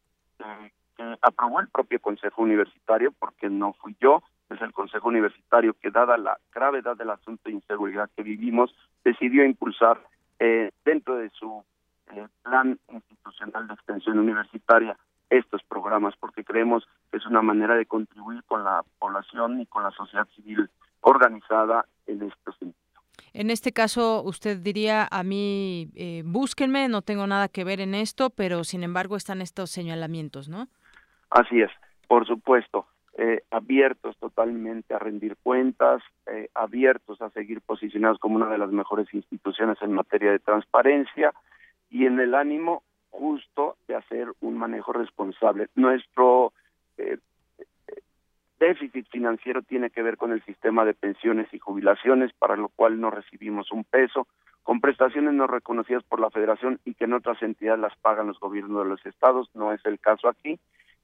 que 0.96 1.18
aprobó 1.22 1.60
el 1.60 1.68
propio 1.68 2.00
Consejo 2.00 2.42
Universitario, 2.42 3.12
porque 3.18 3.48
no 3.48 3.72
fui 3.74 3.96
yo, 4.00 4.22
es 4.50 4.60
el 4.60 4.72
Consejo 4.72 5.08
Universitario 5.08 5.74
que, 5.80 5.90
dada 5.90 6.18
la 6.18 6.38
gravedad 6.52 6.96
del 6.96 7.10
asunto 7.10 7.42
de 7.44 7.52
inseguridad 7.52 8.10
que 8.14 8.22
vivimos, 8.22 8.74
decidió 9.02 9.44
impulsar 9.44 9.98
eh, 10.44 10.72
dentro 10.84 11.18
de 11.18 11.30
su 11.30 11.64
eh, 12.12 12.26
plan 12.42 12.76
institucional 12.88 13.68
de 13.68 13.74
extensión 13.74 14.18
universitaria 14.18 14.96
estos 15.30 15.62
programas 15.62 16.14
porque 16.18 16.42
creemos 16.42 16.84
que 17.12 17.18
es 17.18 17.26
una 17.26 17.42
manera 17.42 17.76
de 17.76 17.86
contribuir 17.86 18.42
con 18.44 18.64
la 18.64 18.82
población 18.98 19.60
y 19.60 19.66
con 19.66 19.84
la 19.84 19.92
sociedad 19.92 20.26
civil 20.34 20.68
organizada 21.00 21.86
en 22.08 22.22
este 22.22 22.52
sentido. 22.58 22.74
En 23.32 23.50
este 23.50 23.72
caso, 23.72 24.24
usted 24.24 24.58
diría 24.58 25.06
a 25.12 25.22
mí, 25.22 25.90
eh, 25.94 26.22
búsquenme, 26.24 26.88
no 26.88 27.02
tengo 27.02 27.28
nada 27.28 27.46
que 27.46 27.62
ver 27.62 27.80
en 27.80 27.94
esto, 27.94 28.30
pero 28.30 28.64
sin 28.64 28.82
embargo 28.82 29.14
están 29.16 29.42
estos 29.42 29.70
señalamientos, 29.70 30.48
¿no? 30.48 30.66
Así 31.30 31.60
es, 31.60 31.70
por 32.08 32.26
supuesto. 32.26 32.88
Eh, 33.14 33.42
abiertos 33.50 34.16
totalmente 34.16 34.94
a 34.94 34.98
rendir 34.98 35.36
cuentas, 35.42 36.02
eh, 36.26 36.48
abiertos 36.54 37.20
a 37.20 37.28
seguir 37.28 37.60
posicionados 37.60 38.18
como 38.18 38.36
una 38.36 38.48
de 38.48 38.56
las 38.56 38.72
mejores 38.72 39.12
instituciones 39.12 39.76
en 39.82 39.92
materia 39.92 40.32
de 40.32 40.38
transparencia 40.38 41.34
y 41.90 42.06
en 42.06 42.18
el 42.20 42.34
ánimo 42.34 42.82
justo 43.10 43.76
de 43.86 43.96
hacer 43.96 44.28
un 44.40 44.56
manejo 44.56 44.94
responsable. 44.94 45.68
Nuestro 45.74 46.54
eh, 46.96 47.18
déficit 48.58 49.06
financiero 49.10 49.60
tiene 49.60 49.90
que 49.90 50.02
ver 50.02 50.16
con 50.16 50.32
el 50.32 50.42
sistema 50.44 50.86
de 50.86 50.94
pensiones 50.94 51.52
y 51.52 51.58
jubilaciones, 51.58 52.32
para 52.32 52.56
lo 52.56 52.70
cual 52.70 52.98
no 52.98 53.10
recibimos 53.10 53.72
un 53.72 53.84
peso, 53.84 54.26
con 54.62 54.80
prestaciones 54.80 55.34
no 55.34 55.46
reconocidas 55.46 56.02
por 56.04 56.18
la 56.18 56.30
Federación 56.30 56.80
y 56.86 56.94
que 56.94 57.04
en 57.04 57.12
otras 57.12 57.42
entidades 57.42 57.80
las 57.80 57.96
pagan 57.96 58.28
los 58.28 58.40
gobiernos 58.40 58.84
de 58.84 58.88
los 58.88 59.04
estados, 59.04 59.50
no 59.52 59.70
es 59.74 59.84
el 59.84 60.00
caso 60.00 60.28
aquí 60.28 60.58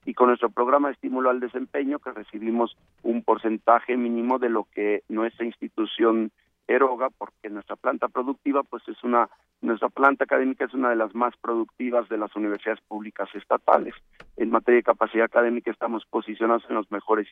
y 0.05 0.13
con 0.13 0.27
nuestro 0.27 0.49
programa 0.49 0.87
de 0.87 0.93
estímulo 0.93 1.29
al 1.29 1.39
desempeño 1.39 1.99
que 1.99 2.11
recibimos 2.11 2.75
un 3.03 3.23
porcentaje 3.23 3.97
mínimo 3.97 4.39
de 4.39 4.49
lo 4.49 4.67
que 4.73 5.03
nuestra 5.09 5.45
institución 5.45 6.31
eroga 6.67 7.09
porque 7.17 7.49
nuestra 7.49 7.75
planta 7.75 8.07
productiva 8.07 8.63
pues 8.63 8.87
es 8.87 9.03
una 9.03 9.29
nuestra 9.61 9.89
planta 9.89 10.23
académica 10.23 10.65
es 10.65 10.73
una 10.73 10.89
de 10.89 10.95
las 10.95 11.13
más 11.13 11.35
productivas 11.37 12.07
de 12.07 12.17
las 12.17 12.33
universidades 12.35 12.79
públicas 12.87 13.27
estatales. 13.33 13.93
En 14.37 14.51
materia 14.51 14.77
de 14.77 14.83
capacidad 14.83 15.25
académica 15.25 15.71
estamos 15.71 16.05
posicionados 16.09 16.63
en 16.69 16.75
los 16.75 16.89
mejores 16.91 17.27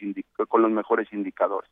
con 0.50 0.62
los 0.62 0.72
mejores 0.72 1.08
indicadores. 1.14 1.70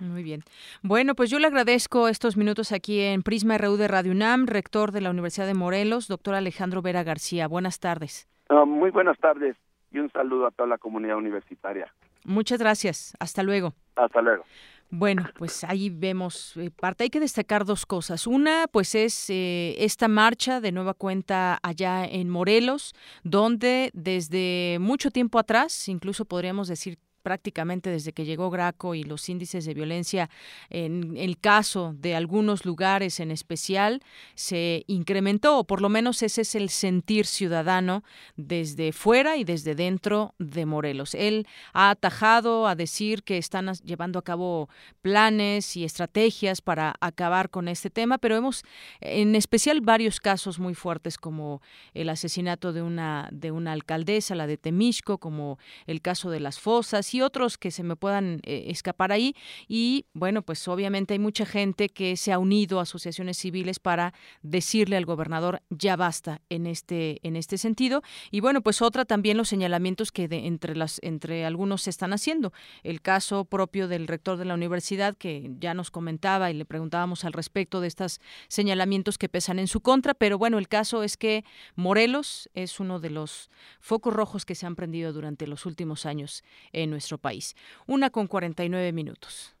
Muy 0.00 0.24
bien. 0.24 0.42
Bueno, 0.82 1.14
pues 1.14 1.30
yo 1.30 1.38
le 1.38 1.46
agradezco 1.46 2.08
estos 2.08 2.36
minutos 2.36 2.72
aquí 2.72 3.00
en 3.00 3.22
Prisma 3.22 3.56
RU 3.58 3.76
de 3.76 3.86
Radio 3.86 4.10
UNAM, 4.10 4.46
rector 4.46 4.90
de 4.90 5.00
la 5.00 5.10
Universidad 5.10 5.46
de 5.46 5.54
Morelos, 5.54 6.08
doctor 6.08 6.34
Alejandro 6.34 6.82
Vera 6.82 7.04
García. 7.04 7.46
Buenas 7.46 7.78
tardes. 7.78 8.28
Uh, 8.50 8.66
muy 8.66 8.90
buenas 8.90 9.16
tardes 9.18 9.56
y 9.94 10.00
un 10.00 10.10
saludo 10.10 10.46
a 10.46 10.50
toda 10.50 10.68
la 10.68 10.78
comunidad 10.78 11.16
universitaria. 11.16 11.86
Muchas 12.24 12.58
gracias. 12.58 13.14
Hasta 13.20 13.42
luego. 13.42 13.74
Hasta 13.94 14.20
luego. 14.20 14.44
Bueno, 14.90 15.24
pues 15.38 15.64
ahí 15.64 15.88
vemos 15.90 16.56
eh, 16.56 16.70
parte. 16.70 17.04
Hay 17.04 17.10
que 17.10 17.20
destacar 17.20 17.64
dos 17.64 17.86
cosas. 17.86 18.26
Una, 18.26 18.66
pues 18.70 18.94
es 18.94 19.30
eh, 19.30 19.76
esta 19.78 20.08
marcha 20.08 20.60
de 20.60 20.72
nueva 20.72 20.94
cuenta 20.94 21.58
allá 21.62 22.04
en 22.04 22.28
Morelos, 22.28 22.94
donde 23.22 23.90
desde 23.94 24.78
mucho 24.80 25.10
tiempo 25.10 25.38
atrás, 25.38 25.88
incluso 25.88 26.24
podríamos 26.24 26.68
decir 26.68 26.98
prácticamente 27.24 27.90
desde 27.90 28.12
que 28.12 28.26
llegó 28.26 28.50
Graco 28.50 28.94
y 28.94 29.02
los 29.02 29.28
índices 29.28 29.64
de 29.64 29.72
violencia 29.74 30.28
en 30.68 31.16
el 31.16 31.38
caso 31.38 31.94
de 31.98 32.14
algunos 32.14 32.66
lugares 32.66 33.18
en 33.18 33.30
especial 33.30 34.02
se 34.34 34.84
incrementó, 34.86 35.58
o 35.58 35.64
por 35.64 35.80
lo 35.80 35.88
menos 35.88 36.22
ese 36.22 36.42
es 36.42 36.54
el 36.54 36.68
sentir 36.68 37.24
ciudadano 37.26 38.04
desde 38.36 38.92
fuera 38.92 39.38
y 39.38 39.44
desde 39.44 39.74
dentro 39.74 40.34
de 40.38 40.66
Morelos. 40.66 41.14
Él 41.14 41.46
ha 41.72 41.90
atajado 41.90 42.68
a 42.68 42.74
decir 42.76 43.22
que 43.22 43.38
están 43.38 43.72
llevando 43.84 44.18
a 44.18 44.22
cabo 44.22 44.68
planes 45.00 45.76
y 45.76 45.84
estrategias 45.84 46.60
para 46.60 46.94
acabar 47.00 47.48
con 47.48 47.68
este 47.68 47.88
tema, 47.88 48.18
pero 48.18 48.36
hemos 48.36 48.64
en 49.00 49.34
especial 49.34 49.80
varios 49.80 50.20
casos 50.20 50.58
muy 50.58 50.74
fuertes 50.74 51.16
como 51.16 51.62
el 51.94 52.10
asesinato 52.10 52.74
de 52.74 52.82
una 52.82 53.30
de 53.32 53.50
una 53.50 53.72
alcaldesa, 53.72 54.34
la 54.34 54.46
de 54.46 54.58
Temisco, 54.58 55.16
como 55.16 55.58
el 55.86 56.02
caso 56.02 56.28
de 56.30 56.40
las 56.40 56.60
fosas 56.60 57.13
y 57.14 57.22
otros 57.22 57.58
que 57.58 57.70
se 57.70 57.82
me 57.82 57.96
puedan 57.96 58.40
eh, 58.42 58.66
escapar 58.68 59.12
ahí. 59.12 59.34
Y 59.68 60.06
bueno, 60.12 60.42
pues 60.42 60.66
obviamente 60.68 61.14
hay 61.14 61.20
mucha 61.20 61.46
gente 61.46 61.88
que 61.88 62.16
se 62.16 62.32
ha 62.32 62.38
unido 62.38 62.78
a 62.78 62.82
asociaciones 62.82 63.38
civiles 63.38 63.78
para 63.78 64.12
decirle 64.42 64.96
al 64.96 65.06
gobernador 65.06 65.62
ya 65.70 65.96
basta 65.96 66.40
en 66.50 66.66
este, 66.66 67.20
en 67.22 67.36
este 67.36 67.58
sentido. 67.58 68.02
Y 68.30 68.40
bueno, 68.40 68.62
pues 68.62 68.82
otra 68.82 69.04
también 69.04 69.36
los 69.36 69.48
señalamientos 69.48 70.12
que 70.12 70.28
de, 70.28 70.46
entre, 70.46 70.76
las, 70.76 70.98
entre 71.02 71.44
algunos 71.44 71.82
se 71.82 71.90
están 71.90 72.12
haciendo. 72.12 72.52
El 72.82 73.00
caso 73.00 73.44
propio 73.44 73.88
del 73.88 74.08
rector 74.08 74.36
de 74.36 74.44
la 74.44 74.54
universidad 74.54 75.16
que 75.16 75.50
ya 75.58 75.74
nos 75.74 75.90
comentaba 75.90 76.50
y 76.50 76.54
le 76.54 76.64
preguntábamos 76.64 77.24
al 77.24 77.32
respecto 77.32 77.80
de 77.80 77.88
estos 77.88 78.20
señalamientos 78.48 79.18
que 79.18 79.28
pesan 79.28 79.58
en 79.58 79.68
su 79.68 79.80
contra, 79.80 80.14
pero 80.14 80.38
bueno, 80.38 80.58
el 80.58 80.68
caso 80.68 81.02
es 81.02 81.16
que 81.16 81.44
Morelos 81.76 82.50
es 82.54 82.80
uno 82.80 83.00
de 83.00 83.10
los 83.10 83.50
focos 83.80 84.12
rojos 84.12 84.44
que 84.44 84.54
se 84.54 84.66
han 84.66 84.76
prendido 84.76 85.12
durante 85.12 85.46
los 85.46 85.66
últimos 85.66 86.06
años 86.06 86.42
en 86.72 86.90
nuestro 87.04 87.18
país. 87.18 87.54
Una 87.86 88.10
con 88.10 88.26
49 88.26 88.92
minutos. 88.92 89.54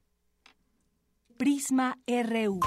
Prisma 1.36 1.98
RU. 2.06 2.60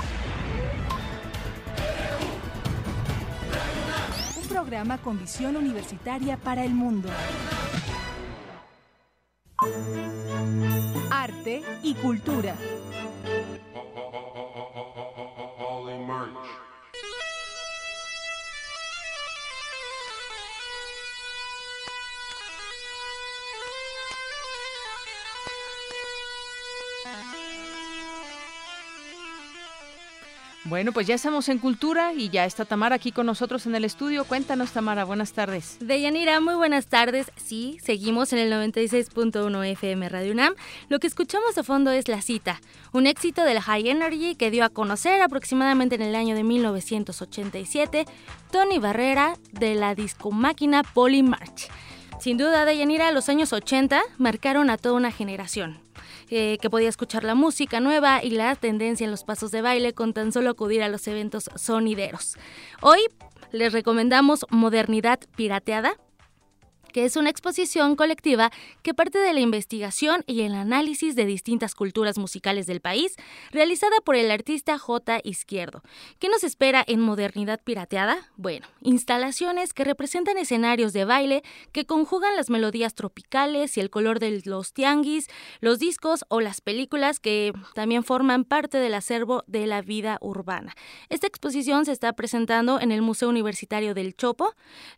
Un 4.38 4.48
programa 4.48 5.00
con 5.00 5.18
visión 5.18 5.56
universitaria 5.56 6.38
para 6.38 6.64
el 6.64 6.74
mundo. 6.74 7.10
Arte 11.10 11.64
y 11.82 11.96
cultura. 11.96 12.56
Bueno, 30.70 30.92
pues 30.92 31.08
ya 31.08 31.16
estamos 31.16 31.48
en 31.48 31.60
Cultura 31.60 32.12
y 32.12 32.28
ya 32.28 32.44
está 32.44 32.66
Tamara 32.66 32.98
aquí 32.98 33.14
con 33.14 33.26
nosotros 33.26 33.66
en 33.68 33.76
el 33.76 33.86
estudio. 33.86 34.26
Cuéntanos, 34.26 34.72
Tamara, 34.72 35.06
buenas 35.06 35.32
tardes. 35.32 35.78
Deyanira, 35.80 36.42
muy 36.42 36.56
buenas 36.56 36.88
tardes. 36.88 37.32
Sí, 37.38 37.78
seguimos 37.82 38.34
en 38.34 38.40
el 38.40 38.52
96.1 38.52 39.66
FM 39.66 40.10
Radio 40.10 40.34
UNAM. 40.34 40.56
Lo 40.90 41.00
que 41.00 41.08
escuchamos 41.08 41.56
de 41.56 41.64
fondo 41.64 41.92
es 41.92 42.10
La 42.10 42.22
Cita, 42.22 42.60
un 42.92 43.08
éxito 43.08 43.46
del 43.46 43.62
High 43.62 43.88
Energy 43.88 44.36
que 44.36 44.52
dio 44.52 44.66
a 44.66 44.70
conocer 44.70 45.22
aproximadamente 45.22 45.96
en 45.96 46.02
el 46.02 46.16
año 46.16 46.36
de 46.36 46.44
1987 46.44 48.06
Tony 48.52 48.78
Barrera 48.78 49.38
de 49.54 49.74
la 49.76 49.96
disco 49.96 50.32
máquina 50.32 50.84
Polymarch. 50.84 51.70
Sin 52.20 52.38
duda, 52.38 52.66
Deyanira, 52.66 53.14
los 53.14 53.30
años 53.30 53.54
80 53.54 54.02
marcaron 54.18 54.70
a 54.70 54.78
toda 54.78 54.96
una 54.96 55.12
generación 55.12 55.80
eh, 56.30 56.58
que 56.62 56.70
podía 56.70 56.90
escuchar 56.90 57.24
la 57.24 57.36
música 57.36 57.80
nueva 57.80 58.24
y 58.24 58.32
la 58.32 58.56
tendencia 58.56 59.06
en 59.06 59.12
los 59.12 59.24
pasos 59.24 59.52
de 59.52 59.62
baile 59.62 59.94
con 59.94 60.14
tan 60.14 60.32
solo 60.32 60.50
acudir 60.50 60.84
a 60.84 60.90
los 60.90 61.08
eventos 61.08 61.50
sonideros. 61.56 62.36
Hoy 62.82 63.00
les 63.52 63.72
recomendamos 63.74 64.46
Modernidad 64.50 65.20
Pirateada, 65.36 65.96
que 66.94 67.06
es 67.06 67.16
una 67.16 67.30
exposición 67.30 67.96
colectiva 67.96 68.52
que 68.84 68.94
parte 68.94 69.20
de 69.20 69.34
la 69.34 69.40
investigación 69.40 70.24
y 70.28 70.42
el 70.42 70.54
análisis 70.54 71.16
de 71.16 71.26
distintas 71.26 71.76
culturas 71.76 72.18
musicales 72.18 72.68
del 72.68 72.82
país, 72.82 73.16
realizada 73.52 74.02
por 74.02 74.16
el 74.16 74.32
artista 74.32 74.78
J. 74.78 75.20
Izquierdo. 75.24 75.84
¿Qué 76.20 76.30
nos 76.30 76.44
espera 76.44 76.84
en 76.88 77.00
Modernidad 77.00 77.62
Pirateada? 77.64 78.30
Bueno, 78.36 78.68
instalaciones 78.82 79.74
que 79.74 79.84
representan 79.84 80.38
escenarios 80.38 80.94
de 80.94 81.06
baile 81.06 81.44
que 81.72 81.86
conjugan 81.86 82.36
las 82.36 82.50
melodías 82.50 82.96
tropicales 82.96 83.78
y 83.78 83.80
el 83.80 83.90
color 83.90 84.20
de 84.20 84.42
los 84.46 84.74
tianguis, 84.74 85.28
los 85.62 85.80
discos 85.80 86.26
o 86.30 86.42
las 86.42 86.62
películas 86.62 87.20
que 87.20 87.54
también 87.74 88.04
forman 88.04 88.44
parte 88.44 88.78
del 88.78 88.94
acervo 88.94 89.44
de 89.48 89.68
la 89.68 89.82
vida 89.82 90.18
urbana. 90.22 90.76
Esta 91.10 91.28
exposición 91.28 91.86
se 91.86 91.92
está 91.92 92.14
presentando 92.14 92.80
en 92.80 92.92
el 92.92 93.02
Museo 93.02 93.30
Universitario 93.30 93.94
del 93.94 94.16
Chopo. 94.16 94.54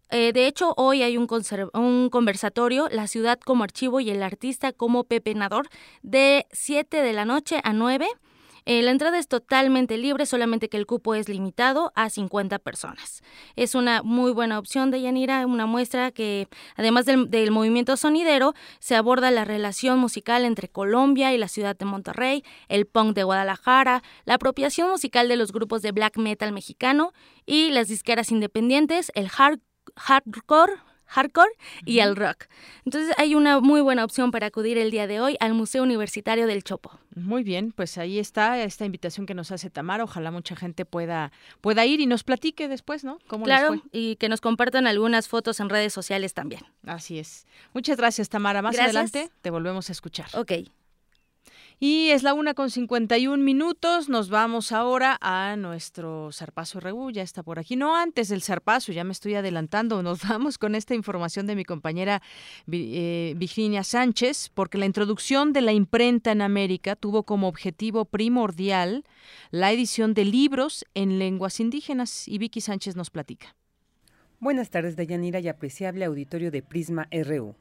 Eh, 0.10 0.34
de 0.34 0.48
hecho, 0.48 0.74
hoy 0.78 1.04
hay 1.04 1.18
un, 1.18 1.28
un 1.74 1.79
un 1.80 2.10
conversatorio, 2.10 2.88
La 2.92 3.08
ciudad 3.08 3.40
como 3.40 3.64
archivo 3.64 4.00
y 4.00 4.10
el 4.10 4.24
artista 4.24 4.72
como 4.74 5.04
pepenador, 5.04 5.70
de 6.02 6.46
7 6.52 7.02
de 7.02 7.14
la 7.14 7.26
noche 7.26 7.62
a 7.64 7.74
9. 7.74 8.08
Eh, 8.66 8.84
la 8.84 8.92
entrada 8.92 9.18
es 9.18 9.28
totalmente 9.28 9.98
libre, 9.98 10.28
solamente 10.28 10.70
que 10.70 10.78
el 10.78 10.86
cupo 10.86 11.16
es 11.16 11.28
limitado 11.28 11.92
a 11.96 12.10
50 12.10 12.60
personas. 12.60 13.24
Es 13.56 13.74
una 13.74 14.04
muy 14.04 14.32
buena 14.32 14.60
opción 14.60 14.92
de 14.92 15.02
Yanira, 15.02 15.48
una 15.48 15.66
muestra 15.66 16.12
que, 16.12 16.48
además 16.76 17.06
del, 17.06 17.32
del, 17.32 17.50
movimiento 17.50 17.98
sonidero, 17.98 18.54
se 18.80 18.96
aborda 18.96 19.32
la 19.32 19.44
relación 19.44 19.98
musical 19.98 20.46
entre 20.46 20.68
Colombia 20.68 21.34
y 21.34 21.38
la 21.38 21.48
ciudad 21.48 21.76
de 21.76 21.86
Monterrey, 21.86 22.44
el 22.68 22.86
punk 22.86 23.16
de 23.16 23.24
Guadalajara, 23.24 24.04
la 24.26 24.36
apropiación 24.36 24.90
musical 24.90 25.28
de 25.30 25.36
los 25.36 25.52
grupos 25.52 25.82
de 25.82 25.92
black 25.92 26.18
metal 26.18 26.52
mexicano 26.52 27.14
y 27.48 27.72
las 27.72 27.88
disqueras 27.88 28.32
independientes, 28.32 29.12
el 29.16 29.30
hard, 29.36 29.62
hardcore, 29.96 30.74
hardcore 31.10 31.52
y 31.86 32.00
el 32.00 32.16
rock. 32.16 32.46
Entonces 32.86 33.14
hay 33.18 33.36
una 33.36 33.60
muy 33.60 33.82
buena 33.82 34.06
opción 34.06 34.32
para 34.32 34.48
acudir 34.48 34.78
el 34.78 34.92
día 34.92 35.08
de 35.08 35.20
hoy 35.20 35.36
al 35.40 35.54
Museo 35.54 35.84
Universitario 35.84 36.48
del 36.48 36.64
Chopo. 36.64 37.00
Muy 37.16 37.44
bien, 37.44 37.72
pues 37.72 37.98
ahí 37.98 38.20
está 38.20 38.62
esta 38.64 38.86
invitación 38.86 39.26
que 39.26 39.34
nos 39.34 39.52
hace 39.52 39.70
Tamara. 39.70 40.04
Ojalá 40.04 40.32
mucha 40.32 40.56
gente 40.56 40.86
pueda, 40.86 41.32
pueda 41.62 41.86
ir 41.86 42.00
y 42.00 42.06
nos 42.06 42.24
platique 42.24 42.68
después, 42.68 43.04
¿no? 43.04 43.20
¿Cómo 43.28 43.46
claro, 43.46 43.82
y 43.92 44.16
que 44.16 44.30
nos 44.30 44.40
compartan 44.40 44.88
algunas 44.88 45.28
fotos 45.28 45.60
en 45.60 45.70
redes 45.70 45.92
sociales 45.92 46.34
también. 46.34 46.62
Así 46.86 47.20
es. 47.20 47.46
Muchas 47.74 47.98
gracias, 47.98 48.30
Tamara. 48.30 48.62
Más 48.62 48.78
adelante 48.78 49.30
te 49.42 49.50
volvemos 49.50 49.90
a 49.90 49.92
escuchar. 49.92 50.28
Ok. 50.36 50.52
Y 51.82 52.10
es 52.10 52.24
la 52.24 52.34
una 52.34 52.56
con 52.56 52.70
51 52.70 53.42
minutos. 53.42 54.10
Nos 54.10 54.30
vamos 54.30 54.74
ahora 54.74 55.18
a 55.22 55.56
nuestro 55.56 56.30
Zarpazo 56.34 56.82
RU. 56.82 57.10
Ya 57.10 57.22
está 57.22 57.42
por 57.42 57.58
aquí. 57.58 57.78
No 57.78 57.96
antes 57.96 58.28
del 58.28 58.42
Zarpazo, 58.42 58.92
ya 58.92 59.06
me 59.06 59.14
estoy 59.14 59.36
adelantando. 59.36 60.04
Nos 60.10 60.28
vamos 60.28 60.58
con 60.58 60.76
esta 60.76 60.94
información 60.94 61.48
de 61.48 61.56
mi 61.56 61.64
compañera 61.64 62.22
eh, 62.70 63.34
Virginia 63.38 63.86
Sánchez, 63.86 64.52
porque 64.54 64.78
la 64.78 64.88
introducción 64.88 65.54
de 65.54 65.62
la 65.62 65.72
imprenta 65.72 66.34
en 66.34 66.42
América 66.42 66.98
tuvo 66.98 67.24
como 67.24 67.48
objetivo 67.48 68.04
primordial 68.04 69.06
la 69.50 69.72
edición 69.72 70.14
de 70.14 70.26
libros 70.26 70.84
en 70.96 71.18
lenguas 71.18 71.62
indígenas. 71.62 72.28
Y 72.28 72.40
Vicky 72.40 72.60
Sánchez 72.60 72.98
nos 72.98 73.10
platica. 73.10 73.56
Buenas 74.42 74.70
tardes, 74.70 74.98
Dayanira 74.98 75.40
y 75.40 75.48
apreciable 75.48 76.04
auditorio 76.04 76.52
de 76.52 76.62
Prisma 76.62 77.08
RU. 77.10 77.56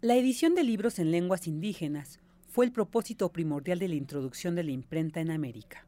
La 0.00 0.14
edición 0.14 0.54
de 0.54 0.62
libros 0.62 1.00
en 1.00 1.10
lenguas 1.10 1.48
indígenas 1.48 2.20
fue 2.56 2.64
el 2.64 2.72
propósito 2.72 3.30
primordial 3.32 3.78
de 3.78 3.86
la 3.86 3.96
introducción 3.96 4.54
de 4.54 4.64
la 4.64 4.70
imprenta 4.70 5.20
en 5.20 5.30
América. 5.30 5.86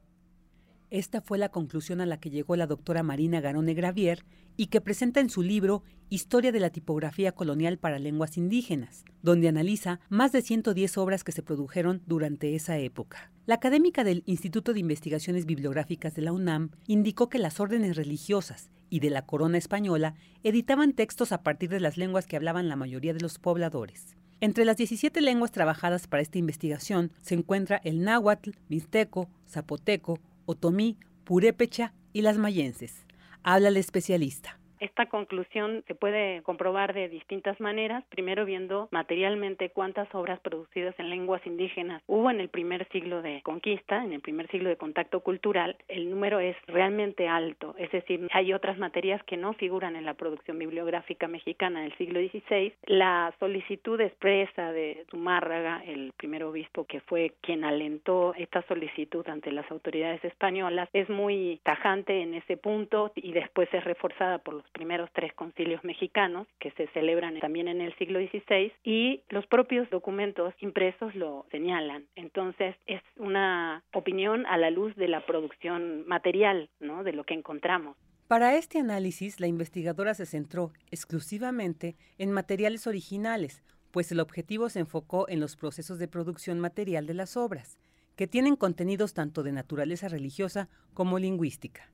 Esta 0.91 1.23
fue 1.23 1.39
la 1.39 1.49
conclusión 1.49 2.03
a 2.03 2.05
la 2.05 2.21
que 2.21 2.29
llegó 2.29 2.57
la 2.57 2.67
doctora 2.67 3.03
Marina 3.03 3.41
Garone 3.41 3.73
Gravier 3.73 4.27
y 4.59 4.67
que 4.67 4.83
presenta 4.83 5.21
en 5.21 5.31
su 5.31 5.43
libro 5.43 5.83
Historia 6.11 6.53
de 6.53 6.61
la 6.61 6.69
tipografía 6.69 7.33
colonial 7.33 7.79
para 7.79 7.99
lenguas 7.99 8.37
indígenas, 8.37 9.07
donde 9.23 9.49
analiza 9.49 10.01
más 10.11 10.31
de 10.31 10.43
110 10.43 10.99
obras 10.99 11.25
que 11.25 11.33
se 11.33 11.43
produjeron 11.43 12.03
durante 12.05 12.55
esa 12.55 12.77
época. 12.77 13.33
La 13.47 13.55
académica 13.55 14.05
del 14.05 14.23
Instituto 14.27 14.75
de 14.75 14.81
Investigaciones 14.81 15.47
Bibliográficas 15.47 16.15
de 16.15 16.21
la 16.21 16.33
UNAM 16.33 16.73
indicó 16.87 17.31
que 17.31 17.39
las 17.39 17.61
órdenes 17.61 17.97
religiosas 17.97 18.69
y 18.91 19.01
de 19.01 19.09
la 19.09 19.25
corona 19.25 19.57
española 19.57 20.17
editaban 20.43 20.93
textos 20.93 21.33
a 21.33 21.43
partir 21.43 21.71
de 21.71 21.81
las 21.81 21.97
lenguas 21.97 22.27
que 22.27 22.37
hablaban 22.37 22.69
la 22.69 22.77
mayoría 22.77 23.15
de 23.15 23.21
los 23.21 23.39
pobladores. 23.39 24.19
Entre 24.41 24.65
las 24.65 24.77
17 24.77 25.21
lenguas 25.21 25.51
trabajadas 25.51 26.07
para 26.07 26.23
esta 26.23 26.39
investigación 26.39 27.11
se 27.23 27.35
encuentra 27.35 27.81
el 27.83 28.03
náhuatl, 28.03 28.51
mixteco, 28.69 29.29
zapoteco, 29.49 30.21
otomí, 30.47 30.97
purépecha 31.25 31.93
y 32.13 32.23
las 32.23 32.39
mayenses. 32.39 33.05
Habla 33.43 33.69
el 33.69 33.77
especialista. 33.77 34.58
Esta 34.81 35.07
conclusión 35.07 35.83
se 35.87 35.95
puede 35.95 36.43
comprobar 36.43 36.95
de 36.95 37.09
distintas 37.09 37.59
maneras, 37.61 38.05
primero 38.09 38.45
viendo 38.45 38.89
materialmente 38.91 39.71
cuántas 39.71 40.13
obras 40.15 40.41
producidas 40.41 40.95
en 40.99 41.11
lenguas 41.11 41.45
indígenas 41.47 42.03
hubo 42.07 42.31
en 42.31 42.41
el 42.41 42.49
primer 42.49 42.89
siglo 42.89 43.23
de 43.23 43.43
conquista, 43.43 44.05
en 44.05 44.13
el 44.13 44.21
primer 44.21 44.49
siglo 44.51 44.69
de 44.69 44.77
contacto 44.77 45.21
cultural, 45.21 45.77
el 45.89 46.11
número 46.11 46.41
es 46.41 46.57
realmente 46.67 47.29
alto, 47.29 47.75
es 47.79 47.91
decir, 47.91 48.29
hay 48.33 48.53
otras 48.53 48.79
materias 48.79 49.23
que 49.25 49.37
no 49.37 49.53
figuran 49.55 49.97
en 49.97 50.05
la 50.05 50.15
producción 50.15 50.59
bibliográfica 50.59 51.29
mexicana 51.29 51.83
del 51.83 51.97
siglo 51.97 52.21
XVI. 52.21 52.73
La 52.87 53.35
solicitud 53.39 54.01
expresa 54.01 54.73
de 54.73 55.05
Zumárraga, 55.11 55.83
el 55.87 56.13
primer 56.17 56.45
obispo 56.45 56.85
que 56.85 57.01
fue 57.01 57.35
quien 57.41 57.65
alentó 57.65 58.35
esta 58.35 58.63
solicitud 58.63 59.27
ante 59.29 59.53
las 59.53 59.71
autoridades 59.71 60.25
españolas, 60.25 60.89
es 60.93 61.09
muy 61.09 61.61
tajante 61.63 62.23
en 62.23 62.35
ese 62.35 62.57
punto 62.57 63.13
y 63.15 63.33
después 63.33 63.69
es 63.73 63.85
reforzada 63.85 64.39
por 64.39 64.55
los 64.55 64.68
primeros 64.71 65.11
tres 65.13 65.33
concilios 65.35 65.83
mexicanos 65.85 66.47
que 66.59 66.71
se 66.73 66.89
celebran 66.89 67.39
también 67.41 67.69
en 67.69 67.81
el 67.81 67.97
siglo 67.97 68.21
XVI 68.21 68.73
y 68.85 69.23
los 69.29 69.47
propios 69.47 69.89
documentos 69.91 70.55
impresos 70.61 71.15
lo 71.15 71.47
señalan. 71.51 72.07
Entonces 72.17 72.77
es 72.87 73.03
una 73.17 73.85
opinión 73.93 74.47
a 74.47 74.57
la 74.57 74.71
luz 74.71 74.95
de 74.97 75.09
la 75.09 75.25
producción 75.27 76.07
material, 76.07 76.69
¿no? 76.81 77.05
De 77.05 77.13
lo 77.13 77.25
que 77.25 77.35
encontramos. 77.35 77.97
Para 78.29 78.57
este 78.57 78.79
análisis, 78.79 79.41
la 79.41 79.47
investigadora 79.47 80.13
se 80.13 80.27
centró 80.27 80.73
exclusivamente 80.91 81.97
en 82.19 82.31
materiales 82.31 82.87
originales, 82.87 83.63
pues 83.91 84.13
el 84.13 84.21
objetivo 84.21 84.69
se 84.69 84.81
enfocó 84.81 85.27
en 85.31 85.41
los 85.41 85.57
procesos 85.57 85.99
de 85.99 86.09
producción 86.09 86.61
material 86.61 87.07
de 87.07 87.15
las 87.15 87.39
obras, 87.39 87.79
que 88.17 88.27
tienen 88.27 88.57
contenidos 88.57 89.15
tanto 89.15 89.43
de 89.43 89.53
naturaleza 89.53 90.09
religiosa 90.09 90.69
como 90.93 91.19
lingüística. 91.19 91.91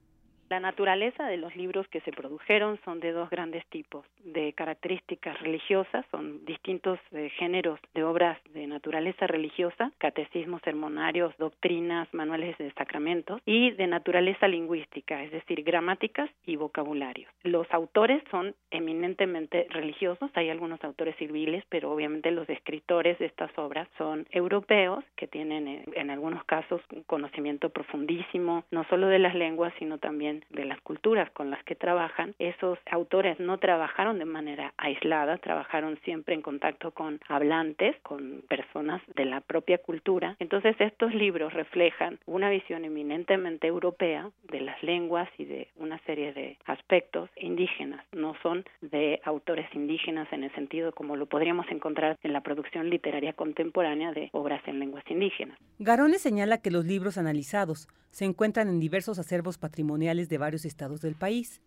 La 0.50 0.60
naturaleza 0.60 1.26
de 1.26 1.38
los 1.38 1.56
libros 1.56 1.88
que 1.88 2.00
se 2.02 2.12
produjeron 2.12 2.78
son 2.84 3.00
de 3.00 3.12
dos 3.12 3.30
grandes 3.30 3.64
tipos, 3.66 4.04
de 4.24 4.52
características 4.52 5.40
religiosas, 5.40 6.04
son 6.10 6.44
distintos 6.44 6.98
eh, 7.12 7.30
géneros 7.38 7.80
de 7.94 8.04
obras 8.04 8.38
de 8.52 8.66
naturaleza 8.66 9.26
religiosa, 9.26 9.90
catecismos, 9.98 10.60
sermonarios, 10.62 11.34
doctrinas, 11.38 12.12
manuales 12.12 12.56
de 12.58 12.70
sacramentos, 12.72 13.40
y 13.46 13.70
de 13.72 13.86
naturaleza 13.86 14.46
lingüística, 14.46 15.22
es 15.22 15.32
decir, 15.32 15.62
gramáticas 15.62 16.30
y 16.46 16.56
vocabularios. 16.56 17.30
Los 17.42 17.66
autores 17.72 18.22
son 18.30 18.54
eminentemente 18.70 19.66
religiosos, 19.70 20.30
hay 20.34 20.50
algunos 20.50 20.82
autores 20.84 21.16
civiles, 21.16 21.64
pero 21.68 21.90
obviamente 21.90 22.30
los 22.30 22.48
escritores 22.48 23.18
de 23.18 23.26
estas 23.26 23.50
obras 23.58 23.88
son 23.96 24.26
europeos, 24.30 25.04
que 25.16 25.26
tienen 25.26 25.68
eh, 25.68 25.84
en 25.94 26.10
algunos 26.10 26.44
casos 26.44 26.82
un 26.92 27.02
conocimiento 27.04 27.70
profundísimo, 27.70 28.64
no 28.70 28.84
solo 28.84 29.08
de 29.08 29.18
las 29.18 29.34
lenguas, 29.34 29.72
sino 29.78 29.98
también 29.98 30.33
de 30.50 30.64
las 30.64 30.80
culturas 30.80 31.30
con 31.32 31.50
las 31.50 31.62
que 31.64 31.74
trabajan, 31.74 32.34
esos 32.38 32.78
autores 32.90 33.38
no 33.40 33.58
trabajaron 33.58 34.18
de 34.18 34.24
manera 34.24 34.72
aislada, 34.76 35.38
trabajaron 35.38 35.98
siempre 36.04 36.34
en 36.34 36.42
contacto 36.42 36.90
con 36.92 37.20
hablantes, 37.28 37.96
con 38.02 38.42
personas 38.48 39.02
de 39.14 39.24
la 39.24 39.40
propia 39.40 39.78
cultura. 39.78 40.36
Entonces 40.38 40.76
estos 40.78 41.14
libros 41.14 41.52
reflejan 41.52 42.18
una 42.26 42.50
visión 42.50 42.84
eminentemente 42.84 43.66
europea 43.66 44.30
de 44.50 44.60
las 44.60 44.82
lenguas 44.82 45.28
y 45.38 45.44
de 45.44 45.68
una 45.76 45.98
serie 46.00 46.32
de 46.32 46.58
aspectos 46.66 47.30
indígenas, 47.36 48.04
no 48.12 48.34
son 48.42 48.64
de 48.80 49.20
autores 49.24 49.66
indígenas 49.74 50.28
en 50.32 50.44
el 50.44 50.54
sentido 50.54 50.92
como 50.92 51.16
lo 51.16 51.26
podríamos 51.26 51.66
encontrar 51.70 52.18
en 52.22 52.32
la 52.32 52.42
producción 52.42 52.90
literaria 52.90 53.32
contemporánea 53.32 54.12
de 54.12 54.30
obras 54.32 54.62
en 54.66 54.78
lenguas 54.78 55.04
indígenas. 55.08 55.58
Garone 55.78 56.18
señala 56.18 56.58
que 56.58 56.70
los 56.70 56.84
libros 56.84 57.18
analizados 57.18 57.88
se 58.10 58.24
encuentran 58.24 58.68
en 58.68 58.78
diversos 58.78 59.18
acervos 59.18 59.58
patrimoniales 59.58 60.23
de 60.28 60.38
varios 60.38 60.64
estados 60.64 61.00
del 61.00 61.14
país, 61.14 61.60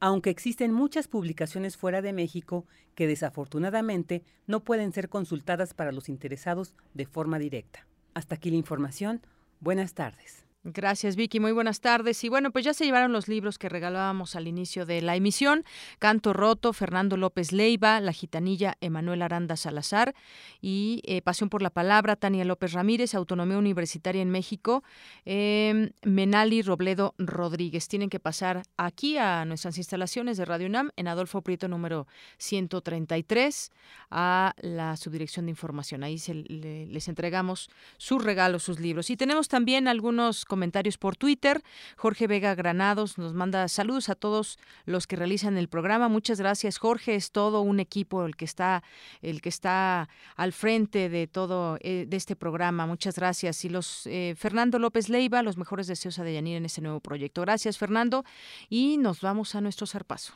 aunque 0.00 0.30
existen 0.30 0.72
muchas 0.72 1.08
publicaciones 1.08 1.76
fuera 1.76 2.02
de 2.02 2.12
México 2.12 2.66
que 2.94 3.06
desafortunadamente 3.06 4.22
no 4.46 4.60
pueden 4.60 4.92
ser 4.92 5.08
consultadas 5.08 5.74
para 5.74 5.92
los 5.92 6.08
interesados 6.08 6.74
de 6.94 7.06
forma 7.06 7.38
directa. 7.38 7.86
Hasta 8.12 8.34
aquí 8.36 8.50
la 8.50 8.56
información. 8.56 9.22
Buenas 9.60 9.94
tardes. 9.94 10.44
Gracias, 10.66 11.14
Vicky. 11.14 11.40
Muy 11.40 11.52
buenas 11.52 11.82
tardes. 11.82 12.24
Y 12.24 12.30
bueno, 12.30 12.50
pues 12.50 12.64
ya 12.64 12.72
se 12.72 12.86
llevaron 12.86 13.12
los 13.12 13.28
libros 13.28 13.58
que 13.58 13.68
regalábamos 13.68 14.34
al 14.34 14.48
inicio 14.48 14.86
de 14.86 15.02
la 15.02 15.14
emisión. 15.14 15.62
Canto 15.98 16.32
Roto, 16.32 16.72
Fernando 16.72 17.18
López 17.18 17.52
Leiva, 17.52 18.00
La 18.00 18.12
Gitanilla, 18.12 18.78
Emanuel 18.80 19.20
Aranda 19.20 19.56
Salazar 19.56 20.14
y 20.62 21.02
eh, 21.04 21.20
Pasión 21.20 21.50
por 21.50 21.60
la 21.60 21.68
Palabra, 21.68 22.16
Tania 22.16 22.46
López 22.46 22.72
Ramírez, 22.72 23.14
Autonomía 23.14 23.58
Universitaria 23.58 24.22
en 24.22 24.30
México, 24.30 24.82
eh, 25.26 25.90
Menali 26.02 26.62
Robledo 26.62 27.14
Rodríguez. 27.18 27.86
Tienen 27.86 28.08
que 28.08 28.18
pasar 28.18 28.62
aquí 28.78 29.18
a 29.18 29.44
nuestras 29.44 29.76
instalaciones 29.76 30.38
de 30.38 30.46
Radio 30.46 30.66
UNAM 30.68 30.92
en 30.96 31.08
Adolfo 31.08 31.42
Prieto 31.42 31.68
número 31.68 32.06
133 32.38 33.70
a 34.10 34.54
la 34.62 34.96
subdirección 34.96 35.44
de 35.44 35.50
información. 35.50 36.04
Ahí 36.04 36.16
se, 36.16 36.32
le, 36.32 36.86
les 36.86 37.08
entregamos 37.08 37.68
sus 37.98 38.24
regalos, 38.24 38.62
sus 38.62 38.80
libros. 38.80 39.10
Y 39.10 39.18
tenemos 39.18 39.48
también 39.48 39.88
algunos 39.88 40.46
comentarios 40.54 40.98
por 40.98 41.16
Twitter. 41.16 41.64
Jorge 41.96 42.28
Vega 42.28 42.54
Granados 42.54 43.18
nos 43.18 43.34
manda 43.34 43.66
saludos 43.66 44.08
a 44.08 44.14
todos 44.14 44.56
los 44.86 45.08
que 45.08 45.16
realizan 45.16 45.56
el 45.56 45.66
programa. 45.66 46.08
Muchas 46.08 46.38
gracias, 46.38 46.78
Jorge. 46.78 47.16
Es 47.16 47.32
todo 47.32 47.60
un 47.60 47.80
equipo 47.80 48.24
el 48.24 48.36
que 48.36 48.44
está, 48.44 48.84
el 49.20 49.40
que 49.40 49.48
está 49.48 50.08
al 50.36 50.52
frente 50.52 51.08
de 51.08 51.26
todo 51.26 51.76
eh, 51.80 52.06
de 52.06 52.16
este 52.16 52.36
programa. 52.36 52.86
Muchas 52.86 53.16
gracias. 53.16 53.64
Y 53.64 53.68
los 53.68 54.06
eh, 54.06 54.36
Fernando 54.38 54.78
López 54.78 55.08
Leiva, 55.08 55.42
los 55.42 55.56
mejores 55.56 55.88
deseos 55.88 56.20
a 56.20 56.22
Deyanir 56.22 56.58
en 56.58 56.66
este 56.66 56.80
nuevo 56.80 57.00
proyecto. 57.00 57.40
Gracias, 57.40 57.76
Fernando. 57.76 58.24
Y 58.68 58.96
nos 58.98 59.22
vamos 59.22 59.56
a 59.56 59.60
nuestro 59.60 59.88
zarpazo. 59.88 60.34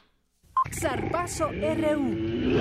Zarpazo 0.73 1.53
RU. 1.53 2.59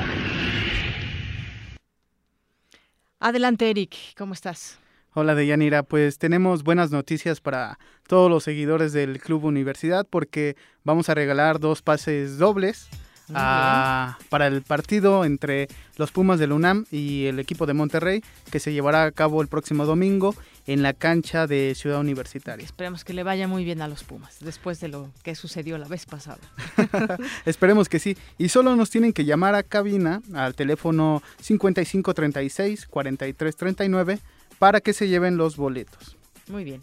Adelante, 3.20 3.68
Eric. 3.68 3.96
¿Cómo 4.16 4.34
estás? 4.34 4.78
Hola 5.20 5.34
Deyanira, 5.34 5.82
pues 5.82 6.20
tenemos 6.20 6.62
buenas 6.62 6.92
noticias 6.92 7.42
para 7.42 7.80
todos 8.08 8.30
los 8.30 8.44
seguidores 8.44 8.94
del 8.94 9.20
Club 9.20 9.46
Universidad 9.46 10.06
porque 10.08 10.56
vamos 10.84 11.10
a 11.10 11.16
regalar 11.16 11.60
dos 11.60 11.82
pases 11.82 12.38
dobles 12.38 12.88
a, 13.34 14.20
para 14.30 14.46
el 14.46 14.62
partido 14.62 15.26
entre 15.26 15.70
los 15.96 16.12
Pumas 16.12 16.38
del 16.38 16.52
UNAM 16.52 16.86
y 16.92 17.26
el 17.26 17.40
equipo 17.40 17.66
de 17.66 17.74
Monterrey 17.74 18.24
que 18.52 18.60
se 18.60 18.74
llevará 18.74 19.06
a 19.06 19.12
cabo 19.12 19.42
el 19.42 19.48
próximo 19.48 19.88
domingo 19.88 20.36
en 20.68 20.84
la 20.84 20.94
cancha 20.94 21.48
de 21.48 21.74
Ciudad 21.74 22.00
Universitaria. 22.00 22.64
Esperemos 22.64 23.04
que 23.04 23.14
le 23.14 23.24
vaya 23.24 23.48
muy 23.48 23.64
bien 23.64 23.82
a 23.82 23.88
los 23.88 24.04
Pumas 24.04 24.38
después 24.42 24.80
de 24.82 24.90
lo 24.90 25.10
que 25.24 25.34
sucedió 25.34 25.80
la 25.80 25.88
vez 25.88 26.06
pasada. 26.06 26.38
Esperemos 27.48 27.90
que 27.90 27.98
sí. 27.98 28.16
Y 28.38 28.50
solo 28.50 28.76
nos 28.76 28.92
tienen 28.92 29.14
que 29.14 29.26
llamar 29.26 29.56
a 29.56 29.64
cabina 29.64 30.22
al 30.36 30.54
teléfono 30.54 31.24
5536 31.42 32.86
4339 32.86 34.20
para 34.60 34.82
que 34.82 34.94
se 34.94 35.08
lleven 35.08 35.38
los 35.38 35.58
boletos. 35.58 36.18
Muy 36.48 36.64
bien. 36.64 36.82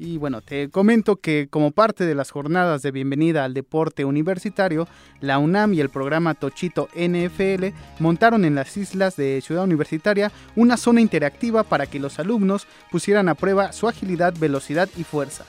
Y 0.00 0.16
bueno, 0.16 0.42
te 0.42 0.68
comento 0.68 1.16
que 1.16 1.48
como 1.50 1.72
parte 1.72 2.06
de 2.06 2.14
las 2.14 2.30
jornadas 2.30 2.82
de 2.82 2.92
bienvenida 2.92 3.44
al 3.44 3.52
deporte 3.52 4.04
universitario, 4.04 4.86
la 5.20 5.38
UNAM 5.38 5.74
y 5.74 5.80
el 5.80 5.88
programa 5.88 6.34
Tochito 6.34 6.88
NFL 6.94 7.74
montaron 7.98 8.44
en 8.44 8.54
las 8.54 8.76
islas 8.76 9.16
de 9.16 9.40
Ciudad 9.40 9.64
Universitaria 9.64 10.30
una 10.54 10.76
zona 10.76 11.00
interactiva 11.00 11.64
para 11.64 11.86
que 11.86 11.98
los 11.98 12.20
alumnos 12.20 12.68
pusieran 12.92 13.28
a 13.28 13.34
prueba 13.34 13.72
su 13.72 13.88
agilidad, 13.88 14.34
velocidad 14.38 14.88
y 14.96 15.02
fuerza. 15.02 15.44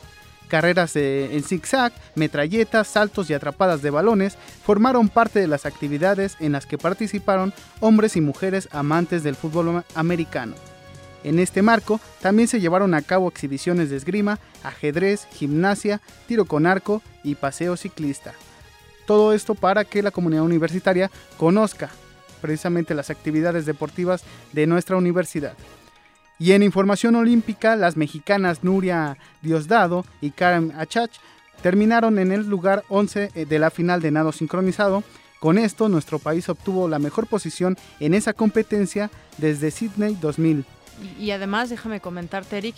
Carreras 0.47 0.93
de, 0.95 1.35
en 1.35 1.43
zigzag, 1.43 1.93
metralletas, 2.15 2.87
saltos 2.87 3.29
y 3.29 3.35
atrapadas 3.35 3.83
de 3.83 3.91
balones 3.91 4.35
formaron 4.63 5.09
parte 5.09 5.39
de 5.39 5.47
las 5.47 5.67
actividades 5.67 6.37
en 6.39 6.53
las 6.53 6.65
que 6.65 6.79
participaron 6.79 7.53
hombres 7.81 8.15
y 8.15 8.21
mujeres 8.21 8.67
amantes 8.71 9.21
del 9.21 9.35
fútbol 9.35 9.83
americano. 9.93 10.55
En 11.23 11.39
este 11.39 11.61
marco 11.61 11.99
también 12.21 12.47
se 12.47 12.61
llevaron 12.61 12.93
a 12.93 13.01
cabo 13.01 13.27
exhibiciones 13.27 13.89
de 13.89 13.97
esgrima, 13.97 14.39
ajedrez, 14.63 15.27
gimnasia, 15.33 16.01
tiro 16.27 16.45
con 16.45 16.65
arco 16.65 17.01
y 17.23 17.35
paseo 17.35 17.75
ciclista. 17.75 18.33
Todo 19.05 19.33
esto 19.33 19.55
para 19.55 19.85
que 19.85 20.03
la 20.03 20.11
comunidad 20.11 20.43
universitaria 20.43 21.11
conozca 21.37 21.89
precisamente 22.41 22.93
las 22.93 23.09
actividades 23.09 23.65
deportivas 23.65 24.23
de 24.53 24.67
nuestra 24.67 24.95
universidad. 24.95 25.53
Y 26.37 26.53
en 26.53 26.63
información 26.63 27.15
olímpica, 27.15 27.75
las 27.75 27.97
mexicanas 27.97 28.63
Nuria 28.63 29.17
Diosdado 29.41 30.05
y 30.21 30.31
Karen 30.31 30.73
Achach 30.77 31.11
terminaron 31.61 32.17
en 32.17 32.31
el 32.31 32.47
lugar 32.47 32.83
11 32.87 33.45
de 33.45 33.59
la 33.59 33.69
final 33.69 34.01
de 34.01 34.11
nado 34.11 34.31
sincronizado. 34.31 35.03
Con 35.41 35.57
esto, 35.57 35.89
nuestro 35.89 36.17
país 36.17 36.47
obtuvo 36.47 36.87
la 36.87 36.99
mejor 36.99 37.27
posición 37.27 37.77
en 37.99 38.13
esa 38.13 38.31
competencia 38.31 39.11
desde 39.37 39.71
Sydney 39.71 40.17
2000. 40.21 40.65
Y, 41.19 41.31
además, 41.31 41.69
déjame 41.69 41.99
comentarte, 41.99 42.57
Eric, 42.57 42.75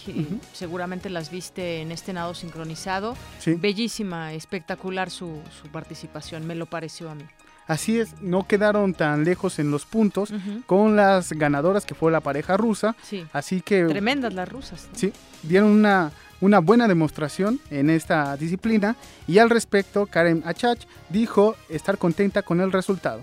seguramente 0.53 1.09
las 1.09 1.31
viste 1.31 1.81
en 1.81 1.91
este 1.91 2.13
nado 2.13 2.33
sincronizado. 2.33 3.15
Bellísima, 3.45 4.33
espectacular 4.33 5.09
su, 5.09 5.41
su, 5.61 5.67
participación, 5.69 6.45
me 6.45 6.55
lo 6.55 6.65
pareció 6.65 7.09
a 7.09 7.15
mí. 7.15 7.23
Así 7.67 7.99
es, 7.99 8.21
no 8.21 8.47
quedaron 8.47 8.93
tan 8.93 9.23
lejos 9.23 9.59
en 9.59 9.71
los 9.71 9.85
puntos 9.85 10.33
con 10.65 10.95
las 10.95 11.31
ganadoras 11.31 11.85
que 11.85 11.95
fue 11.95 12.11
la 12.11 12.19
pareja 12.19 12.57
rusa. 12.57 12.95
Sí. 13.01 13.25
Así 13.31 13.61
que... 13.61 13.85
Tremendas 13.85 14.33
las 14.33 14.49
rusas. 14.49 14.89
Sí, 14.93 15.13
dieron 15.43 15.69
una, 15.69 16.11
una 16.41 16.59
buena 16.59 16.87
demostración 16.87 17.61
en 17.69 17.89
esta 17.89 18.35
disciplina 18.35 18.95
y 19.27 19.37
al 19.37 19.49
respecto 19.49 20.05
Karen 20.07 20.43
Achach 20.45 20.79
dijo 21.09 21.55
estar 21.69 21.97
contenta 21.97 22.41
con 22.41 22.59
el 22.59 22.71
resultado. 22.71 23.21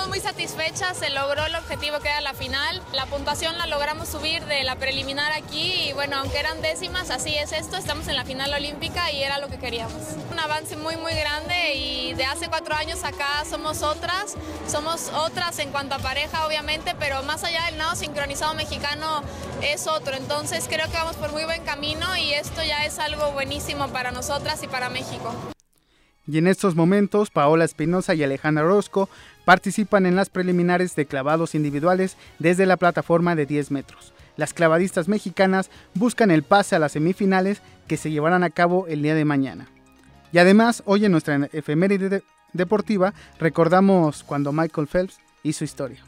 Estamos 0.00 0.16
muy 0.16 0.26
satisfechas, 0.26 0.96
se 0.96 1.10
logró 1.10 1.44
el 1.44 1.54
objetivo 1.54 1.98
que 2.00 2.08
era 2.08 2.22
la 2.22 2.32
final, 2.32 2.80
la 2.94 3.04
puntuación 3.04 3.58
la 3.58 3.66
logramos 3.66 4.08
subir 4.08 4.42
de 4.46 4.64
la 4.64 4.76
preliminar 4.76 5.30
aquí 5.32 5.90
y 5.90 5.92
bueno, 5.92 6.16
aunque 6.16 6.38
eran 6.38 6.62
décimas, 6.62 7.10
así 7.10 7.36
es 7.36 7.52
esto, 7.52 7.76
estamos 7.76 8.08
en 8.08 8.16
la 8.16 8.24
final 8.24 8.50
olímpica 8.54 9.12
y 9.12 9.22
era 9.22 9.38
lo 9.38 9.48
que 9.48 9.58
queríamos. 9.58 10.00
Un 10.32 10.38
avance 10.38 10.74
muy 10.78 10.96
muy 10.96 11.12
grande 11.12 11.74
y 11.74 12.14
de 12.14 12.24
hace 12.24 12.48
cuatro 12.48 12.74
años 12.76 13.04
acá 13.04 13.44
somos 13.44 13.82
otras, 13.82 14.36
somos 14.66 15.10
otras 15.10 15.58
en 15.58 15.70
cuanto 15.70 15.96
a 15.96 15.98
pareja 15.98 16.46
obviamente, 16.46 16.94
pero 16.98 17.22
más 17.24 17.44
allá 17.44 17.66
del 17.66 17.76
nado 17.76 17.94
sincronizado 17.94 18.54
mexicano 18.54 19.22
es 19.60 19.86
otro, 19.86 20.16
entonces 20.16 20.64
creo 20.66 20.86
que 20.86 20.96
vamos 20.96 21.16
por 21.16 21.30
muy 21.32 21.44
buen 21.44 21.62
camino 21.64 22.16
y 22.16 22.32
esto 22.32 22.64
ya 22.64 22.86
es 22.86 22.98
algo 22.98 23.32
buenísimo 23.32 23.88
para 23.88 24.12
nosotras 24.12 24.62
y 24.62 24.66
para 24.66 24.88
México. 24.88 25.34
Y 26.26 26.38
en 26.38 26.46
estos 26.46 26.76
momentos, 26.76 27.30
Paola 27.30 27.64
Espinosa 27.64 28.14
y 28.14 28.22
Alejandra 28.22 28.64
Orozco 28.64 29.08
participan 29.44 30.06
en 30.06 30.16
las 30.16 30.30
preliminares 30.30 30.94
de 30.94 31.06
clavados 31.06 31.54
individuales 31.54 32.16
desde 32.38 32.66
la 32.66 32.76
plataforma 32.76 33.34
de 33.34 33.46
10 33.46 33.70
metros. 33.70 34.12
Las 34.36 34.54
clavadistas 34.54 35.08
mexicanas 35.08 35.70
buscan 35.94 36.30
el 36.30 36.42
pase 36.42 36.76
a 36.76 36.78
las 36.78 36.92
semifinales 36.92 37.62
que 37.88 37.96
se 37.96 38.10
llevarán 38.10 38.44
a 38.44 38.50
cabo 38.50 38.86
el 38.86 39.02
día 39.02 39.14
de 39.14 39.24
mañana. 39.24 39.68
Y 40.32 40.38
además, 40.38 40.82
hoy 40.86 41.04
en 41.04 41.12
nuestra 41.12 41.48
efeméride 41.52 42.22
deportiva 42.52 43.12
recordamos 43.38 44.22
cuando 44.22 44.52
Michael 44.52 44.86
Phelps 44.86 45.18
hizo 45.42 45.64
historia. 45.64 46.04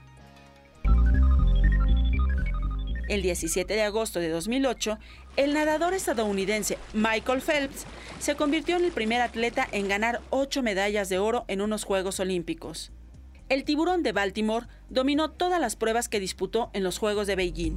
El 3.08 3.20
17 3.20 3.74
de 3.74 3.82
agosto 3.82 4.20
de 4.20 4.30
2008, 4.30 4.98
el 5.36 5.54
nadador 5.54 5.94
estadounidense 5.94 6.78
Michael 6.92 7.40
Phelps 7.40 7.86
se 8.18 8.36
convirtió 8.36 8.76
en 8.76 8.84
el 8.84 8.92
primer 8.92 9.20
atleta 9.20 9.66
en 9.72 9.88
ganar 9.88 10.20
ocho 10.30 10.62
medallas 10.62 11.08
de 11.08 11.18
oro 11.18 11.44
en 11.48 11.60
unos 11.60 11.84
Juegos 11.84 12.20
Olímpicos. 12.20 12.92
El 13.48 13.64
tiburón 13.64 14.02
de 14.02 14.12
Baltimore 14.12 14.66
dominó 14.88 15.30
todas 15.30 15.60
las 15.60 15.76
pruebas 15.76 16.08
que 16.08 16.20
disputó 16.20 16.70
en 16.72 16.84
los 16.84 16.98
Juegos 16.98 17.26
de 17.26 17.36
Beijing. 17.36 17.76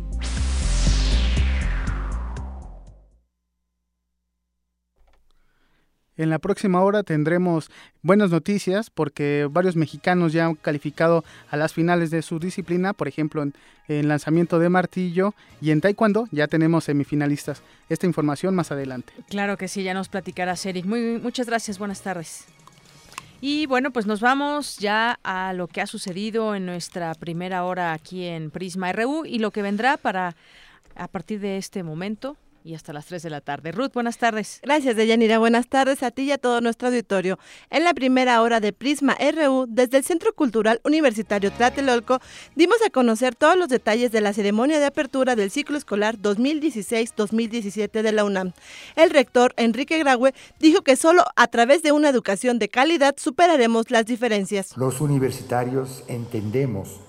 En 6.18 6.30
la 6.30 6.39
próxima 6.39 6.82
hora 6.82 7.03
tendremos 7.03 7.70
buenas 8.01 8.30
noticias 8.30 8.89
porque 8.89 9.49
varios 9.51 9.76
mexicanos 9.76 10.32
ya 10.32 10.45
han 10.45 10.55
calificado 10.55 11.26
a 11.49 11.57
las 11.57 11.74
finales 11.74 12.09
de 12.09 12.22
su 12.22 12.39
disciplina, 12.39 12.93
por 12.93 13.09
ejemplo 13.09 13.43
en, 13.43 14.07
lanzamiento 14.07 14.57
de 14.57 14.70
martillo 14.70 15.34
y 15.61 15.72
en 15.72 15.82
taekwondo 15.82 16.28
ya 16.32 16.47
tenemos 16.47 16.86
semifinalistas. 16.86 17.61
Esta 17.89 18.05
información 18.05 18.55
más 18.55 18.72
adelante. 18.72 19.11
Claro 19.28 19.57
que 19.57 19.68
sí, 19.68 19.84
ya 19.84 19.93
nos 19.93 20.07
platicarás 20.07 20.66
Eric. 20.66 20.86
Muy, 20.86 21.20
muchas 21.20 21.47
gracias, 21.47 21.78
buenas 21.78 22.01
tardes. 22.01 22.45
Y 23.41 23.66
bueno, 23.66 23.91
pues 23.91 24.05
nos 24.05 24.22
vamos 24.22 24.78
ya 24.78 25.20
a 25.24 25.51
lo 25.53 25.68
que 25.68 25.82
ha 25.82 25.88
sucedido 25.88 26.55
en 26.55 26.66
nuestra 26.66 27.13
primera 27.13 27.66
hora 27.66 27.91
aquí 27.91 28.24
en 28.24 28.51
Prisma 28.51 28.93
RU 28.93 29.26
y 29.26 29.39
lo 29.39 29.51
que 29.51 29.61
vendrá 29.61 29.97
para 29.97 30.36
a 30.95 31.09
partir 31.09 31.41
de 31.41 31.57
este 31.57 31.84
momento 31.84 32.38
y 32.66 32.74
hasta 32.74 32.93
las 32.93 33.05
3 33.05 33.22
de 33.22 33.30
la 33.30 33.41
tarde. 33.41 33.72
Ruth, 33.72 33.93
buenas 33.93 34.18
tardes. 34.18 34.59
Gracias, 34.63 34.95
Deyanira. 34.95 35.38
Buenas 35.38 35.68
tardes 35.68 36.01
a 36.01 36.09
ti 36.09 36.24
y 36.24 36.32
a 36.32 36.39
todo 36.39 36.61
nuestro 36.61 36.88
auditorio. 36.88 37.38
En 37.70 37.84
la 37.84 37.93
primera 37.93 38.41
hora 38.41 38.59
de 38.59 38.74
Prisma 38.74 39.16
RU, 39.20 39.68
desde 39.70 39.97
el 39.97 40.03
Centro 40.03 40.34
Cultural 40.34 40.82
Universitario 40.84 41.51
Tlatelolco, 41.51 42.20
dimos 42.55 42.78
a 42.84 42.89
conocer 42.89 43.36
todos 43.36 43.55
los 43.55 43.70
detalles 43.70 44.11
de 44.11 44.20
la 44.20 44.34
ceremonia 44.34 44.80
de 44.80 44.86
apertura 44.88 45.36
del 45.36 45.51
ciclo 45.51 45.78
escolar 45.78 46.18
2016-2017 46.18 48.01
de 48.01 48.11
la 48.11 48.26
UNAM. 48.26 48.53
El 48.95 49.11
rector, 49.11 49.53
Enrique 49.57 49.99
Graue, 49.99 50.34
dijo 50.59 50.82
que 50.82 50.95
solo 50.95 51.24
a 51.36 51.47
través 51.47 51.84
de 51.84 51.91
una 51.91 52.09
educación 52.09 52.57
de 52.57 52.70
calidad 52.70 53.13
superaremos 53.20 53.91
las 53.91 54.07
diferencias. 54.07 54.76
Los 54.76 55.01
universitarios 55.01 56.03
entendemos 56.07 56.99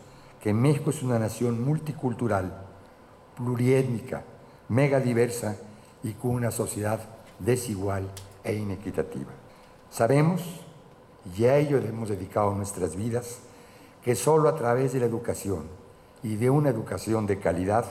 que 0.43 0.53
México 0.53 0.91
es 0.91 1.03
una 1.03 1.19
nación 1.19 1.65
multicultural, 1.65 2.63
pluriétnica, 3.39 4.23
mega 4.69 5.01
diversa 5.01 5.57
y 6.03 6.13
con 6.13 6.33
una 6.33 6.51
sociedad 6.51 7.01
desigual 7.39 8.09
e 8.45 8.55
inequitativa. 8.55 9.31
Sabemos, 9.91 10.43
y 11.37 11.45
a 11.45 11.57
ello 11.57 11.79
hemos 11.79 12.09
dedicado 12.09 12.55
nuestras 12.55 12.97
vidas, 12.97 13.39
que 14.03 14.15
solo 14.15 14.49
a 14.49 14.57
través 14.57 14.93
de 14.93 15.01
la 15.01 15.07
educación 15.07 15.65
y 16.23 16.37
de 16.37 16.51
una 16.51 16.71
educación 16.71 17.27
de 17.27 17.39
calidad 17.39 17.85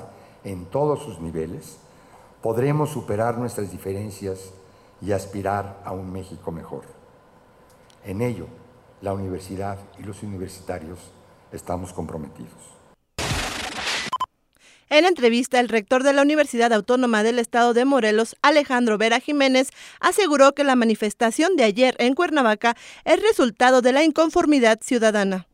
en 0.44 0.66
todos 0.66 1.04
sus 1.04 1.20
niveles, 1.20 1.78
podremos 2.42 2.90
superar 2.90 3.38
nuestras 3.38 3.72
diferencias 3.72 4.52
y 5.02 5.12
aspirar 5.12 5.82
a 5.84 5.92
un 5.92 6.12
México 6.12 6.52
mejor. 6.52 6.84
En 8.06 8.22
ello, 8.22 8.48
la 9.02 9.14
universidad 9.14 9.78
y 10.00 10.04
los 10.04 10.24
universitarios 10.24 11.00
estamos 11.52 11.92
comprometidos. 11.92 12.75
En 14.90 15.06
entrevista, 15.06 15.60
el 15.60 15.70
rector 15.70 16.04
de 16.04 16.14
la 16.14 16.22
Universidad 16.22 16.72
Autónoma 16.72 17.24
del 17.24 17.40
Estado 17.40 17.74
de 17.74 17.86
Morelos, 17.86 18.36
Alejandro 18.44 19.00
Vera 19.00 19.20
Jiménez, 19.20 19.72
aseguró 20.00 20.54
que 20.54 20.64
la 20.64 20.76
manifestación 20.76 21.56
de 21.56 21.64
ayer 21.64 21.96
en 21.98 22.14
Cuernavaca 22.14 22.76
es 23.04 23.20
resultado 23.22 23.82
de 23.82 23.94
la 23.94 24.04
inconformidad 24.04 24.80
ciudadana. 24.82 25.48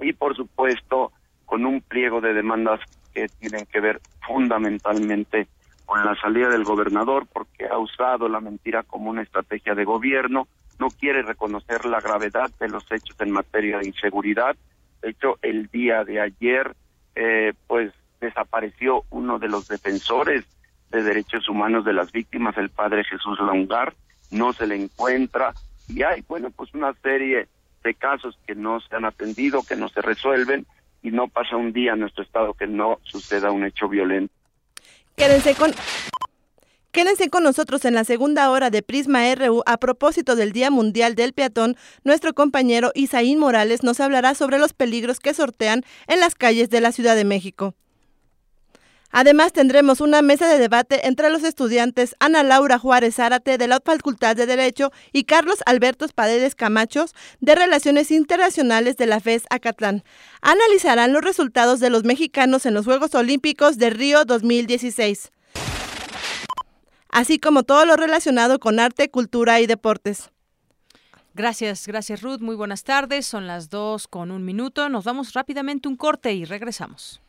Y 0.00 0.14
por 0.14 0.34
supuesto, 0.34 1.12
con 1.44 1.66
un 1.66 1.82
pliego 1.82 2.22
de 2.22 2.32
demandas 2.32 2.80
que 3.12 3.28
tienen 3.38 3.66
que 3.66 3.80
ver 3.80 4.00
fundamentalmente 4.26 5.46
con 5.84 6.04
la 6.04 6.14
salida 6.16 6.48
del 6.48 6.64
gobernador, 6.64 7.26
porque 7.30 7.66
ha 7.66 7.78
usado 7.78 8.28
la 8.28 8.40
mentira 8.40 8.82
como 8.82 9.10
una 9.10 9.22
estrategia 9.22 9.74
de 9.74 9.84
gobierno, 9.84 10.48
no 10.78 10.88
quiere 10.88 11.22
reconocer 11.22 11.84
la 11.84 12.00
gravedad 12.00 12.50
de 12.60 12.68
los 12.68 12.84
hechos 12.90 13.16
en 13.20 13.30
materia 13.30 13.78
de 13.78 13.88
inseguridad. 13.88 14.56
De 15.02 15.10
hecho, 15.10 15.38
el 15.42 15.66
día 15.68 16.04
de 16.04 16.20
ayer, 16.20 16.74
eh, 17.14 17.52
pues 17.66 17.92
desapareció 18.20 19.04
uno 19.10 19.38
de 19.38 19.48
los 19.48 19.68
defensores 19.68 20.44
de 20.90 21.02
derechos 21.02 21.48
humanos 21.48 21.84
de 21.84 21.92
las 21.92 22.12
víctimas, 22.12 22.56
el 22.56 22.70
padre 22.70 23.04
Jesús 23.04 23.38
Longar, 23.38 23.94
no 24.30 24.52
se 24.52 24.66
le 24.66 24.76
encuentra 24.76 25.54
y 25.88 26.02
hay, 26.02 26.22
bueno, 26.28 26.50
pues 26.50 26.72
una 26.74 26.92
serie 27.02 27.48
de 27.82 27.94
casos 27.94 28.38
que 28.46 28.54
no 28.54 28.80
se 28.80 28.94
han 28.96 29.04
atendido, 29.04 29.62
que 29.62 29.76
no 29.76 29.88
se 29.88 30.02
resuelven 30.02 30.66
y 31.02 31.10
no 31.10 31.28
pasa 31.28 31.56
un 31.56 31.72
día 31.72 31.92
en 31.92 32.00
nuestro 32.00 32.24
estado 32.24 32.54
que 32.54 32.66
no 32.66 32.98
suceda 33.02 33.50
un 33.50 33.64
hecho 33.64 33.88
violento. 33.88 34.32
Quédense 35.16 35.54
con 35.54 35.72
Quédense 36.90 37.28
con 37.28 37.44
nosotros 37.44 37.84
en 37.84 37.94
la 37.94 38.04
segunda 38.04 38.50
hora 38.50 38.70
de 38.70 38.82
Prisma 38.82 39.32
RU 39.34 39.62
a 39.66 39.76
propósito 39.76 40.36
del 40.36 40.52
Día 40.52 40.70
Mundial 40.70 41.14
del 41.14 41.34
Peatón. 41.34 41.76
Nuestro 42.02 42.32
compañero 42.32 42.92
Isaín 42.94 43.38
Morales 43.38 43.82
nos 43.82 44.00
hablará 44.00 44.34
sobre 44.34 44.58
los 44.58 44.72
peligros 44.72 45.20
que 45.20 45.34
sortean 45.34 45.84
en 46.06 46.18
las 46.18 46.34
calles 46.34 46.70
de 46.70 46.80
la 46.80 46.90
Ciudad 46.90 47.14
de 47.14 47.24
México. 47.24 47.74
Además, 49.10 49.52
tendremos 49.52 50.00
una 50.00 50.20
mesa 50.20 50.48
de 50.48 50.58
debate 50.58 51.06
entre 51.06 51.30
los 51.30 51.42
estudiantes 51.42 52.14
Ana 52.20 52.42
Laura 52.42 52.78
Juárez 52.78 53.16
Zárate 53.16 53.56
de 53.56 53.66
la 53.66 53.80
Facultad 53.82 54.36
de 54.36 54.46
Derecho 54.46 54.92
y 55.12 55.24
Carlos 55.24 55.58
Albertos 55.64 56.12
Paredes 56.12 56.54
Camachos 56.54 57.14
de 57.40 57.54
Relaciones 57.54 58.10
Internacionales 58.10 58.96
de 58.96 59.06
la 59.06 59.20
FES 59.20 59.44
Acatlán. 59.50 60.04
Analizarán 60.42 61.12
los 61.12 61.22
resultados 61.22 61.80
de 61.80 61.90
los 61.90 62.04
mexicanos 62.04 62.66
en 62.66 62.74
los 62.74 62.84
Juegos 62.84 63.14
Olímpicos 63.14 63.78
de 63.78 63.90
Río 63.90 64.24
2016, 64.24 65.30
así 67.10 67.38
como 67.38 67.62
todo 67.62 67.86
lo 67.86 67.96
relacionado 67.96 68.58
con 68.58 68.78
arte, 68.78 69.10
cultura 69.10 69.60
y 69.60 69.66
deportes. 69.66 70.30
Gracias, 71.34 71.86
gracias 71.86 72.20
Ruth. 72.20 72.40
Muy 72.40 72.56
buenas 72.56 72.82
tardes. 72.82 73.24
Son 73.26 73.46
las 73.46 73.70
dos 73.70 74.08
con 74.08 74.32
un 74.32 74.44
minuto. 74.44 74.88
Nos 74.88 75.04
vamos 75.04 75.34
rápidamente 75.34 75.88
un 75.88 75.96
corte 75.96 76.32
y 76.32 76.44
regresamos. 76.44 77.20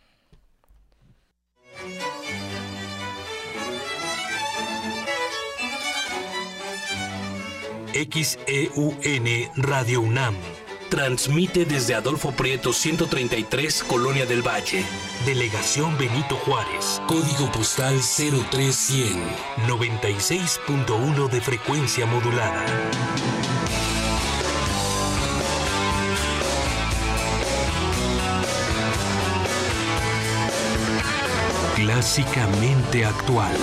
XEUN 7.94 9.50
Radio 9.58 10.02
UNAM. 10.02 10.36
Transmite 10.90 11.66
desde 11.66 11.94
Adolfo 11.94 12.32
Prieto 12.32 12.74
133, 12.74 13.84
Colonia 13.84 14.26
del 14.26 14.42
Valle. 14.42 14.84
Delegación 15.26 15.98
Benito 15.98 16.36
Juárez. 16.38 17.02
Código 17.08 17.52
postal 17.52 18.00
03100. 18.00 19.22
96.1 19.68 21.30
de 21.30 21.42
frecuencia 21.42 22.06
modulada. 22.08 22.66
Clásicamente 32.00 33.04
actual. 33.04 33.58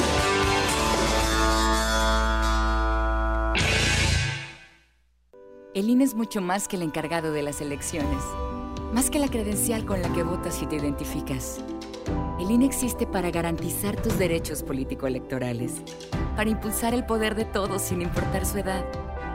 El 5.72 5.88
INE 5.88 6.04
es 6.04 6.14
mucho 6.14 6.42
más 6.42 6.68
que 6.68 6.76
el 6.76 6.82
encargado 6.82 7.32
de 7.32 7.40
las 7.40 7.62
elecciones, 7.62 8.22
más 8.92 9.08
que 9.08 9.20
la 9.20 9.28
credencial 9.28 9.86
con 9.86 10.02
la 10.02 10.12
que 10.12 10.22
votas 10.22 10.60
y 10.60 10.66
te 10.66 10.76
identificas. 10.76 11.60
El 12.38 12.50
INE 12.50 12.66
existe 12.66 13.06
para 13.06 13.30
garantizar 13.30 13.96
tus 14.02 14.18
derechos 14.18 14.62
político-electorales, 14.62 15.72
para 16.36 16.50
impulsar 16.50 16.92
el 16.92 17.06
poder 17.06 17.36
de 17.36 17.46
todos 17.46 17.80
sin 17.80 18.02
importar 18.02 18.44
su 18.44 18.58
edad, 18.58 18.84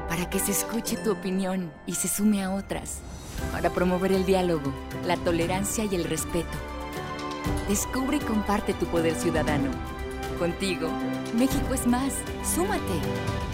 para 0.10 0.30
que 0.30 0.38
se 0.38 0.52
escuche 0.52 0.96
tu 0.98 1.14
opinión 1.14 1.74
y 1.88 1.96
se 1.96 2.08
sume 2.08 2.44
a 2.44 2.54
otras, 2.54 3.00
para 3.52 3.72
promover 3.72 4.12
el 4.12 4.28
diálogo, 4.28 4.72
la 5.08 5.18
tolerancia 5.18 5.86
y 5.86 5.96
el 5.96 6.04
respeto. 6.04 6.71
Descubre 7.68 8.18
y 8.18 8.20
comparte 8.20 8.74
tu 8.74 8.86
poder 8.86 9.16
ciudadano. 9.16 9.70
Contigo, 10.40 10.90
México 11.38 11.74
es 11.74 11.86
más. 11.86 12.14
Súmate. 12.44 12.82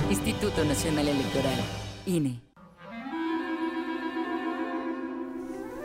Instituto 0.10 0.64
Nacional 0.64 1.08
Electoral. 1.08 1.60
INE. 2.06 2.40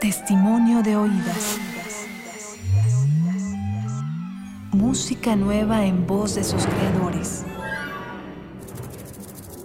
Testimonio 0.01 0.83
de 0.83 0.97
oídas. 0.97 1.59
Música 4.73 5.37
nueva 5.37 5.85
en 5.85 6.07
voz 6.07 6.35
de 6.35 6.45
sus 6.45 6.65
creadores. 6.67 7.45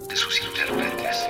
De 0.08 0.16
sus 0.16 0.42
intérpretes. 0.42 1.26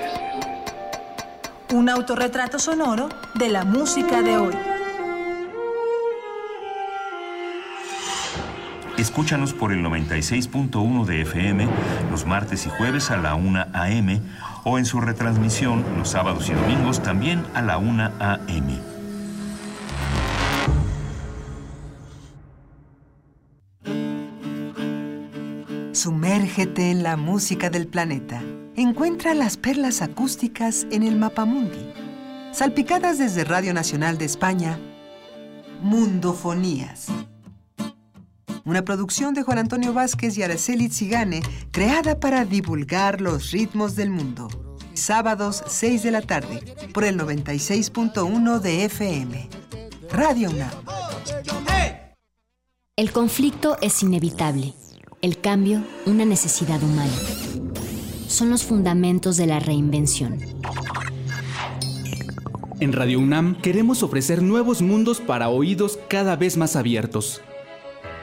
Un 1.73 1.89
autorretrato 1.89 2.59
sonoro 2.59 3.09
de 3.35 3.49
la 3.49 3.63
música 3.63 4.21
de 4.21 4.37
hoy. 4.37 4.78
Escúchanos 8.99 9.53
por 9.53 9.71
el 9.71 9.81
96.1 9.81 11.05
de 11.05 11.21
FM 11.21 11.69
los 12.11 12.25
martes 12.25 12.65
y 12.65 12.69
jueves 12.69 13.11
a 13.11 13.15
la 13.15 13.33
1 13.33 13.67
a.m. 13.71 14.21
o 14.65 14.77
en 14.77 14.85
su 14.85 14.99
retransmisión 14.99 15.85
los 15.97 16.09
sábados 16.09 16.49
y 16.49 16.53
domingos 16.53 17.01
también 17.01 17.45
a 17.53 17.61
la 17.61 17.77
1 17.77 18.11
a.m. 18.19 18.77
Sumérgete 25.93 26.91
en 26.91 27.01
la 27.01 27.15
música 27.15 27.69
del 27.69 27.87
planeta. 27.87 28.41
Encuentra 28.75 29.33
las 29.33 29.55
perlas 29.55 30.01
acústicas 30.01 30.85
en 30.91 31.03
el 31.03 31.15
Mapamundi. 31.15 31.93
Salpicadas 32.51 33.17
desde 33.17 33.45
Radio 33.45 33.73
Nacional 33.73 34.17
de 34.17 34.25
España, 34.25 34.77
Mundofonías. 35.81 37.07
Una 38.69 38.85
producción 38.85 39.33
de 39.33 39.41
Juan 39.41 39.57
Antonio 39.57 39.93
Vázquez 39.93 40.37
y 40.37 40.43
Araceli 40.43 40.89
Zigane, 40.89 41.41
creada 41.71 42.19
para 42.19 42.45
divulgar 42.45 43.19
los 43.19 43.49
ritmos 43.49 43.95
del 43.95 44.11
mundo. 44.11 44.47
Sábados 44.93 45.63
6 45.65 46.03
de 46.03 46.11
la 46.11 46.21
tarde, 46.21 46.61
por 46.93 47.03
el 47.03 47.17
96.1 47.17 48.59
de 48.59 48.85
FM. 48.85 49.49
Radio 50.11 50.51
UNAM. 50.51 50.69
El 52.95 53.11
conflicto 53.11 53.75
es 53.81 54.03
inevitable. 54.03 54.75
El 55.23 55.41
cambio, 55.41 55.83
una 56.05 56.25
necesidad 56.25 56.83
humana. 56.83 57.11
Son 58.27 58.51
los 58.51 58.63
fundamentos 58.63 59.35
de 59.35 59.47
la 59.47 59.59
reinvención. 59.59 60.37
En 62.79 62.93
Radio 62.93 63.19
UNAM 63.19 63.59
queremos 63.63 64.03
ofrecer 64.03 64.43
nuevos 64.43 64.83
mundos 64.83 65.21
para 65.21 65.49
oídos 65.49 65.97
cada 66.07 66.35
vez 66.35 66.55
más 66.55 66.75
abiertos. 66.75 67.41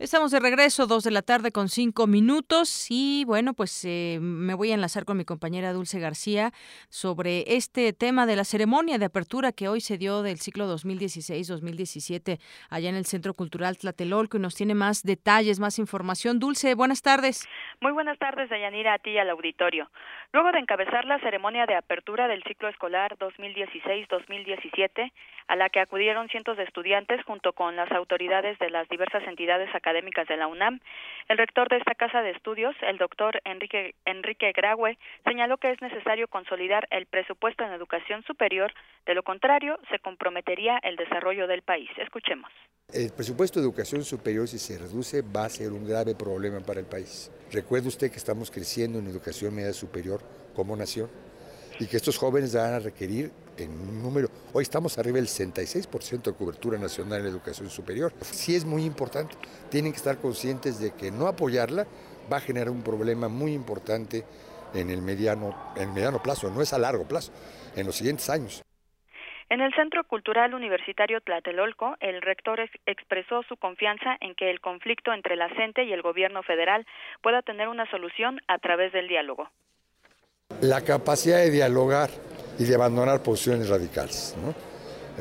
Estamos 0.00 0.30
de 0.30 0.40
regreso, 0.40 0.86
dos 0.86 1.04
de 1.04 1.10
la 1.10 1.20
tarde 1.20 1.52
con 1.52 1.68
cinco 1.68 2.06
minutos 2.06 2.86
y 2.88 3.26
bueno, 3.26 3.52
pues 3.52 3.84
eh, 3.84 4.16
me 4.18 4.54
voy 4.54 4.70
a 4.70 4.74
enlazar 4.74 5.04
con 5.04 5.18
mi 5.18 5.26
compañera 5.26 5.74
Dulce 5.74 6.00
García 6.00 6.52
sobre 6.88 7.44
este 7.54 7.92
tema 7.92 8.24
de 8.24 8.34
la 8.34 8.44
ceremonia 8.44 8.96
de 8.96 9.04
apertura 9.04 9.52
que 9.52 9.68
hoy 9.68 9.82
se 9.82 9.98
dio 9.98 10.22
del 10.22 10.38
ciclo 10.38 10.64
2016-2017 10.74 12.40
allá 12.70 12.88
en 12.88 12.94
el 12.94 13.04
Centro 13.04 13.34
Cultural 13.34 13.76
Tlatelolco 13.76 14.38
y 14.38 14.40
nos 14.40 14.54
tiene 14.54 14.74
más 14.74 15.02
detalles, 15.02 15.60
más 15.60 15.78
información. 15.78 16.38
Dulce, 16.38 16.74
buenas 16.74 17.02
tardes. 17.02 17.46
Muy 17.82 17.92
buenas 17.92 18.18
tardes, 18.18 18.48
Dayanira, 18.48 18.94
a 18.94 18.98
ti 19.00 19.10
y 19.10 19.18
al 19.18 19.28
auditorio. 19.28 19.90
Luego 20.32 20.50
de 20.50 20.60
encabezar 20.60 21.04
la 21.04 21.20
ceremonia 21.20 21.66
de 21.66 21.74
apertura 21.74 22.26
del 22.26 22.42
ciclo 22.44 22.70
escolar 22.70 23.18
2016-2017, 23.18 25.12
a 25.48 25.56
la 25.56 25.68
que 25.68 25.80
acudieron 25.80 26.30
cientos 26.30 26.56
de 26.56 26.62
estudiantes 26.62 27.22
junto 27.26 27.52
con 27.52 27.76
las 27.76 27.92
autoridades 27.92 28.58
de 28.60 28.70
las 28.70 28.88
diversas 28.88 29.24
entidades 29.24 29.68
académicas 29.74 29.89
de 29.92 30.36
la 30.36 30.46
UNAM, 30.46 30.80
el 31.28 31.38
rector 31.38 31.68
de 31.68 31.76
esta 31.76 31.94
casa 31.94 32.22
de 32.22 32.30
estudios, 32.30 32.74
el 32.82 32.98
doctor 32.98 33.40
Enrique, 33.44 33.94
Enrique 34.04 34.52
Graue, 34.52 34.98
señaló 35.24 35.58
que 35.58 35.70
es 35.70 35.80
necesario 35.80 36.28
consolidar 36.28 36.86
el 36.90 37.06
presupuesto 37.06 37.64
en 37.64 37.72
educación 37.72 38.22
superior, 38.24 38.72
de 39.06 39.14
lo 39.14 39.22
contrario, 39.22 39.78
se 39.90 39.98
comprometería 39.98 40.78
el 40.82 40.96
desarrollo 40.96 41.46
del 41.46 41.62
país. 41.62 41.90
Escuchemos. 41.98 42.50
El 42.92 43.12
presupuesto 43.12 43.60
de 43.60 43.66
educación 43.66 44.02
superior, 44.04 44.48
si 44.48 44.58
se 44.58 44.78
reduce, 44.78 45.22
va 45.22 45.44
a 45.44 45.48
ser 45.48 45.70
un 45.70 45.86
grave 45.86 46.14
problema 46.14 46.60
para 46.60 46.80
el 46.80 46.86
país. 46.86 47.30
Recuerde 47.52 47.88
usted 47.88 48.10
que 48.10 48.16
estamos 48.16 48.50
creciendo 48.50 48.98
en 48.98 49.06
educación 49.06 49.54
media 49.54 49.72
superior 49.72 50.20
como 50.54 50.76
nación 50.76 51.08
y 51.80 51.86
que 51.86 51.96
estos 51.96 52.18
jóvenes 52.18 52.54
van 52.54 52.74
a 52.74 52.78
requerir 52.78 53.32
en 53.56 53.70
un 53.70 54.02
número, 54.02 54.28
hoy 54.52 54.62
estamos 54.62 54.98
arriba 54.98 55.16
del 55.16 55.26
66% 55.26 56.22
de 56.24 56.34
cobertura 56.34 56.78
nacional 56.78 57.20
en 57.20 57.26
educación 57.26 57.70
superior. 57.70 58.12
Sí 58.20 58.54
es 58.54 58.66
muy 58.66 58.84
importante, 58.84 59.34
tienen 59.70 59.92
que 59.92 59.96
estar 59.96 60.18
conscientes 60.18 60.78
de 60.78 60.94
que 60.94 61.10
no 61.10 61.26
apoyarla 61.26 61.86
va 62.30 62.36
a 62.36 62.40
generar 62.40 62.68
un 62.68 62.82
problema 62.82 63.28
muy 63.28 63.54
importante 63.54 64.24
en 64.74 64.90
el 64.90 65.00
mediano, 65.00 65.72
en 65.74 65.92
mediano 65.94 66.22
plazo, 66.22 66.50
no 66.50 66.60
es 66.60 66.72
a 66.74 66.78
largo 66.78 67.08
plazo, 67.08 67.32
en 67.74 67.86
los 67.86 67.96
siguientes 67.96 68.28
años. 68.28 68.62
En 69.48 69.60
el 69.60 69.74
Centro 69.74 70.04
Cultural 70.04 70.54
Universitario 70.54 71.20
Tlatelolco, 71.22 71.96
el 72.00 72.22
rector 72.22 72.60
ex 72.60 72.72
expresó 72.86 73.42
su 73.44 73.56
confianza 73.56 74.16
en 74.20 74.34
que 74.34 74.50
el 74.50 74.60
conflicto 74.60 75.12
entre 75.12 75.34
la 75.34 75.48
CENTE 75.56 75.84
y 75.84 75.92
el 75.92 76.02
gobierno 76.02 76.42
federal 76.42 76.86
pueda 77.20 77.42
tener 77.42 77.68
una 77.68 77.90
solución 77.90 78.38
a 78.46 78.58
través 78.58 78.92
del 78.92 79.08
diálogo. 79.08 79.50
La 80.60 80.82
capacidad 80.82 81.38
de 81.38 81.50
dialogar 81.50 82.10
y 82.58 82.64
de 82.64 82.74
abandonar 82.74 83.22
posiciones 83.22 83.68
radicales. 83.68 84.34
¿no? 84.44 84.54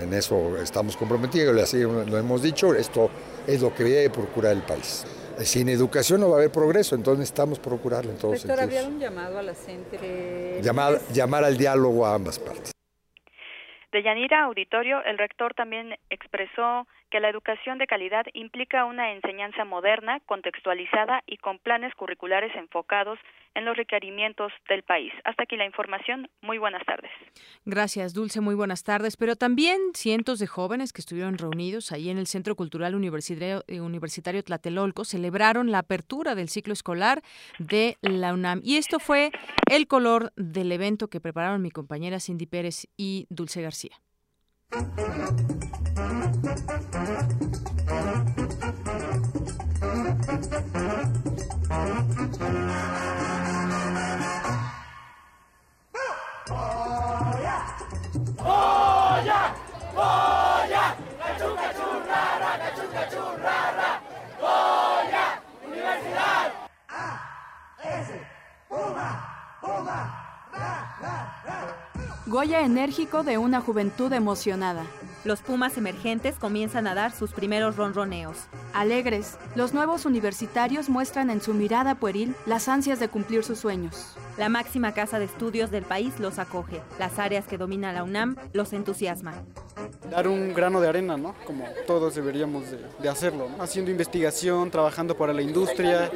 En 0.04 0.14
eso 0.14 0.58
estamos 0.58 0.98
comprometidos, 0.98 1.62
así 1.62 1.82
lo 1.82 2.18
hemos 2.18 2.42
dicho, 2.42 2.74
esto 2.74 3.10
es 3.48 3.62
lo 3.62 3.74
que 3.74 3.84
debe 3.84 4.10
procurar 4.10 4.54
el 4.54 4.62
país. 4.64 5.06
Sin 5.40 5.70
educación 5.70 6.20
no 6.20 6.30
va 6.30 6.36
a 6.36 6.40
haber 6.40 6.52
progreso, 6.52 6.96
entonces 6.96 7.20
necesitamos 7.20 7.60
procurarlo 7.60 8.12
en 8.12 8.18
todos 8.18 8.44
Rector, 8.44 8.58
sentidos. 8.60 8.84
había 8.84 8.94
un 8.94 9.00
llamado 9.00 9.40
a 9.40 9.42
la 9.42 9.54
gente. 9.56 10.60
Llamar, 10.62 11.00
llamar 11.14 11.46
al 11.46 11.58
diálogo 11.58 12.06
a 12.06 12.14
ambas 12.16 12.38
partes. 12.40 12.72
De 13.94 14.04
Yanira 14.04 14.44
Auditorio, 14.44 15.02
el 15.06 15.18
rector 15.18 15.54
también 15.56 15.96
expresó 16.10 16.86
que 17.10 17.20
la 17.20 17.30
educación 17.30 17.78
de 17.78 17.88
calidad 17.88 18.26
implica 18.34 18.86
una 18.86 19.12
enseñanza 19.12 19.66
moderna, 19.66 20.20
contextualizada 20.26 21.24
y 21.28 21.38
con 21.38 21.60
planes 21.60 21.94
curriculares 21.96 22.56
enfocados 22.56 23.20
en 23.56 23.66
los 23.66 23.76
requerimientos 23.76 24.52
del 24.68 24.84
país. 24.84 25.12
Hasta 25.24 25.44
aquí 25.44 25.58
la 25.58 25.66
información. 25.66 26.30
Muy 26.42 26.58
buenas 26.58 26.86
tardes. 26.86 27.12
Gracias, 27.66 28.14
Dulce. 28.14 28.42
Muy 28.42 28.56
buenas 28.56 28.84
tardes. 28.84 29.18
Pero 29.18 29.36
también 29.36 29.80
cientos 29.94 30.40
de 30.40 30.48
jóvenes 30.48 30.94
que 30.94 31.02
estuvieron 31.02 31.38
reunidos 31.38 31.92
ahí 31.92 32.10
en 32.10 32.18
el 32.18 32.28
Centro 32.28 32.56
Cultural 32.56 32.96
Universitario, 32.96 33.64
eh, 33.68 33.82
Universitario 33.82 34.44
Tlatelolco 34.44 35.04
celebraron 35.04 35.72
la 35.72 35.80
apertura 35.80 36.36
del 36.36 36.50
ciclo 36.50 36.74
escolar 36.74 37.22
de 37.58 37.98
la 38.02 38.34
UNAM. 38.34 38.62
Y 38.64 38.78
esto 38.78 39.00
fue 39.00 39.32
el 39.70 39.88
color 39.88 40.32
del 40.36 40.72
evento 40.72 41.08
que 41.08 41.20
prepararon 41.20 41.62
mi 41.62 41.72
compañera 41.72 42.20
Cindy 42.20 42.46
Pérez 42.46 42.88
y 42.98 43.26
Dulce 43.30 43.62
García. 43.62 44.00
¡Oya! 44.72 44.86
¡Oya! 59.96 60.96
¡Cachú, 61.18 61.56
cachú, 61.56 61.88
rara! 62.08 62.52
¡Cachú, 62.60 62.84
cachú, 62.94 63.24
rara! 63.42 64.02
¡Oya! 64.40 65.42
¡Universidad! 65.66 66.52
S, 67.84 68.22
Puma, 68.68 69.10
Puma, 69.62 70.00
ra, 70.54 70.96
ra, 71.02 71.42
ra. 71.44 71.89
Goya 72.26 72.62
enérgico 72.62 73.24
de 73.24 73.38
una 73.38 73.62
juventud 73.62 74.12
emocionada. 74.14 74.86
Los 75.26 75.42
Pumas 75.42 75.78
emergentes 75.78 76.36
comienzan 76.36 76.88
a 76.88 76.96
dar 76.96 77.12
sus 77.12 77.32
primeros 77.34 77.76
ronroneos. 77.76 78.38
Alegres, 78.74 79.38
los 79.56 79.74
nuevos 79.74 80.06
universitarios 80.06 80.88
muestran 80.88 81.30
en 81.30 81.42
su 81.42 81.54
mirada 81.54 81.96
pueril 81.96 82.36
las 82.46 82.70
ansias 82.70 83.00
de 83.00 83.10
cumplir 83.10 83.44
sus 83.44 83.60
sueños. 83.60 84.16
La 84.38 84.48
máxima 84.48 84.94
casa 84.94 85.20
de 85.20 85.26
estudios 85.26 85.72
del 85.72 85.84
país 85.84 86.20
los 86.20 86.40
acoge. 86.40 86.82
Las 86.98 87.20
áreas 87.20 87.46
que 87.48 87.58
domina 87.58 87.92
la 87.92 88.04
UNAM 88.04 88.38
los 88.54 88.72
entusiasman. 88.72 89.36
Dar 90.10 90.28
un 90.30 90.54
grano 90.54 90.80
de 90.80 90.88
arena, 90.88 91.18
¿no? 91.18 91.36
Como 91.46 91.66
todos 91.86 92.16
deberíamos 92.16 92.72
de, 92.72 92.80
de 93.00 93.10
hacerlo, 93.10 93.50
¿no? 93.50 93.62
Haciendo 93.62 93.92
investigación, 93.92 94.72
trabajando 94.72 95.18
para 95.18 95.34
la 95.34 95.42
industria, 95.42 96.10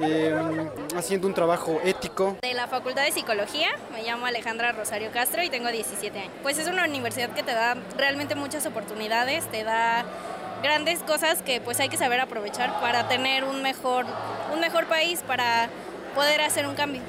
eh, 0.00 0.34
haciendo 0.96 1.26
un 1.26 1.34
trabajo 1.34 1.78
ético. 1.84 2.36
De 2.42 2.54
la 2.54 2.66
Facultad 2.66 3.04
de 3.04 3.12
Psicología, 3.12 3.68
me 3.92 4.02
llamo 4.02 4.26
Alejandra 4.26 4.72
Rosario 4.72 5.10
Y 5.20 5.50
tengo 5.50 5.68
17 5.68 6.18
años. 6.18 6.32
Pues 6.42 6.58
es 6.58 6.66
una 6.66 6.86
universidad 6.86 7.28
que 7.34 7.42
te 7.42 7.52
da 7.52 7.76
realmente 7.98 8.34
muchas 8.34 8.64
oportunidades, 8.64 9.46
te 9.50 9.64
da 9.64 10.02
grandes 10.62 11.00
cosas 11.00 11.42
que 11.42 11.60
pues 11.60 11.78
hay 11.78 11.90
que 11.90 11.98
saber 11.98 12.20
aprovechar 12.20 12.80
para 12.80 13.06
tener 13.06 13.44
un 13.44 13.60
mejor, 13.60 14.06
un 14.54 14.60
mejor 14.60 14.86
país, 14.86 15.22
para 15.26 15.68
poder 16.14 16.40
hacer 16.40 16.66
un 16.66 16.74
cambio. 16.74 17.02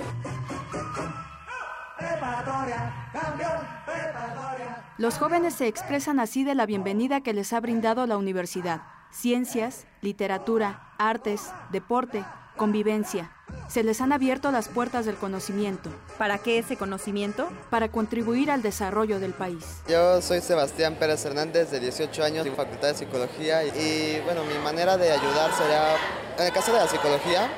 Los 4.97 5.17
jóvenes 5.17 5.53
se 5.53 5.67
expresan 5.67 6.19
así 6.19 6.43
de 6.43 6.53
la 6.53 6.65
bienvenida 6.65 7.21
que 7.21 7.33
les 7.33 7.53
ha 7.53 7.61
brindado 7.61 8.05
la 8.07 8.17
universidad. 8.17 8.81
Ciencias, 9.09 9.87
literatura, 10.01 10.93
artes, 10.97 11.49
deporte, 11.71 12.25
convivencia. 12.61 13.31
Se 13.67 13.83
les 13.83 14.01
han 14.01 14.11
abierto 14.11 14.51
las 14.51 14.67
puertas 14.67 15.07
del 15.07 15.15
conocimiento. 15.15 15.89
¿Para 16.19 16.37
qué 16.37 16.59
ese 16.59 16.77
conocimiento? 16.77 17.49
Para 17.71 17.89
contribuir 17.89 18.51
al 18.51 18.61
desarrollo 18.61 19.19
del 19.19 19.33
país. 19.33 19.81
Yo 19.87 20.21
soy 20.21 20.41
Sebastián 20.41 20.93
Pérez 20.93 21.25
Hernández, 21.25 21.71
de 21.71 21.79
18 21.79 22.23
años, 22.23 22.45
de 22.45 22.51
Facultad 22.51 22.89
de 22.89 22.93
Psicología. 22.93 23.63
Y 23.63 24.21
bueno, 24.25 24.43
mi 24.45 24.63
manera 24.63 24.95
de 24.95 25.11
ayudar 25.11 25.51
sería, 25.53 25.95
en 26.37 26.45
el 26.45 26.53
caso 26.53 26.71
de 26.71 26.77
la 26.77 26.87
psicología, 26.87 27.49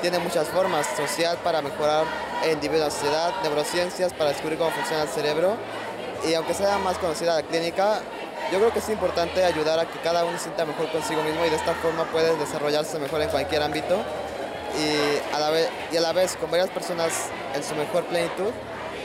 tiene 0.00 0.20
muchas 0.20 0.46
formas, 0.46 0.86
social 0.96 1.36
para 1.42 1.60
mejorar 1.60 2.04
el 2.44 2.52
individuo 2.52 2.78
de 2.78 2.84
la 2.84 2.90
sociedad, 2.92 3.32
neurociencias 3.42 4.12
para 4.12 4.30
descubrir 4.30 4.58
cómo 4.58 4.70
funciona 4.70 5.02
el 5.02 5.08
cerebro. 5.08 5.56
Y 6.24 6.34
aunque 6.34 6.54
sea 6.54 6.78
más 6.78 6.98
conocida 6.98 7.34
la 7.34 7.42
clínica, 7.42 8.00
yo 8.52 8.58
creo 8.60 8.72
que 8.72 8.78
es 8.78 8.88
importante 8.90 9.42
ayudar 9.42 9.80
a 9.80 9.86
que 9.86 9.98
cada 10.04 10.24
uno 10.24 10.38
se 10.38 10.44
sienta 10.44 10.64
mejor 10.64 10.88
consigo 10.92 11.20
mismo 11.24 11.44
y 11.44 11.50
de 11.50 11.56
esta 11.56 11.74
forma 11.74 12.04
puede 12.04 12.36
desarrollarse 12.36 13.00
mejor 13.00 13.22
en 13.22 13.28
cualquier 13.28 13.60
ámbito 13.60 13.98
y 14.78 15.34
a 15.34 15.38
la 15.38 15.50
vez, 15.50 15.68
y 15.92 15.96
a 15.96 16.00
la 16.00 16.12
vez 16.12 16.36
con 16.36 16.50
varias 16.50 16.70
personas 16.70 17.28
en 17.54 17.62
su 17.62 17.74
mejor 17.74 18.04
plenitud 18.04 18.50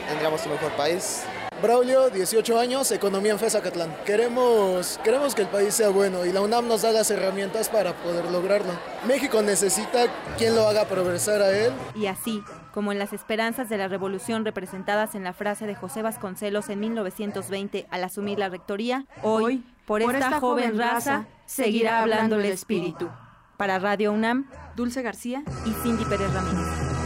tendríamos 0.08 0.44
un 0.46 0.52
mejor 0.52 0.72
país. 0.72 1.22
Braulio, 1.60 2.08
18 2.08 2.58
años, 2.58 2.90
Economía 2.92 3.32
en 3.32 3.38
FES 3.38 3.56
Acatlán. 3.56 3.94
Queremos, 4.06 5.00
queremos 5.02 5.34
que 5.34 5.42
el 5.42 5.48
país 5.48 5.74
sea 5.74 5.88
bueno 5.88 6.24
y 6.24 6.32
la 6.32 6.40
UNAM 6.40 6.68
nos 6.68 6.82
da 6.82 6.92
las 6.92 7.10
herramientas 7.10 7.68
para 7.68 7.94
poder 7.94 8.30
lograrlo. 8.30 8.72
México 9.06 9.42
necesita 9.42 10.06
quien 10.36 10.54
lo 10.54 10.68
haga 10.68 10.84
progresar 10.84 11.42
a 11.42 11.50
él. 11.50 11.72
Y 11.96 12.06
así, 12.06 12.44
como 12.72 12.92
en 12.92 13.00
las 13.00 13.12
esperanzas 13.12 13.68
de 13.68 13.76
la 13.76 13.88
revolución 13.88 14.44
representadas 14.44 15.16
en 15.16 15.24
la 15.24 15.32
frase 15.32 15.66
de 15.66 15.74
José 15.74 16.02
Vasconcelos 16.02 16.68
en 16.68 16.78
1920 16.78 17.88
al 17.90 18.04
asumir 18.04 18.38
la 18.38 18.48
rectoría, 18.48 19.06
hoy, 19.22 19.64
por, 19.84 20.00
esta, 20.00 20.38
joven 20.38 20.78
raza, 20.78 21.26
seguirá 21.44 22.02
hablando 22.02 22.36
el 22.36 22.44
espíritu. 22.46 23.10
Para 23.58 23.80
Radio 23.80 24.12
UNAM, 24.12 24.48
Dulce 24.76 25.02
García 25.02 25.42
y 25.66 25.72
Cindy 25.82 26.04
Pérez 26.04 26.32
Ramírez. 26.32 26.97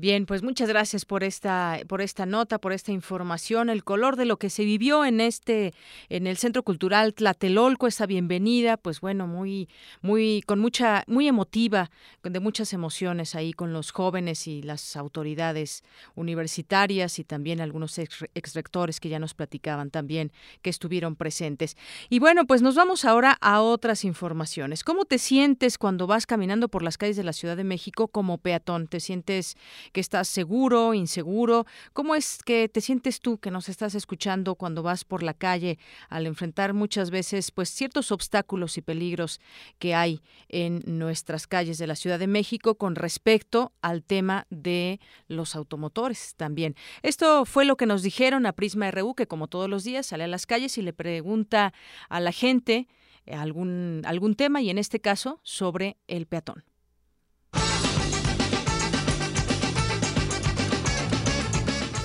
Bien, 0.00 0.24
pues 0.24 0.42
muchas 0.42 0.66
gracias 0.66 1.04
por 1.04 1.22
esta 1.24 1.78
por 1.86 2.00
esta 2.00 2.24
nota, 2.24 2.58
por 2.58 2.72
esta 2.72 2.90
información, 2.90 3.68
el 3.68 3.84
color 3.84 4.16
de 4.16 4.24
lo 4.24 4.38
que 4.38 4.48
se 4.48 4.64
vivió 4.64 5.04
en 5.04 5.20
este 5.20 5.74
en 6.08 6.26
el 6.26 6.38
Centro 6.38 6.62
Cultural 6.62 7.12
Tlatelolco, 7.12 7.86
esa 7.86 8.06
bienvenida, 8.06 8.78
pues 8.78 9.02
bueno, 9.02 9.26
muy 9.26 9.68
muy 10.00 10.42
con 10.46 10.58
mucha 10.58 11.04
muy 11.06 11.28
emotiva, 11.28 11.90
de 12.22 12.40
muchas 12.40 12.72
emociones 12.72 13.34
ahí 13.34 13.52
con 13.52 13.74
los 13.74 13.90
jóvenes 13.90 14.46
y 14.46 14.62
las 14.62 14.96
autoridades 14.96 15.84
universitarias 16.14 17.18
y 17.18 17.24
también 17.24 17.60
algunos 17.60 17.98
ex, 17.98 18.24
ex 18.34 18.54
rectores 18.54 19.00
que 19.00 19.10
ya 19.10 19.18
nos 19.18 19.34
platicaban 19.34 19.90
también 19.90 20.32
que 20.62 20.70
estuvieron 20.70 21.14
presentes. 21.14 21.76
Y 22.08 22.20
bueno, 22.20 22.46
pues 22.46 22.62
nos 22.62 22.74
vamos 22.74 23.04
ahora 23.04 23.36
a 23.42 23.60
otras 23.60 24.06
informaciones. 24.06 24.82
¿Cómo 24.82 25.04
te 25.04 25.18
sientes 25.18 25.76
cuando 25.76 26.06
vas 26.06 26.24
caminando 26.24 26.68
por 26.68 26.82
las 26.82 26.96
calles 26.96 27.18
de 27.18 27.24
la 27.24 27.34
Ciudad 27.34 27.58
de 27.58 27.64
México 27.64 28.08
como 28.08 28.38
peatón? 28.38 28.86
¿Te 28.88 29.00
sientes 29.00 29.58
que 29.92 30.00
estás 30.00 30.28
seguro, 30.28 30.94
inseguro. 30.94 31.66
¿Cómo 31.92 32.14
es 32.14 32.38
que 32.44 32.68
te 32.68 32.80
sientes 32.80 33.20
tú 33.20 33.38
que 33.38 33.50
nos 33.50 33.68
estás 33.68 33.94
escuchando 33.94 34.54
cuando 34.54 34.82
vas 34.82 35.04
por 35.04 35.22
la 35.22 35.34
calle 35.34 35.78
al 36.08 36.26
enfrentar 36.26 36.74
muchas 36.74 37.10
veces 37.10 37.50
pues 37.50 37.70
ciertos 37.70 38.12
obstáculos 38.12 38.78
y 38.78 38.82
peligros 38.82 39.40
que 39.78 39.94
hay 39.94 40.22
en 40.48 40.82
nuestras 40.86 41.46
calles 41.46 41.78
de 41.78 41.86
la 41.86 41.96
Ciudad 41.96 42.18
de 42.18 42.26
México 42.26 42.76
con 42.76 42.94
respecto 42.94 43.72
al 43.82 44.02
tema 44.02 44.46
de 44.50 45.00
los 45.28 45.56
automotores 45.56 46.34
también? 46.36 46.74
Esto 47.02 47.44
fue 47.44 47.64
lo 47.64 47.76
que 47.76 47.86
nos 47.86 48.02
dijeron 48.02 48.46
a 48.46 48.52
Prisma 48.52 48.90
RU 48.90 49.14
que 49.14 49.26
como 49.26 49.48
todos 49.48 49.68
los 49.68 49.84
días 49.84 50.06
sale 50.06 50.24
a 50.24 50.28
las 50.28 50.46
calles 50.46 50.78
y 50.78 50.82
le 50.82 50.92
pregunta 50.92 51.72
a 52.08 52.20
la 52.20 52.32
gente 52.32 52.88
algún 53.26 54.02
algún 54.04 54.34
tema 54.34 54.60
y 54.60 54.70
en 54.70 54.78
este 54.78 55.00
caso 55.00 55.40
sobre 55.42 55.96
el 56.08 56.26
peatón. 56.26 56.69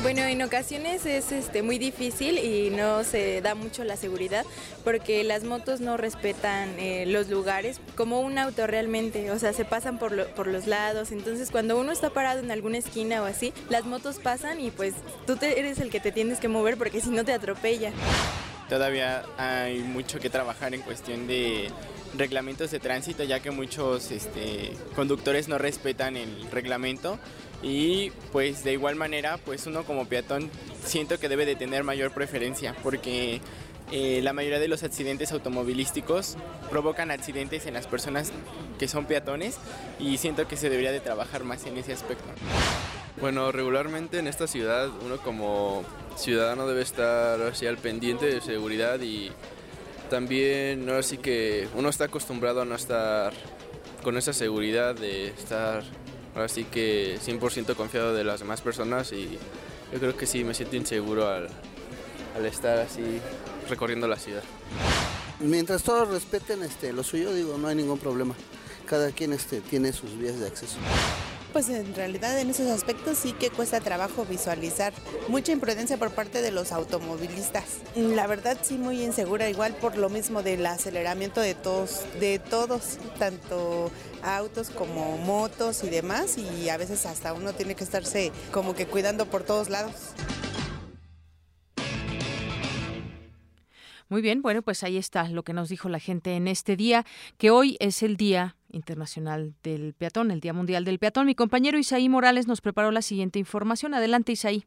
Bueno, 0.06 0.22
en 0.22 0.44
ocasiones 0.44 1.04
es 1.08 1.32
este, 1.32 1.64
muy 1.64 1.80
difícil 1.80 2.38
y 2.38 2.70
no 2.70 3.04
se 3.04 3.42
da 3.42 3.56
mucho 3.56 3.84
la 3.84 3.98
seguridad 3.98 4.46
porque 4.84 5.24
las 5.24 5.44
motos 5.44 5.82
no 5.82 5.98
respetan 5.98 6.70
eh, 6.78 7.08
los 7.08 7.28
lugares 7.28 7.82
como 7.98 8.20
un 8.20 8.38
auto 8.38 8.68
realmente, 8.68 9.32
o 9.32 9.40
sea, 9.40 9.52
se 9.52 9.66
pasan 9.66 9.98
por, 9.98 10.28
por 10.34 10.46
los 10.46 10.68
lados. 10.68 11.12
Entonces, 11.12 11.50
cuando 11.50 11.80
uno 11.80 11.92
está 11.92 12.12
parado 12.12 12.40
en 12.40 12.52
alguna 12.52 12.78
esquina 12.78 13.24
o 13.24 13.26
así, 13.26 13.52
las 13.68 13.86
motos 13.86 14.20
pasan 14.20 14.62
y 14.62 14.70
pues 14.70 14.94
tú 15.26 15.40
eres 15.42 15.80
el 15.80 15.90
que 15.90 16.00
te 16.00 16.12
tienes 16.12 16.40
que 16.40 16.50
mover 16.50 16.78
porque 16.78 17.02
si 17.02 17.10
no 17.10 17.26
te 17.26 17.34
atropella. 17.34 17.92
Todavía 18.70 19.24
hay 19.40 19.80
mucho 19.80 20.20
que 20.20 20.30
trabajar 20.30 20.76
en 20.76 20.82
cuestión 20.84 21.26
de 21.26 21.72
reglamentos 22.16 22.70
de 22.70 22.80
tránsito, 22.80 23.24
ya 23.24 23.40
que 23.40 23.50
muchos 23.50 24.12
este, 24.12 24.72
conductores 24.96 25.48
no 25.48 25.58
respetan 25.58 26.16
el 26.16 26.48
reglamento 26.52 27.18
y 27.66 28.12
pues 28.32 28.64
de 28.64 28.74
igual 28.74 28.96
manera, 28.96 29.40
pues 29.44 29.66
uno 29.66 29.84
como 29.86 30.06
peatón 30.06 30.52
siento 30.86 31.20
que 31.20 31.28
debe 31.28 31.48
de 31.48 31.56
tener 31.56 31.84
mayor 31.84 32.12
preferencia 32.12 32.76
porque 32.84 33.42
eh, 33.92 34.20
la 34.22 34.34
mayoría 34.34 34.60
de 34.60 34.68
los 34.68 34.84
accidentes 34.84 35.32
automovilísticos 35.32 36.38
provocan 36.70 37.10
accidentes 37.10 37.66
en 37.66 37.74
las 37.74 37.88
personas 37.88 38.32
que 38.78 38.88
son 38.88 39.06
peatones 39.06 39.58
y 40.00 40.18
siento 40.20 40.48
que 40.48 40.58
se 40.58 40.70
debería 40.70 40.92
de 40.92 41.00
trabajar 41.00 41.44
más 41.44 41.66
en 41.66 41.78
ese 41.78 41.94
aspecto. 41.94 42.26
Bueno, 43.20 43.52
regularmente 43.52 44.20
en 44.20 44.28
esta 44.28 44.46
ciudad 44.46 44.90
uno 45.04 45.18
como 45.18 45.84
ciudadano 46.18 46.68
debe 46.68 46.84
estar 46.84 47.42
así 47.42 47.66
al 47.66 47.78
pendiente 47.78 48.28
de 48.28 48.42
seguridad 48.42 49.00
y 49.02 49.32
también 50.12 50.88
ahora 50.88 51.02
sí 51.02 51.18
que 51.18 51.68
uno 51.74 51.90
está 51.90 52.06
acostumbrado 52.06 52.62
a 52.62 52.66
no 52.66 52.76
estar 52.76 53.34
con 54.04 54.18
esa 54.18 54.34
seguridad 54.34 54.94
de 54.94 55.30
estar 55.30 55.84
ahora 56.36 56.48
sí 56.48 56.66
que 56.66 57.18
100% 57.26 57.76
confiado 57.76 58.14
de 58.14 58.24
las 58.24 58.42
demás 58.42 58.62
personas 58.62 59.12
y 59.12 59.38
yo 59.92 60.00
creo 60.00 60.16
que 60.16 60.28
sí 60.28 60.44
me 60.44 60.54
siento 60.54 60.76
inseguro 60.76 61.28
al, 61.28 61.48
al 62.36 62.46
estar 62.46 62.78
así 62.80 63.02
recorriendo 63.70 64.08
la 64.08 64.18
ciudad. 64.18 64.44
Mientras 65.40 65.84
todos 65.84 66.10
respeten 66.10 66.64
este, 66.64 66.94
lo 66.94 67.04
suyo, 67.04 67.34
digo, 67.34 67.58
no 67.58 67.68
hay 67.68 67.76
ningún 67.76 67.98
problema. 67.98 68.36
Cada 68.86 69.12
quien 69.12 69.34
este, 69.34 69.62
tiene 69.62 69.92
sus 69.94 70.18
vías 70.18 70.40
de 70.40 70.48
acceso 70.48 70.78
pues 71.56 71.70
en 71.70 71.96
realidad 71.96 72.38
en 72.38 72.50
esos 72.50 72.70
aspectos 72.70 73.18
sí 73.18 73.32
que 73.32 73.50
cuesta 73.50 73.80
trabajo 73.80 74.26
visualizar 74.26 74.92
mucha 75.30 75.54
imprudencia 75.54 75.96
por 75.96 76.12
parte 76.12 76.42
de 76.42 76.52
los 76.52 76.74
automovilistas. 76.74 77.78
La 77.96 78.28
verdad 78.28 78.58
sí 78.62 78.78
muy 78.78 79.02
insegura, 79.02 79.50
igual 79.50 79.74
por 79.74 79.96
lo 79.96 80.10
mismo 80.10 80.44
del 80.44 80.66
aceleramiento 80.66 81.40
de 81.40 81.56
todos, 81.56 82.02
de 82.20 82.40
todos, 82.40 82.98
tanto 83.18 83.90
autos 84.22 84.70
como 84.70 85.18
motos 85.20 85.86
y 85.86 85.90
demás, 85.90 86.38
y 86.38 86.68
a 86.68 86.76
veces 86.76 87.06
hasta 87.06 87.32
uno 87.32 87.54
tiene 87.54 87.74
que 87.74 87.86
estarse 87.86 88.34
como 88.52 88.76
que 88.76 88.86
cuidando 88.86 89.26
por 89.26 89.44
todos 89.44 89.70
lados. 89.70 89.96
Muy 94.10 94.22
bien, 94.22 94.42
bueno, 94.42 94.62
pues 94.62 94.84
ahí 94.84 94.98
está 94.98 95.30
lo 95.30 95.44
que 95.44 95.54
nos 95.54 95.70
dijo 95.70 95.88
la 95.88 96.00
gente 96.00 96.36
en 96.36 96.50
este 96.50 96.76
día, 96.76 97.06
que 97.38 97.50
hoy 97.50 97.78
es 97.80 98.04
el 98.04 98.18
Día 98.18 98.56
Internacional 98.76 99.56
del 99.64 99.94
Peatón, 99.94 100.32
el 100.32 100.42
Día 100.42 100.54
Mundial 100.54 100.86
del 100.86 101.00
Peatón. 101.00 101.26
Mi 101.26 101.36
compañero 101.36 101.78
Isaí 101.78 102.10
Morales 102.10 102.48
nos 102.48 102.62
preparó 102.62 102.92
la 102.92 103.02
siguiente 103.02 103.40
información. 103.40 103.94
Adelante, 103.94 104.34
Isaí. 104.34 104.66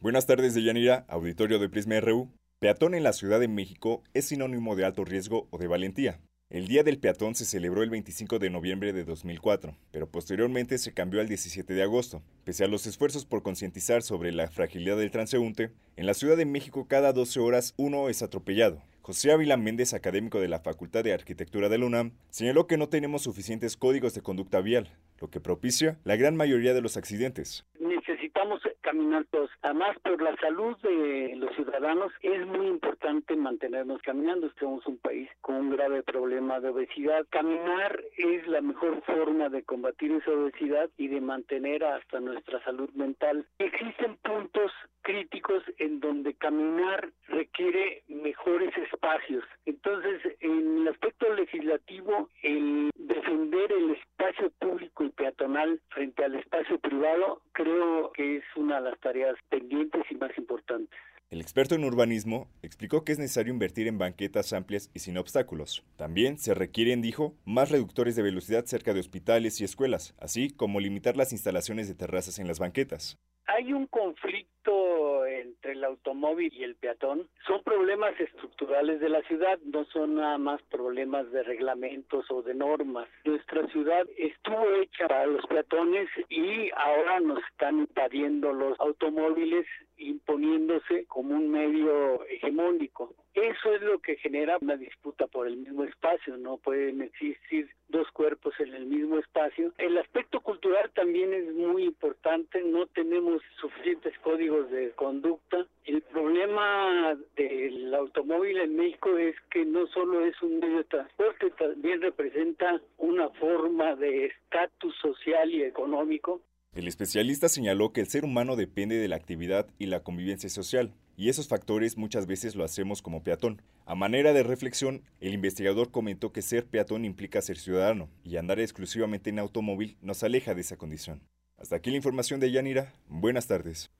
Buenas 0.00 0.26
tardes, 0.26 0.54
Deyanira, 0.54 1.04
auditorio 1.08 1.58
de 1.58 1.68
Prisma 1.68 1.98
RU. 2.00 2.30
Peatón 2.60 2.94
en 2.94 3.02
la 3.02 3.12
Ciudad 3.12 3.40
de 3.40 3.48
México 3.48 4.02
es 4.14 4.26
sinónimo 4.26 4.76
de 4.76 4.84
alto 4.84 5.04
riesgo 5.04 5.48
o 5.50 5.58
de 5.58 5.66
valentía. 5.66 6.20
El 6.50 6.66
Día 6.66 6.82
del 6.82 6.98
Peatón 6.98 7.34
se 7.34 7.44
celebró 7.44 7.82
el 7.82 7.90
25 7.90 8.38
de 8.38 8.48
noviembre 8.48 8.94
de 8.94 9.04
2004, 9.04 9.76
pero 9.90 10.10
posteriormente 10.10 10.78
se 10.78 10.94
cambió 10.94 11.20
al 11.20 11.28
17 11.28 11.74
de 11.74 11.82
agosto. 11.82 12.22
Pese 12.44 12.64
a 12.64 12.68
los 12.68 12.86
esfuerzos 12.86 13.26
por 13.26 13.42
concientizar 13.42 14.02
sobre 14.02 14.32
la 14.32 14.48
fragilidad 14.48 14.96
del 14.96 15.10
transeúnte, 15.10 15.72
en 15.96 16.06
la 16.06 16.14
Ciudad 16.14 16.38
de 16.38 16.46
México 16.46 16.86
cada 16.88 17.12
12 17.12 17.40
horas 17.40 17.74
uno 17.76 18.08
es 18.08 18.22
atropellado. 18.22 18.82
José 19.08 19.32
Ávila 19.32 19.56
Méndez, 19.56 19.94
académico 19.94 20.38
de 20.38 20.48
la 20.48 20.60
Facultad 20.60 21.02
de 21.02 21.14
Arquitectura 21.14 21.70
de 21.70 21.78
la 21.78 21.86
UNAM, 21.86 22.12
señaló 22.28 22.66
que 22.66 22.76
no 22.76 22.90
tenemos 22.90 23.22
suficientes 23.22 23.78
códigos 23.78 24.12
de 24.12 24.20
conducta 24.20 24.60
vial, 24.60 24.90
lo 25.18 25.30
que 25.30 25.40
propicia 25.40 25.98
la 26.04 26.16
gran 26.16 26.36
mayoría 26.36 26.74
de 26.74 26.82
los 26.82 26.98
accidentes. 26.98 27.64
Necesitamos 27.80 28.60
caminar 28.88 29.26
todos. 29.30 29.50
Además, 29.60 29.98
por 30.02 30.22
la 30.22 30.34
salud 30.36 30.74
de 30.78 31.34
los 31.36 31.54
ciudadanos 31.56 32.10
es 32.22 32.46
muy 32.46 32.68
importante 32.68 33.36
mantenernos 33.36 34.00
caminando. 34.00 34.50
Somos 34.58 34.86
un 34.86 34.96
país 34.96 35.28
con 35.42 35.56
un 35.56 35.70
grave 35.70 36.02
problema 36.02 36.58
de 36.60 36.70
obesidad. 36.70 37.26
Caminar 37.28 38.02
es 38.16 38.46
la 38.46 38.62
mejor 38.62 39.02
forma 39.02 39.50
de 39.50 39.62
combatir 39.62 40.12
esa 40.12 40.30
obesidad 40.30 40.88
y 40.96 41.08
de 41.08 41.20
mantener 41.20 41.84
hasta 41.84 42.18
nuestra 42.20 42.64
salud 42.64 42.88
mental. 42.94 43.46
Existen 43.58 44.16
puntos 44.22 44.72
críticos 45.02 45.62
en 45.78 46.00
donde 46.00 46.34
caminar 46.34 47.10
requiere 47.28 48.02
mejores 48.08 48.76
espacios. 48.76 49.44
Entonces, 49.66 50.20
en 50.40 50.78
el 50.78 50.88
aspecto 50.88 51.32
legislativo, 51.34 52.28
el 52.42 52.90
defender 52.94 53.72
el 53.72 53.90
espacio 53.92 54.50
público 54.58 55.04
y 55.04 55.10
peatonal 55.10 55.80
frente 55.88 56.24
al 56.24 56.34
espacio 56.34 56.78
privado 56.78 57.40
creo 57.52 58.12
que 58.12 58.36
es 58.36 58.44
una 58.56 58.77
las 58.80 58.98
tareas 59.00 59.36
pendientes 59.48 60.02
y 60.10 60.14
más 60.16 60.30
importantes. 60.36 60.98
El 61.30 61.40
experto 61.40 61.74
en 61.74 61.84
urbanismo 61.84 62.48
explicó 62.62 63.04
que 63.04 63.12
es 63.12 63.18
necesario 63.18 63.52
invertir 63.52 63.86
en 63.86 63.98
banquetas 63.98 64.52
amplias 64.52 64.90
y 64.94 65.00
sin 65.00 65.18
obstáculos. 65.18 65.84
También 65.96 66.38
se 66.38 66.54
requieren, 66.54 67.02
dijo, 67.02 67.34
más 67.44 67.70
reductores 67.70 68.16
de 68.16 68.22
velocidad 68.22 68.64
cerca 68.64 68.94
de 68.94 69.00
hospitales 69.00 69.60
y 69.60 69.64
escuelas, 69.64 70.14
así 70.18 70.50
como 70.50 70.80
limitar 70.80 71.16
las 71.16 71.32
instalaciones 71.32 71.86
de 71.86 71.94
terrazas 71.94 72.38
en 72.38 72.46
las 72.46 72.58
banquetas 72.58 73.18
hay 73.48 73.72
un 73.72 73.86
conflicto 73.86 75.24
entre 75.26 75.72
el 75.72 75.82
automóvil 75.82 76.52
y 76.52 76.62
el 76.64 76.76
peatón. 76.76 77.26
Son 77.46 77.62
problemas 77.62 78.12
estructurales 78.20 79.00
de 79.00 79.08
la 79.08 79.22
ciudad, 79.22 79.58
no 79.64 79.84
son 79.86 80.16
nada 80.16 80.36
más 80.36 80.62
problemas 80.64 81.30
de 81.32 81.42
reglamentos 81.42 82.30
o 82.30 82.42
de 82.42 82.54
normas. 82.54 83.08
Nuestra 83.24 83.66
ciudad 83.68 84.06
estuvo 84.18 84.70
hecha 84.82 85.08
para 85.08 85.26
los 85.26 85.44
peatones 85.46 86.08
y 86.28 86.70
ahora 86.76 87.20
nos 87.20 87.42
están 87.50 87.78
invadiendo 87.78 88.52
los 88.52 88.78
automóviles 88.80 89.66
imponiéndose 89.96 91.06
como 91.06 91.34
un 91.34 91.50
medio 91.50 92.24
hegemónico. 92.26 93.14
Eso 93.40 93.72
es 93.72 93.82
lo 93.82 94.00
que 94.00 94.16
genera 94.16 94.58
una 94.60 94.76
disputa 94.76 95.28
por 95.28 95.46
el 95.46 95.58
mismo 95.58 95.84
espacio, 95.84 96.36
no 96.36 96.56
pueden 96.56 97.02
existir 97.02 97.70
dos 97.88 98.10
cuerpos 98.10 98.52
en 98.58 98.74
el 98.74 98.86
mismo 98.86 99.16
espacio. 99.16 99.72
El 99.78 99.96
aspecto 99.96 100.40
cultural 100.40 100.90
también 100.92 101.32
es 101.32 101.54
muy 101.54 101.84
importante, 101.84 102.60
no 102.62 102.86
tenemos 102.86 103.40
suficientes 103.60 104.18
códigos 104.24 104.68
de 104.72 104.90
conducta. 104.90 105.64
El 105.84 106.02
problema 106.02 107.16
del 107.36 107.94
automóvil 107.94 108.58
en 108.58 108.74
México 108.74 109.16
es 109.16 109.36
que 109.50 109.64
no 109.64 109.86
solo 109.86 110.24
es 110.24 110.34
un 110.42 110.58
medio 110.58 110.78
de 110.78 110.84
transporte, 110.84 111.50
también 111.52 112.02
representa 112.02 112.80
una 112.96 113.28
forma 113.30 113.94
de 113.94 114.26
estatus 114.26 114.96
social 114.96 115.48
y 115.52 115.62
económico 115.62 116.40
el 116.78 116.86
especialista 116.86 117.48
señaló 117.48 117.92
que 117.92 118.00
el 118.00 118.06
ser 118.06 118.24
humano 118.24 118.54
depende 118.54 118.98
de 118.98 119.08
la 119.08 119.16
actividad 119.16 119.66
y 119.80 119.86
la 119.86 120.04
convivencia 120.04 120.48
social, 120.48 120.94
y 121.16 121.28
esos 121.28 121.48
factores 121.48 121.96
muchas 121.96 122.26
veces 122.26 122.54
lo 122.54 122.62
hacemos 122.62 123.02
como 123.02 123.24
peatón. 123.24 123.60
A 123.84 123.96
manera 123.96 124.32
de 124.32 124.44
reflexión, 124.44 125.02
el 125.20 125.34
investigador 125.34 125.90
comentó 125.90 126.32
que 126.32 126.40
ser 126.40 126.66
peatón 126.66 127.04
implica 127.04 127.42
ser 127.42 127.58
ciudadano, 127.58 128.08
y 128.22 128.36
andar 128.36 128.60
exclusivamente 128.60 129.30
en 129.30 129.40
automóvil 129.40 129.96
nos 130.02 130.22
aleja 130.22 130.54
de 130.54 130.60
esa 130.60 130.76
condición. 130.76 131.20
Hasta 131.56 131.74
aquí 131.74 131.90
la 131.90 131.96
información 131.96 132.38
de 132.38 132.52
Yanira. 132.52 132.94
Buenas 133.08 133.48
tardes. 133.48 133.90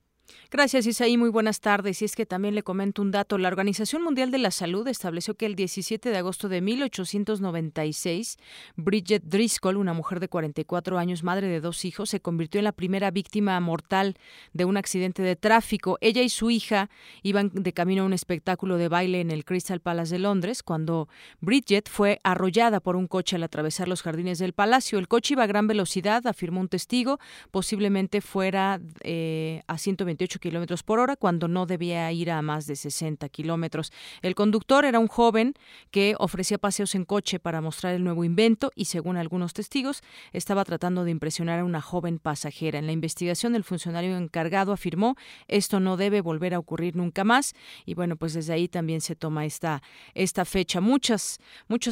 Gracias, 0.51 0.87
Isaí. 0.87 1.15
Muy 1.15 1.29
buenas 1.29 1.61
tardes. 1.61 2.01
Y 2.01 2.05
es 2.05 2.15
que 2.15 2.25
también 2.25 2.55
le 2.55 2.63
comento 2.63 3.01
un 3.01 3.11
dato. 3.11 3.37
La 3.37 3.49
Organización 3.49 4.03
Mundial 4.03 4.31
de 4.31 4.39
la 4.39 4.51
Salud 4.51 4.87
estableció 4.87 5.35
que 5.35 5.45
el 5.45 5.55
17 5.55 6.09
de 6.09 6.17
agosto 6.17 6.49
de 6.49 6.61
1896, 6.61 8.37
Bridget 8.75 9.23
Driscoll, 9.23 9.77
una 9.77 9.93
mujer 9.93 10.19
de 10.19 10.27
44 10.27 10.97
años, 10.97 11.23
madre 11.23 11.47
de 11.47 11.61
dos 11.61 11.85
hijos, 11.85 12.09
se 12.09 12.19
convirtió 12.19 12.59
en 12.59 12.65
la 12.65 12.71
primera 12.71 13.11
víctima 13.11 13.59
mortal 13.59 14.15
de 14.53 14.65
un 14.65 14.77
accidente 14.77 15.21
de 15.21 15.35
tráfico. 15.35 15.97
Ella 16.01 16.23
y 16.23 16.29
su 16.29 16.49
hija 16.49 16.89
iban 17.21 17.51
de 17.53 17.73
camino 17.73 18.03
a 18.03 18.05
un 18.05 18.13
espectáculo 18.13 18.77
de 18.77 18.87
baile 18.87 19.21
en 19.21 19.31
el 19.31 19.45
Crystal 19.45 19.79
Palace 19.79 20.15
de 20.15 20.19
Londres 20.19 20.63
cuando 20.63 21.09
Bridget 21.41 21.89
fue 21.89 22.19
arrollada 22.23 22.79
por 22.79 22.95
un 22.95 23.07
coche 23.07 23.35
al 23.35 23.43
atravesar 23.43 23.87
los 23.87 24.01
jardines 24.01 24.39
del 24.39 24.53
palacio. 24.53 24.99
El 24.99 25.07
coche 25.07 25.33
iba 25.35 25.43
a 25.43 25.47
gran 25.47 25.67
velocidad, 25.67 26.25
afirmó 26.27 26.59
un 26.59 26.69
testigo, 26.69 27.19
posiblemente 27.51 28.21
fuera 28.21 28.79
eh, 29.03 29.61
a 29.67 29.77
120 29.77 30.18
kilómetros 30.27 30.83
por 30.83 30.99
hora 30.99 31.15
cuando 31.15 31.47
no 31.47 31.65
debía 31.65 32.11
ir 32.11 32.31
a 32.31 32.41
más 32.41 32.67
de 32.67 32.75
60 32.75 33.29
kilómetros. 33.29 33.91
El 34.21 34.35
conductor 34.35 34.85
era 34.85 34.99
un 34.99 35.07
joven 35.07 35.53
que 35.91 36.15
ofrecía 36.19 36.57
paseos 36.57 36.95
en 36.95 37.05
coche 37.05 37.39
para 37.39 37.61
mostrar 37.61 37.95
el 37.95 38.03
nuevo 38.03 38.23
invento 38.23 38.71
y, 38.75 38.85
según 38.85 39.17
algunos 39.17 39.53
testigos, 39.53 40.01
estaba 40.33 40.65
tratando 40.65 41.03
de 41.03 41.11
impresionar 41.11 41.59
a 41.59 41.63
una 41.63 41.81
joven 41.81 42.19
pasajera. 42.19 42.79
En 42.79 42.85
la 42.85 42.91
investigación, 42.91 43.55
el 43.55 43.63
funcionario 43.63 44.17
encargado 44.17 44.73
afirmó 44.73 45.15
esto 45.47 45.79
no 45.79 45.97
debe 45.97 46.21
volver 46.21 46.53
a 46.53 46.59
ocurrir 46.59 46.95
nunca 46.95 47.23
más 47.23 47.53
y 47.85 47.93
bueno, 47.93 48.15
pues 48.17 48.33
desde 48.33 48.53
ahí 48.53 48.67
también 48.67 49.01
se 49.01 49.15
toma 49.15 49.45
esta 49.45 49.81
esta 50.13 50.45
fecha. 50.45 50.81
Muchos 50.81 51.39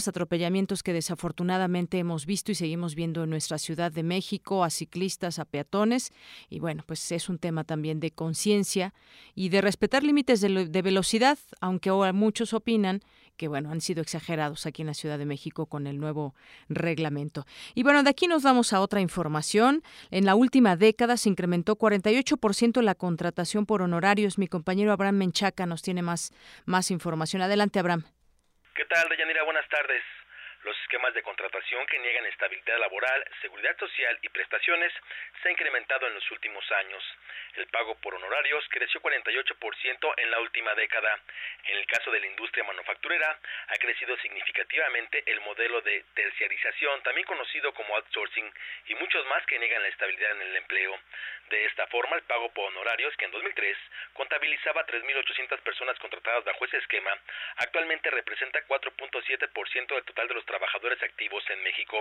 atropellamientos 0.08 0.84
que 0.84 0.94
desafortunadamente 0.94 2.00
hemos 2.00 2.26
visto 2.26 2.52
y 2.52 2.56
seguimos 2.56 2.96
viendo 2.96 3.24
en 3.24 3.30
nuestra 3.30 3.58
Ciudad 3.58 3.92
de 3.92 4.04
México 4.04 4.64
a 4.64 4.70
ciclistas, 4.70 5.40
a 5.40 5.46
peatones 5.46 6.12
y 6.50 6.60
bueno, 6.60 6.84
pues 6.86 7.12
es 7.12 7.30
un 7.30 7.38
tema 7.38 7.64
también 7.64 8.00
de 8.00 8.12
conciencia 8.18 8.94
y 9.34 9.48
de 9.48 9.62
respetar 9.62 10.04
límites 10.04 10.42
de, 10.42 10.66
de, 10.66 10.82
velocidad, 10.82 11.38
aunque 11.62 11.92
muchos 12.12 12.54
opinan 12.54 13.02
que 13.38 13.48
bueno, 13.48 13.72
han 13.72 13.80
sido 13.80 14.02
exagerados 14.02 14.66
aquí 14.66 14.82
en 14.82 14.88
la 14.88 14.94
Ciudad 14.94 15.18
de 15.18 15.26
México 15.26 15.68
con 15.68 15.88
el 15.88 16.00
nuevo 16.00 16.36
reglamento. 16.68 17.46
Y 17.76 17.84
bueno, 17.84 18.04
de 18.04 18.10
aquí 18.10 18.28
nos 18.28 18.44
vamos 18.44 18.74
a 18.74 18.82
otra 18.82 19.00
información. 19.00 19.84
En 20.12 20.26
la 20.26 20.36
última 20.36 20.76
década 20.76 21.16
se 21.16 21.30
incrementó 21.30 21.78
48% 21.78 22.82
la 22.82 22.96
contratación 22.96 23.66
por 23.66 23.82
honorarios. 23.82 24.38
Mi 24.38 24.48
compañero 24.48 24.92
Abraham 24.92 25.18
Menchaca 25.18 25.66
nos 25.66 25.82
tiene 25.84 26.02
más, 26.02 26.32
más 26.66 26.92
información. 26.92 27.42
Adelante, 27.44 27.80
Abraham. 27.80 28.04
¿Qué 28.76 28.86
tal, 28.86 29.08
Deyanira? 29.10 29.44
Buenas 29.44 29.68
tardes. 29.70 30.02
Los 30.68 30.78
esquemas 30.82 31.14
de 31.14 31.24
contratación 31.24 31.88
que 31.88 31.98
niegan 31.98 32.26
estabilidad 32.26 32.78
laboral, 32.78 33.24
seguridad 33.42 33.78
social 33.78 34.20
y 34.22 34.28
prestaciones 34.28 34.92
se 35.42 35.48
han 35.48 35.54
incrementado 35.54 36.06
en 36.08 36.14
los 36.14 36.30
últimos 36.30 36.70
años. 36.74 37.02
El 37.56 37.68
pago 37.68 37.96
por 37.96 38.14
honorarios 38.16 38.68
creció 38.70 39.00
48% 39.00 40.14
en 40.18 40.30
la 40.30 40.42
última 40.42 40.76
década. 40.76 41.22
En 41.64 41.78
el 41.78 41.88
caso 41.88 42.12
de 42.12 42.20
la 42.20 42.28
industria 42.28 42.66
manufacturera, 42.66 43.40
ha 43.70 43.78
crecido 43.78 44.18
significativamente 44.18 45.24
el 45.26 45.40
modelo 45.40 45.80
de 45.80 46.04
terciarización, 46.14 47.02
también 47.04 47.26
conocido 47.26 47.74
como 47.74 47.96
outsourcing, 47.96 48.52
y 48.88 48.96
muchos 48.96 49.26
más 49.28 49.46
que 49.46 49.60
niegan 49.60 49.82
la 49.82 49.88
estabilidad 49.88 50.32
en 50.32 50.42
el 50.42 50.56
empleo. 50.58 51.00
De 51.50 51.64
esta 51.64 51.88
forma, 51.88 52.18
el 52.18 52.24
pago 52.24 52.52
por 52.52 52.66
honorarios, 52.66 53.16
que 53.16 53.24
en 53.24 53.32
2003 53.32 53.78
contabilizaba 54.12 54.86
3.800 54.86 55.62
personas 55.62 55.98
contratadas 56.00 56.44
bajo 56.44 56.66
ese 56.66 56.76
esquema, 56.76 57.18
actualmente 57.56 58.12
representa 58.12 58.62
4.7% 58.68 59.96
del 59.96 60.04
total 60.04 60.28
de 60.28 60.34
los 60.34 60.44
trabajadores 60.44 60.57
activos 61.04 61.44
en 61.50 61.64
México. 61.64 61.98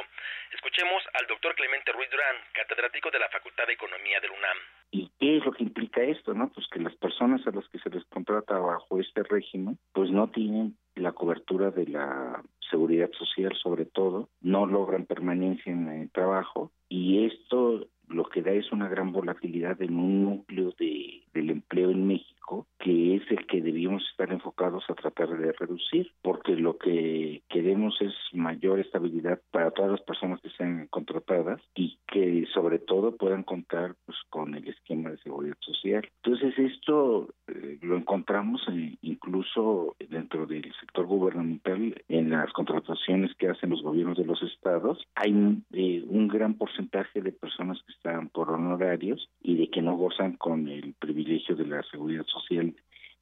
Escuchemos 0.53 1.03
al 1.15 1.27
doctor 1.27 1.55
Clemente 1.55 1.93
Ruiz 1.93 2.11
Durán, 2.11 2.37
catedrático 2.53 3.11
de 3.11 3.19
la 3.19 3.29
Facultad 3.29 3.67
de 3.67 3.75
Economía 3.75 4.21
del 4.21 4.31
UNAM. 4.31 4.59
¿Y 4.91 5.11
qué 5.19 5.39
es 5.39 5.45
lo 5.45 5.53
que 5.53 5.65
implica 5.65 6.03
esto? 6.03 6.35
no 6.35 6.53
Pues 6.53 6.67
que 6.69 6.81
las 6.81 6.95
personas 6.97 7.47
a 7.47 7.51
las 7.51 7.69
que 7.69 7.79
se 7.79 7.91
les 7.91 8.05
contrata 8.07 8.59
bajo 8.59 9.01
este 9.01 9.23
régimen, 9.23 9.79
pues 9.93 10.11
no 10.11 10.31
tienen 10.31 10.77
la 10.95 11.13
cobertura 11.13 11.71
de 11.71 11.87
la 11.87 12.43
seguridad 12.71 13.11
social 13.13 13.55
sobre 13.63 13.85
todo, 13.85 14.29
no 14.41 14.67
logran 14.67 15.07
permanencia 15.07 15.73
en 15.73 15.89
el 15.89 16.11
trabajo 16.11 16.73
y 16.89 17.27
esto 17.27 17.87
lo 18.09 18.25
que 18.29 18.43
da 18.43 18.53
es 18.53 18.71
una 18.73 18.89
gran 18.89 19.13
volatilidad 19.13 19.81
en 19.83 19.99
un 19.99 20.25
núcleo 20.25 20.73
de, 20.79 21.23
del 21.33 21.51
empleo 21.51 21.91
en 21.91 22.07
México 22.07 22.16
que 22.87 23.17
es 23.17 23.23
el 23.33 23.45
que 23.49 23.61
debíamos 23.61 24.05
estar 24.13 24.31
enfocados 24.31 24.85
a 24.89 24.95
tratar 24.95 25.37
de 25.37 25.51
reducir, 25.51 26.13
porque 26.23 26.55
lo 26.55 26.79
que 26.79 27.43
queremos 27.49 28.01
es 28.01 28.13
mayor 28.33 28.79
estabilidad 28.79 29.41
para 29.51 29.73
todas 29.73 29.91
las 29.91 30.03
personas 30.03 30.41
que 30.41 30.51
sean 30.51 30.87
contratadas 30.87 31.61
y 31.75 31.99
que 32.07 32.47
sobre 32.55 32.79
todo 32.79 33.17
puedan 33.17 33.43
contar 33.43 33.97
pues, 34.05 34.17
con 34.31 34.55
el 34.55 34.69
esquema 34.69 35.11
de 35.11 35.19
seguridad 35.19 35.57
social. 35.59 36.09
Entonces 36.23 36.57
esto 36.61 37.29
eh, 37.49 37.79
lo 37.83 37.97
encontramos 37.97 38.63
incluso 39.03 39.97
dentro 40.09 40.47
del 40.47 40.73
sector 40.79 41.07
gubernamental 41.07 42.01
en 42.09 42.31
las 42.31 42.53
contrataciones 42.53 43.35
que 43.35 43.49
hacen 43.49 43.71
los 43.71 43.83
gobiernos 43.83 44.17
de 44.17 44.27
los 44.27 44.41
estados. 44.45 45.05
Hay 45.17 45.33
eh, 45.73 46.05
un 46.07 46.29
gran 46.29 46.55
porcentaje 46.55 47.21
de 47.21 47.33
personas 47.33 47.83
que 47.85 47.95
están 47.95 48.29
por 48.29 48.49
honorarios 48.49 49.29
y 49.43 49.57
de 49.57 49.71
que 49.71 49.83
no 49.83 49.97
gozan 49.97 50.37
con 50.37 50.69
el 50.69 50.95
privilegio 51.01 51.57
de 51.57 51.67
la 51.67 51.83
seguridad 51.91 52.25
social 52.27 52.76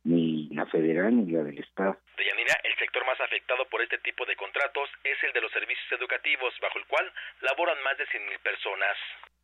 ni 0.04 0.48
la 0.52 0.66
federal 0.66 1.16
ni 1.16 1.32
la 1.32 1.42
del 1.42 1.58
Estado. 1.58 1.98
Deyanira, 2.16 2.54
el 2.62 2.74
sector 2.76 3.04
más 3.06 3.20
afectado 3.20 3.64
por 3.68 3.82
este 3.82 3.98
tipo 3.98 4.24
de 4.26 4.36
contratos 4.36 4.88
es 5.02 5.22
el 5.24 5.32
de 5.32 5.40
los 5.40 5.52
servicios 5.52 5.90
educativos, 5.92 6.54
bajo 6.60 6.78
el 6.78 6.86
cual 6.86 7.12
laboran 7.40 7.82
más 7.82 7.98
de 7.98 8.06
100.000 8.06 8.38
personas 8.40 8.96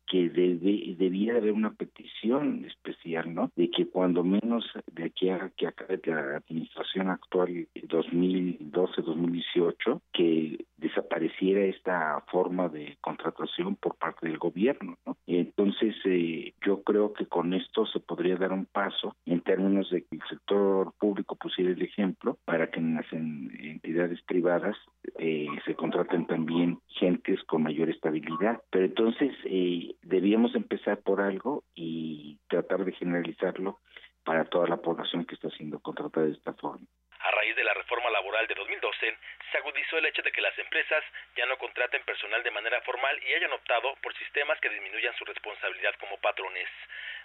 que 0.07 0.29
debe, 0.29 0.95
debía 0.97 1.37
haber 1.37 1.51
una 1.51 1.73
petición 1.73 2.65
especial, 2.65 3.31
¿no? 3.33 3.51
De 3.55 3.69
que 3.69 3.87
cuando 3.87 4.23
menos 4.23 4.65
de 4.91 5.05
aquí 5.05 5.29
a 5.29 5.51
que 5.55 5.67
acabe 5.67 6.01
la 6.05 6.37
administración 6.37 7.09
actual 7.09 7.67
2012-2018, 7.75 10.01
que 10.11 10.65
desapareciera 10.77 11.61
esta 11.61 12.23
forma 12.31 12.69
de 12.69 12.97
contratación 13.01 13.75
por 13.75 13.95
parte 13.95 14.27
del 14.27 14.37
gobierno, 14.37 14.97
¿no? 15.05 15.17
Entonces, 15.27 15.95
eh, 16.05 16.53
yo 16.65 16.81
creo 16.83 17.13
que 17.13 17.27
con 17.27 17.53
esto 17.53 17.85
se 17.85 17.99
podría 17.99 18.35
dar 18.35 18.51
un 18.51 18.65
paso 18.65 19.15
en 19.25 19.41
términos 19.41 19.89
de 19.91 20.01
que 20.01 20.15
el 20.15 20.21
sector 20.29 20.93
público 20.99 21.35
pusiera 21.35 21.71
el 21.71 21.81
ejemplo 21.81 22.37
para 22.45 22.69
que 22.69 22.79
en 22.79 22.95
las 22.95 23.11
entidades 23.13 24.21
privadas 24.23 24.75
eh, 25.17 25.47
se 25.65 25.75
contraten 25.75 26.25
también 26.25 26.79
gentes 26.87 27.41
con 27.43 27.63
mayor 27.63 27.89
estabilidad. 27.89 28.61
Pero 28.71 28.85
entonces, 28.85 29.33
eh, 29.45 29.90
debíamos 30.01 30.55
empezar 30.55 31.01
por 31.01 31.21
algo 31.21 31.63
y 31.75 32.39
tratar 32.47 32.85
de 32.85 32.93
generalizarlo 32.93 33.79
para 34.23 34.45
toda 34.45 34.67
la 34.67 34.77
población 34.77 35.25
que 35.25 35.35
está 35.35 35.49
siendo 35.49 35.79
contratada 35.79 36.27
de 36.27 36.33
esta 36.33 36.53
forma. 36.53 36.85
A 37.19 37.31
raíz 37.31 37.55
de 37.55 37.63
la 37.63 37.73
reforma 37.73 38.09
laboral 38.09 38.47
de 38.47 38.55
2012, 38.55 39.17
se 39.51 39.57
agudizó 39.57 39.97
el 39.97 40.05
hecho 40.07 40.21
de 40.23 40.31
que 40.31 40.41
las 40.41 40.57
empresas 40.57 41.03
ya 41.37 41.45
no 41.45 41.57
contraten 41.57 42.03
personal 42.03 42.41
de 42.41 42.51
manera 42.51 42.81
formal 42.81 43.15
y 43.23 43.33
hayan 43.33 43.51
optado 43.51 43.93
por 44.01 44.13
sistemas 44.17 44.59
que 44.59 44.69
disminuyan 44.69 45.13
su 45.15 45.25
responsabilidad 45.25 45.93
como 45.99 46.17
patrones. 46.17 46.67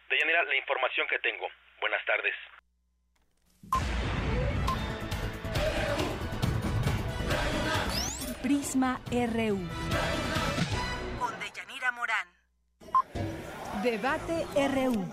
De 0.08 0.16
Deyanira, 0.16 0.44
la 0.44 0.56
información 0.56 1.06
que 1.08 1.18
tengo. 1.18 1.48
Buenas 1.80 2.04
tardes. 2.04 2.34
Prisma 8.42 9.00
RU. 9.10 10.25
Debate 13.86 14.46
RU. 14.56 15.06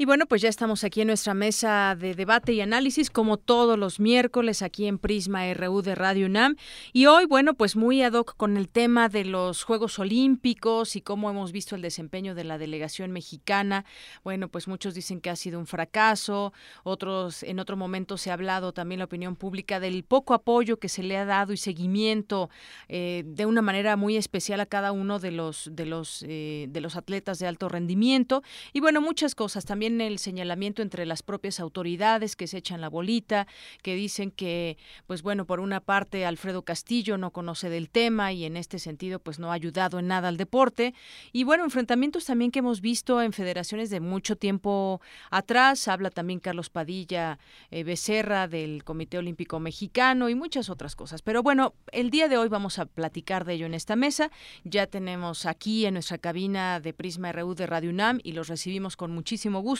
Y 0.00 0.04
bueno, 0.04 0.26
pues 0.26 0.42
ya 0.42 0.48
estamos 0.48 0.84
aquí 0.84 1.00
en 1.00 1.08
nuestra 1.08 1.34
mesa 1.34 1.96
de 1.98 2.14
debate 2.14 2.52
y 2.52 2.60
análisis, 2.60 3.10
como 3.10 3.36
todos 3.36 3.76
los 3.76 3.98
miércoles 3.98 4.62
aquí 4.62 4.86
en 4.86 4.96
Prisma 4.96 5.52
RU 5.52 5.82
de 5.82 5.96
Radio 5.96 6.26
UNAM. 6.26 6.54
Y 6.92 7.06
hoy, 7.06 7.26
bueno, 7.26 7.54
pues 7.54 7.74
muy 7.74 8.00
ad 8.02 8.12
hoc 8.12 8.36
con 8.36 8.56
el 8.56 8.68
tema 8.68 9.08
de 9.08 9.24
los 9.24 9.64
Juegos 9.64 9.98
Olímpicos 9.98 10.94
y 10.94 11.00
cómo 11.00 11.28
hemos 11.30 11.50
visto 11.50 11.74
el 11.74 11.82
desempeño 11.82 12.36
de 12.36 12.44
la 12.44 12.58
delegación 12.58 13.10
mexicana. 13.10 13.84
Bueno, 14.22 14.46
pues 14.46 14.68
muchos 14.68 14.94
dicen 14.94 15.20
que 15.20 15.30
ha 15.30 15.34
sido 15.34 15.58
un 15.58 15.66
fracaso, 15.66 16.52
otros 16.84 17.42
en 17.42 17.58
otro 17.58 17.76
momento 17.76 18.18
se 18.18 18.30
ha 18.30 18.34
hablado 18.34 18.72
también 18.72 19.00
la 19.00 19.06
opinión 19.06 19.34
pública 19.34 19.80
del 19.80 20.04
poco 20.04 20.32
apoyo 20.32 20.76
que 20.76 20.88
se 20.88 21.02
le 21.02 21.16
ha 21.16 21.24
dado 21.24 21.52
y 21.52 21.56
seguimiento 21.56 22.50
eh, 22.86 23.24
de 23.26 23.46
una 23.46 23.62
manera 23.62 23.96
muy 23.96 24.16
especial 24.16 24.60
a 24.60 24.66
cada 24.66 24.92
uno 24.92 25.18
de 25.18 25.32
los 25.32 25.68
de 25.72 25.86
los 25.86 26.24
eh, 26.28 26.66
de 26.68 26.80
los 26.80 26.94
atletas 26.94 27.40
de 27.40 27.48
alto 27.48 27.68
rendimiento 27.68 28.44
y 28.72 28.78
bueno 28.78 29.00
muchas 29.00 29.34
cosas 29.34 29.64
también 29.64 29.87
el 30.00 30.18
señalamiento 30.18 30.82
entre 30.82 31.06
las 31.06 31.22
propias 31.22 31.60
autoridades 31.60 32.36
que 32.36 32.46
se 32.46 32.58
echan 32.58 32.80
la 32.80 32.88
bolita, 32.88 33.46
que 33.82 33.94
dicen 33.94 34.30
que, 34.30 34.76
pues 35.06 35.22
bueno, 35.22 35.46
por 35.46 35.60
una 35.60 35.80
parte 35.80 36.26
Alfredo 36.26 36.62
Castillo 36.62 37.18
no 37.18 37.30
conoce 37.30 37.70
del 37.70 37.90
tema 37.90 38.32
y 38.32 38.44
en 38.44 38.56
este 38.56 38.78
sentido 38.78 39.18
pues 39.18 39.38
no 39.38 39.50
ha 39.50 39.54
ayudado 39.54 39.98
en 39.98 40.08
nada 40.08 40.28
al 40.28 40.36
deporte. 40.36 40.94
Y 41.32 41.44
bueno, 41.44 41.64
enfrentamientos 41.64 42.24
también 42.24 42.50
que 42.50 42.60
hemos 42.60 42.80
visto 42.80 43.22
en 43.22 43.32
federaciones 43.32 43.90
de 43.90 44.00
mucho 44.00 44.36
tiempo 44.36 45.00
atrás. 45.30 45.88
Habla 45.88 46.10
también 46.10 46.40
Carlos 46.40 46.70
Padilla 46.70 47.38
eh, 47.70 47.84
Becerra 47.84 48.48
del 48.48 48.84
Comité 48.84 49.18
Olímpico 49.18 49.60
Mexicano 49.60 50.28
y 50.28 50.34
muchas 50.34 50.70
otras 50.70 50.96
cosas. 50.96 51.22
Pero 51.22 51.42
bueno, 51.42 51.74
el 51.92 52.10
día 52.10 52.28
de 52.28 52.36
hoy 52.36 52.48
vamos 52.48 52.78
a 52.78 52.86
platicar 52.86 53.44
de 53.44 53.54
ello 53.54 53.66
en 53.66 53.74
esta 53.74 53.96
mesa. 53.96 54.30
Ya 54.64 54.86
tenemos 54.86 55.46
aquí 55.46 55.86
en 55.86 55.94
nuestra 55.94 56.18
cabina 56.18 56.80
de 56.80 56.92
Prisma 56.92 57.32
RU 57.32 57.54
de 57.54 57.66
Radio 57.66 57.90
UNAM 57.90 58.20
y 58.22 58.32
los 58.32 58.48
recibimos 58.48 58.96
con 58.96 59.10
muchísimo 59.10 59.60
gusto 59.60 59.77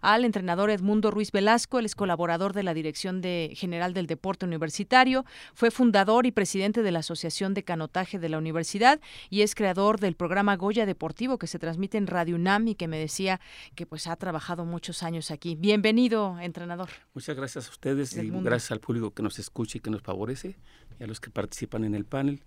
al 0.00 0.24
entrenador 0.24 0.70
Edmundo 0.70 1.10
Ruiz 1.10 1.32
Velasco, 1.32 1.78
él 1.78 1.86
es 1.86 1.94
colaborador 1.94 2.52
de 2.52 2.62
la 2.62 2.74
Dirección 2.74 3.20
de 3.20 3.52
General 3.54 3.94
del 3.94 4.06
Deporte 4.06 4.46
Universitario, 4.46 5.24
fue 5.54 5.70
fundador 5.70 6.26
y 6.26 6.32
presidente 6.32 6.82
de 6.82 6.92
la 6.92 7.00
Asociación 7.00 7.54
de 7.54 7.64
Canotaje 7.64 8.18
de 8.18 8.28
la 8.28 8.38
Universidad 8.38 9.00
y 9.30 9.42
es 9.42 9.54
creador 9.54 10.00
del 10.00 10.14
programa 10.14 10.56
Goya 10.56 10.86
Deportivo 10.86 11.38
que 11.38 11.46
se 11.46 11.58
transmite 11.58 11.98
en 11.98 12.06
Radio 12.06 12.36
UNAM 12.36 12.68
y 12.68 12.74
que 12.74 12.88
me 12.88 12.98
decía 12.98 13.40
que 13.74 13.86
pues 13.86 14.06
ha 14.06 14.16
trabajado 14.16 14.64
muchos 14.64 15.02
años 15.02 15.30
aquí. 15.30 15.56
Bienvenido, 15.56 16.38
entrenador. 16.40 16.88
Muchas 17.14 17.36
gracias 17.36 17.68
a 17.68 17.70
ustedes 17.70 18.16
y 18.16 18.30
gracias 18.30 18.72
al 18.72 18.80
público 18.80 19.12
que 19.12 19.22
nos 19.22 19.38
escucha 19.38 19.78
y 19.78 19.80
que 19.80 19.90
nos 19.90 20.02
favorece 20.02 20.56
y 20.98 21.04
a 21.04 21.06
los 21.06 21.20
que 21.20 21.30
participan 21.30 21.84
en 21.84 21.94
el 21.94 22.04
panel. 22.04 22.42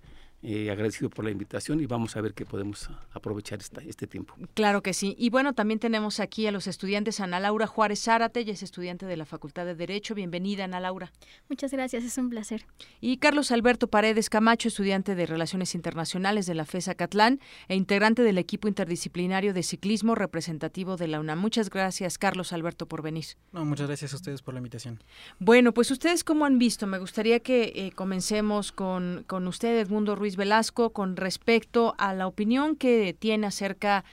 Eh, 0.48 0.70
agradecido 0.70 1.10
por 1.10 1.26
la 1.26 1.32
invitación 1.32 1.80
y 1.80 1.88
vamos 1.88 2.16
a 2.16 2.22
ver 2.22 2.36
qué 2.36 2.46
podemos 2.46 2.90
aprovechar 3.14 3.60
esta, 3.62 3.82
este 3.82 4.06
tiempo. 4.06 4.36
Claro 4.54 4.84
que 4.84 4.94
sí. 4.94 5.16
Y 5.18 5.32
bueno, 5.32 5.54
también 5.54 5.80
tenemos 5.80 6.20
aquí 6.20 6.46
a 6.46 6.52
los 6.52 6.68
estudiantes 6.68 7.20
Ana 7.20 7.40
Laura 7.40 7.66
Juárez 7.66 8.04
Zárate, 8.04 8.42
ella 8.42 8.54
es 8.54 8.62
estudiante 8.62 9.08
de 9.08 9.18
la 9.18 9.26
Facultad 9.26 9.66
de 9.66 9.74
Derecho. 9.74 10.14
Bienvenida, 10.14 10.66
Ana 10.66 10.80
Laura. 10.80 11.12
Muchas 11.50 11.72
gracias, 11.72 12.04
es 12.04 12.16
un 12.20 12.30
placer. 12.30 12.68
Y 13.02 13.18
Carlos 13.18 13.52
Alberto 13.52 13.88
Paredes 13.88 14.30
Camacho, 14.30 14.68
estudiante 14.68 15.16
de 15.16 15.26
Relaciones 15.26 15.74
Internacionales 15.74 16.46
de 16.46 16.54
la 16.54 16.66
FESA 16.66 16.94
Catlán 16.94 17.40
e 17.68 17.76
integrante 17.76 18.22
del 18.22 18.38
equipo 18.38 18.68
interdisciplinario 18.68 19.52
de 19.52 19.64
ciclismo 19.64 20.14
representativo 20.14 20.96
de 20.96 21.08
la 21.08 21.20
UNAM. 21.20 21.40
Muchas 21.40 21.72
gracias, 21.72 22.20
Carlos 22.20 22.54
Alberto, 22.54 22.86
por 22.86 23.02
venir. 23.02 23.26
No, 23.52 23.66
muchas 23.66 23.88
gracias 23.88 24.14
a 24.14 24.18
ustedes 24.18 24.44
por 24.44 24.54
la 24.54 24.60
invitación. 24.60 25.02
Bueno, 25.40 25.74
pues 25.74 25.90
ustedes 25.90 26.24
cómo 26.24 26.46
han 26.46 26.60
visto, 26.60 26.86
me 26.86 27.00
gustaría 27.00 27.40
que 27.40 27.74
eh, 27.76 27.92
comencemos 27.96 28.72
con, 28.72 29.24
con 29.26 29.48
usted, 29.48 29.80
Edmundo 29.80 30.16
Ruiz 30.16 30.25
Ruiz 30.26 30.38
Velasco, 30.38 30.90
con 30.90 31.18
respecto 31.18 31.94
a 32.00 32.16
la 32.16 32.26
opinión 32.26 32.76
que 32.76 33.14
tiene 33.14 33.46
acerca 33.46 34.04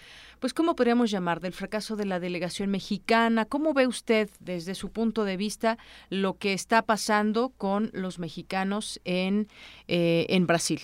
pues, 0.41 0.53
¿cómo 0.53 0.77
podríamos 0.77 1.11
llamar? 1.11 1.41
Del 1.41 1.55
fracaso 1.55 1.97
de 1.97 2.05
la 2.05 2.21
delegación 2.21 2.69
mexicana. 2.69 3.47
¿Cómo 3.47 3.73
ve 3.73 3.87
usted, 3.87 4.29
desde 4.41 4.75
su 4.75 4.91
punto 4.91 5.25
de 5.25 5.39
vista, 5.39 5.79
lo 6.11 6.37
que 6.37 6.53
está 6.53 6.83
pasando 6.83 7.51
con 7.57 7.91
los 7.95 8.19
mexicanos 8.19 9.01
en, 9.05 9.49
eh, 9.89 10.27
en 10.29 10.47
Brasil, 10.47 10.81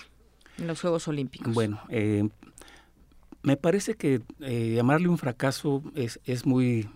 en 0.57 0.65
los 0.65 0.81
Juegos 0.81 1.07
Olímpicos? 1.07 1.53
Bueno, 1.53 1.79
eh, 1.89 2.27
me 3.43 3.55
parece 3.55 3.93
que 3.93 4.21
eh, 4.39 4.73
llamarle 4.75 5.09
un 5.09 5.19
fracaso 5.19 5.83
es, 5.93 6.19
es 6.25 6.47
muy, 6.47 6.89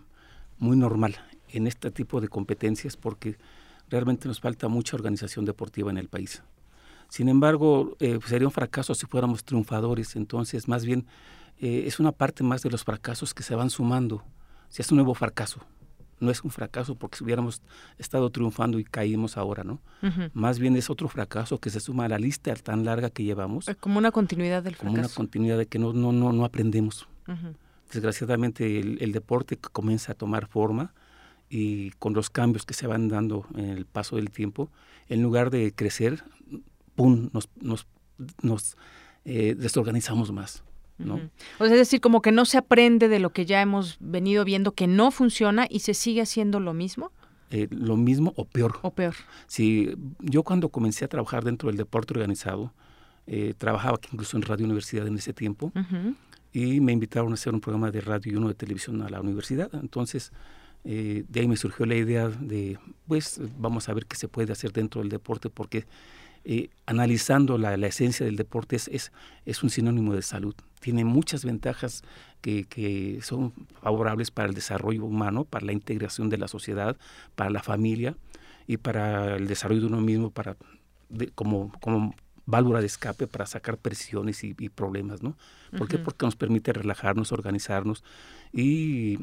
muy 0.58 0.76
normal 0.76 1.18
en 1.50 1.68
este 1.68 1.92
tipo 1.92 2.20
de 2.20 2.30
competencias 2.30 2.98
porque 2.98 3.38
realmente 3.90 4.28
nos 4.28 4.40
falta 4.40 4.70
mucha 4.70 4.96
organización 4.96 5.46
deportiva 5.46 5.92
en 5.92 6.00
el 6.00 6.08
país. 6.08 6.42
Sin 7.14 7.30
embargo, 7.30 7.96
sería 8.26 8.48
un 8.48 8.52
fracaso 8.52 8.96
si 8.96 9.06
fuéramos 9.06 9.44
triunfadores, 9.44 10.16
entonces 10.16 10.68
más 10.68 10.84
bien 10.84 11.06
eh, 11.60 11.84
es 11.86 12.00
una 12.00 12.12
parte 12.12 12.44
más 12.44 12.64
de 12.64 12.72
los 12.72 12.84
fracasos 12.84 13.36
que 13.36 13.44
se 13.44 13.54
van 13.54 13.70
sumando. 13.70 14.24
Si 14.70 14.82
es 14.82 14.90
un 14.90 14.96
nuevo 14.96 15.14
fracaso, 15.14 15.62
no 16.20 16.32
es 16.32 16.44
un 16.44 16.50
fracaso 16.50 16.96
porque 16.96 17.20
si 17.20 17.24
hubiéramos 17.24 17.62
estado 18.00 18.32
triunfando 18.32 18.80
y 18.80 18.84
caímos 18.84 19.38
ahora, 19.38 19.64
¿no? 19.64 19.80
Más 20.34 20.58
bien 20.58 20.76
es 20.76 20.90
otro 20.90 21.08
fracaso 21.08 21.60
que 21.60 21.70
se 21.70 21.80
suma 21.80 22.06
a 22.06 22.10
la 22.10 22.18
lista 22.18 22.52
tan 22.56 22.84
larga 22.84 23.12
que 23.12 23.24
llevamos. 23.24 23.68
Eh, 23.68 23.76
como 23.76 24.00
una 24.00 24.10
continuidad 24.10 24.64
del 24.64 24.74
fracaso. 24.74 24.96
Como 24.96 25.06
una 25.06 25.14
continuidad 25.14 25.60
de 25.60 25.68
que 25.68 25.78
no, 25.78 25.94
no, 25.94 26.12
no, 26.14 26.34
no 26.34 26.46
aprendemos. 26.46 27.08
Desgraciadamente 27.92 28.80
el, 28.80 29.12
deporte 29.12 29.58
comienza 29.58 30.14
a 30.14 30.16
tomar 30.16 30.48
forma 30.48 30.96
y 31.48 31.92
con 32.00 32.14
los 32.14 32.32
cambios 32.32 32.66
que 32.66 32.74
se 32.74 32.88
van 32.88 33.08
dando 33.08 33.46
en 33.54 33.70
el 33.70 33.86
paso 33.86 34.16
del 34.16 34.32
tiempo, 34.32 34.72
en 35.10 35.22
lugar 35.22 35.52
de 35.52 35.74
crecer, 35.76 36.24
¡pum!, 36.96 37.30
nos, 37.34 37.50
nos, 37.60 37.88
nos 38.42 38.78
eh, 39.26 39.56
desorganizamos 39.58 40.32
más. 40.32 40.64
¿no? 40.98 41.16
O 41.60 41.66
sea, 41.66 41.74
es 41.74 41.80
decir, 41.80 42.02
como 42.02 42.22
que 42.22 42.32
no 42.32 42.46
se 42.46 42.58
aprende 42.58 43.08
de 43.08 43.20
lo 43.20 43.32
que 43.32 43.46
ya 43.46 43.62
hemos 43.62 43.98
venido 44.00 44.46
viendo 44.46 44.74
que 44.74 44.88
no 44.88 45.12
funciona 45.12 45.68
y 45.70 45.80
se 45.80 45.94
sigue 45.94 46.22
haciendo 46.22 46.60
lo 46.60 46.74
mismo. 46.74 47.12
Eh, 47.50 47.68
lo 47.72 47.98
mismo 47.98 48.34
o 48.36 48.46
peor. 48.46 48.80
O 48.82 48.92
peor. 48.92 49.16
Sí, 49.48 49.94
yo 50.20 50.44
cuando 50.44 50.70
comencé 50.70 51.06
a 51.06 51.08
trabajar 51.08 51.44
dentro 51.44 51.68
del 51.68 51.78
deporte 51.78 52.14
organizado, 52.14 52.74
eh, 53.28 53.54
trabajaba 53.58 54.00
incluso 54.12 54.38
en 54.38 54.44
Radio 54.44 54.66
Universidad 54.66 55.08
en 55.08 55.16
ese 55.16 55.34
tiempo, 55.34 55.72
y 56.52 56.82
me 56.82 56.92
invitaron 56.92 57.32
a 57.32 57.36
hacer 57.36 57.54
un 57.54 57.62
programa 57.62 57.90
de 57.92 58.02
radio 58.02 58.34
y 58.34 58.36
uno 58.36 58.48
de 58.48 58.54
televisión 58.54 59.02
a 59.02 59.10
la 59.10 59.22
universidad. 59.22 59.70
Entonces, 59.76 60.32
eh, 60.84 61.24
de 61.28 61.40
ahí 61.40 61.48
me 61.48 61.56
surgió 61.56 61.86
la 61.86 61.96
idea 61.96 62.28
de, 62.28 62.78
pues, 63.08 63.40
vamos 63.58 63.88
a 63.88 63.94
ver 63.94 64.06
qué 64.06 64.16
se 64.16 64.28
puede 64.28 64.52
hacer 64.52 64.74
dentro 64.74 65.02
del 65.02 65.10
deporte, 65.10 65.50
porque 65.50 65.86
analizando 66.86 67.58
la, 67.58 67.78
la, 67.78 67.88
esencia 67.88 68.26
del 68.26 68.36
deporte 68.36 68.76
es, 68.76 68.88
es, 68.90 69.12
es 69.46 69.64
un 69.64 69.70
sinónimo 69.70 70.14
de 70.14 70.22
salud 70.22 70.56
tiene 70.84 71.06
muchas 71.06 71.46
ventajas 71.46 72.04
que, 72.42 72.66
que, 72.66 73.20
son 73.22 73.54
favorables 73.82 74.32
para 74.32 74.50
el 74.50 74.54
desarrollo 74.54 75.06
humano, 75.06 75.46
para 75.46 75.66
la 75.66 75.72
integración 75.72 76.30
de 76.30 76.38
la 76.38 76.50
sociedad, 76.50 76.98
para 77.36 77.50
la 77.50 77.64
familia 77.64 78.18
y 78.68 78.76
para 78.76 79.38
el 79.38 79.48
desarrollo 79.48 79.80
de 79.80 79.88
uno 79.88 80.02
mismo, 80.02 80.30
para 80.30 80.58
como, 81.36 81.72
como 81.80 82.14
válvula 82.46 82.82
de 82.82 82.88
escape 82.88 83.28
para 83.28 83.46
sacar 83.46 83.78
presiones 83.78 84.44
y, 84.44 84.54
problemas, 84.70 85.24
¿no? 85.24 85.38
¿Por 85.78 85.88
qué? 85.88 85.98
Porque 85.98 86.26
nos 86.26 86.36
permite 86.36 86.74
relajarnos, 86.74 87.32
organizarnos 87.32 88.04
y 88.52 89.18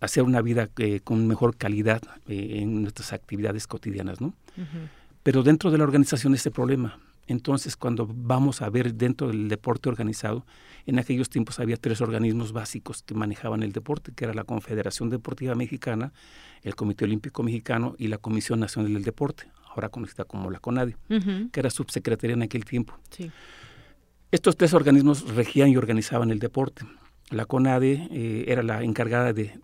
hacer 0.00 0.22
una 0.22 0.40
vida 0.40 0.68
eh, 0.78 1.00
con 1.00 1.26
mejor 1.26 1.56
calidad 1.56 2.00
eh, 2.28 2.60
en 2.60 2.82
nuestras 2.82 3.12
actividades 3.12 3.66
cotidianas, 3.66 4.20
¿no? 4.20 4.34
Pero 5.26 5.42
dentro 5.42 5.72
de 5.72 5.78
la 5.78 5.82
organización 5.82 6.34
este 6.34 6.52
problema. 6.52 7.00
Entonces, 7.26 7.76
cuando 7.76 8.08
vamos 8.08 8.62
a 8.62 8.70
ver 8.70 8.94
dentro 8.94 9.26
del 9.26 9.48
deporte 9.48 9.88
organizado, 9.88 10.46
en 10.86 11.00
aquellos 11.00 11.30
tiempos 11.30 11.58
había 11.58 11.76
tres 11.76 12.00
organismos 12.00 12.52
básicos 12.52 13.02
que 13.02 13.12
manejaban 13.12 13.64
el 13.64 13.72
deporte, 13.72 14.12
que 14.14 14.24
era 14.24 14.34
la 14.34 14.44
Confederación 14.44 15.10
Deportiva 15.10 15.56
Mexicana, 15.56 16.12
el 16.62 16.76
Comité 16.76 17.06
Olímpico 17.06 17.42
Mexicano 17.42 17.96
y 17.98 18.06
la 18.06 18.18
Comisión 18.18 18.60
Nacional 18.60 18.94
del 18.94 19.02
Deporte, 19.02 19.50
ahora 19.68 19.88
conocida 19.88 20.26
como 20.26 20.48
la 20.48 20.60
CONADE, 20.60 20.96
que 21.50 21.58
era 21.58 21.70
subsecretaria 21.70 22.34
en 22.34 22.42
aquel 22.42 22.64
tiempo. 22.64 22.96
Estos 24.30 24.56
tres 24.56 24.74
organismos 24.74 25.34
regían 25.34 25.70
y 25.70 25.76
organizaban 25.76 26.30
el 26.30 26.38
deporte. 26.38 26.86
La 27.30 27.44
CONADE 27.44 28.08
eh, 28.10 28.44
era 28.48 28.62
la 28.62 28.82
encargada 28.82 29.32
de 29.32 29.58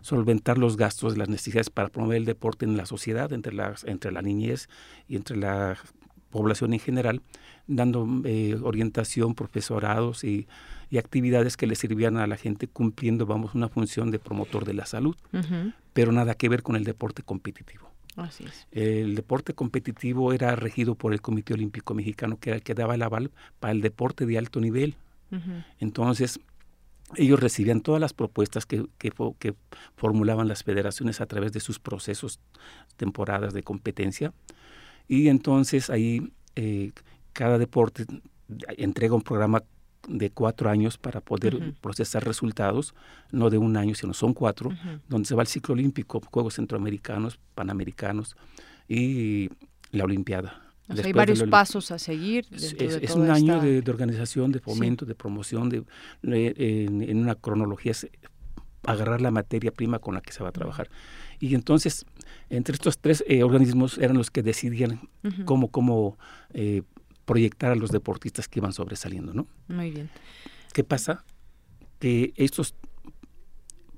solventar 0.00 0.58
los 0.58 0.76
gastos 0.76 1.16
las 1.16 1.28
necesidades 1.28 1.70
para 1.70 1.88
promover 1.88 2.16
el 2.16 2.24
deporte 2.24 2.64
en 2.64 2.76
la 2.76 2.86
sociedad, 2.86 3.32
entre 3.32 3.52
la, 3.52 3.74
entre 3.84 4.12
la 4.12 4.22
niñez 4.22 4.68
y 5.08 5.16
entre 5.16 5.36
la 5.36 5.76
población 6.30 6.72
en 6.72 6.80
general 6.80 7.22
dando 7.66 8.06
eh, 8.24 8.56
orientación, 8.62 9.34
profesorados 9.34 10.24
y, 10.24 10.46
actividades 10.98 11.56
que 11.56 11.66
le 11.66 11.74
sirvían 11.74 12.18
a 12.18 12.26
la 12.26 12.36
gente 12.36 12.68
cumpliendo, 12.68 13.24
vamos, 13.24 13.54
una 13.54 13.70
función 13.70 14.10
de 14.10 14.18
promotor 14.18 14.66
de 14.66 14.74
la 14.74 14.84
salud, 14.84 15.16
pero 15.94 16.12
nada 16.12 16.34
que 16.34 16.50
ver 16.50 16.62
con 16.62 16.76
el 16.76 16.84
deporte 16.84 17.22
competitivo. 17.22 17.88
Así 18.16 18.44
es. 18.44 18.66
El 18.72 19.14
deporte 19.14 19.54
competitivo 19.54 20.34
era 20.34 20.54
regido 20.54 20.94
por 20.94 21.14
el 21.14 21.22
Comité 21.22 21.54
Olímpico 21.54 21.94
Mexicano, 21.94 22.36
que 22.38 22.50
era 22.50 22.56
el 22.58 22.62
que 22.62 22.74
daba 22.74 22.94
el 22.94 23.00
aval 23.00 23.30
para 23.58 23.72
el 23.72 23.80
deporte 23.80 24.26
de 24.26 24.36
alto 24.36 24.60
nivel. 24.60 24.96
Entonces, 25.80 26.40
ellos 27.16 27.40
recibían 27.40 27.80
todas 27.80 28.00
las 28.00 28.12
propuestas 28.12 28.66
que, 28.66 28.86
que, 28.98 29.12
que, 29.38 29.54
formulaban 29.96 30.48
las 30.48 30.62
federaciones 30.64 31.20
a 31.20 31.26
través 31.26 31.52
de 31.52 31.60
sus 31.60 31.78
procesos, 31.78 32.40
temporadas 32.96 33.52
de 33.52 33.62
competencia, 33.62 34.32
y 35.08 35.28
entonces 35.28 35.90
ahí 35.90 36.32
eh, 36.56 36.92
cada 37.32 37.58
deporte 37.58 38.06
entrega 38.76 39.14
un 39.14 39.22
programa 39.22 39.62
de 40.08 40.30
cuatro 40.30 40.68
años 40.68 40.98
para 40.98 41.20
poder 41.20 41.74
procesar 41.80 42.24
resultados, 42.24 42.94
no 43.30 43.50
de 43.50 43.58
un 43.58 43.76
año, 43.76 43.94
sino 43.94 44.14
son 44.14 44.34
cuatro, 44.34 44.70
donde 45.08 45.28
se 45.28 45.34
va 45.34 45.42
el 45.42 45.48
ciclo 45.48 45.74
olímpico, 45.74 46.20
Juegos 46.30 46.54
Centroamericanos, 46.54 47.38
Panamericanos 47.54 48.36
y 48.88 49.48
la 49.90 50.04
Olimpiada. 50.04 50.71
Hay 50.88 51.12
varios 51.12 51.42
pasos 51.44 51.90
a 51.90 51.98
seguir. 51.98 52.46
Es, 52.50 53.14
un 53.14 53.30
año 53.30 53.60
de, 53.60 53.82
organización, 53.88 54.52
de 54.52 54.60
fomento, 54.60 55.04
de 55.04 55.14
promoción, 55.14 55.68
de, 55.68 55.84
en, 56.22 57.18
una 57.18 57.34
cronología, 57.34 57.92
agarrar 58.84 59.20
la 59.20 59.30
materia 59.30 59.70
prima 59.70 59.98
con 59.98 60.14
la 60.14 60.20
que 60.20 60.32
se 60.32 60.42
va 60.42 60.48
a 60.48 60.52
trabajar. 60.52 60.90
Y 61.38 61.54
entonces, 61.54 62.04
entre 62.50 62.74
estos 62.74 62.98
tres 62.98 63.24
eh, 63.26 63.42
organismos 63.42 63.98
eran 63.98 64.16
los 64.16 64.30
que 64.30 64.42
decidían 64.42 65.08
cómo, 65.44 65.68
cómo 65.68 66.18
eh, 66.52 66.82
proyectar 67.24 67.72
a 67.72 67.76
los 67.76 67.90
deportistas 67.90 68.48
que 68.48 68.58
iban 68.60 68.72
sobresaliendo, 68.72 69.32
¿no? 69.32 69.46
Muy 69.68 69.90
bien. 69.90 70.10
¿Qué 70.72 70.84
pasa? 70.84 71.24
Que 71.98 72.32
estos 72.36 72.74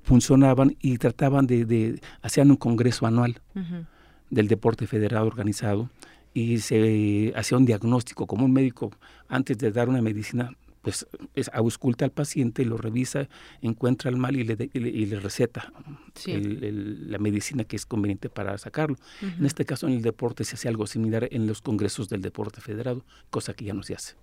funcionaban 0.03 0.75
y 0.79 0.97
trataban 0.97 1.47
de, 1.47 1.65
de 1.65 1.99
hacían 2.21 2.51
un 2.51 2.57
congreso 2.57 3.07
anual 3.07 3.41
del 4.29 4.47
deporte 4.47 4.85
federado 4.85 5.25
organizado 5.25 5.89
y 6.35 6.59
se 6.59 7.31
hacía 7.35 7.57
un 7.57 7.65
diagnóstico 7.65 8.27
como 8.27 8.45
un 8.45 8.51
médico 8.51 8.91
antes 9.29 9.57
de 9.57 9.71
dar 9.71 9.87
una 9.87 10.01
medicina 10.01 10.51
pues 10.81 11.07
es, 11.33 11.49
ausculta 11.51 12.05
al 12.05 12.11
paciente, 12.11 12.63
lo 12.63 12.77
revisa, 12.77 13.27
encuentra 13.61 14.11
el 14.11 14.17
mal 14.17 14.35
y 14.35 14.43
le, 14.43 14.69
y 14.71 15.05
le, 15.07 15.19
receta 15.19 15.73
la 16.27 17.17
medicina 17.17 17.63
que 17.63 17.75
es 17.75 17.87
conveniente 17.87 18.29
para 18.29 18.55
sacarlo. 18.59 18.95
En 19.19 19.47
este 19.47 19.65
caso, 19.65 19.87
en 19.87 19.93
el 19.93 20.03
deporte 20.03 20.43
se 20.43 20.53
hace 20.53 20.67
algo 20.67 20.85
similar 20.85 21.27
en 21.31 21.47
los 21.47 21.63
congresos 21.63 22.07
del 22.07 22.21
deporte 22.21 22.61
federado, 22.61 23.03
cosa 23.31 23.55
que 23.55 23.65
ya 23.65 23.73
no 23.73 23.81
se 23.81 23.95
hace. 23.95 24.13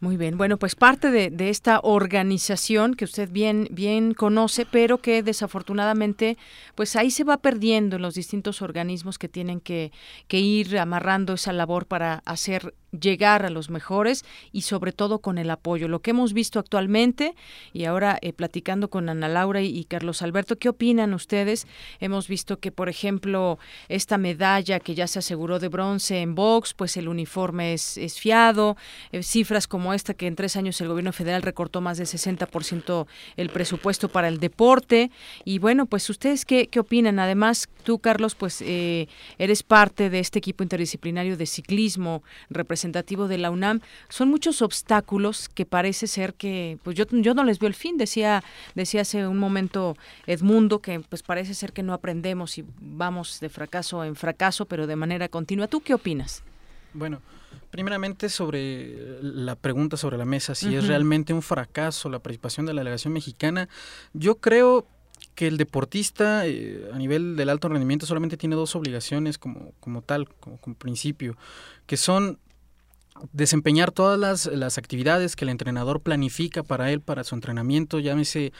Muy 0.00 0.16
bien, 0.16 0.36
bueno, 0.36 0.58
pues 0.58 0.74
parte 0.74 1.10
de, 1.10 1.50
esta 1.50 1.80
organización 1.82 2.94
que 2.94 3.04
usted 3.04 3.30
bien, 3.30 3.68
bien 3.70 4.14
conoce, 4.14 4.66
pero 4.66 4.98
que 4.98 5.22
desafortunadamente, 5.22 6.38
pues 6.74 6.96
ahí 6.96 7.10
se 7.10 7.24
va 7.24 7.36
perdiendo 7.36 7.96
en 7.96 8.02
los 8.02 8.14
distintos 8.14 8.62
organismos 8.62 9.18
que 9.18 9.28
tienen 9.28 9.60
que, 9.60 9.92
que 10.28 10.38
ir 10.38 10.78
amarrando 10.78 11.34
esa 11.34 11.52
labor 11.52 11.86
para 11.86 12.22
hacer 12.24 12.74
llegar 12.98 13.44
a 13.44 13.50
los 13.50 13.70
mejores 13.70 14.24
y 14.52 14.62
sobre 14.62 14.92
todo 14.92 15.20
con 15.20 15.38
el 15.38 15.50
apoyo. 15.50 15.88
Lo 15.88 16.00
que 16.00 16.10
hemos 16.10 16.32
visto 16.32 16.58
actualmente 16.58 17.34
y 17.72 17.84
ahora 17.84 18.18
eh, 18.20 18.32
platicando 18.32 18.90
con 18.90 19.08
Ana 19.08 19.28
Laura 19.28 19.62
y, 19.62 19.84
Carlos 19.84 20.22
Alberto, 20.22 20.58
¿qué 20.58 20.68
opinan 20.68 21.14
ustedes? 21.14 21.66
Hemos 22.00 22.28
visto 22.28 22.58
que, 22.58 22.70
por 22.70 22.88
ejemplo, 22.88 23.58
esta 23.88 24.18
medalla 24.18 24.80
que 24.80 24.94
ya 24.94 25.06
se 25.06 25.18
aseguró 25.18 25.58
de 25.58 25.68
bronce 25.68 26.20
en 26.20 26.34
box, 26.34 26.74
pues 26.74 26.96
el 26.96 27.08
uniforme 27.08 27.72
es, 27.72 27.96
es 27.96 28.20
fiado, 28.20 28.76
eh, 29.10 29.22
cifras 29.22 29.66
como 29.66 29.94
esta 29.94 30.14
que 30.14 30.26
en 30.26 30.36
tres 30.36 30.56
años 30.56 30.80
el 30.80 30.88
gobierno 30.88 31.12
federal 31.12 31.42
recortó 31.42 31.80
más 31.80 31.98
del 31.98 32.06
60% 32.06 33.06
el 33.36 33.48
presupuesto 33.50 34.08
para 34.08 34.28
el 34.28 34.38
deporte. 34.38 35.10
Y 35.44 35.58
bueno, 35.58 35.86
pues 35.86 36.08
ustedes 36.10 36.44
qué, 36.44 36.68
qué 36.68 36.80
opinan? 36.80 37.18
Además, 37.18 37.68
tú, 37.84 37.98
Carlos, 37.98 38.34
pues 38.34 38.62
eh, 38.62 39.08
eres 39.38 39.62
parte 39.62 40.10
de 40.10 40.18
este 40.18 40.38
equipo 40.38 40.62
interdisciplinario 40.62 41.36
de 41.36 41.46
ciclismo 41.46 42.22
representativo 42.82 43.28
de 43.28 43.38
la 43.38 43.50
UNAM. 43.50 43.80
Son 44.08 44.28
muchos 44.28 44.60
obstáculos 44.60 45.48
que 45.48 45.64
parece 45.64 46.06
ser 46.06 46.34
que, 46.34 46.78
pues 46.82 46.96
yo, 46.96 47.04
yo 47.10 47.34
no 47.34 47.44
les 47.44 47.58
veo 47.58 47.68
el 47.68 47.74
fin, 47.74 47.96
decía, 47.96 48.42
decía 48.74 49.02
hace 49.02 49.26
un 49.26 49.38
momento 49.38 49.96
Edmundo, 50.26 50.80
que 50.80 51.00
pues 51.00 51.22
parece 51.22 51.54
ser 51.54 51.72
que 51.72 51.82
no 51.82 51.92
aprendemos 51.92 52.58
y 52.58 52.64
vamos 52.80 53.38
de 53.40 53.48
fracaso 53.48 54.04
en 54.04 54.16
fracaso, 54.16 54.66
pero 54.66 54.86
de 54.86 54.96
manera 54.96 55.28
continua. 55.28 55.68
¿Tú 55.68 55.80
qué 55.80 55.94
opinas? 55.94 56.42
Bueno, 56.92 57.20
Primeramente 57.70 58.28
sobre 58.28 59.18
la 59.22 59.56
pregunta 59.56 59.96
sobre 59.96 60.18
la 60.18 60.26
mesa, 60.26 60.54
si 60.54 60.74
es 60.74 60.86
realmente 60.88 61.32
un 61.32 61.40
fracaso 61.40 62.10
la 62.10 62.18
participación 62.18 62.66
de 62.66 62.74
la 62.74 62.80
delegación 62.80 63.14
mexicana, 63.14 63.66
yo 64.12 64.36
creo 64.36 64.86
que 65.34 65.46
el 65.46 65.56
deportista 65.56 66.46
eh, 66.46 66.90
a 66.92 66.98
nivel 66.98 67.34
del 67.34 67.48
alto 67.48 67.68
rendimiento 67.68 68.04
solamente 68.04 68.36
tiene 68.36 68.56
dos 68.56 68.76
obligaciones 68.76 69.38
como, 69.38 69.72
como 69.80 70.02
tal, 70.02 70.28
como, 70.28 70.58
como 70.58 70.76
principio, 70.76 71.36
que 71.86 71.96
son 71.96 72.38
desempeñar 73.32 73.92
todas 73.92 74.18
las, 74.18 74.46
las, 74.46 74.78
actividades 74.78 75.36
que 75.36 75.44
el 75.44 75.50
entrenador 75.50 76.00
planifica 76.00 76.62
para 76.62 76.90
él, 76.90 77.00
para 77.00 77.24
su 77.24 77.34
entrenamiento, 77.34 78.00
llámese 78.00 78.52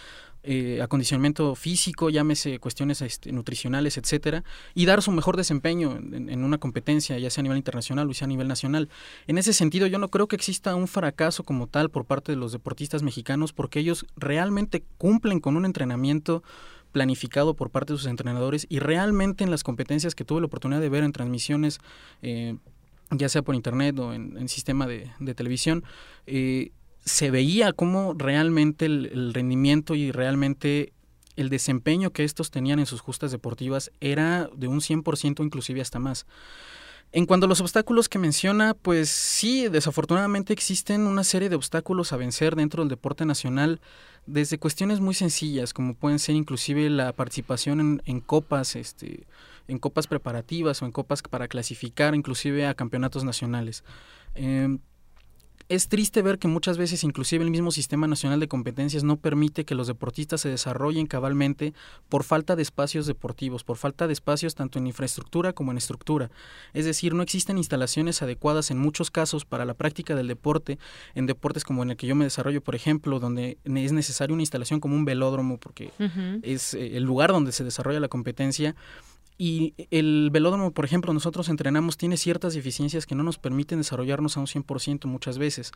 eh, 0.45 0.81
acondicionamiento 0.83 1.55
físico, 1.55 2.11
llámese 2.11 2.59
cuestiones 2.59 3.01
este, 3.01 3.31
nutricionales, 3.31 3.97
etcétera, 3.97 4.43
y 4.75 4.87
dar 4.87 5.01
su 5.01 5.13
mejor 5.13 5.37
desempeño 5.37 5.97
en, 5.97 6.29
en, 6.29 6.43
una 6.43 6.59
competencia, 6.59 7.17
ya 7.19 7.31
sea 7.31 7.43
a 7.43 7.45
nivel 7.45 7.59
internacional 7.59 8.11
o 8.11 8.15
sea 8.15 8.25
a 8.25 8.29
nivel 8.29 8.49
nacional. 8.49 8.89
En 9.29 9.39
ese 9.39 9.53
sentido, 9.53 9.87
yo 9.87 9.99
no 9.99 10.09
creo 10.09 10.27
que 10.27 10.35
exista 10.35 10.75
un 10.75 10.89
fracaso 10.89 11.45
como 11.45 11.69
tal 11.69 11.91
por 11.91 12.07
parte 12.07 12.33
de 12.33 12.37
los 12.37 12.51
deportistas 12.51 13.05
mexicanos, 13.05 13.53
porque 13.53 13.79
ellos 13.79 14.05
realmente 14.17 14.83
cumplen 14.99 15.39
con 15.39 15.57
un 15.57 15.65
entrenamiento 15.65 16.43
planificado 16.91 17.55
por 17.55 17.71
parte 17.71 17.93
de 17.93 17.99
sus 17.99 18.09
entrenadores 18.09 18.67
y 18.69 18.79
realmente 18.79 19.45
en 19.45 19.51
las 19.51 19.65
competencias 19.65 20.15
que 20.15 20.25
tuve 20.25 20.41
la 20.41 20.47
oportunidad 20.47 20.81
de 20.81 20.89
ver 20.89 21.05
en 21.05 21.13
transmisiones 21.13 21.79
eh, 22.21 22.57
ya 23.13 23.29
sea 23.29 23.43
por 23.43 23.55
internet 23.55 23.99
o 23.99 24.13
en, 24.13 24.37
en 24.37 24.49
sistema 24.49 24.87
de, 24.87 25.11
televisión, 25.35 25.85
eh, 26.27 26.73
se 27.05 27.31
veía 27.31 27.73
cómo 27.73 28.15
realmente 28.17 28.87
el, 28.87 29.07
el, 29.07 29.35
rendimiento 29.35 29.95
y 29.95 30.13
realmente 30.13 30.93
el 31.37 31.49
desempeño 31.49 32.11
que 32.11 32.25
estos 32.25 32.51
tenían 32.51 32.79
en 32.79 32.87
sus 32.87 33.01
justas 33.01 33.33
deportivas 33.33 33.91
era 34.01 34.49
de 34.55 34.69
un 34.69 34.81
100% 34.81 35.45
inclusive 35.45 35.81
hasta 35.81 35.99
más. 35.99 36.27
En 37.15 37.27
cuanto 37.27 37.45
a 37.45 37.49
los 37.49 37.61
obstáculos 37.61 38.09
que 38.09 38.19
menciona, 38.19 38.73
pues 38.73 39.11
sí, 39.11 39.69
desafortunadamente 39.69 40.55
existen 40.55 41.03
una 41.03 41.25
serie 41.25 41.51
de 41.51 41.57
obstáculos 41.57 42.13
a 42.13 42.17
vencer 42.17 42.57
dentro 42.57 42.83
del 42.83 42.89
deporte 42.89 43.27
nacional, 43.27 43.83
desde 44.25 44.57
cuestiones 44.57 45.01
muy 45.01 45.13
sencillas, 45.13 45.75
como 45.75 45.95
pueden 45.95 46.19
ser 46.19 46.37
inclusive 46.37 46.89
la 46.89 47.13
participación 47.13 47.81
en, 47.81 48.03
en 48.07 48.21
copas, 48.21 48.77
este, 48.77 49.27
en 49.69 49.79
copas 49.79 50.07
preparativas 50.07 50.83
o 50.83 50.87
en 50.87 50.93
copas 50.93 51.23
para 51.23 51.49
clasificar 51.49 52.15
inclusive 52.15 52.67
a 52.67 52.75
campeonatos 52.75 53.25
nacionales. 53.25 53.85
Eh, 54.35 54.79
es 55.69 55.89
triste 55.89 56.23
ver 56.23 56.39
que 56.39 56.49
muchas 56.49 56.77
veces 56.77 57.05
inclusive 57.05 57.45
el 57.45 57.51
mismo 57.51 57.71
sistema 57.71 58.07
nacional 58.07 58.41
de 58.41 58.49
competencias 58.49 59.05
no 59.05 59.17
permite 59.17 59.65
que 59.65 59.75
los 59.75 59.87
deportistas 59.87 60.43
se 60.43 60.49
desarrollen 60.49 61.07
cabalmente 61.07 61.73
por 62.09 62.25
falta 62.25 62.57
de 62.57 62.63
espacios 62.63 63.07
deportivos, 63.07 63.65
por 63.65 63.77
falta 63.77 64.07
de 64.07 64.13
espacios 64.13 64.55
tanto 64.55 64.79
en 64.79 64.87
infraestructura 64.87 65.53
como 65.53 65.71
en 65.71 65.79
estructura. 65.79 66.31
Es 66.75 66.85
decir, 66.85 67.15
no 67.15 67.23
existen 67.23 67.59
instalaciones 67.59 68.23
adecuadas 68.23 68.71
en 68.71 68.79
muchos 68.79 69.11
casos 69.11 69.45
para 69.45 69.65
la 69.65 69.75
práctica 69.75 70.15
del 70.15 70.29
deporte, 70.29 70.79
en 71.15 71.27
deportes 71.27 71.65
como 71.65 71.83
en 71.83 71.93
el 71.93 71.97
que 71.97 72.07
yo 72.07 72.15
me 72.15 72.25
desarrollo, 72.25 72.61
por 72.61 72.75
ejemplo, 72.75 73.19
donde 73.19 73.59
es 73.65 73.93
necesaria 73.93 74.35
una 74.35 74.43
instalación 74.43 74.81
como 74.81 74.97
un 74.97 75.05
velódromo 75.05 75.59
porque 75.59 75.91
uh 75.99 76.05
-huh. 76.05 76.41
es 76.43 76.75
eh, 76.75 76.97
el 76.97 77.05
lugar 77.05 77.33
donde 77.33 77.53
se 77.53 77.65
desarrolla 77.65 78.01
la 78.01 78.09
competencia 78.09 78.75
y 79.45 79.75
el 79.91 80.31
velódromo, 80.31 80.71
por 80.71 80.85
ejemplo, 80.85 81.13
nosotros 81.13 81.49
entrenamos, 81.49 81.97
tiene 81.97 82.17
ciertas 82.17 82.55
deficiencias 82.55 83.07
que 83.07 83.17
no 83.17 83.25
nos 83.25 83.39
permiten 83.39 83.79
desarrollarnos 83.79 84.37
a 84.37 84.41
un 84.41 84.47
100% 84.47 85.07
muchas 85.07 85.37
veces. 85.37 85.73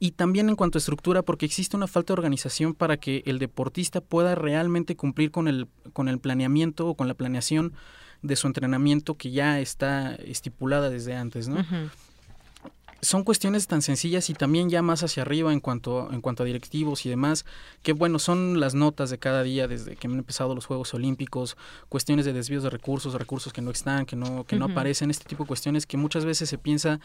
Y 0.00 0.12
también 0.12 0.48
en 0.48 0.56
cuanto 0.56 0.78
a 0.78 0.80
estructura, 0.80 1.20
porque 1.20 1.44
existe 1.44 1.76
una 1.76 1.86
falta 1.86 2.14
de 2.14 2.20
organización 2.20 2.72
para 2.72 2.96
que 2.96 3.22
el 3.26 3.38
deportista 3.38 4.00
pueda 4.00 4.34
realmente 4.34 4.96
cumplir 4.96 5.30
con 5.30 5.48
el, 5.48 5.68
con 5.92 6.08
el 6.08 6.18
planeamiento 6.18 6.88
o 6.88 6.94
con 6.94 7.06
la 7.06 7.12
planeación 7.12 7.74
de 8.22 8.36
su 8.36 8.46
entrenamiento 8.46 9.18
que 9.18 9.32
ya 9.32 9.60
está 9.60 10.14
estipulada 10.14 10.88
desde 10.88 11.14
antes, 11.14 11.46
¿no? 11.46 11.62
Son 13.04 13.22
cuestiones 13.22 13.66
tan 13.66 13.82
sencillas 13.82 14.30
y 14.30 14.34
también 14.34 14.70
ya 14.70 14.82
más 14.82 15.02
hacia 15.02 15.22
arriba 15.22 15.52
en 15.52 15.60
cuanto, 15.60 16.10
en 16.12 16.20
cuanto 16.20 16.42
a 16.42 16.46
directivos 16.46 17.06
y 17.06 17.10
demás, 17.10 17.44
que 17.82 17.92
bueno, 17.92 18.18
son 18.18 18.58
las 18.58 18.74
notas 18.74 19.10
de 19.10 19.18
cada 19.18 19.42
día 19.42 19.68
desde 19.68 19.96
que 19.96 20.06
han 20.06 20.14
empezado 20.14 20.54
los 20.54 20.66
Juegos 20.66 20.94
Olímpicos, 20.94 21.56
cuestiones 21.88 22.24
de 22.24 22.32
desvíos 22.32 22.62
de 22.62 22.70
recursos, 22.70 23.14
recursos 23.14 23.52
que 23.52 23.62
no 23.62 23.70
están, 23.70 24.06
que 24.06 24.16
no, 24.16 24.44
que 24.44 24.56
uh 24.56 24.58
-huh. 24.58 24.66
no 24.66 24.72
aparecen, 24.72 25.10
este 25.10 25.26
tipo 25.26 25.44
de 25.44 25.48
cuestiones 25.48 25.86
que 25.86 25.96
muchas 25.96 26.24
veces 26.24 26.48
se 26.48 26.58
piensa 26.58 26.98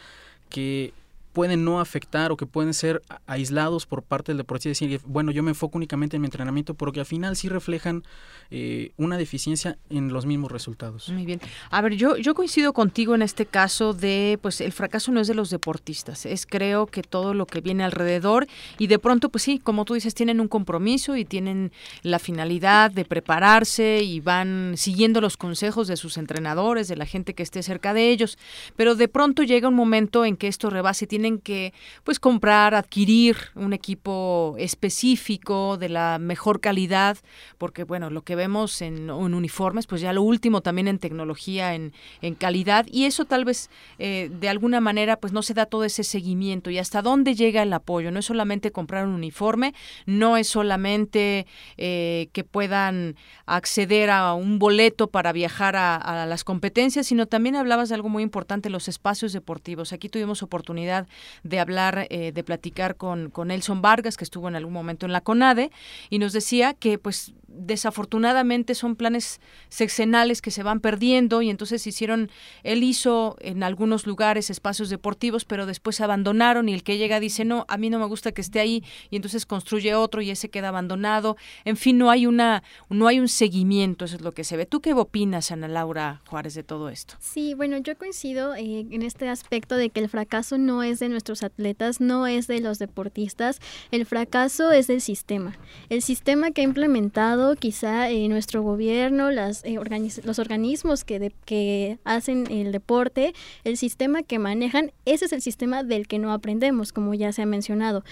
que 0.50 0.94
pueden 1.40 1.64
no 1.64 1.80
afectar 1.80 2.34
o 2.34 2.36
que 2.36 2.46
pueden 2.46 2.74
ser 2.74 3.02
aislados 3.26 3.86
por 3.86 4.04
parte 4.04 4.34
del 4.34 4.40
deportista 4.40 4.84
y 4.84 4.90
decir, 4.90 5.02
bueno, 5.06 5.32
yo 5.32 5.42
me 5.42 5.52
enfoco 5.52 5.78
únicamente 5.78 6.18
en 6.18 6.22
mi 6.22 6.26
entrenamiento, 6.26 6.74
pero 6.74 6.92
que 6.92 7.00
al 7.00 7.06
final 7.06 7.38
sí 7.38 7.48
reflejan 7.48 8.04
eh, 8.52 8.92
una 8.98 9.16
deficiencia 9.16 9.78
en 9.90 10.12
los 10.12 10.26
mismos 10.26 10.52
resultados. 10.52 11.08
Muy 11.08 11.26
bien. 11.26 11.40
A 11.70 11.82
ver, 11.82 11.94
yo, 11.94 12.18
yo 12.18 12.36
coincido 12.36 12.74
contigo 12.74 13.16
en 13.16 13.22
este 13.22 13.46
caso 13.46 13.94
de, 13.94 14.38
pues 14.42 14.60
el 14.60 14.74
fracaso 14.74 15.14
no 15.14 15.22
es 15.22 15.30
de 15.30 15.34
los 15.34 15.50
deportistas, 15.50 16.26
es 16.26 16.46
creo 16.46 16.88
que 16.88 17.04
todo 17.04 17.34
lo 17.34 17.46
que 17.46 17.62
viene 17.62 17.86
alrededor 17.86 18.46
y 18.78 18.88
de 18.88 19.00
pronto, 19.00 19.30
pues 19.30 19.44
sí, 19.44 19.60
como 19.60 19.86
tú 19.86 19.94
dices, 19.94 20.14
tienen 20.14 20.42
un 20.42 20.50
compromiso 20.50 21.16
y 21.16 21.24
tienen 21.24 21.72
la 22.02 22.20
finalidad 22.20 22.92
de 22.92 23.06
prepararse 23.06 24.04
y 24.04 24.20
van 24.20 24.74
siguiendo 24.76 25.22
los 25.22 25.38
consejos 25.38 25.88
de 25.88 25.96
sus 25.96 26.18
entrenadores, 26.18 26.90
de 26.90 26.98
la 26.98 27.06
gente 27.06 27.34
que 27.34 27.44
esté 27.44 27.64
cerca 27.64 27.94
de 27.94 28.10
ellos, 28.10 28.38
pero 28.76 28.96
de 28.96 29.08
pronto 29.08 29.44
llega 29.44 29.70
un 29.70 29.76
momento 29.76 30.26
en 30.26 30.36
que 30.36 30.50
esto 30.50 30.70
rebasa 30.70 31.06
y 31.06 31.08
tiene 31.08 31.29
que 31.38 31.74
pues 32.04 32.20
comprar, 32.20 32.74
adquirir 32.74 33.38
un 33.54 33.74
equipo 33.74 34.56
específico 34.58 35.78
de 35.78 35.90
la 35.90 36.18
mejor 36.20 36.60
calidad, 36.60 37.18
porque 37.60 37.84
bueno, 37.84 38.10
lo 38.10 38.24
que 38.24 38.36
vemos 38.36 38.82
en, 38.82 39.12
en 39.12 39.34
uniformes, 39.34 39.86
pues 39.86 40.02
ya 40.02 40.12
lo 40.14 40.24
último 40.24 40.62
también 40.62 40.88
en 40.88 40.98
tecnología, 40.98 41.76
en, 41.76 41.94
en 42.22 42.34
calidad, 42.34 42.88
y 42.90 43.06
eso 43.06 43.26
tal 43.26 43.46
vez 43.46 43.70
eh, 44.00 44.32
de 44.32 44.50
alguna 44.50 44.80
manera 44.80 45.18
pues 45.18 45.34
no 45.34 45.44
se 45.44 45.54
da 45.54 45.68
todo 45.68 45.84
ese 45.84 46.04
seguimiento 46.04 46.72
y 46.72 46.80
hasta 46.80 47.02
dónde 47.02 47.36
llega 47.36 47.62
el 47.62 47.74
apoyo. 47.74 48.10
No 48.10 48.20
es 48.20 48.26
solamente 48.26 48.72
comprar 48.72 49.06
un 49.06 49.14
uniforme, 49.14 49.74
no 50.06 50.38
es 50.38 50.48
solamente 50.48 51.46
eh, 51.78 52.30
que 52.32 52.44
puedan 52.46 53.16
acceder 53.46 54.10
a 54.10 54.34
un 54.34 54.58
boleto 54.58 55.08
para 55.08 55.34
viajar 55.34 55.76
a 55.76 56.26
las 56.26 56.46
competencias, 56.46 57.08
sino 57.08 57.26
también 57.26 57.58
hablabas 57.58 57.90
de 57.90 57.96
algo 57.96 58.08
muy 58.08 58.24
importante, 58.24 58.70
los 58.70 58.88
espacios 58.88 59.34
deportivos. 59.34 59.92
Aquí 59.92 60.08
tuvimos 60.08 60.42
oportunidad 60.44 61.08
de 61.44 61.60
hablar, 61.60 62.08
eh, 62.10 62.32
de 62.32 62.44
platicar 62.44 62.96
con, 62.96 63.30
con 63.30 63.50
Nelson 63.50 63.82
Vargas, 63.82 64.18
que 64.18 64.24
estuvo 64.24 64.48
en 64.48 64.56
algún 64.56 64.74
momento 64.74 65.06
en 65.06 65.12
la 65.12 65.22
CONADE, 65.22 65.72
y 66.10 66.20
nos 66.20 66.34
decía 66.34 66.74
que 66.74 66.98
pues 66.98 67.34
desafortunadamente 67.52 68.76
son 68.76 68.96
planes 68.96 69.40
sexenales 69.70 70.42
que 70.42 70.52
se 70.52 70.64
van 70.64 70.80
perdiendo 70.80 71.42
y 71.42 71.50
entonces 71.50 71.86
hicieron, 71.88 72.30
él 72.64 72.84
hizo 72.84 73.38
en 73.40 73.64
algunos 73.64 74.08
lugares 74.08 74.50
espacios 74.50 74.90
deportivos, 74.90 75.46
pero 75.46 75.66
después 75.66 75.96
se 75.98 76.04
abandonaron 76.04 76.70
y 76.70 76.74
el 76.74 76.84
que 76.84 76.98
llega 76.98 77.20
dice, 77.20 77.46
no, 77.46 77.66
a 77.68 77.78
mí 77.78 77.90
no 77.90 78.00
me 78.00 78.06
gusta 78.06 78.32
que 78.32 78.42
esté 78.42 78.60
ahí 78.60 78.84
y 79.10 79.16
entonces 79.16 79.46
construye 79.46 79.96
otro 79.96 80.22
y 80.22 80.30
ese 80.30 80.50
queda 80.50 80.70
abandonado. 80.70 81.38
En 81.66 81.78
fin, 81.78 81.98
no 81.98 82.10
hay 82.10 82.26
una, 82.26 82.64
no 82.90 83.08
hay 83.08 83.20
un 83.20 83.28
seguimiento, 83.28 84.06
eso 84.06 84.16
es 84.16 84.22
lo 84.22 84.34
que 84.34 84.44
se 84.44 84.58
ve. 84.58 84.66
¿Tú 84.66 84.82
qué 84.82 84.94
opinas, 84.94 85.52
Ana 85.52 85.68
Laura 85.68 86.22
Juárez, 86.28 86.54
de 86.54 86.64
todo 86.64 86.90
esto? 86.90 87.16
Sí, 87.20 87.54
bueno, 87.54 87.78
yo 87.78 87.98
coincido 87.98 88.56
eh, 88.56 88.86
en 88.90 89.02
este 89.02 89.30
aspecto 89.30 89.76
de 89.76 89.90
que 89.90 90.00
el 90.00 90.10
fracaso 90.10 90.58
no 90.58 90.84
es 90.84 91.00
de 91.00 91.10
nuestros 91.10 91.44
atletas, 91.44 92.02
no 92.02 92.28
es 92.28 92.48
de 92.48 92.60
los 92.60 92.80
deportistas, 92.80 93.60
el 93.92 94.06
fracaso 94.06 94.72
es 94.72 94.88
del 94.88 95.02
sistema. 95.02 95.58
El 95.90 96.02
sistema 96.02 96.52
que 96.52 96.62
ha 96.62 96.64
implementado 96.64 97.39
quizá 97.60 98.10
eh, 98.10 98.28
nuestro 98.28 98.62
gobierno, 98.62 99.30
eh, 99.30 99.80
los 100.24 100.40
organismos 100.40 101.04
que, 101.04 101.32
que 101.46 102.00
hacen 102.04 102.46
el 102.50 102.72
deporte, 102.72 103.34
el 103.64 103.78
sistema 103.78 104.24
que 104.24 104.40
manejan, 104.40 104.92
ese 105.06 105.26
es 105.26 105.34
el 105.34 105.42
sistema 105.42 105.84
del 105.84 106.08
que 106.08 106.20
no 106.20 106.32
aprendemos, 106.32 106.94
como 106.94 107.14
ya 107.14 107.32
se 107.32 107.42
ha 107.42 107.46
mencionado. 107.46 108.04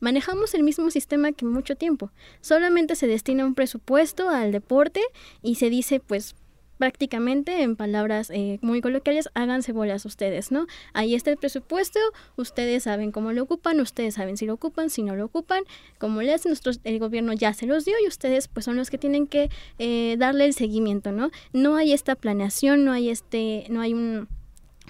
Manejamos 0.00 0.54
el 0.54 0.62
mismo 0.62 0.90
sistema 0.90 1.32
que 1.32 1.46
mucho 1.46 1.74
tiempo. 1.74 2.10
Solamente 2.40 2.96
se 2.96 3.06
destina 3.06 3.46
un 3.46 3.54
presupuesto 3.54 4.28
al 4.28 4.52
deporte 4.52 5.00
y 5.42 5.54
se 5.54 5.70
dice, 5.70 6.00
pues, 6.00 6.34
prácticamente 6.78 7.62
en 7.62 7.76
palabras 7.76 8.30
eh, 8.30 8.58
muy 8.62 8.80
coloquiales, 8.80 9.28
háganse 9.34 9.72
bolas 9.72 10.04
ustedes, 10.04 10.50
¿no? 10.52 10.66
Ahí 10.92 11.14
está 11.14 11.30
el 11.30 11.36
presupuesto, 11.36 11.98
ustedes 12.36 12.84
saben 12.84 13.12
cómo 13.12 13.32
lo 13.32 13.42
ocupan, 13.42 13.80
ustedes 13.80 14.14
saben 14.14 14.36
si 14.36 14.46
lo 14.46 14.54
ocupan, 14.54 14.90
si 14.90 15.02
no 15.02 15.16
lo 15.16 15.24
ocupan, 15.24 15.62
como 15.98 16.22
les 16.22 16.46
nosotros, 16.46 16.80
el 16.84 16.98
gobierno 16.98 17.32
ya 17.32 17.54
se 17.54 17.66
los 17.66 17.84
dio 17.84 17.94
y 18.02 18.08
ustedes 18.08 18.48
pues 18.48 18.64
son 18.64 18.76
los 18.76 18.90
que 18.90 18.98
tienen 18.98 19.26
que 19.26 19.50
eh, 19.78 20.16
darle 20.18 20.44
el 20.44 20.54
seguimiento, 20.54 21.12
¿no? 21.12 21.30
No 21.52 21.76
hay 21.76 21.92
esta 21.92 22.14
planeación, 22.14 22.84
no 22.84 22.92
hay 22.92 23.10
este, 23.10 23.66
no 23.70 23.80
hay 23.80 23.94
un 23.94 24.28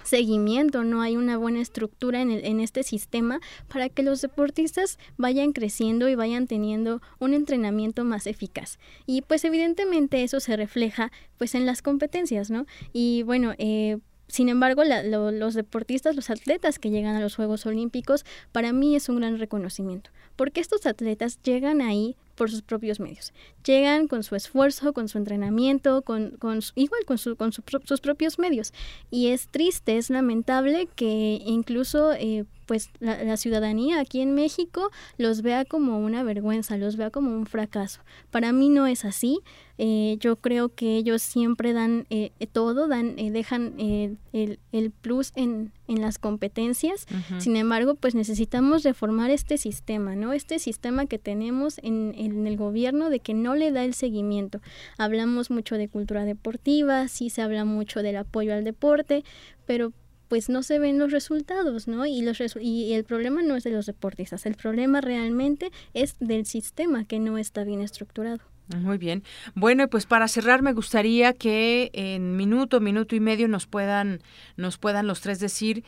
seguimiento, 0.07 0.83
no 0.83 1.01
hay 1.01 1.17
una 1.17 1.37
buena 1.37 1.61
estructura 1.61 2.21
en, 2.21 2.31
el, 2.31 2.45
en 2.45 2.59
este 2.59 2.83
sistema 2.83 3.39
para 3.67 3.89
que 3.89 4.03
los 4.03 4.21
deportistas 4.21 4.97
vayan 5.17 5.53
creciendo 5.53 6.07
y 6.07 6.15
vayan 6.15 6.47
teniendo 6.47 7.01
un 7.19 7.33
entrenamiento 7.33 8.03
más 8.03 8.25
eficaz. 8.27 8.79
Y 9.05 9.21
pues 9.21 9.43
evidentemente 9.45 10.23
eso 10.23 10.39
se 10.39 10.55
refleja 10.55 11.11
pues 11.37 11.55
en 11.55 11.65
las 11.65 11.81
competencias, 11.81 12.49
¿no? 12.49 12.65
Y 12.93 13.23
bueno, 13.23 13.53
eh, 13.57 13.99
sin 14.27 14.49
embargo, 14.49 14.83
la, 14.83 15.03
lo, 15.03 15.31
los 15.31 15.53
deportistas, 15.53 16.15
los 16.15 16.29
atletas 16.29 16.79
que 16.79 16.89
llegan 16.89 17.15
a 17.15 17.21
los 17.21 17.35
Juegos 17.35 17.65
Olímpicos, 17.65 18.25
para 18.51 18.73
mí 18.73 18.95
es 18.95 19.09
un 19.09 19.17
gran 19.17 19.37
reconocimiento, 19.39 20.09
porque 20.35 20.59
estos 20.59 20.85
atletas 20.85 21.39
llegan 21.43 21.81
ahí 21.81 22.17
por 22.37 22.49
sus 22.49 22.61
propios 22.61 22.99
medios. 22.99 23.33
Llegan 23.65 24.07
con 24.07 24.23
su 24.23 24.35
esfuerzo, 24.35 24.93
con 24.93 25.09
su 25.09 25.17
entrenamiento, 25.17 26.03
con, 26.03 26.31
con 26.37 26.59
igual 26.75 27.03
con, 27.05 27.17
su, 27.17 27.35
con 27.35 27.51
sus 27.51 28.01
propios 28.01 28.39
medios. 28.39 28.73
Y 29.11 29.27
es 29.27 29.49
triste, 29.49 29.97
es 29.97 30.09
lamentable 30.09 30.87
que 30.95 31.41
incluso 31.45 32.13
eh, 32.13 32.45
pues 32.67 32.91
la, 32.99 33.37
ciudadanía 33.37 33.99
aquí 33.99 34.21
en 34.21 34.35
México 34.35 34.91
los 35.17 35.41
vea 35.41 35.65
como 35.65 35.99
una 35.99 36.21
vergüenza, 36.21 36.77
los 36.77 36.97
vea 36.97 37.09
como 37.09 37.31
un 37.31 37.47
fracaso. 37.47 38.01
Para 38.29 38.51
mí 38.51 38.69
no 38.69 38.85
es 38.85 39.05
así. 39.05 39.39
Eh, 39.79 40.17
yo 40.19 40.35
creo 40.35 40.69
que 40.69 40.97
ellos 40.97 41.21
siempre 41.21 41.73
dan 41.73 42.05
eh, 42.09 42.31
todo, 42.51 42.87
dan, 42.87 43.17
eh, 43.17 43.31
dejan 43.31 43.73
el, 43.79 44.59
el, 44.71 44.91
plus 44.91 45.31
en, 45.35 45.71
en, 45.87 46.01
las 46.01 46.17
competencias. 46.19 47.05
Sin 47.39 47.55
embargo, 47.55 47.95
pues 47.95 48.15
necesitamos 48.15 48.83
reformar 48.83 49.31
este 49.31 49.57
sistema, 49.57 50.15
¿no? 50.15 50.33
Este 50.33 50.59
sistema 50.59 51.05
que 51.05 51.19
tenemos 51.19 51.79
en, 51.83 52.13
en, 52.17 52.45
el 52.47 52.57
gobierno 52.57 53.09
de 53.09 53.19
que 53.19 53.33
no 53.33 53.55
le 53.55 53.71
da 53.71 53.83
el 53.83 53.93
seguimiento. 53.93 54.61
Hablamos 54.97 55.49
mucho 55.49 55.75
de 55.75 55.87
cultura 55.87 56.25
deportiva, 56.25 57.07
sí 57.07 57.29
se 57.29 57.41
habla 57.41 57.65
mucho 57.65 58.03
del 58.03 58.17
apoyo 58.17 58.53
al 58.53 58.63
deporte, 58.63 59.23
pero 59.65 59.93
pues 60.27 60.49
no 60.49 60.63
se 60.63 60.79
ven 60.79 60.99
los 60.99 61.11
resultados, 61.11 61.87
¿no? 61.87 62.05
Y, 62.05 62.21
los 62.21 62.39
y 62.59 62.93
el 62.93 63.03
problema 63.03 63.41
no 63.41 63.55
es 63.55 63.63
de 63.63 63.71
los 63.71 63.85
deportistas, 63.85 64.45
el 64.45 64.55
problema 64.55 65.01
realmente 65.01 65.71
es 65.93 66.15
del 66.19 66.45
sistema 66.45 67.05
que 67.05 67.19
no 67.19 67.37
está 67.37 67.63
bien 67.63 67.81
estructurado. 67.81 68.41
Muy 68.75 68.97
bien. 68.97 69.23
Bueno, 69.55 69.87
pues 69.87 70.05
para 70.05 70.27
cerrar 70.27 70.61
me 70.61 70.73
gustaría 70.73 71.33
que 71.33 71.89
en 71.93 72.35
minuto, 72.35 72.79
minuto 72.79 73.15
y 73.15 73.19
medio 73.19 73.47
nos 73.47 73.65
puedan, 73.65 74.21
nos 74.57 74.77
puedan 74.77 75.07
los 75.07 75.21
tres 75.21 75.39
decir 75.39 75.83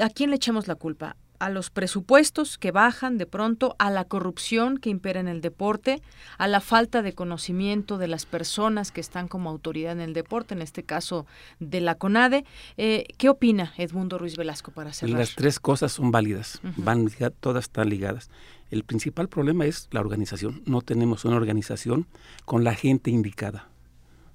a 0.00 0.08
quién 0.08 0.30
le 0.30 0.36
echamos 0.36 0.66
la 0.66 0.74
culpa 0.74 1.16
a 1.38 1.50
los 1.50 1.70
presupuestos 1.70 2.58
que 2.58 2.70
bajan 2.70 3.18
de 3.18 3.26
pronto, 3.26 3.76
a 3.78 3.90
la 3.90 4.04
corrupción 4.04 4.78
que 4.78 4.90
impera 4.90 5.20
en 5.20 5.28
el 5.28 5.40
deporte, 5.40 6.02
a 6.36 6.48
la 6.48 6.60
falta 6.60 7.02
de 7.02 7.12
conocimiento 7.12 7.98
de 7.98 8.08
las 8.08 8.26
personas 8.26 8.90
que 8.90 9.00
están 9.00 9.28
como 9.28 9.50
autoridad 9.50 9.92
en 9.92 10.00
el 10.00 10.14
deporte, 10.14 10.54
en 10.54 10.62
este 10.62 10.82
caso 10.82 11.26
de 11.60 11.80
la 11.80 11.94
CONADE. 11.94 12.44
Eh, 12.76 13.06
¿Qué 13.16 13.28
opina 13.28 13.72
Edmundo 13.76 14.18
Ruiz 14.18 14.36
Velasco 14.36 14.72
para 14.72 14.92
cerrar? 14.92 15.18
Las 15.18 15.34
tres 15.34 15.60
cosas 15.60 15.92
son 15.92 16.10
válidas, 16.10 16.60
van 16.76 17.08
todas 17.40 17.64
están 17.64 17.88
ligadas. 17.88 18.30
El 18.70 18.84
principal 18.84 19.28
problema 19.28 19.66
es 19.66 19.88
la 19.90 20.00
organización. 20.00 20.62
No 20.66 20.82
tenemos 20.82 21.24
una 21.24 21.36
organización 21.36 22.06
con 22.44 22.64
la 22.64 22.74
gente 22.74 23.10
indicada. 23.10 23.68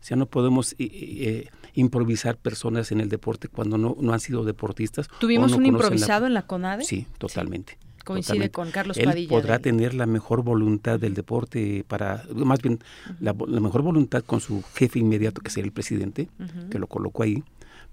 O 0.01 0.05
sea, 0.05 0.17
no 0.17 0.25
podemos 0.25 0.73
eh, 0.73 0.75
eh, 0.79 1.49
improvisar 1.75 2.37
personas 2.37 2.91
en 2.91 2.99
el 2.99 3.09
deporte 3.09 3.47
cuando 3.47 3.77
no, 3.77 3.95
no 3.99 4.13
han 4.13 4.19
sido 4.19 4.43
deportistas. 4.43 5.07
¿Tuvimos 5.19 5.53
un 5.53 5.65
improvisado 5.65 6.25
en 6.25 6.33
la 6.33 6.45
CONADE? 6.45 6.83
Sí, 6.83 7.07
totalmente. 7.17 7.77
Coincide 8.03 8.51
con 8.51 8.69
Carlos 8.71 8.97
Él 8.97 9.05
Padilla. 9.05 9.29
podrá 9.29 9.59
tener 9.59 9.93
la 9.93 10.05
mejor 10.05 10.43
voluntad 10.43 10.99
del 10.99 11.13
deporte 11.13 11.85
para, 11.87 12.25
más 12.33 12.61
bien, 12.61 12.79
la, 13.21 13.33
mejor 13.33 13.81
voluntad 13.81 14.23
con 14.25 14.41
su 14.41 14.61
jefe 14.73 14.99
inmediato, 14.99 15.41
que 15.41 15.49
sería 15.49 15.67
el 15.67 15.71
presidente, 15.71 16.27
que 16.69 16.79
lo 16.79 16.87
colocó 16.87 17.23
ahí, 17.23 17.43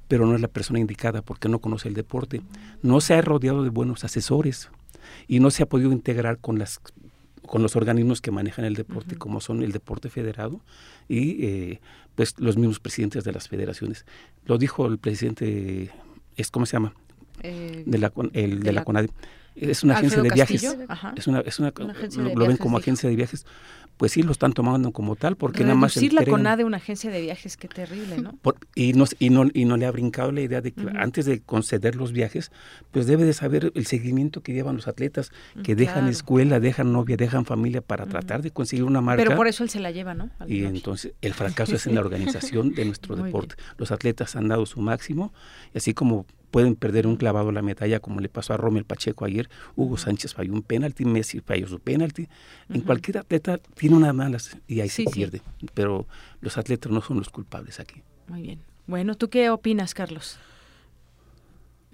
pero 0.08 0.26
no 0.26 0.34
es 0.34 0.40
la 0.40 0.48
persona 0.48 0.80
indicada 0.80 1.22
porque 1.22 1.48
no 1.48 1.60
conoce 1.60 1.86
el 1.86 1.94
deporte. 1.94 2.42
No 2.82 3.00
se 3.00 3.14
ha 3.14 3.22
rodeado 3.22 3.62
de 3.62 3.70
buenos 3.70 4.02
asesores 4.02 4.68
y 5.28 5.40
no 5.40 5.50
se 5.50 5.62
ha 5.62 5.66
podido 5.66 5.92
integrar 5.92 6.38
con 6.38 6.58
las 6.58 6.80
con 7.46 7.62
los 7.62 7.74
organismos 7.74 8.20
que 8.20 8.30
manejan 8.30 8.64
el 8.64 8.74
deporte, 8.74 9.16
como 9.16 9.40
son 9.40 9.64
el 9.64 9.72
deporte 9.72 10.08
federado 10.08 10.60
y 11.08 11.44
eh, 11.44 11.80
pues 12.14 12.38
los 12.38 12.56
mismos 12.56 12.78
presidentes 12.78 13.24
de 13.24 13.32
las 13.32 13.48
federaciones. 13.48 14.06
Lo 14.46 14.56
dijo 14.56 14.86
el 14.86 14.98
presidente, 14.98 15.90
es 16.36 16.50
¿cómo 16.52 16.64
se 16.64 16.74
llama? 16.74 16.94
Eh, 17.42 17.82
de 17.86 17.98
la, 17.98 18.12
el, 18.34 18.62
de, 18.62 18.72
la, 18.72 18.84
CONADE. 18.84 19.10
Es 19.56 19.82
una 19.82 19.94
agencia 19.94 20.22
de 20.22 20.30
viajes. 20.30 20.62
Es 21.16 21.26
una, 21.26 21.40
es 21.40 21.58
una, 21.58 21.72
lo, 22.34 22.46
ven 22.46 22.56
como 22.56 22.78
agencia 22.78 23.08
de 23.08 23.16
viajes 23.16 23.44
pues 24.00 24.12
sí 24.12 24.22
lo 24.22 24.32
están 24.32 24.54
tomando 24.54 24.92
como 24.92 25.14
tal, 25.14 25.36
porque 25.36 25.62
nada 25.62 25.74
más... 25.74 25.94
Reducir 25.94 26.14
la 26.14 26.24
CONADE 26.24 26.64
una 26.64 26.78
agencia 26.78 27.10
de 27.10 27.20
viajes, 27.20 27.58
qué 27.58 27.68
terrible, 27.68 28.16
¿no? 28.16 28.32
y, 28.74 28.94
no, 28.94 29.04
y, 29.18 29.28
no, 29.28 29.44
y 29.52 29.66
no 29.66 29.76
le 29.76 29.84
ha 29.84 29.90
brincado 29.90 30.32
la 30.32 30.40
idea 30.40 30.62
de 30.62 30.72
que 30.72 30.86
antes 30.96 31.26
de 31.26 31.42
conceder 31.42 31.96
los 31.96 32.12
viajes, 32.12 32.50
pues 32.92 33.06
debe 33.06 33.26
de 33.26 33.34
saber 33.34 33.70
el 33.74 33.84
seguimiento 33.84 34.42
que 34.42 34.54
llevan 34.54 34.76
los 34.76 34.88
atletas, 34.88 35.32
mm, 35.54 35.60
que 35.60 35.74
dejan 35.74 36.08
escuela, 36.08 36.60
dejan 36.60 36.94
novia, 36.94 37.18
dejan 37.18 37.44
familia 37.44 37.82
para 37.82 38.06
tratar 38.06 38.40
de 38.40 38.50
conseguir 38.52 38.84
una 38.84 39.02
marca. 39.02 39.22
Pero 39.22 39.36
por 39.36 39.48
eso 39.48 39.64
él 39.64 39.68
se 39.68 39.80
la 39.80 39.90
lleva, 39.90 40.14
¿no? 40.14 40.30
y 40.46 40.64
entonces 40.64 41.12
el 41.20 41.34
fracaso 41.34 41.76
es 41.76 41.86
en 41.86 41.94
la 41.94 42.00
organización 42.00 42.72
de 42.72 42.86
nuestro 42.86 43.16
deporte. 43.16 43.56
Los 43.76 43.92
atletas 43.92 44.34
han 44.34 44.48
dado 44.48 44.64
su 44.64 44.80
máximo, 44.80 45.34
y 45.74 45.76
así 45.76 45.92
como 45.92 46.24
pueden 46.50 46.74
perder 46.74 47.06
un 47.06 47.16
clavado 47.16 47.52
la 47.52 47.62
medalla 47.62 48.00
como 48.00 48.20
le 48.20 48.28
pasó 48.28 48.52
a 48.52 48.56
Romel 48.56 48.84
Pacheco 48.84 49.24
ayer, 49.24 49.48
Hugo 49.76 49.96
Sánchez 49.96 50.34
falló 50.34 50.52
un 50.52 50.62
penalti, 50.62 51.04
Messi 51.04 51.40
falló 51.40 51.66
su 51.66 51.80
penalti, 51.80 52.28
en 52.68 52.80
cualquier 52.82 53.18
atleta 53.18 53.58
tiene 53.58 53.96
una 53.96 54.12
malas 54.12 54.56
y 54.66 54.80
ahí 54.80 54.88
se 54.88 55.04
pierde, 55.04 55.42
pero 55.74 56.06
los 56.40 56.58
atletas 56.58 56.92
no 56.92 57.00
son 57.00 57.18
los 57.18 57.30
culpables 57.30 57.80
aquí. 57.80 58.02
Muy 58.28 58.42
bien. 58.42 58.60
Bueno, 58.86 59.14
¿tú 59.14 59.28
qué 59.28 59.50
opinas, 59.50 59.94
Carlos? 59.94 60.38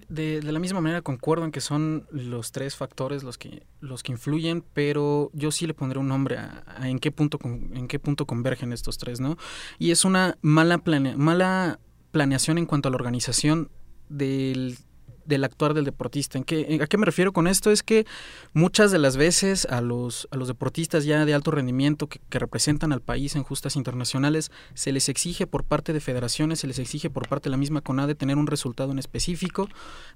De, 0.09 0.41
la 0.41 0.61
misma 0.61 0.81
manera 0.81 1.03
concuerdo 1.03 1.45
en 1.45 1.51
que 1.51 1.61
son 1.61 2.07
los 2.13 2.53
tres 2.53 2.77
factores 2.77 3.25
los 3.25 3.39
que 3.39 3.65
los 3.81 4.05
que 4.05 4.13
influyen, 4.13 4.63
pero 4.73 5.31
yo 5.33 5.51
sí 5.51 5.67
le 5.67 5.75
pondré 5.75 5.99
un 5.99 6.07
nombre 6.07 6.39
a, 6.39 6.65
en 6.85 7.01
qué 7.01 7.11
punto 7.11 7.41
en 7.43 7.89
qué 7.89 7.99
punto 7.99 8.25
convergen 8.25 8.73
estos 8.73 8.99
tres, 8.99 9.19
¿no? 9.19 9.37
Y 9.81 9.91
es 9.91 10.05
una 10.05 10.39
mala 10.43 10.81
mala 11.17 11.81
planeación 12.13 12.57
en 12.59 12.67
cuanto 12.67 12.89
a 12.89 12.93
la 12.93 12.97
organización 12.97 13.69
del, 14.09 14.79
del 15.27 15.45
actuar 15.45 15.75
del 15.75 15.85
deportista. 15.85 16.39
¿En 16.39 16.45
qué, 16.45 16.79
¿A 16.83 16.87
qué 16.87 16.97
me 16.99 17.07
refiero 17.07 17.33
con 17.33 17.47
esto? 17.47 17.71
Es 17.71 17.83
que 17.83 18.07
muchas 18.53 18.93
de 18.93 18.99
las 18.99 19.17
veces 19.17 19.67
a 19.67 19.81
los, 19.81 20.29
a 20.31 20.37
los 20.37 20.49
deportistas 20.49 21.05
ya 21.05 21.25
de 21.25 21.35
alto 21.35 21.51
rendimiento 21.51 22.09
que, 22.09 22.21
representan 22.31 22.93
al 22.93 23.01
país 23.01 23.35
en 23.35 23.43
justas 23.43 23.77
internacionales 23.77 24.51
se 24.75 24.93
les 24.93 25.09
exige 25.09 25.47
por 25.47 25.65
parte 25.65 25.93
de 25.95 26.01
federaciones, 26.01 26.61
se 26.61 26.67
les 26.67 26.79
exige 26.79 27.09
por 27.09 27.29
parte 27.29 27.45
de 27.45 27.51
la 27.53 27.57
misma 27.57 27.81
CONADE 27.81 28.15
tener 28.15 28.37
un 28.37 28.47
resultado 28.47 28.93
en 28.93 28.99
específico 28.99 29.69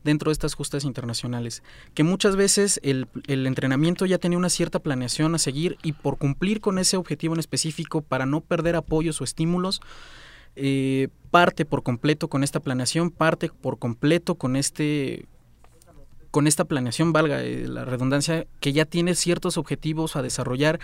dentro 0.04 0.30
de 0.30 0.32
estas 0.32 0.54
justas 0.54 0.84
internacionales. 0.84 1.62
Que 1.94 2.02
muchas 2.02 2.36
veces 2.36 2.78
el, 2.82 3.08
el 3.26 3.46
entrenamiento 3.46 4.06
ya 4.06 4.18
tenía 4.18 4.38
una 4.38 4.50
cierta 4.50 4.80
planeación 4.80 5.34
a 5.34 5.38
seguir 5.38 5.78
y 5.82 5.92
por 5.92 6.18
cumplir 6.18 6.60
con 6.60 6.78
ese 6.78 6.96
objetivo 6.96 7.34
en 7.34 7.40
específico 7.40 8.02
para 8.02 8.26
no 8.26 8.42
perder 8.42 8.76
apoyos 8.76 9.20
o 9.20 9.24
estímulos, 9.24 9.80
eh, 10.56 11.08
parte 11.30 11.64
por 11.64 11.82
completo 11.82 12.28
con 12.28 12.42
esta 12.42 12.60
planeación, 12.60 13.10
parte 13.10 13.50
por 13.50 13.78
completo 13.78 14.34
con 14.34 14.56
este 14.56 15.26
con 16.30 16.46
esta 16.46 16.64
planeación, 16.64 17.12
valga 17.12 17.42
eh, 17.42 17.66
la 17.66 17.84
redundancia, 17.84 18.46
que 18.60 18.72
ya 18.72 18.84
tiene 18.84 19.16
ciertos 19.16 19.56
objetivos 19.56 20.14
a 20.14 20.22
desarrollar 20.22 20.78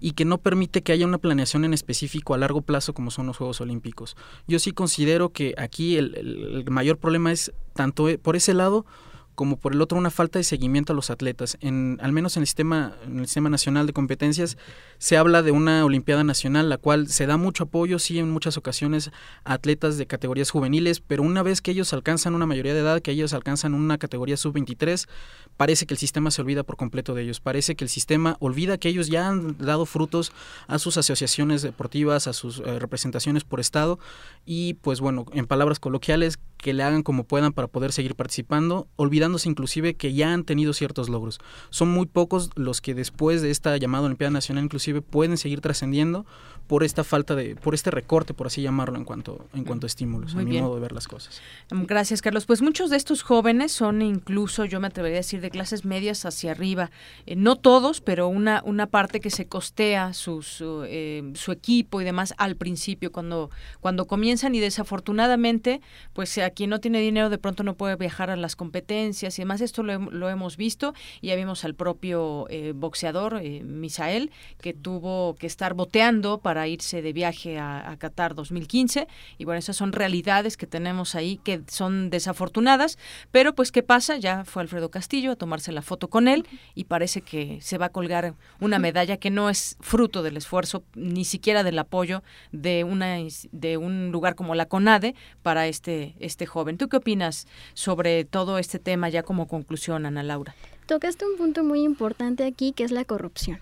y 0.00 0.12
que 0.12 0.24
no 0.24 0.38
permite 0.38 0.82
que 0.82 0.92
haya 0.92 1.06
una 1.06 1.18
planeación 1.18 1.64
en 1.64 1.74
específico 1.74 2.34
a 2.34 2.38
largo 2.38 2.62
plazo 2.62 2.94
como 2.94 3.10
son 3.10 3.26
los 3.26 3.36
Juegos 3.36 3.60
Olímpicos. 3.60 4.16
Yo 4.46 4.60
sí 4.60 4.70
considero 4.70 5.30
que 5.30 5.54
aquí 5.58 5.96
el 5.96 6.64
mayor 6.70 6.98
problema 6.98 7.32
es 7.32 7.52
tanto 7.74 8.08
eh, 8.08 8.16
por 8.16 8.36
ese 8.36 8.54
lado 8.54 8.86
como 9.34 9.56
por 9.56 9.72
el 9.72 9.80
otro 9.80 9.98
una 9.98 10.10
falta 10.10 10.38
de 10.38 10.44
seguimiento 10.44 10.92
a 10.92 10.96
los 10.96 11.10
atletas. 11.10 11.56
En, 11.60 11.98
al 12.02 12.12
menos 12.12 12.36
en 12.36 12.42
el, 12.42 12.46
sistema, 12.46 12.94
en 13.04 13.20
el 13.20 13.26
sistema 13.26 13.48
nacional 13.48 13.86
de 13.86 13.92
competencias 13.92 14.58
se 15.02 15.16
habla 15.16 15.42
de 15.42 15.50
una 15.50 15.84
Olimpiada 15.84 16.22
Nacional, 16.22 16.68
la 16.68 16.78
cual 16.78 17.08
se 17.08 17.26
da 17.26 17.36
mucho 17.36 17.64
apoyo, 17.64 17.98
sí, 17.98 18.20
en 18.20 18.30
muchas 18.30 18.56
ocasiones 18.56 19.10
a 19.42 19.54
atletas 19.54 19.98
de 19.98 20.06
categorías 20.06 20.52
juveniles, 20.52 21.00
pero 21.00 21.24
una 21.24 21.42
vez 21.42 21.60
que 21.60 21.72
ellos 21.72 21.92
alcanzan 21.92 22.36
una 22.36 22.46
mayoría 22.46 22.72
de 22.72 22.82
edad, 22.82 23.00
que 23.00 23.10
ellos 23.10 23.32
alcanzan 23.32 23.74
una 23.74 23.98
categoría 23.98 24.36
sub-23, 24.36 25.08
parece 25.56 25.86
que 25.86 25.94
el 25.94 25.98
sistema 25.98 26.30
se 26.30 26.40
olvida 26.40 26.62
por 26.62 26.76
completo 26.76 27.14
de 27.14 27.22
ellos, 27.22 27.40
parece 27.40 27.74
que 27.74 27.82
el 27.82 27.90
sistema 27.90 28.36
olvida 28.38 28.78
que 28.78 28.90
ellos 28.90 29.08
ya 29.08 29.26
han 29.26 29.58
dado 29.58 29.86
frutos 29.86 30.30
a 30.68 30.78
sus 30.78 30.96
asociaciones 30.96 31.62
deportivas, 31.62 32.28
a 32.28 32.32
sus 32.32 32.60
eh, 32.60 32.78
representaciones 32.78 33.42
por 33.42 33.58
estado 33.58 33.98
y 34.46 34.74
pues 34.74 35.00
bueno, 35.00 35.26
en 35.32 35.48
palabras 35.48 35.80
coloquiales, 35.80 36.38
que 36.58 36.72
le 36.72 36.84
hagan 36.84 37.02
como 37.02 37.24
puedan 37.24 37.52
para 37.52 37.66
poder 37.66 37.90
seguir 37.90 38.14
participando, 38.14 38.86
olvidándose 38.94 39.48
inclusive 39.48 39.94
que 39.94 40.14
ya 40.14 40.32
han 40.32 40.44
tenido 40.44 40.72
ciertos 40.72 41.08
logros. 41.08 41.40
Son 41.70 41.88
muy 41.88 42.06
pocos 42.06 42.50
los 42.54 42.80
que 42.80 42.94
después 42.94 43.42
de 43.42 43.50
esta 43.50 43.76
llamada 43.78 44.04
Olimpiada 44.04 44.30
Nacional 44.30 44.62
inclusive 44.62 44.91
pueden 45.00 45.38
seguir 45.38 45.60
trascendiendo 45.60 46.26
por 46.66 46.84
esta 46.84 47.04
falta 47.04 47.34
de, 47.34 47.56
por 47.56 47.74
este 47.74 47.90
recorte, 47.90 48.34
por 48.34 48.46
así 48.46 48.62
llamarlo, 48.62 48.96
en 48.96 49.04
cuanto, 49.04 49.46
en 49.52 49.64
cuanto 49.64 49.86
a 49.86 49.88
estímulos, 49.88 50.34
a 50.34 50.38
mi 50.38 50.60
modo 50.60 50.76
de 50.76 50.80
ver 50.80 50.92
las 50.92 51.08
cosas. 51.08 51.42
Gracias, 51.70 52.22
Carlos. 52.22 52.46
Pues 52.46 52.62
muchos 52.62 52.88
de 52.88 52.96
estos 52.96 53.22
jóvenes 53.22 53.72
son 53.72 54.00
incluso, 54.00 54.64
yo 54.64 54.80
me 54.80 54.86
atrevería 54.86 55.18
a 55.18 55.20
decir, 55.20 55.40
de 55.40 55.50
clases 55.50 55.84
medias 55.84 56.24
hacia 56.24 56.52
arriba. 56.52 56.90
Eh, 57.26 57.36
no 57.36 57.56
todos, 57.56 58.00
pero 58.00 58.28
una, 58.28 58.62
una 58.64 58.86
parte 58.86 59.20
que 59.20 59.30
se 59.30 59.46
costea 59.46 60.12
sus, 60.14 60.62
eh, 60.62 61.32
su 61.34 61.52
equipo 61.52 62.00
y 62.00 62.04
demás 62.04 62.32
al 62.38 62.56
principio, 62.56 63.12
cuando, 63.12 63.50
cuando 63.80 64.06
comienzan 64.06 64.54
y 64.54 64.60
desafortunadamente, 64.60 65.80
pues 66.12 66.38
quien 66.54 66.70
no 66.70 66.80
tiene 66.80 67.00
dinero 67.00 67.28
de 67.28 67.38
pronto 67.38 67.62
no 67.62 67.74
puede 67.74 67.96
viajar 67.96 68.30
a 68.30 68.36
las 68.36 68.56
competencias 68.56 69.38
y 69.38 69.42
demás. 69.42 69.60
Esto 69.60 69.82
lo, 69.82 70.28
hemos 70.28 70.56
visto. 70.56 70.94
Y 71.20 71.28
ya 71.28 71.36
vimos 71.36 71.64
al 71.64 71.74
propio 71.74 72.46
eh, 72.48 72.72
boxeador, 72.74 73.40
eh, 73.42 73.62
Misael, 73.62 74.30
que 74.60 74.72
tuvo 74.82 75.34
que 75.36 75.46
estar 75.46 75.74
boteando 75.74 76.38
para 76.38 76.68
irse 76.68 77.00
de 77.00 77.12
viaje 77.12 77.58
a, 77.58 77.90
a, 77.90 77.96
Qatar 77.96 78.34
2015. 78.34 79.06
Y 79.38 79.44
bueno, 79.44 79.58
esas 79.58 79.76
son 79.76 79.92
realidades 79.92 80.56
que 80.56 80.66
tenemos 80.66 81.14
ahí 81.14 81.38
que 81.42 81.62
son 81.68 82.10
desafortunadas. 82.10 82.98
Pero 83.30 83.54
pues, 83.54 83.72
¿qué 83.72 83.82
pasa? 83.82 84.16
Ya 84.16 84.44
fue 84.44 84.62
Alfredo 84.62 84.90
Castillo 84.90 85.32
a 85.32 85.36
tomarse 85.36 85.72
la 85.72 85.82
foto 85.82 86.08
con 86.08 86.28
él 86.28 86.46
y 86.74 86.84
parece 86.84 87.22
que 87.22 87.60
se 87.62 87.78
va 87.78 87.86
a 87.86 87.90
colgar 87.90 88.34
una 88.60 88.78
medalla 88.78 89.16
que 89.16 89.30
no 89.30 89.48
es 89.48 89.76
fruto 89.80 90.22
del 90.22 90.36
esfuerzo 90.36 90.84
ni 90.94 91.24
siquiera 91.24 91.62
del 91.62 91.78
apoyo 91.78 92.22
de 92.50 92.84
una 92.84 93.18
de 93.52 93.76
un 93.76 94.10
lugar 94.10 94.34
como 94.34 94.54
la 94.54 94.66
CONADE 94.66 95.14
para 95.42 95.66
este 95.66 96.14
este 96.18 96.46
joven. 96.46 96.78
¿Tú 96.78 96.88
qué 96.88 96.96
opinas 96.96 97.46
sobre 97.74 98.24
todo 98.24 98.58
este 98.58 98.78
tema 98.78 99.08
ya 99.08 99.22
como 99.22 99.46
conclusión, 99.46 100.06
Ana 100.06 100.22
Laura? 100.22 100.54
Tocaste 100.86 101.24
un 101.24 101.36
punto 101.36 101.62
muy 101.62 101.82
importante 101.82 102.44
aquí 102.44 102.72
que 102.72 102.84
es 102.84 102.90
la 102.90 103.04
corrupción. 103.04 103.60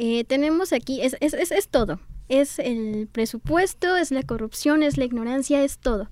Eh, 0.00 0.22
tenemos 0.22 0.72
aquí, 0.72 1.02
es, 1.02 1.16
es, 1.18 1.34
es, 1.34 1.50
es 1.50 1.68
todo, 1.68 1.98
es 2.28 2.60
el 2.60 3.08
presupuesto, 3.10 3.96
es 3.96 4.12
la 4.12 4.22
corrupción, 4.22 4.84
es 4.84 4.96
la 4.96 5.04
ignorancia, 5.04 5.64
es 5.64 5.78
todo. 5.78 6.08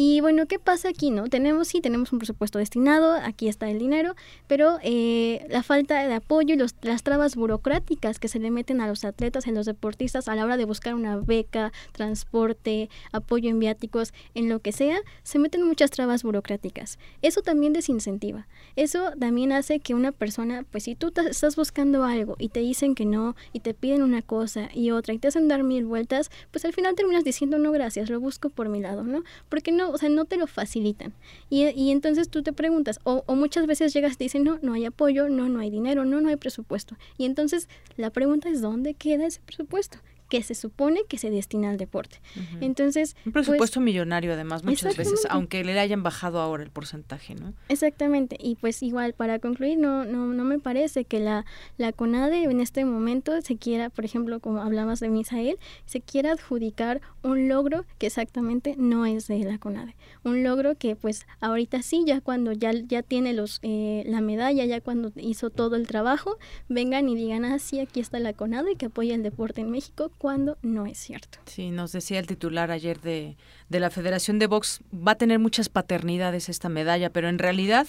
Y 0.00 0.20
bueno, 0.20 0.46
¿qué 0.46 0.60
pasa 0.60 0.90
aquí? 0.90 1.10
no 1.10 1.24
Tenemos, 1.24 1.66
sí, 1.66 1.80
tenemos 1.80 2.12
un 2.12 2.20
presupuesto 2.20 2.60
destinado, 2.60 3.14
aquí 3.14 3.48
está 3.48 3.68
el 3.68 3.80
dinero, 3.80 4.14
pero 4.46 4.78
eh, 4.84 5.44
la 5.50 5.64
falta 5.64 6.06
de 6.06 6.14
apoyo 6.14 6.54
y 6.54 6.56
los, 6.56 6.76
las 6.82 7.02
trabas 7.02 7.34
burocráticas 7.34 8.20
que 8.20 8.28
se 8.28 8.38
le 8.38 8.52
meten 8.52 8.80
a 8.80 8.86
los 8.86 9.04
atletas, 9.04 9.48
a 9.48 9.50
los 9.50 9.66
deportistas 9.66 10.28
a 10.28 10.36
la 10.36 10.44
hora 10.44 10.56
de 10.56 10.66
buscar 10.66 10.94
una 10.94 11.16
beca, 11.16 11.72
transporte, 11.90 12.88
apoyo 13.10 13.50
en 13.50 13.58
viáticos, 13.58 14.14
en 14.34 14.48
lo 14.48 14.60
que 14.60 14.70
sea, 14.70 15.00
se 15.24 15.40
meten 15.40 15.64
muchas 15.64 15.90
trabas 15.90 16.22
burocráticas. 16.22 17.00
Eso 17.20 17.42
también 17.42 17.72
desincentiva. 17.72 18.46
Eso 18.76 19.10
también 19.18 19.50
hace 19.50 19.80
que 19.80 19.94
una 19.94 20.12
persona, 20.12 20.64
pues 20.70 20.84
si 20.84 20.94
tú 20.94 21.12
estás 21.28 21.56
buscando 21.56 22.04
algo 22.04 22.36
y 22.38 22.50
te 22.50 22.60
dicen 22.60 22.94
que 22.94 23.04
no, 23.04 23.34
y 23.52 23.58
te 23.58 23.74
piden 23.74 24.02
una 24.02 24.22
cosa 24.22 24.68
y 24.72 24.92
otra, 24.92 25.12
y 25.12 25.18
te 25.18 25.26
hacen 25.26 25.48
dar 25.48 25.64
mil 25.64 25.86
vueltas, 25.86 26.30
pues 26.52 26.64
al 26.64 26.72
final 26.72 26.94
terminas 26.94 27.24
diciendo 27.24 27.58
no 27.58 27.72
gracias, 27.72 28.10
lo 28.10 28.20
busco 28.20 28.48
por 28.48 28.68
mi 28.68 28.78
lado, 28.78 29.02
¿no? 29.02 29.24
Porque 29.48 29.72
no 29.72 29.87
o 29.90 29.98
sea, 29.98 30.08
no 30.08 30.24
te 30.24 30.36
lo 30.36 30.46
facilitan. 30.46 31.12
Y, 31.50 31.68
y 31.68 31.90
entonces 31.90 32.28
tú 32.28 32.42
te 32.42 32.52
preguntas, 32.52 33.00
o, 33.04 33.24
o, 33.26 33.34
muchas 33.34 33.66
veces 33.66 33.92
llegas 33.92 34.14
y 34.14 34.24
dicen, 34.24 34.44
no, 34.44 34.58
no 34.62 34.74
hay 34.74 34.84
apoyo, 34.84 35.28
no, 35.28 35.48
no 35.48 35.60
hay 35.60 35.70
dinero, 35.70 36.04
no, 36.04 36.20
no 36.20 36.28
hay 36.28 36.36
presupuesto. 36.36 36.96
Y 37.16 37.24
entonces 37.24 37.68
la 37.96 38.10
pregunta 38.10 38.48
es, 38.48 38.60
¿dónde 38.60 38.94
queda 38.94 39.26
ese 39.26 39.40
presupuesto? 39.44 39.98
Que 40.28 40.42
se 40.42 40.54
supone 40.54 41.00
que 41.08 41.18
se 41.18 41.30
destina 41.30 41.70
al 41.70 41.78
deporte. 41.78 42.20
Entonces, 42.60 43.16
un 43.24 43.32
presupuesto 43.32 43.80
pues, 43.80 43.84
millonario 43.84 44.32
además 44.32 44.62
muchas 44.62 44.96
veces, 44.96 45.26
aunque 45.30 45.64
le 45.64 45.78
hayan 45.78 46.02
bajado 46.02 46.40
ahora 46.40 46.62
el 46.62 46.70
porcentaje, 46.70 47.34
¿no? 47.34 47.54
Exactamente, 47.68 48.36
y 48.40 48.56
pues 48.56 48.82
igual 48.82 49.14
para 49.14 49.38
concluir 49.38 49.78
no 49.78 50.04
no 50.04 50.26
no 50.26 50.44
me 50.44 50.58
parece 50.58 51.04
que 51.04 51.20
la 51.20 51.44
la 51.76 51.92
CONADE 51.92 52.44
en 52.44 52.60
este 52.60 52.84
momento 52.84 53.40
se 53.42 53.56
quiera, 53.56 53.90
por 53.90 54.04
ejemplo, 54.04 54.40
como 54.40 54.60
hablabas 54.60 55.00
de 55.00 55.08
Misael, 55.08 55.58
se 55.86 56.00
quiera 56.00 56.32
adjudicar 56.32 57.00
un 57.22 57.48
logro 57.48 57.84
que 57.98 58.06
exactamente 58.06 58.74
no 58.76 59.06
es 59.06 59.28
de 59.28 59.38
la 59.40 59.58
CONADE, 59.58 59.96
un 60.24 60.42
logro 60.42 60.76
que 60.76 60.96
pues 60.96 61.26
ahorita 61.40 61.82
sí 61.82 62.04
ya 62.06 62.20
cuando 62.20 62.52
ya 62.52 62.72
ya 62.72 63.02
tiene 63.02 63.32
los 63.32 63.60
eh, 63.62 64.04
la 64.06 64.20
medalla, 64.20 64.64
ya 64.66 64.80
cuando 64.80 65.10
hizo 65.16 65.50
todo 65.50 65.76
el 65.76 65.86
trabajo, 65.86 66.36
vengan 66.68 67.08
y 67.08 67.14
digan, 67.16 67.44
"Ah, 67.44 67.58
sí, 67.58 67.80
aquí 67.80 68.00
está 68.00 68.18
la 68.18 68.32
CONADE 68.34 68.76
que 68.76 68.86
apoya 68.86 69.14
el 69.14 69.22
deporte 69.22 69.62
en 69.62 69.70
México." 69.70 70.10
Cuando 70.18 70.58
no 70.62 70.86
es 70.86 70.98
cierto. 70.98 71.38
Sí, 71.46 71.70
nos 71.70 71.92
decía 71.92 72.18
el 72.18 72.26
titular 72.26 72.70
ayer 72.70 73.00
de, 73.00 73.36
de 73.68 73.80
la 73.80 73.90
Federación 73.90 74.38
de 74.38 74.46
Box, 74.46 74.80
va 74.92 75.12
a 75.12 75.14
tener 75.14 75.38
muchas 75.38 75.68
paternidades 75.68 76.48
esta 76.48 76.68
medalla, 76.68 77.10
pero 77.10 77.28
en 77.28 77.38
realidad, 77.38 77.86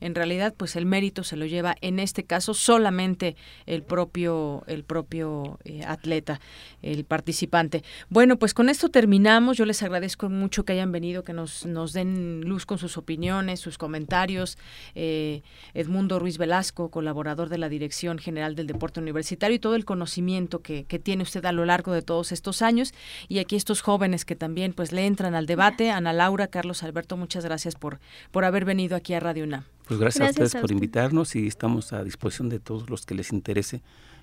en 0.00 0.14
realidad, 0.14 0.54
pues 0.56 0.76
el 0.76 0.86
mérito 0.86 1.24
se 1.24 1.36
lo 1.36 1.46
lleva 1.46 1.74
en 1.80 1.98
este 1.98 2.24
caso 2.24 2.54
solamente 2.54 3.34
el 3.66 3.82
propio, 3.82 4.62
el 4.66 4.84
propio 4.84 5.58
eh, 5.64 5.82
atleta, 5.84 6.40
el 6.82 7.04
participante. 7.04 7.82
Bueno, 8.10 8.38
pues 8.38 8.54
con 8.54 8.68
esto 8.68 8.88
terminamos. 8.88 9.56
Yo 9.56 9.64
les 9.64 9.82
agradezco 9.82 10.28
mucho 10.28 10.64
que 10.64 10.74
hayan 10.74 10.92
venido, 10.92 11.24
que 11.24 11.32
nos, 11.32 11.66
nos 11.66 11.92
den 11.92 12.42
luz 12.42 12.64
con 12.66 12.78
sus 12.78 12.96
opiniones, 12.96 13.58
sus 13.60 13.78
comentarios. 13.78 14.58
Eh, 14.94 15.42
Edmundo 15.74 16.18
Ruiz 16.18 16.38
Velasco, 16.38 16.90
colaborador 16.90 17.48
de 17.48 17.58
la 17.58 17.68
Dirección 17.68 18.18
General 18.18 18.54
del 18.54 18.66
Deporte 18.66 19.00
Universitario 19.00 19.56
y 19.56 19.58
todo 19.58 19.74
el 19.74 19.84
conocimiento 19.84 20.60
que, 20.60 20.84
que 20.84 20.98
tiene 20.98 21.22
usted 21.22 21.44
a 21.44 21.52
lo 21.52 21.64
largo 21.64 21.71
de 21.72 22.02
todos 22.02 22.32
estos 22.32 22.60
años. 22.60 22.92
Y 23.28 23.38
aquí 23.38 23.56
estos 23.56 23.80
jóvenes 23.80 24.24
que 24.24 24.36
también 24.36 24.74
pues 24.74 24.92
le 24.92 25.06
entran 25.06 25.34
al 25.34 25.46
debate. 25.46 25.90
Ana 25.90 26.12
Laura, 26.12 26.48
Carlos 26.48 26.82
Alberto, 26.82 27.16
muchas 27.16 27.44
gracias 27.44 27.74
por, 27.74 27.98
por 28.30 28.44
haber 28.44 28.64
venido 28.64 28.94
aquí 28.96 29.14
a 29.14 29.20
Radio 29.20 29.44
UNAM. 29.44 29.64
Pues 29.88 29.98
gracias, 29.98 30.26
a 30.26 30.30
ustedes 30.30 30.54
por 30.56 30.70
invitarnos 30.70 31.34
y 31.34 31.46
estamos 31.46 31.92
a 31.92 32.04
disposición 32.04 32.48
de 32.48 32.60
todos 32.60 32.90
los 32.90 33.06
que 33.06 33.14
les 33.14 33.32
interese. 33.32 33.82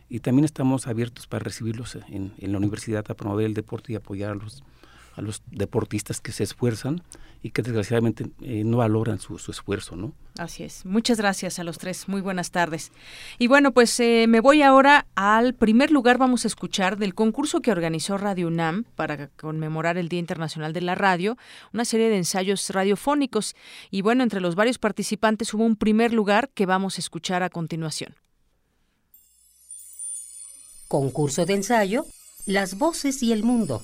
Y 0.09 0.19
también 0.19 0.45
estamos 0.45 0.88
abiertos 0.88 1.27
para 1.27 1.43
recibirlos 1.43 1.95
en, 2.09 2.34
en 2.38 2.51
la 2.51 2.57
universidad 2.57 3.05
a 3.09 3.13
promover 3.13 3.45
el 3.45 3.53
deporte 3.53 3.93
y 3.93 3.95
apoyar 3.95 4.31
a 4.31 4.35
los 4.35 4.63
a 5.15 5.22
los 5.22 5.44
deportistas 5.52 6.22
que 6.22 6.31
se 6.31 6.44
esfuerzan 6.44 7.03
y 7.41 7.52
que 7.52 7.61
desgraciadamente 7.61 8.30
eh, 8.41 8.64
no 8.65 8.77
valoran 8.77 9.19
su, 9.19 9.38
su, 9.38 9.52
esfuerzo, 9.52 9.95
¿no? 9.95 10.14
Así 10.38 10.64
es. 10.64 10.86
Muchas 10.86 11.18
gracias 11.18 11.57
a 11.60 11.64
los 11.64 11.77
tres. 11.77 12.10
Muy 12.10 12.22
buenas 12.22 12.52
tardes. 12.52 12.91
Y 13.38 13.48
bueno, 13.48 13.72
pues 13.72 13.98
eh, 13.99 14.26
me 14.27 14.41
voy 14.41 14.61
ahora 14.61 15.07
al 15.15 15.53
primer 15.53 15.91
lugar. 15.91 16.18
Vamos 16.18 16.44
a 16.44 16.48
escuchar 16.48 16.98
del 16.98 17.15
concurso 17.15 17.61
que 17.61 17.72
organizó 17.72 18.18
Radio 18.18 18.48
UNAM 18.48 18.84
para 18.95 19.30
conmemorar 19.30 19.98
el 19.98 20.10
Día 20.10 20.19
Internacional 20.19 20.73
de 20.73 20.81
la 20.81 20.95
Radio, 20.95 21.38
una 21.73 21.86
serie 21.86 22.10
de 22.10 22.18
ensayos 22.18 22.69
radiofónicos. 22.69 23.56
Y 23.90 24.02
bueno, 24.02 24.23
entre 24.23 24.41
los 24.41 24.56
varios 24.56 24.77
participantes 24.77 25.53
hubo 25.53 25.64
un 25.64 25.77
primer 25.77 26.14
lugar 26.14 26.49
que 26.49 26.65
vamos 26.65 26.98
a 26.98 27.02
escuchar 27.02 27.41
a 27.44 27.49
continuación. 27.49 28.15
Concurso 30.90 31.45
de 31.45 31.53
ensayo, 31.53 32.06
las 32.45 32.77
voces 32.77 33.23
y 33.23 33.31
el 33.31 33.44
mundo, 33.44 33.84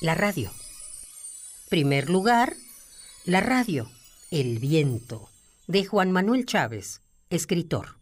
la 0.00 0.14
radio. 0.14 0.52
Primer 1.74 2.08
lugar, 2.08 2.54
La 3.24 3.40
radio, 3.40 3.90
El 4.30 4.60
viento, 4.60 5.28
de 5.66 5.84
Juan 5.84 6.12
Manuel 6.12 6.46
Chávez, 6.46 7.00
escritor. 7.30 7.96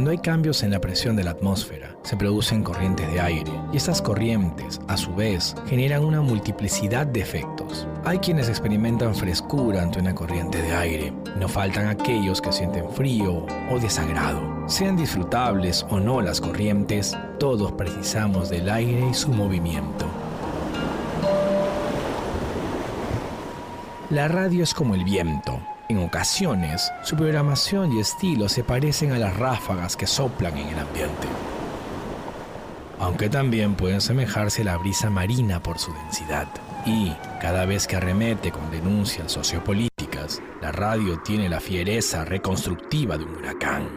Cuando 0.00 0.12
hay 0.12 0.18
cambios 0.18 0.62
en 0.62 0.70
la 0.70 0.80
presión 0.80 1.14
de 1.14 1.24
la 1.24 1.32
atmósfera, 1.32 1.94
se 2.04 2.16
producen 2.16 2.62
corrientes 2.62 3.12
de 3.12 3.20
aire 3.20 3.52
y 3.70 3.76
estas 3.76 4.00
corrientes, 4.00 4.80
a 4.88 4.96
su 4.96 5.14
vez, 5.14 5.54
generan 5.66 6.02
una 6.02 6.22
multiplicidad 6.22 7.06
de 7.06 7.20
efectos. 7.20 7.86
Hay 8.06 8.18
quienes 8.18 8.48
experimentan 8.48 9.14
frescura 9.14 9.82
ante 9.82 10.00
una 10.00 10.14
corriente 10.14 10.62
de 10.62 10.72
aire, 10.72 11.12
no 11.36 11.48
faltan 11.48 11.88
aquellos 11.88 12.40
que 12.40 12.50
sienten 12.50 12.90
frío 12.92 13.44
o 13.70 13.78
desagrado. 13.78 14.40
Sean 14.70 14.96
disfrutables 14.96 15.84
o 15.90 16.00
no 16.00 16.22
las 16.22 16.40
corrientes, 16.40 17.14
todos 17.38 17.70
precisamos 17.72 18.48
del 18.48 18.70
aire 18.70 19.06
y 19.10 19.12
su 19.12 19.28
movimiento. 19.28 20.06
La 24.08 24.28
radio 24.28 24.64
es 24.64 24.72
como 24.72 24.94
el 24.94 25.04
viento, 25.04 25.60
en 25.90 25.98
ocasiones, 25.98 26.92
su 27.02 27.16
programación 27.16 27.92
y 27.92 28.00
estilo 28.00 28.48
se 28.48 28.62
parecen 28.62 29.10
a 29.10 29.18
las 29.18 29.36
ráfagas 29.36 29.96
que 29.96 30.06
soplan 30.06 30.56
en 30.56 30.68
el 30.68 30.78
ambiente. 30.78 31.26
Aunque 33.00 33.28
también 33.28 33.74
pueden 33.74 33.96
asemejarse 33.96 34.62
a 34.62 34.66
la 34.66 34.76
brisa 34.76 35.10
marina 35.10 35.60
por 35.60 35.80
su 35.80 35.92
densidad. 35.92 36.46
Y, 36.86 37.12
cada 37.40 37.66
vez 37.66 37.88
que 37.88 37.96
arremete 37.96 38.52
con 38.52 38.70
denuncias 38.70 39.32
sociopolíticas, 39.32 40.40
la 40.62 40.70
radio 40.70 41.18
tiene 41.22 41.48
la 41.48 41.58
fiereza 41.58 42.24
reconstructiva 42.24 43.18
de 43.18 43.24
un 43.24 43.34
huracán. 43.34 43.88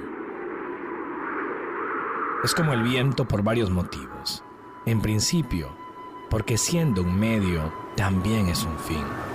Es 2.43 2.55
como 2.55 2.73
el 2.73 2.81
viento 2.81 3.27
por 3.27 3.43
varios 3.43 3.69
motivos. 3.69 4.43
En 4.87 4.99
principio, 4.99 5.77
porque 6.31 6.57
siendo 6.57 7.03
un 7.03 7.19
medio, 7.19 7.71
también 7.95 8.47
es 8.47 8.63
un 8.63 8.79
fin. 8.79 9.32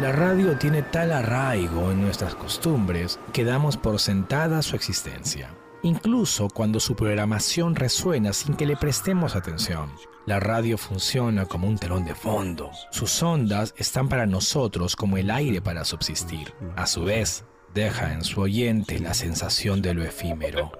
La 0.00 0.10
radio 0.10 0.58
tiene 0.58 0.82
tal 0.82 1.12
arraigo 1.12 1.92
en 1.92 2.02
nuestras 2.02 2.34
costumbres 2.34 3.20
que 3.32 3.44
damos 3.44 3.76
por 3.76 4.00
sentada 4.00 4.60
su 4.60 4.74
existencia, 4.74 5.54
incluso 5.84 6.48
cuando 6.48 6.80
su 6.80 6.96
programación 6.96 7.76
resuena 7.76 8.32
sin 8.32 8.56
que 8.56 8.66
le 8.66 8.76
prestemos 8.76 9.36
atención. 9.36 9.92
La 10.26 10.40
radio 10.40 10.78
funciona 10.78 11.46
como 11.46 11.68
un 11.68 11.78
telón 11.78 12.04
de 12.04 12.16
fondo. 12.16 12.72
Sus 12.90 13.22
ondas 13.22 13.72
están 13.76 14.08
para 14.08 14.26
nosotros 14.26 14.96
como 14.96 15.16
el 15.16 15.30
aire 15.30 15.62
para 15.62 15.84
subsistir. 15.84 16.52
A 16.74 16.86
su 16.86 17.04
vez, 17.04 17.44
deja 17.72 18.12
en 18.12 18.24
su 18.24 18.40
oyente 18.40 18.98
la 18.98 19.14
sensación 19.14 19.80
de 19.80 19.94
lo 19.94 20.02
efímero. 20.02 20.72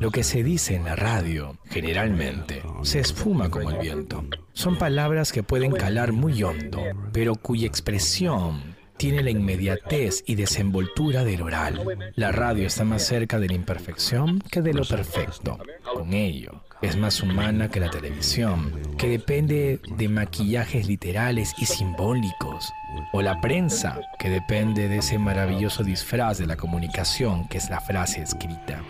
Lo 0.00 0.10
que 0.10 0.22
se 0.22 0.42
dice 0.42 0.74
en 0.74 0.84
la 0.84 0.96
radio, 0.96 1.56
generalmente, 1.70 2.62
se 2.82 3.00
esfuma 3.00 3.50
como 3.50 3.70
el 3.70 3.78
viento. 3.78 4.24
Son 4.52 4.76
palabras 4.76 5.32
que 5.32 5.42
pueden 5.42 5.72
calar 5.72 6.12
muy 6.12 6.42
hondo, 6.42 6.82
pero 7.12 7.34
cuya 7.34 7.66
expresión 7.66 8.71
tiene 9.02 9.24
la 9.24 9.30
inmediatez 9.30 10.22
y 10.28 10.36
desenvoltura 10.36 11.24
del 11.24 11.42
oral. 11.42 11.82
La 12.14 12.30
radio 12.30 12.68
está 12.68 12.84
más 12.84 13.04
cerca 13.04 13.40
de 13.40 13.48
la 13.48 13.54
imperfección 13.54 14.38
que 14.38 14.62
de 14.62 14.72
lo 14.72 14.84
perfecto. 14.84 15.58
Con 15.92 16.12
ello, 16.12 16.62
es 16.82 16.96
más 16.96 17.20
humana 17.20 17.68
que 17.68 17.80
la 17.80 17.90
televisión, 17.90 18.72
que 18.96 19.08
depende 19.08 19.80
de 19.96 20.08
maquillajes 20.08 20.86
literales 20.86 21.52
y 21.58 21.66
simbólicos, 21.66 22.72
o 23.12 23.22
la 23.22 23.40
prensa, 23.40 23.98
que 24.20 24.30
depende 24.30 24.88
de 24.88 24.98
ese 24.98 25.18
maravilloso 25.18 25.82
disfraz 25.82 26.38
de 26.38 26.46
la 26.46 26.56
comunicación 26.56 27.48
que 27.48 27.58
es 27.58 27.70
la 27.70 27.80
frase 27.80 28.22
escrita. 28.22 28.84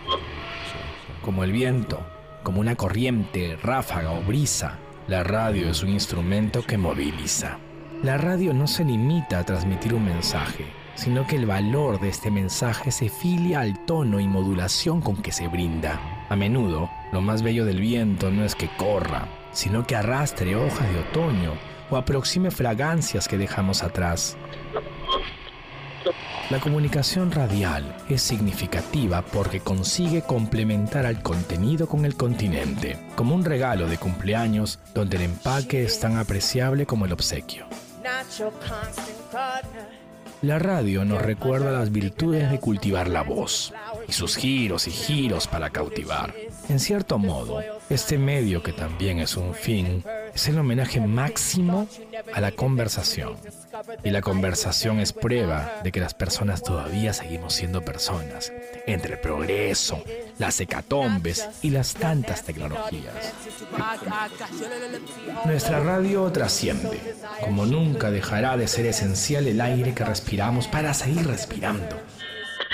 Como 1.23 1.43
el 1.43 1.51
viento, 1.51 2.05
como 2.43 2.59
una 2.59 2.75
corriente, 2.75 3.57
ráfaga 3.63 4.11
o 4.11 4.21
brisa, 4.21 4.77
la 5.07 5.23
radio 5.23 5.71
es 5.71 5.81
un 5.81 5.89
instrumento 5.89 6.61
que 6.61 6.77
moviliza. 6.77 7.57
La 8.03 8.17
radio 8.17 8.53
no 8.53 8.67
se 8.67 8.83
limita 8.83 9.39
a 9.39 9.45
transmitir 9.45 9.93
un 9.93 10.03
mensaje, 10.03 10.65
sino 10.93 11.25
que 11.25 11.37
el 11.37 11.45
valor 11.45 12.01
de 12.01 12.09
este 12.09 12.29
mensaje 12.29 12.91
se 12.91 13.07
filia 13.07 13.61
al 13.61 13.79
tono 13.85 14.19
y 14.19 14.27
modulación 14.27 14.99
con 14.99 15.21
que 15.21 15.31
se 15.31 15.47
brinda. 15.47 16.25
A 16.27 16.35
menudo, 16.35 16.89
lo 17.13 17.21
más 17.21 17.43
bello 17.43 17.63
del 17.63 17.79
viento 17.79 18.29
no 18.29 18.43
es 18.43 18.55
que 18.55 18.67
corra, 18.75 19.29
sino 19.53 19.87
que 19.87 19.95
arrastre 19.95 20.57
hojas 20.57 20.91
de 20.91 20.99
otoño 20.99 21.53
o 21.89 21.95
aproxime 21.95 22.51
fragancias 22.51 23.29
que 23.29 23.37
dejamos 23.37 23.83
atrás. 23.83 24.35
La 26.49 26.59
comunicación 26.59 27.31
radial 27.31 27.95
es 28.09 28.21
significativa 28.21 29.21
porque 29.21 29.61
consigue 29.61 30.23
complementar 30.23 31.05
al 31.05 31.23
contenido 31.23 31.87
con 31.87 32.03
el 32.03 32.15
continente, 32.15 32.99
como 33.15 33.33
un 33.33 33.45
regalo 33.45 33.87
de 33.87 33.97
cumpleaños 33.97 34.79
donde 34.93 35.15
el 35.15 35.23
empaque 35.23 35.85
es 35.85 36.01
tan 36.01 36.17
apreciable 36.17 36.85
como 36.85 37.05
el 37.05 37.13
obsequio. 37.13 37.65
La 40.41 40.59
radio 40.59 41.05
nos 41.05 41.21
recuerda 41.21 41.71
las 41.71 41.91
virtudes 41.91 42.51
de 42.51 42.59
cultivar 42.59 43.07
la 43.07 43.21
voz 43.21 43.73
y 44.07 44.11
sus 44.11 44.35
giros 44.35 44.87
y 44.87 44.91
giros 44.91 45.47
para 45.47 45.69
cautivar. 45.69 46.33
En 46.67 46.79
cierto 46.79 47.17
modo, 47.17 47.61
este 47.89 48.17
medio 48.17 48.61
que 48.61 48.73
también 48.73 49.19
es 49.19 49.37
un 49.37 49.53
fin 49.53 50.03
es 50.33 50.47
el 50.47 50.57
homenaje 50.57 50.99
máximo 50.99 51.87
a 52.33 52.41
la 52.41 52.51
conversación. 52.51 53.35
Y 54.03 54.09
la 54.09 54.21
conversación 54.21 54.99
es 54.99 55.13
prueba 55.13 55.81
de 55.83 55.91
que 55.91 55.99
las 55.99 56.13
personas 56.13 56.63
todavía 56.63 57.13
seguimos 57.13 57.53
siendo 57.53 57.83
personas, 57.83 58.51
entre 58.87 59.15
el 59.15 59.19
progreso, 59.19 60.03
las 60.39 60.59
hecatombes 60.59 61.47
y 61.61 61.69
las 61.69 61.93
tantas 61.93 62.43
tecnologías. 62.43 63.33
Nuestra 65.45 65.79
radio 65.81 66.31
trasciende, 66.31 66.99
como 67.41 67.65
nunca 67.65 68.09
dejará 68.09 68.57
de 68.57 68.67
ser 68.67 68.85
esencial 68.85 69.47
el 69.47 69.61
aire 69.61 69.93
que 69.93 70.05
respiramos 70.05 70.67
para 70.67 70.93
seguir 70.93 71.27
respirando. 71.27 71.99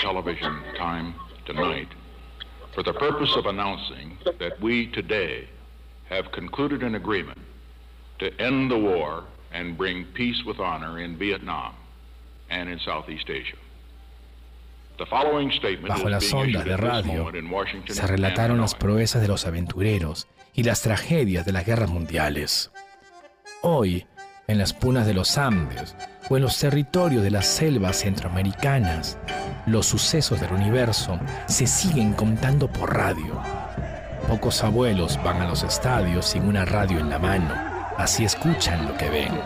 Television 0.02 0.62
time 0.78 1.14
tonight 1.46 1.90
for 2.74 2.84
the 2.84 2.94
purpose 2.94 3.38
of 3.38 3.46
announcing 3.48 4.18
that 4.40 4.54
we 4.62 4.90
today 4.92 5.50
have 6.10 6.32
concluded 6.32 6.84
an 6.84 6.96
to 8.20 8.28
end 8.40 8.70
the 8.70 8.78
war 8.78 9.24
and 9.52 9.78
bring 9.78 10.06
peace 10.14 10.44
with 10.46 10.60
honor 10.60 11.00
in 11.00 11.18
Vietnam 11.18 11.74
and 12.50 12.70
in 12.70 12.80
Southeast 12.80 13.30
Asia. 13.30 13.58
Bajo 15.88 16.10
las 16.10 16.34
ondas 16.34 16.66
de 16.66 16.76
radio 16.76 17.32
se 17.88 18.06
relataron 18.06 18.60
las 18.60 18.76
proezas 18.76 19.22
de 19.22 19.30
los 19.30 19.46
aventureros 19.46 20.28
y 20.54 20.64
las 20.64 20.82
tragedias 20.82 21.46
de 21.46 21.54
las 21.54 21.66
guerras 21.66 21.90
mundiales. 21.90 22.72
Hoy, 23.62 24.06
en 24.48 24.58
las 24.58 24.74
punas 24.74 25.08
de 25.08 25.14
los 25.14 25.38
Andes 25.38 25.96
o 26.30 26.36
en 26.36 26.44
los 26.44 26.60
territorios 26.60 27.24
de 27.24 27.32
las 27.32 27.48
selvas 27.48 28.02
centroamericanas, 28.02 29.18
los 29.66 29.86
sucesos 29.86 30.42
del 30.42 30.52
universo 30.52 31.18
se 31.48 31.66
siguen 31.66 32.14
contando 32.14 32.68
por 32.68 32.94
radio. 32.94 33.42
Pocos 34.28 34.64
abuelos 34.64 35.18
van 35.24 35.42
a 35.42 35.48
los 35.48 35.64
estadios 35.64 36.26
sin 36.26 36.44
una 36.44 36.66
radio 36.66 37.00
en 37.00 37.10
la 37.10 37.20
mano, 37.20 37.79
así 38.00 38.24
escuchan 38.24 38.88
lo 38.88 38.98
que 38.98 39.10
ven. 39.10 39.40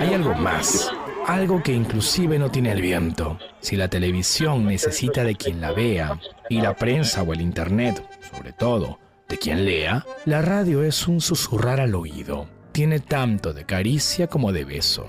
Hay 0.00 0.14
algo 0.14 0.34
más, 0.34 0.92
algo 1.26 1.62
que 1.62 1.72
inclusive 1.72 2.38
no 2.38 2.50
tiene 2.50 2.70
el 2.70 2.80
viento. 2.80 3.38
Si 3.60 3.76
la 3.76 3.88
televisión 3.88 4.66
necesita 4.66 5.24
de 5.24 5.34
quien 5.34 5.60
la 5.60 5.72
vea, 5.72 6.18
y 6.48 6.60
la 6.60 6.74
prensa 6.74 7.22
o 7.22 7.32
el 7.32 7.40
internet, 7.40 8.06
sobre 8.30 8.52
todo, 8.52 9.00
de 9.28 9.36
quien 9.36 9.64
lea, 9.64 10.06
la 10.26 10.42
radio 10.42 10.84
es 10.84 11.08
un 11.08 11.20
susurrar 11.20 11.80
al 11.80 11.94
oído. 11.96 12.46
Tiene 12.70 13.00
tanto 13.00 13.52
de 13.52 13.64
caricia 13.64 14.28
como 14.28 14.52
de 14.52 14.64
beso, 14.64 15.06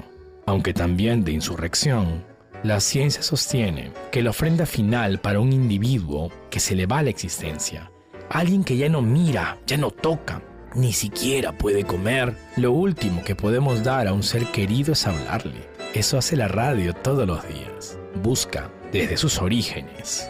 aunque 0.47 0.73
también 0.73 1.23
de 1.23 1.31
insurrección. 1.31 2.25
La 2.63 2.79
ciencia 2.79 3.21
sostiene 3.21 3.91
que 4.11 4.23
la 4.23 4.31
ofrenda 4.31 4.65
final 4.65 5.19
para 5.19 5.39
un 5.39 5.53
individuo 5.53 6.31
que 6.49 6.59
se 6.59 6.75
le 6.75 6.85
va 6.85 7.03
la 7.03 7.09
existencia, 7.09 7.91
alguien 8.29 8.63
que 8.63 8.77
ya 8.77 8.89
no 8.89 9.01
mira, 9.01 9.57
ya 9.65 9.77
no 9.77 9.91
toca, 9.91 10.41
ni 10.75 10.93
siquiera 10.93 11.51
puede 11.51 11.83
comer. 11.83 12.35
Lo 12.57 12.71
último 12.71 13.23
que 13.23 13.35
podemos 13.35 13.83
dar 13.83 14.07
a 14.07 14.13
un 14.13 14.23
ser 14.23 14.45
querido 14.47 14.93
es 14.93 15.05
hablarle. 15.07 15.67
Eso 15.93 16.17
hace 16.17 16.35
la 16.35 16.47
radio 16.47 16.93
todos 16.93 17.27
los 17.27 17.47
días. 17.47 17.97
Busca, 18.21 18.71
desde 18.91 19.17
sus 19.17 19.39
orígenes, 19.39 20.27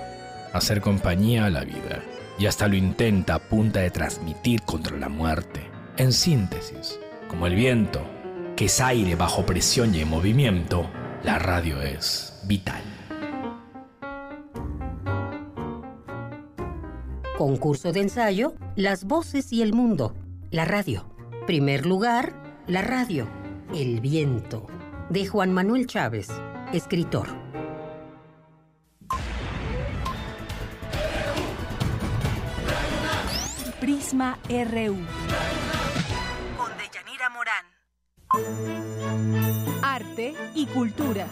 hacer 0.53 0.81
compañía 0.81 1.45
a 1.45 1.49
la 1.49 1.63
vida. 1.63 2.03
Y 2.37 2.47
hasta 2.47 2.67
lo 2.67 2.75
intenta 2.75 3.35
a 3.35 3.39
punta 3.39 3.79
de 3.79 3.91
transmitir 3.91 4.63
contra 4.63 4.97
la 4.97 5.07
muerte. 5.07 5.61
En 5.97 6.11
síntesis, 6.11 6.99
como 7.29 7.47
el 7.47 7.55
viento, 7.55 8.01
que 8.55 8.65
es 8.65 8.81
aire 8.81 9.15
bajo 9.15 9.45
presión 9.45 9.93
y 9.93 10.01
en 10.01 10.09
movimiento, 10.09 10.89
la 11.23 11.39
radio 11.39 11.81
es 11.81 12.39
vital. 12.43 12.92
Concurso 17.43 17.91
de 17.91 17.99
ensayo, 17.99 18.53
Las 18.77 19.03
voces 19.03 19.51
y 19.51 19.63
el 19.63 19.73
mundo 19.73 20.15
la 20.49 20.63
radio. 20.63 21.13
Primer 21.45 21.85
lugar, 21.85 22.31
la 22.67 22.81
radio. 22.81 23.27
El 23.75 23.99
viento. 23.99 24.65
De 25.09 25.27
Juan 25.27 25.51
Manuel 25.51 25.85
Chávez, 25.85 26.29
escritor. 26.71 27.27
Prisma 33.81 34.39
RU. 34.47 34.95
Con 36.55 36.71
Deyanira 36.77 37.29
Morán. 37.29 37.65
Arte 39.83 40.33
y 40.55 40.65
cultura. 40.67 41.27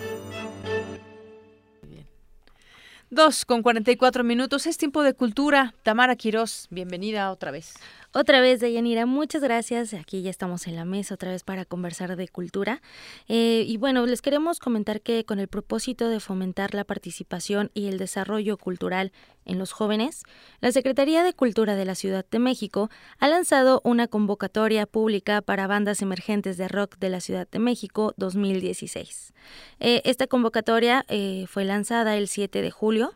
Dos 3.14 3.44
con 3.44 3.62
44 3.62 4.24
minutos. 4.24 4.66
Es 4.66 4.78
tiempo 4.78 5.04
de 5.04 5.14
cultura. 5.14 5.74
Tamara 5.84 6.16
Quirós, 6.16 6.68
bienvenida 6.70 7.30
otra 7.30 7.52
vez. 7.52 7.74
Otra 8.14 8.42
vez, 8.42 8.60
Deyanira, 8.60 9.06
muchas 9.06 9.42
gracias. 9.42 9.94
Aquí 9.94 10.22
ya 10.22 10.30
estamos 10.30 10.68
en 10.68 10.76
la 10.76 10.84
mesa 10.84 11.14
otra 11.14 11.32
vez 11.32 11.44
para 11.44 11.64
conversar 11.64 12.18
de 12.18 12.28
cultura. 12.28 12.82
Eh, 13.30 13.64
y 13.66 13.78
bueno, 13.78 14.06
les 14.06 14.22
queremos 14.22 14.60
comentar 14.60 15.00
que 15.00 15.24
con 15.24 15.40
el 15.40 15.48
propósito 15.48 16.10
de 16.10 16.20
fomentar 16.20 16.74
la 16.74 16.84
participación 16.84 17.72
y 17.74 17.88
el 17.88 17.98
desarrollo 17.98 18.58
cultural 18.58 19.14
en 19.46 19.60
los 19.60 19.72
jóvenes, 19.72 20.24
la 20.60 20.74
Secretaría 20.74 21.24
de 21.24 21.32
Cultura 21.32 21.76
de 21.76 21.86
la 21.86 21.96
Ciudad 21.96 22.26
de 22.30 22.40
México 22.40 22.90
ha 23.18 23.30
lanzado 23.30 23.80
una 23.86 24.10
convocatoria 24.10 24.86
pública 24.88 25.42
para 25.42 25.68
bandas 25.68 26.02
emergentes 26.02 26.58
de 26.58 26.68
rock 26.68 26.98
de 26.98 27.10
la 27.10 27.22
Ciudad 27.22 27.48
de 27.50 27.60
México 27.60 28.14
2016. 28.18 29.34
Eh, 29.80 30.02
esta 30.04 30.28
convocatoria 30.28 31.06
eh, 31.08 31.46
fue 31.48 31.64
lanzada 31.64 32.18
el 32.18 32.28
7 32.28 32.62
de 32.62 32.72
julio 32.72 33.14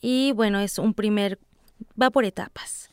y 0.00 0.30
bueno, 0.36 0.60
es 0.60 0.78
un 0.78 0.94
primer, 0.94 1.40
va 2.00 2.10
por 2.10 2.24
etapas. 2.24 2.90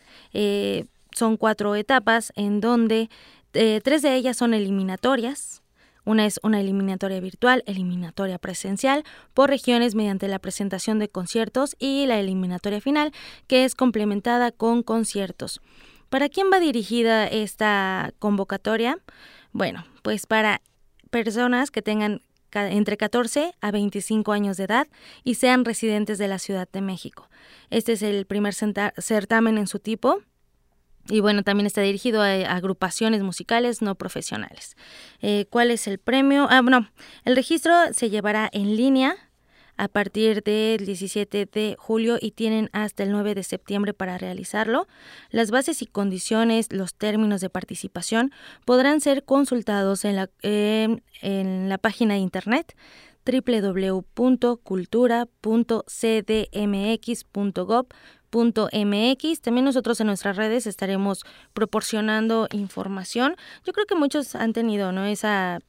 Son 1.18 1.35
cuatro 1.35 1.73
etapas 1.73 2.31
en 2.35 2.61
donde 2.61 3.10
eh, 3.53 3.81
tres 3.84 4.03
de 4.03 4.14
ellas 4.14 4.38
son 4.38 4.53
eliminatorias. 4.53 5.64
Una 6.06 6.27
es 6.27 6.39
una 6.44 6.61
eliminatoria 6.61 7.19
virtual, 7.19 7.64
eliminatoria 7.65 8.38
presencial 8.38 9.03
por 9.34 9.49
regiones 9.49 9.95
mediante 9.95 10.27
la 10.27 10.38
presentación 10.38 10.99
de 10.99 11.10
conciertos 11.10 11.76
y 11.80 12.06
la 12.06 12.19
eliminatoria 12.19 12.81
final 12.81 13.14
que 13.48 13.65
es 13.65 13.73
complementada 13.73 14.52
con 14.52 14.84
conciertos. 14.84 15.60
¿Para 16.10 16.30
quién 16.30 16.52
va 16.53 16.60
dirigida 16.60 17.26
esta 17.26 18.14
convocatoria? 18.19 18.99
Bueno, 19.53 19.85
pues 20.03 20.27
para 20.27 20.61
personas 21.10 21.72
que 21.72 21.81
tengan 21.81 22.22
entre 22.53 22.95
14 22.95 23.56
a 23.60 23.72
25 23.72 24.34
años 24.34 24.57
de 24.57 24.65
edad 24.65 24.88
y 25.23 25.34
sean 25.34 25.65
residentes 25.65 26.19
de 26.19 26.27
la 26.27 26.38
Ciudad 26.38 26.69
de 26.72 26.81
México. 26.81 27.27
Este 27.72 27.94
es 27.94 28.03
el 28.03 28.27
primer 28.27 28.53
certamen 28.53 29.57
en 29.57 29.65
su 29.65 29.80
tipo 29.80 30.22
y 31.09 31.19
bueno, 31.19 31.43
también 31.43 31.67
está 31.67 31.81
dirigido 31.81 32.21
a, 32.21 32.34
agrupaciones 32.34 33.21
musicales 33.23 33.81
no 33.81 33.95
profesionales. 33.95 34.75
Eh, 35.21 35.45
¿Cuál 35.49 35.71
es 35.71 35.88
el 35.88 35.99
premio? 35.99 36.47
Ah, 36.49 36.61
bueno, 36.61 36.89
el 37.25 37.35
registro 37.35 37.73
se 37.93 38.09
llevará 38.09 38.49
en 38.51 38.75
línea 38.75 39.15
a 39.77 39.88
partir 39.88 40.41
del 40.43 40.85
17 40.85 41.45
de 41.45 41.75
julio 41.77 42.17
y 42.19 42.31
tienen 42.31 42.69
hasta 42.73 43.03
el 43.03 43.11
9 43.11 43.35
de 43.35 43.43
septiembre 43.43 43.93
para 43.93 44.17
realizarlo. 44.17 44.88
Las 45.29 45.51
bases 45.51 45.81
y 45.84 45.85
condiciones, 45.85 46.71
los 46.71 46.95
términos 46.95 47.41
de 47.41 47.49
participación 47.49 48.31
podrán 48.65 49.01
ser 49.01 49.23
consultados 49.23 50.03
en 50.03 50.15
la, 50.15 50.29
en 50.41 51.69
la 51.69 51.77
página 51.77 52.15
de 52.15 52.21
internet 52.21 52.75
www.cultura.cdmx.gov.mx. 58.32 59.41
También 59.41 59.66
nosotros 59.66 59.99
en 59.99 60.08
nuestras 60.08 60.36
redes 60.38 60.68
estaremos 60.68 61.26
proporcionando 61.54 62.48
información. 62.52 63.36
Yo 63.66 63.74
creo 63.74 63.86
que 63.86 63.95
muchos 63.95 64.36
han 64.36 64.54
tenido 64.54 64.91
¿no? 64.91 65.06
esa 65.06 65.60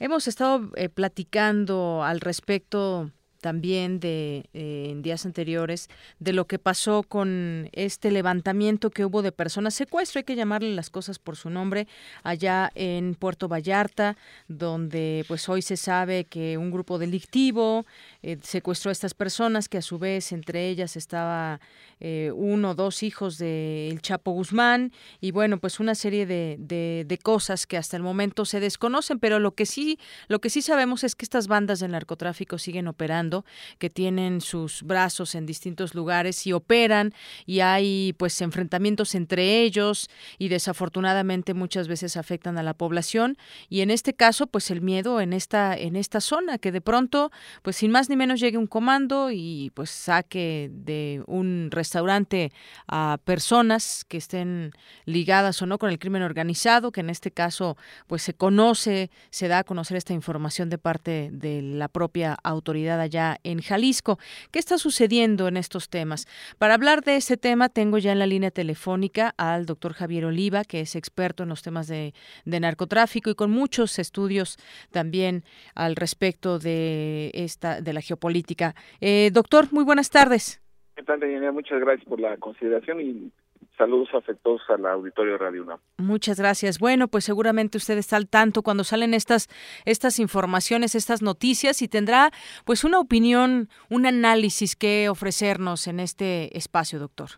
hemos 0.00 0.26
estado 0.26 0.68
eh, 0.74 0.88
platicando 0.88 2.02
al 2.02 2.20
respecto 2.20 3.12
también 3.40 4.00
de 4.00 4.44
eh, 4.52 4.88
en 4.90 5.02
días 5.02 5.26
anteriores 5.26 5.88
de 6.18 6.32
lo 6.32 6.46
que 6.46 6.58
pasó 6.58 7.02
con 7.02 7.68
este 7.72 8.10
levantamiento 8.10 8.90
que 8.90 9.04
hubo 9.04 9.22
de 9.22 9.32
personas 9.32 9.74
secuestro 9.74 10.18
hay 10.18 10.24
que 10.24 10.36
llamarle 10.36 10.74
las 10.74 10.90
cosas 10.90 11.18
por 11.18 11.36
su 11.36 11.50
nombre 11.50 11.88
allá 12.22 12.70
en 12.74 13.14
Puerto 13.14 13.48
Vallarta 13.48 14.16
donde 14.48 15.24
pues 15.28 15.48
hoy 15.48 15.62
se 15.62 15.76
sabe 15.76 16.24
que 16.24 16.58
un 16.58 16.70
grupo 16.70 16.98
delictivo 16.98 17.86
eh, 18.22 18.38
secuestró 18.42 18.90
a 18.90 18.92
estas 18.92 19.14
personas 19.14 19.68
que 19.68 19.78
a 19.78 19.82
su 19.82 19.98
vez 19.98 20.32
entre 20.32 20.68
ellas 20.68 20.96
estaba 20.96 21.60
eh, 22.00 22.32
uno 22.34 22.70
o 22.70 22.74
dos 22.74 23.02
hijos 23.02 23.38
del 23.38 24.00
Chapo 24.02 24.32
Guzmán 24.32 24.92
y 25.20 25.30
bueno 25.30 25.58
pues 25.58 25.80
una 25.80 25.94
serie 25.94 26.26
de, 26.26 26.56
de, 26.58 27.04
de 27.06 27.18
cosas 27.18 27.66
que 27.66 27.76
hasta 27.76 27.96
el 27.96 28.02
momento 28.02 28.44
se 28.44 28.60
desconocen 28.60 29.18
pero 29.18 29.38
lo 29.38 29.54
que 29.54 29.66
sí 29.66 29.98
lo 30.28 30.40
que 30.40 30.50
sí 30.50 30.62
sabemos 30.62 31.04
es 31.04 31.14
que 31.14 31.24
estas 31.24 31.46
bandas 31.46 31.80
del 31.80 31.92
narcotráfico 31.92 32.58
siguen 32.58 32.88
operando 32.88 33.29
que 33.78 33.90
tienen 33.90 34.40
sus 34.40 34.82
brazos 34.82 35.34
en 35.34 35.46
distintos 35.46 35.94
lugares 35.94 36.46
y 36.46 36.52
operan 36.52 37.12
y 37.46 37.60
hay 37.60 38.14
pues 38.18 38.40
enfrentamientos 38.40 39.14
entre 39.14 39.60
ellos 39.62 40.08
y 40.38 40.48
desafortunadamente 40.48 41.54
muchas 41.54 41.88
veces 41.88 42.16
afectan 42.16 42.58
a 42.58 42.62
la 42.62 42.74
población. 42.74 43.36
Y 43.68 43.80
en 43.80 43.90
este 43.90 44.14
caso 44.14 44.46
pues 44.46 44.70
el 44.70 44.80
miedo 44.80 45.20
en 45.20 45.32
esta 45.32 45.76
en 45.76 45.96
esta 45.96 46.20
zona 46.20 46.58
que 46.58 46.72
de 46.72 46.80
pronto 46.80 47.30
pues 47.62 47.76
sin 47.76 47.90
más 47.90 48.08
ni 48.08 48.16
menos 48.16 48.40
llegue 48.40 48.58
un 48.58 48.66
comando 48.66 49.30
y 49.30 49.70
pues 49.74 49.90
saque 49.90 50.70
de 50.72 51.22
un 51.26 51.68
restaurante 51.70 52.52
a 52.86 53.18
personas 53.24 54.04
que 54.08 54.16
estén 54.16 54.72
ligadas 55.04 55.60
o 55.62 55.66
no 55.66 55.78
con 55.78 55.90
el 55.90 55.98
crimen 55.98 56.22
organizado, 56.22 56.92
que 56.92 57.00
en 57.00 57.10
este 57.10 57.30
caso 57.30 57.76
pues 58.06 58.22
se 58.22 58.34
conoce, 58.34 59.10
se 59.30 59.48
da 59.48 59.58
a 59.58 59.64
conocer 59.64 59.96
esta 59.96 60.12
información 60.12 60.70
de 60.70 60.78
parte 60.78 61.30
de 61.32 61.62
la 61.62 61.88
propia 61.88 62.36
autoridad 62.42 63.00
allá 63.00 63.19
en 63.44 63.60
Jalisco. 63.60 64.18
¿Qué 64.50 64.58
está 64.58 64.78
sucediendo 64.78 65.48
en 65.48 65.56
estos 65.56 65.88
temas? 65.88 66.26
Para 66.58 66.74
hablar 66.74 67.02
de 67.02 67.16
este 67.16 67.36
tema, 67.36 67.68
tengo 67.68 67.98
ya 67.98 68.12
en 68.12 68.18
la 68.18 68.26
línea 68.26 68.50
telefónica 68.50 69.34
al 69.36 69.66
doctor 69.66 69.92
Javier 69.92 70.24
Oliva, 70.24 70.64
que 70.64 70.80
es 70.80 70.96
experto 70.96 71.42
en 71.42 71.48
los 71.48 71.62
temas 71.62 71.86
de, 71.86 72.12
narcotráfico 72.44 73.30
y 73.30 73.34
con 73.34 73.50
muchos 73.50 73.98
estudios 73.98 74.58
también 74.90 75.44
al 75.74 75.96
respecto 75.96 76.58
de 76.58 77.30
esta 77.34 77.80
de 77.80 77.92
la 77.92 78.00
geopolítica. 78.00 78.74
Eh, 79.00 79.30
doctor, 79.32 79.72
muy 79.72 79.84
buenas 79.84 80.10
tardes. 80.10 80.60
¿Qué 80.96 81.02
tal, 81.02 81.20
Muchas 81.52 81.80
gracias 81.80 82.06
por 82.06 82.20
la 82.20 82.36
consideración 82.36 83.00
y 83.00 83.32
Saludos 83.80 84.10
afectuosos 84.12 84.68
al 84.68 84.84
auditorio 84.84 85.38
Radio 85.38 85.62
UNAM. 85.62 85.78
Muchas 85.96 86.38
gracias. 86.38 86.78
Bueno, 86.78 87.08
pues 87.08 87.24
seguramente 87.24 87.78
usted 87.78 87.96
está 87.96 88.16
al 88.16 88.28
tanto 88.28 88.60
cuando 88.60 88.84
salen 88.84 89.14
estas 89.14 89.48
estas 89.86 90.18
informaciones, 90.18 90.94
estas 90.94 91.22
noticias 91.22 91.80
y 91.80 91.88
tendrá 91.88 92.30
pues 92.66 92.84
una 92.84 92.98
opinión, 92.98 93.70
un 93.88 94.04
análisis 94.04 94.76
que 94.76 95.08
ofrecernos 95.08 95.86
en 95.86 95.98
este 95.98 96.54
espacio, 96.58 96.98
doctor. 96.98 97.28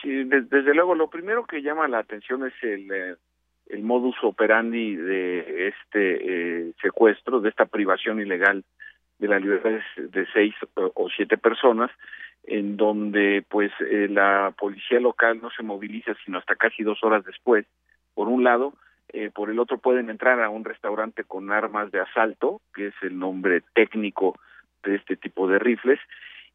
Sí, 0.00 0.10
desde, 0.22 0.74
luego 0.74 0.94
lo 0.94 1.10
primero 1.10 1.44
que 1.44 1.60
llama 1.60 1.88
la 1.88 1.98
atención 1.98 2.46
es 2.46 2.54
el 2.62 2.88
eh, 2.92 3.16
el 3.66 3.82
modus 3.82 4.14
operandi 4.22 4.94
de 4.94 5.66
este 5.66 6.68
eh, 6.68 6.72
secuestro, 6.80 7.40
de 7.40 7.48
esta 7.48 7.66
privación 7.66 8.20
ilegal 8.20 8.62
de 9.18 9.26
la 9.26 9.40
libertad 9.40 9.72
de 9.96 10.26
seis 10.32 10.54
o 10.76 11.08
siete 11.16 11.36
personas 11.36 11.90
en 12.44 12.76
donde 12.76 13.44
pues 13.48 13.70
eh, 13.80 14.08
la 14.10 14.54
policía 14.58 15.00
local 15.00 15.40
no 15.40 15.50
se 15.50 15.62
moviliza 15.62 16.14
sino 16.24 16.38
hasta 16.38 16.56
casi 16.56 16.82
dos 16.82 17.02
horas 17.02 17.24
después, 17.24 17.66
por 18.14 18.28
un 18.28 18.44
lado, 18.44 18.74
eh, 19.12 19.30
por 19.34 19.50
el 19.50 19.58
otro 19.58 19.78
pueden 19.78 20.10
entrar 20.10 20.40
a 20.42 20.50
un 20.50 20.64
restaurante 20.64 21.24
con 21.24 21.50
armas 21.50 21.90
de 21.90 22.00
asalto, 22.00 22.60
que 22.74 22.88
es 22.88 22.94
el 23.02 23.18
nombre 23.18 23.62
técnico 23.74 24.38
de 24.82 24.96
este 24.96 25.16
tipo 25.16 25.48
de 25.48 25.58
rifles, 25.58 26.00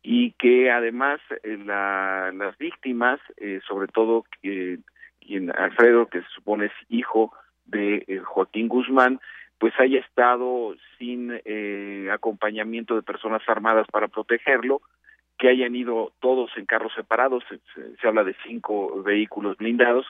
y 0.02 0.32
que 0.34 0.72
además 0.72 1.20
eh, 1.44 1.58
la, 1.64 2.32
las 2.34 2.58
víctimas, 2.58 3.20
sobre 3.68 3.88
todo 3.88 4.26
quien 4.42 5.52
Alfredo, 5.56 6.08
que 6.08 6.22
se 6.22 6.30
supone 6.30 6.68
es 6.68 6.72
hijo 6.90 7.34
de 7.66 8.22
Joaquín 8.24 8.68
Guzmán, 8.68 9.20
pues 9.58 9.74
haya 9.80 10.00
estado 10.00 10.76
sin 11.00 11.32
acompañamiento 12.12 12.96
de 12.96 13.02
personas 13.02 13.42
armadas 13.48 13.88
para 13.92 14.08
protegerlo, 14.08 14.82
que 15.38 15.50
hayan 15.50 15.76
ido 15.76 16.14
todos 16.20 16.52
en 16.58 16.66
carros 16.66 16.94
separados, 16.96 17.44
se, 17.50 18.08
habla 18.08 18.24
de 18.24 18.36
cinco 18.46 19.02
vehículos 19.04 19.58
blindados, 19.58 20.06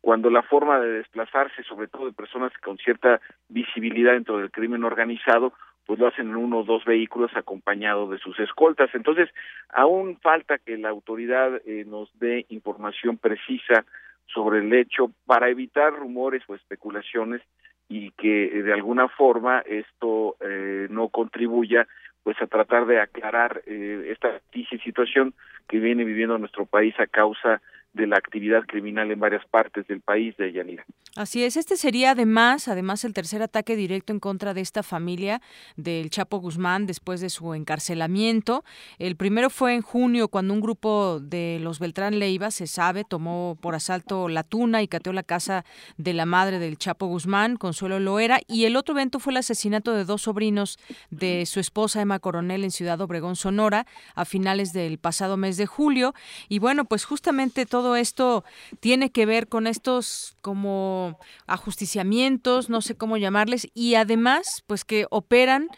cuando 0.00 0.30
la 0.30 0.42
forma 0.42 0.78
de 0.80 0.98
desplazarse, 0.98 1.62
sobre 1.64 1.88
todo 1.88 2.06
de 2.06 2.12
personas 2.12 2.52
con 2.62 2.76
cierta 2.78 3.20
visibilidad 3.48 4.12
dentro 4.12 4.38
del 4.38 4.50
crimen 4.50 4.84
organizado, 4.84 5.52
pues 5.86 5.98
lo 5.98 6.08
hacen 6.08 6.28
en 6.28 6.36
uno 6.36 6.58
o 6.58 6.64
dos 6.64 6.84
vehículos 6.84 7.30
acompañado 7.36 8.08
de 8.08 8.18
sus 8.18 8.38
escoltas. 8.40 8.90
Entonces, 8.92 9.30
aún 9.70 10.18
falta 10.18 10.58
que 10.58 10.76
la 10.76 10.90
autoridad 10.90 11.60
eh, 11.64 11.84
nos 11.86 12.10
dé 12.18 12.44
información 12.48 13.16
precisa 13.16 13.84
sobre 14.26 14.58
el 14.58 14.72
hecho 14.74 15.12
para 15.24 15.48
evitar 15.48 15.92
rumores 15.94 16.42
o 16.48 16.54
especulaciones 16.54 17.40
y 17.88 18.10
que 18.12 18.46
eh, 18.46 18.62
de 18.62 18.72
alguna 18.72 19.08
forma 19.08 19.60
esto 19.60 20.36
eh, 20.40 20.88
no 20.90 21.08
contribuya 21.08 21.86
pues 22.26 22.42
a 22.42 22.48
tratar 22.48 22.86
de 22.86 23.00
aclarar 23.00 23.62
eh, 23.68 24.08
esta 24.10 24.40
situación 24.82 25.32
que 25.68 25.78
viene 25.78 26.02
viviendo 26.02 26.36
nuestro 26.38 26.66
país 26.66 26.92
a 26.98 27.06
causa 27.06 27.62
de 27.96 28.06
la 28.06 28.16
actividad 28.16 28.62
criminal 28.66 29.10
en 29.10 29.18
varias 29.18 29.44
partes 29.46 29.86
del 29.88 30.00
país 30.00 30.36
de 30.36 30.52
Yanira. 30.52 30.84
Así 31.16 31.42
es, 31.42 31.56
este 31.56 31.76
sería 31.76 32.10
además, 32.10 32.68
además 32.68 33.04
el 33.04 33.14
tercer 33.14 33.42
ataque 33.42 33.74
directo 33.74 34.12
en 34.12 34.20
contra 34.20 34.52
de 34.52 34.60
esta 34.60 34.82
familia 34.82 35.40
del 35.76 36.10
Chapo 36.10 36.38
Guzmán 36.38 36.86
después 36.86 37.20
de 37.20 37.30
su 37.30 37.54
encarcelamiento. 37.54 38.64
El 38.98 39.16
primero 39.16 39.48
fue 39.48 39.74
en 39.74 39.80
junio 39.80 40.28
cuando 40.28 40.52
un 40.52 40.60
grupo 40.60 41.18
de 41.20 41.58
los 41.62 41.78
Beltrán 41.78 42.18
Leiva, 42.18 42.50
se 42.50 42.66
sabe, 42.66 43.04
tomó 43.04 43.56
por 43.60 43.74
asalto 43.74 44.28
la 44.28 44.42
tuna 44.42 44.82
y 44.82 44.88
cateó 44.88 45.14
la 45.14 45.22
casa 45.22 45.64
de 45.96 46.12
la 46.12 46.26
madre 46.26 46.58
del 46.58 46.76
Chapo 46.76 47.06
Guzmán, 47.06 47.56
Consuelo 47.56 47.98
Loera, 47.98 48.40
y 48.46 48.66
el 48.66 48.76
otro 48.76 48.94
evento 48.94 49.18
fue 49.18 49.32
el 49.32 49.38
asesinato 49.38 49.92
de 49.92 50.04
dos 50.04 50.22
sobrinos 50.22 50.78
de 51.10 51.46
su 51.46 51.60
esposa 51.60 52.02
Emma 52.02 52.18
Coronel 52.18 52.62
en 52.62 52.70
Ciudad 52.70 53.00
Obregón, 53.00 53.36
Sonora, 53.36 53.86
a 54.14 54.26
finales 54.26 54.74
del 54.74 54.98
pasado 54.98 55.36
mes 55.38 55.56
de 55.56 55.64
julio. 55.64 56.12
Y 56.48 56.58
bueno, 56.58 56.84
pues 56.84 57.06
justamente 57.06 57.64
todo 57.64 57.85
todo 57.86 57.94
esto 57.94 58.44
tiene 58.80 59.12
que 59.12 59.26
ver 59.26 59.46
con 59.46 59.68
estos 59.68 60.36
como 60.40 61.20
ajusticiamientos, 61.46 62.68
no 62.68 62.80
sé 62.80 62.96
cómo 62.96 63.16
llamarles, 63.16 63.68
y 63.74 63.94
además, 63.94 64.64
pues 64.66 64.84
que 64.84 65.06
operan, 65.08 65.68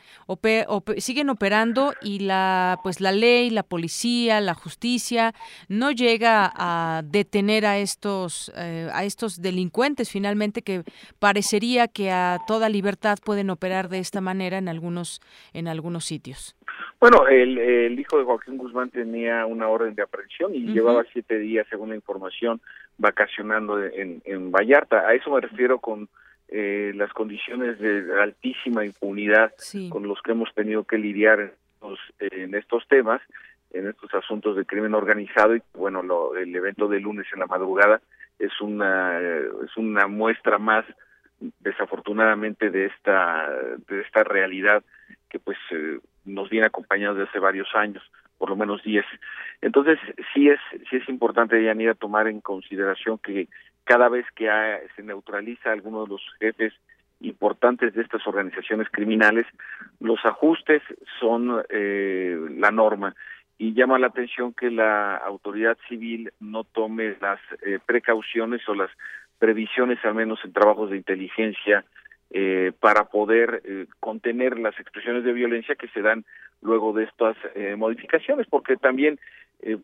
siguen 0.97 1.29
operando 1.29 1.93
y 2.01 2.21
la, 2.21 2.81
pues 2.83 3.03
la 3.03 3.13
ley, 3.13 3.51
la 3.51 3.63
policía, 3.63 4.41
la 4.41 4.55
justicia 4.55 5.35
no 5.69 5.91
llega 5.91 6.51
a 6.57 7.03
detener 7.05 7.67
a 7.67 7.77
estos, 7.77 8.51
eh, 8.57 8.89
a 8.91 9.05
estos 9.05 9.43
delincuentes 9.43 10.09
finalmente 10.09 10.63
que 10.63 10.85
parecería 11.19 11.89
que 11.89 12.11
a 12.11 12.39
toda 12.47 12.71
libertad 12.71 13.19
pueden 13.23 13.51
operar 13.51 13.91
de 13.91 13.99
esta 13.99 14.23
manera 14.23 14.57
en 14.57 14.71
algunos, 14.71 15.21
en 15.53 15.69
algunos 15.69 16.07
sitios. 16.07 16.57
Bueno, 17.01 17.27
el, 17.29 17.59
el, 17.59 17.99
hijo 17.99 18.19
de 18.19 18.25
Joaquín 18.25 18.57
Guzmán 18.57 18.91
tenía 18.91 19.47
una 19.47 19.69
orden 19.69 19.95
de 19.95 20.03
aprehensión 20.03 20.55
y 20.55 20.67
llevaba 20.67 21.05
siete 21.13 21.39
días, 21.39 21.67
según 21.71 21.91
la 21.91 21.95
información, 21.95 22.61
vacacionando 22.97 23.83
en, 23.85 24.21
en 24.25 24.51
Vallarta. 24.51 25.07
A 25.07 25.15
eso 25.15 25.31
me 25.31 25.41
refiero 25.41 25.79
con 25.79 26.09
eh, 26.49 26.93
las 26.95 27.13
condiciones 27.13 27.79
de 27.79 28.21
altísima 28.21 28.85
impunidad 28.85 29.53
con 29.91 30.09
los 30.09 30.21
que 30.23 30.33
hemos 30.33 30.53
tenido 30.55 30.85
que 30.85 30.97
lidiar 30.97 31.41
en 31.41 31.53
estos, 31.75 31.99
en 32.19 32.55
estos 32.55 32.89
temas, 32.89 33.21
en 33.71 33.87
estos 33.87 34.13
asuntos 34.15 34.57
de 34.57 34.65
crimen 34.65 34.95
organizado. 34.95 35.55
Y 35.55 35.63
bueno, 35.75 36.03
lo, 36.03 36.37
el 36.37 36.55
evento 36.57 36.89
de 36.89 37.01
lunes 37.01 37.27
en 37.33 37.41
la 37.41 37.47
madrugada 37.47 38.01
es 38.39 38.53
una 38.61 39.19
es 39.21 39.77
una 39.77 40.07
muestra 40.07 40.59
más 40.59 40.85
desafortunadamente 41.61 42.71
de 42.71 42.87
esta 42.87 43.49
de 43.89 44.01
esta 44.01 44.25
realidad 44.25 44.83
que 45.29 45.39
pues 45.39 45.59
eh, 45.71 45.99
nos 46.25 46.51
viene 46.51 46.67
acompañando 46.67 47.15
desde 47.15 47.31
hace 47.31 47.39
varios 47.39 47.69
años, 47.75 48.03
por 48.39 48.51
lo 48.51 48.57
menos 48.57 48.83
10. 48.83 49.05
Entonces, 49.61 49.99
sí 50.35 50.49
es 50.49 50.61
sí 50.91 50.97
es 50.97 51.09
importante, 51.09 51.63
Yanira, 51.63 51.95
tomar 51.95 52.29
en 52.29 52.41
consideración 52.41 53.19
que 53.19 53.49
cada 53.85 54.09
vez 54.09 54.27
que 54.35 54.51
se 54.97 55.03
neutraliza 55.03 55.73
alguno 55.73 56.05
de 56.05 56.11
los 56.11 56.23
jefes 56.39 56.75
importantes 57.21 57.95
de 57.95 58.03
estas 58.03 58.27
organizaciones 58.27 58.89
criminales, 58.91 59.47
los 59.99 60.25
ajustes 60.25 60.83
son 61.19 61.63
eh, 61.69 62.39
la 62.57 62.71
norma 62.71 63.15
y 63.57 63.75
llama 63.75 63.99
la 63.99 64.09
atención 64.09 64.53
que 64.53 64.71
la 64.71 65.17
autoridad 65.17 65.77
civil 65.89 66.31
no 66.39 66.65
tome 66.65 67.17
las 67.21 67.41
eh, 67.63 67.81
precauciones 67.85 68.67
o 68.69 68.75
las 68.75 68.91
previsiones, 69.39 69.99
al 70.05 70.15
menos 70.15 70.39
en 70.45 70.53
trabajos 70.53 70.91
de 70.91 70.97
inteligencia, 70.97 71.85
eh, 72.31 72.73
para 72.79 73.05
poder 73.05 73.63
eh, 73.65 73.87
contener 74.01 74.59
las 74.59 74.79
expresiones 74.79 75.25
de 75.25 75.33
violencia 75.33 75.77
que 75.77 75.89
se 75.89 76.03
dan 76.03 76.27
luego 76.61 76.93
de 76.93 77.05
estas 77.05 77.37
eh, 77.55 77.75
modificaciones, 77.77 78.47
porque 78.49 78.77
también 78.77 79.19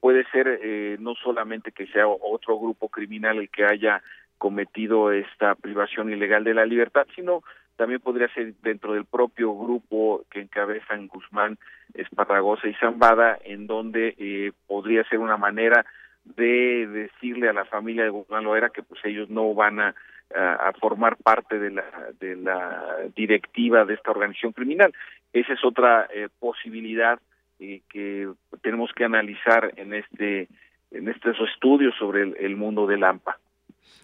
puede 0.00 0.24
ser 0.30 1.00
no 1.00 1.16
solamente 1.16 1.72
que 1.72 1.88
sea 1.88 2.06
otro 2.06 2.56
grupo 2.60 2.88
criminal 2.88 3.38
el 3.38 3.48
que 3.48 3.64
haya 3.64 4.04
cometido 4.38 5.10
esta 5.10 5.56
privación 5.56 6.12
ilegal 6.12 6.44
de 6.44 6.54
la 6.54 6.64
libertad, 6.64 7.08
sino 7.16 7.42
también 7.74 7.98
podría 7.98 8.32
ser 8.34 8.54
dentro 8.62 8.92
del 8.92 9.04
propio 9.04 9.52
grupo 9.52 10.24
que 10.30 10.42
encabezan 10.42 11.08
Guzmán, 11.08 11.58
Esparragosa 11.92 12.68
y 12.68 12.74
Zambada, 12.74 13.36
en 13.42 13.66
donde 13.66 14.52
podría 14.68 15.02
ser 15.08 15.18
una 15.18 15.36
manera 15.36 15.84
de 16.24 16.86
decirle 16.86 17.48
a 17.48 17.52
la 17.52 17.64
familia 17.64 18.04
de 18.04 18.10
Guzmán 18.10 18.44
Loera 18.44 18.70
que 18.70 18.82
pues 18.82 19.00
ellos 19.04 19.28
no 19.30 19.54
van 19.54 19.80
a 19.80 19.94
a, 20.34 20.72
formar 20.80 21.16
parte 21.16 21.58
de 21.58 21.70
la, 21.70 21.84
de 22.18 22.36
la 22.36 22.96
directiva 23.14 23.84
de 23.84 23.94
esta 23.94 24.10
organización 24.10 24.52
criminal. 24.52 24.92
Esa 25.32 25.52
es 25.52 25.64
otra 25.64 26.08
eh, 26.12 26.28
posibilidad 26.38 27.18
eh, 27.60 27.80
que 27.88 28.28
tenemos 28.62 28.90
que 28.94 29.04
analizar 29.04 29.72
en 29.76 29.94
este 29.94 30.48
en 30.90 31.08
estos 31.08 31.36
estudios 31.52 31.92
sobre 31.98 32.22
el, 32.22 32.54
mundo 32.54 32.86
del 32.86 33.02
AMPA. 33.02 33.36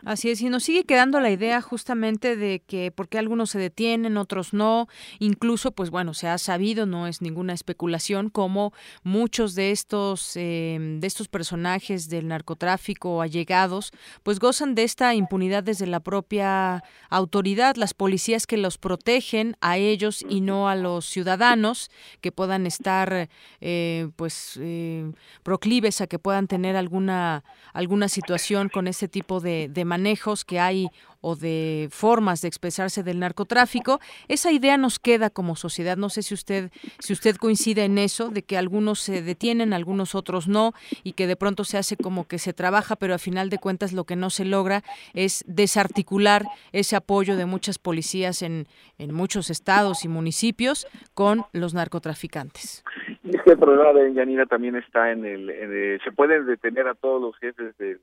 Así 0.04 0.30
es, 0.30 0.40
y 0.40 0.48
nos 0.48 0.64
sigue 0.64 0.84
quedando 0.84 1.20
la 1.20 1.30
idea 1.30 1.60
justamente 1.60 2.34
de 2.34 2.62
que 2.66 2.90
por 2.90 3.08
qué 3.08 3.18
algunos 3.18 3.50
se 3.50 3.58
detienen, 3.58 4.16
otros 4.16 4.54
no, 4.54 4.88
incluso, 5.18 5.72
pues 5.72 5.90
bueno, 5.90 6.14
se 6.14 6.26
ha 6.26 6.38
sabido, 6.38 6.86
no 6.86 7.06
es 7.06 7.20
ninguna 7.20 7.52
especulación, 7.52 8.30
como 8.30 8.72
muchos 9.02 9.54
de 9.54 9.72
estos, 9.72 10.36
em, 10.36 11.00
de 11.00 11.06
estos 11.06 11.28
personajes 11.28 12.08
del 12.08 12.28
narcotráfico 12.28 13.20
allegados, 13.20 13.90
pues 14.22 14.38
gozan 14.38 14.74
de 14.74 14.84
esta 14.84 15.14
impunidad 15.14 15.62
desde 15.62 15.86
la 15.86 16.00
propia 16.00 16.82
autoridad, 17.10 17.76
las 17.76 17.92
policías 17.92 18.46
que 18.46 18.56
los 18.56 18.78
protegen 18.78 19.56
a 19.60 19.76
ellos 19.76 20.24
y 20.28 20.40
no 20.40 20.68
a 20.70 20.76
los 20.76 21.04
ciudadanos 21.04 21.90
que 22.22 22.32
puedan 22.32 22.66
estar, 22.66 23.28
eh, 23.60 24.08
pues, 24.16 24.58
eh, 24.62 25.12
proclives 25.42 26.00
a 26.00 26.06
que 26.06 26.18
puedan 26.18 26.46
tener 26.46 26.76
alguna, 26.76 27.44
alguna 27.74 28.08
situación 28.08 28.70
con 28.70 28.86
este 28.86 29.08
tipo 29.08 29.40
de, 29.40 29.69
de 29.72 29.84
manejos 29.84 30.44
que 30.44 30.60
hay 30.60 30.88
o 31.22 31.36
de 31.36 31.88
formas 31.90 32.40
de 32.40 32.48
expresarse 32.48 33.02
del 33.02 33.18
narcotráfico, 33.18 34.00
esa 34.28 34.52
idea 34.52 34.76
nos 34.76 34.98
queda 34.98 35.28
como 35.28 35.54
sociedad. 35.54 35.96
No 35.96 36.08
sé 36.08 36.22
si 36.22 36.34
usted 36.34 36.70
si 36.98 37.12
usted 37.12 37.36
coincide 37.36 37.84
en 37.84 37.98
eso 37.98 38.30
de 38.30 38.42
que 38.42 38.56
algunos 38.56 39.00
se 39.00 39.22
detienen, 39.22 39.72
algunos 39.72 40.14
otros 40.14 40.48
no 40.48 40.72
y 41.04 41.12
que 41.12 41.26
de 41.26 41.36
pronto 41.36 41.64
se 41.64 41.78
hace 41.78 41.96
como 41.96 42.26
que 42.26 42.38
se 42.38 42.52
trabaja, 42.52 42.96
pero 42.96 43.14
a 43.14 43.18
final 43.18 43.50
de 43.50 43.58
cuentas 43.58 43.92
lo 43.92 44.04
que 44.04 44.16
no 44.16 44.30
se 44.30 44.44
logra 44.44 44.82
es 45.14 45.44
desarticular 45.46 46.44
ese 46.72 46.96
apoyo 46.96 47.36
de 47.36 47.46
muchas 47.46 47.78
policías 47.78 48.42
en, 48.42 48.66
en 48.98 49.14
muchos 49.14 49.50
estados 49.50 50.04
y 50.04 50.08
municipios 50.08 50.86
con 51.14 51.44
los 51.52 51.74
narcotraficantes. 51.74 52.82
Y 53.24 53.36
es 53.36 53.42
que 53.42 53.52
el 53.52 53.58
problema 53.58 53.92
de 53.92 54.12
Yanira 54.14 54.46
también 54.46 54.76
está 54.76 55.12
en 55.12 55.24
el, 55.24 56.00
se 56.02 56.12
pueden 56.12 56.46
detener 56.46 56.88
a 56.88 56.94
todos 56.94 57.20
los 57.20 57.36
jefes 57.36 57.76
del 57.78 58.00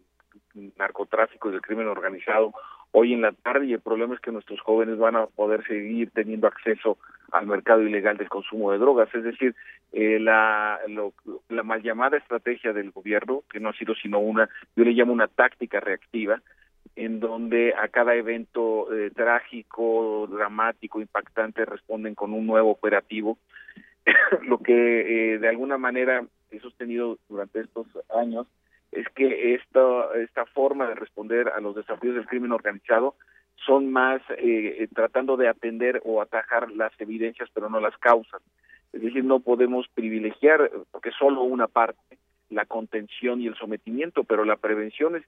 narcotráfico 0.77 1.49
y 1.49 1.51
del 1.51 1.61
crimen 1.61 1.87
organizado 1.87 2.53
hoy 2.91 3.13
en 3.13 3.21
la 3.21 3.31
tarde 3.31 3.65
y 3.65 3.73
el 3.73 3.81
problema 3.81 4.15
es 4.15 4.21
que 4.21 4.31
nuestros 4.31 4.59
jóvenes 4.61 4.97
van 4.97 5.15
a 5.15 5.27
poder 5.27 5.65
seguir 5.67 6.11
teniendo 6.11 6.47
acceso 6.47 6.97
al 7.31 7.45
mercado 7.45 7.83
ilegal 7.83 8.17
del 8.17 8.29
consumo 8.29 8.71
de 8.71 8.77
drogas. 8.77 9.13
Es 9.13 9.23
decir, 9.23 9.55
eh, 9.93 10.19
la, 10.19 10.79
la 11.49 11.63
mal 11.63 11.81
llamada 11.83 12.17
estrategia 12.17 12.73
del 12.73 12.91
gobierno, 12.91 13.43
que 13.51 13.59
no 13.59 13.69
ha 13.69 13.73
sido 13.73 13.93
sino 13.95 14.19
una, 14.19 14.49
yo 14.75 14.83
le 14.83 14.91
llamo 14.91 15.13
una 15.13 15.27
táctica 15.27 15.79
reactiva, 15.79 16.41
en 16.95 17.19
donde 17.19 17.73
a 17.77 17.89
cada 17.89 18.15
evento 18.15 18.91
eh, 18.93 19.11
trágico, 19.11 20.27
dramático, 20.31 20.99
impactante 21.01 21.65
responden 21.65 22.15
con 22.15 22.33
un 22.33 22.47
nuevo 22.47 22.71
operativo, 22.71 23.37
lo 24.43 24.59
que 24.59 25.33
eh, 25.33 25.37
de 25.37 25.47
alguna 25.49 25.77
manera 25.77 26.25
he 26.49 26.59
sostenido 26.59 27.19
durante 27.29 27.59
estos 27.59 27.87
años 28.15 28.47
es 28.91 29.07
que 29.09 29.55
esta, 29.55 30.13
esta 30.15 30.45
forma 30.45 30.87
de 30.87 30.95
responder 30.95 31.49
a 31.49 31.59
los 31.59 31.75
desafíos 31.75 32.15
del 32.15 32.27
crimen 32.27 32.51
organizado 32.51 33.15
son 33.65 33.91
más 33.91 34.21
eh, 34.37 34.87
tratando 34.93 35.35
de 35.35 35.47
atender 35.47 36.01
o 36.05 36.21
atajar 36.21 36.71
las 36.71 36.91
evidencias, 36.99 37.49
pero 37.53 37.69
no 37.69 37.79
las 37.79 37.97
causas. 37.97 38.41
Es 38.93 39.01
decir, 39.01 39.23
no 39.23 39.39
podemos 39.39 39.87
privilegiar, 39.93 40.71
porque 40.91 41.11
solo 41.11 41.43
una 41.43 41.67
parte, 41.67 42.17
la 42.49 42.65
contención 42.65 43.41
y 43.41 43.47
el 43.47 43.55
sometimiento, 43.55 44.23
pero 44.23 44.45
la 44.45 44.55
prevención 44.55 45.17
es 45.17 45.23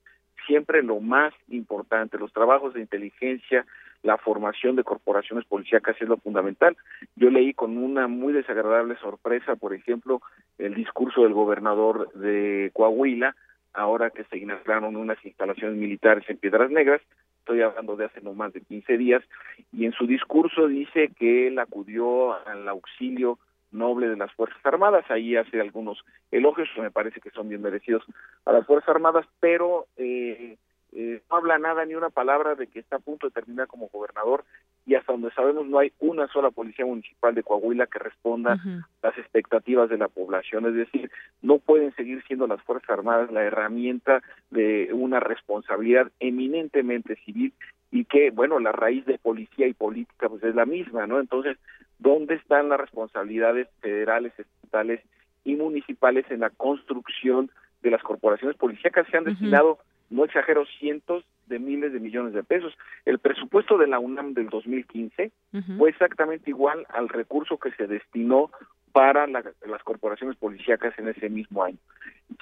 siempre 0.48 0.81
lo 0.84 0.99
más 0.99 1.34
importante. 1.49 2.18
Los 2.18 2.31
trabajos 2.31 2.73
de 2.73 2.81
inteligencia, 2.81 3.65
la 4.03 4.18
formación 4.18 4.76
de 4.76 4.84
corporaciones 4.84 5.45
policíacas 5.45 5.98
es 5.99 6.07
lo 6.07 6.18
fundamental. 6.18 6.77
Yo 7.15 7.30
leí 7.30 7.53
con 7.53 7.77
una 7.77 8.07
muy 8.07 8.31
desagradable 8.31 8.95
sorpresa, 8.98 9.56
por 9.56 9.73
ejemplo, 9.73 10.22
el 10.57 10.76
discurso 10.76 11.23
del 11.23 11.34
gobernador 11.34 12.11
de 12.14 12.72
Coahuila, 12.73 13.36
ahora 13.80 14.10
que 14.10 14.26
se 14.26 14.38
inauguraron 14.38 14.95
unas 14.95 15.23
instalaciones 15.26 15.77
militares 15.77 16.23
en 16.27 16.38
Piedras 16.38 16.69
Negras, 16.69 17.01
estoy 17.39 17.61
hablando 17.61 17.95
de 17.95 18.06
hace 18.06 18.22
no 18.22 18.34
más 18.34 18.51
de 18.51 18.61
15 18.61 18.97
días, 18.97 19.23
y 19.72 19.85
en 19.85 19.93
su 19.93 20.06
discurso 20.06 20.68
dice 20.68 21.11
que 21.18 21.47
él 21.47 21.60
acudió 21.60 22.34
al 22.45 22.68
auxilio 22.68 23.39
noble 23.72 24.10
de 24.10 24.18
las 24.18 24.34
Fuerzas 24.34 24.60
Armadas, 24.65 25.06
ahí 25.10 25.35
hace 25.35 25.61
algunos 25.61 26.03
elogios 26.31 26.68
que 26.76 26.81
me 26.81 26.91
parece 26.91 27.22
que 27.22 27.30
son 27.30 27.47
bien 27.47 27.61
merecidos 27.61 28.03
a 28.45 28.51
las 28.51 28.65
Fuerzas 28.65 28.89
Armadas, 28.89 29.26
pero 29.39 29.85
eh, 29.95 30.57
eh, 30.91 31.22
no 31.30 31.38
habla 31.38 31.60
nada 31.60 31.86
ni 31.86 31.94
una 31.94 32.10
palabra 32.10 32.56
de 32.56 32.68
que 32.68 32.80
está 32.80 32.95
a 32.95 32.99
punto 32.99 33.28
de 33.28 33.34
terminar 33.34 33.68
como 33.68 33.90
gobernador 33.90 34.44
y 34.86 34.95
hasta 34.95 35.11
donde 35.11 35.32
sabemos 35.32 35.68
no 35.68 35.78
hay 35.78 35.94
una 35.99 36.28
sola 36.30 36.49
policía 36.49 36.86
municipal 36.86 37.36
de 37.36 37.44
Coahuila 37.44 37.86
que 37.86 37.99
responda 37.99 38.53
a 38.53 38.88
las 39.03 39.18
expectativas 39.20 39.90
de 39.90 39.99
la 39.99 40.07
población, 40.07 40.66
es 40.66 40.74
decir, 40.74 41.11
no 41.44 41.60
pueden 41.60 41.94
seguir 41.95 42.24
siendo 42.26 42.48
las 42.48 42.61
Fuerzas 42.64 42.90
Armadas 42.90 43.32
la 43.32 43.44
herramienta 43.44 44.24
de 44.49 44.90
una 44.91 45.20
responsabilidad 45.20 46.11
eminentemente 46.20 47.16
civil 47.24 47.53
y 47.91 48.06
que, 48.06 48.32
bueno, 48.32 48.60
la 48.60 48.72
raíz 48.72 49.06
de 49.06 49.20
policía 49.20 49.68
y 49.68 49.74
política 49.74 50.28
pues 50.28 50.44
es 50.44 50.56
la 50.56 50.66
misma, 50.66 51.06
¿no? 51.06 51.20
Entonces, 51.20 51.57
¿dónde 51.99 52.36
están 52.36 52.70
las 52.70 52.80
responsabilidades 52.80 53.68
federales, 53.82 54.34
estatales 54.40 55.02
y 55.44 55.56
municipales 55.56 56.26
en 56.30 56.40
la 56.40 56.49
construcción 56.49 57.52
de 57.82 57.91
las 57.91 58.02
corporaciones 58.02 58.57
policíacas? 58.57 59.07
Se 59.07 59.18
han 59.18 59.24
destinado 59.24 59.80
no 60.10 60.26
exagero, 60.26 60.65
cientos 60.80 61.23
de 61.48 61.60
miles 61.60 61.91
de 61.94 61.99
millones 61.99 62.34
de 62.34 62.44
pesos. 62.44 62.73
El 63.06 63.19
presupuesto 63.19 63.77
de 63.77 63.88
la 63.88 63.99
UNAM 63.99 64.34
del 64.34 64.49
2015 64.49 65.31
fue 65.77 65.90
exactamente 65.90 66.49
igual 66.49 66.86
al 66.90 67.10
recurso 67.10 67.57
que 67.57 67.72
se 67.72 67.88
destinó 67.88 68.52
para 68.91 69.27
las 69.27 69.84
corporaciones 69.84 70.36
policíacas 70.38 70.98
en 70.98 71.10
ese 71.10 71.30
mismo 71.30 71.64
año. 71.64 71.77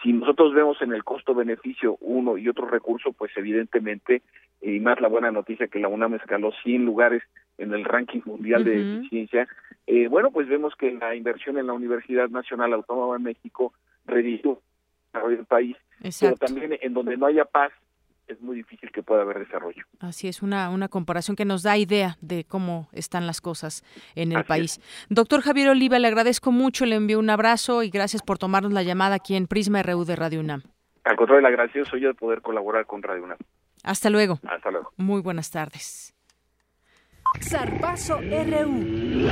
Si 0.03 0.14
nosotros 0.14 0.53
vemos 0.53 0.81
en 0.81 0.94
el 0.94 1.03
costo-beneficio 1.03 1.98
uno 2.02 2.38
y 2.38 2.48
otro 2.48 2.68
recurso, 2.68 3.14
pues 3.14 3.31
evidentemente, 3.35 4.22
y 4.61 4.80
más 4.80 4.99
la 5.02 5.07
buena 5.07 5.31
noticia 5.31 5.68
que 5.68 5.80
la 5.80 5.88
UNAM 5.88 6.15
escaló 6.15 6.52
100 6.64 6.85
lugares 6.85 7.23
en 7.57 7.73
el 7.73 7.84
ranking 7.84 8.22
mundial 8.26 8.64
de 8.64 8.98
eficiencia, 8.98 9.48
eh, 9.88 10.07
bueno, 10.07 10.31
pues 10.31 10.48
vemos 10.48 10.76
que 10.76 10.91
la 10.91 11.15
inversión 11.15 11.57
en 11.57 11.68
la 11.68 11.73
Universidad 11.73 12.30
Nacional 12.30 12.73
Autónoma 12.73 13.18
de 13.18 13.23
México 13.23 13.73
redujo 14.06 14.61
el 15.14 15.46
país, 15.46 15.76
pero 16.20 16.36
también 16.36 16.78
en 16.82 16.94
donde 16.94 17.18
no 17.18 17.26
haya 17.26 17.46
paz 17.46 17.72
es 18.28 18.42
muy 18.42 18.58
difícil 18.58 18.92
que 18.92 19.02
pueda 19.02 19.22
haber 19.22 19.40
desarrollo. 19.40 19.84
Así 20.00 20.28
es, 20.28 20.42
una, 20.42 20.70
una 20.70 20.90
comparación 20.90 21.36
que 21.36 21.46
nos 21.46 21.64
da 21.64 21.78
idea 21.78 22.18
de 22.22 22.44
cómo 22.44 22.90
están 22.92 23.26
las 23.26 23.42
cosas 23.42 23.84
en 24.16 24.32
el 24.34 24.44
país. 24.44 24.82
Doctor 25.10 25.42
Javier 25.42 25.70
Oliva, 25.70 25.98
le 25.98 26.08
agradezco 26.08 26.52
mucho, 26.52 26.86
le 26.86 26.96
envío 26.96 27.20
un 27.20 27.30
abrazo 27.30 27.84
y 27.84 27.90
gracias 27.90 28.22
por 28.22 28.38
tomarnos 28.38 28.74
la 28.74 28.84
llamada 28.84 29.16
aquí 29.16 29.36
en 29.36 29.48
Prisma 29.48 29.82
RU 29.82 30.04
de 30.04 30.16
Radio 30.16 30.42
UNAM. 30.42 30.64
Al 31.06 31.16
contrario, 31.16 31.40
el 31.40 31.46
agradecido 31.46 31.86
soy 31.86 32.02
yo 32.02 32.10
de 32.10 32.16
poder 32.16 32.42
colaborar 32.42 32.86
con 32.86 33.02
Radio 33.02 33.24
UNAM. 33.24 33.38
Hasta 33.84 34.10
luego. 34.10 34.40
Hasta 34.48 34.72
luego. 34.72 34.92
Muy 34.98 35.22
buenas 35.22 35.50
tardes. 35.50 36.14
Zarpazo 37.42 38.20
RU. 38.20 39.30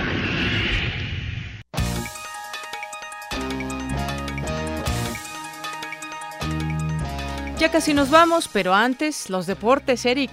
Ya 7.57 7.71
casi 7.71 7.93
nos 7.93 8.09
vamos, 8.09 8.49
pero 8.51 8.73
antes 8.73 9.29
los 9.29 9.47
deportes, 9.47 10.05
Eric. 10.05 10.31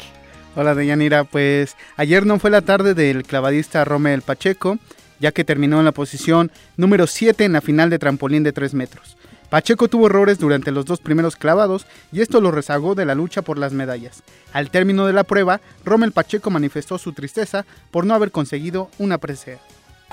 Hola 0.57 0.75
Deyanira, 0.75 1.23
pues 1.23 1.77
ayer 1.97 2.27
no 2.27 2.41
fue 2.41 2.51
la 2.51 2.63
tarde 2.63 2.95
del 2.95 3.23
clavadista 3.23 3.85
Romel 3.85 4.23
Pacheco, 4.23 4.79
ya 5.21 5.31
que 5.31 5.45
terminó 5.45 5.79
en 5.79 5.85
la 5.85 5.93
posición 5.93 6.51
número 6.77 7.07
7 7.07 7.45
en 7.45 7.53
la 7.53 7.61
final 7.61 7.91
de 7.91 8.01
trampolín 8.01 8.43
de 8.43 8.53
3 8.53 8.75
metros. 8.75 9.17
Pacheco 9.51 9.87
tuvo 9.87 10.07
errores 10.07 10.41
durante 10.41 10.73
los 10.73 10.85
dos 10.85 10.99
primeros 10.99 11.37
clavados 11.37 11.87
y 12.11 12.23
esto 12.23 12.41
lo 12.41 12.51
rezagó 12.51 12.97
de 12.97 13.05
la 13.05 13.15
lucha 13.15 13.43
por 13.43 13.57
las 13.57 13.73
medallas. 13.73 14.25
Al 14.53 14.71
término 14.71 15.07
de 15.07 15.13
la 15.13 15.25
prueba, 15.25 15.61
Rommel 15.85 16.11
Pacheco 16.11 16.51
manifestó 16.51 16.99
su 16.99 17.13
tristeza 17.13 17.65
por 17.93 18.05
no 18.05 18.15
haber 18.15 18.33
conseguido 18.33 18.91
una 18.99 19.19
presea. 19.19 19.59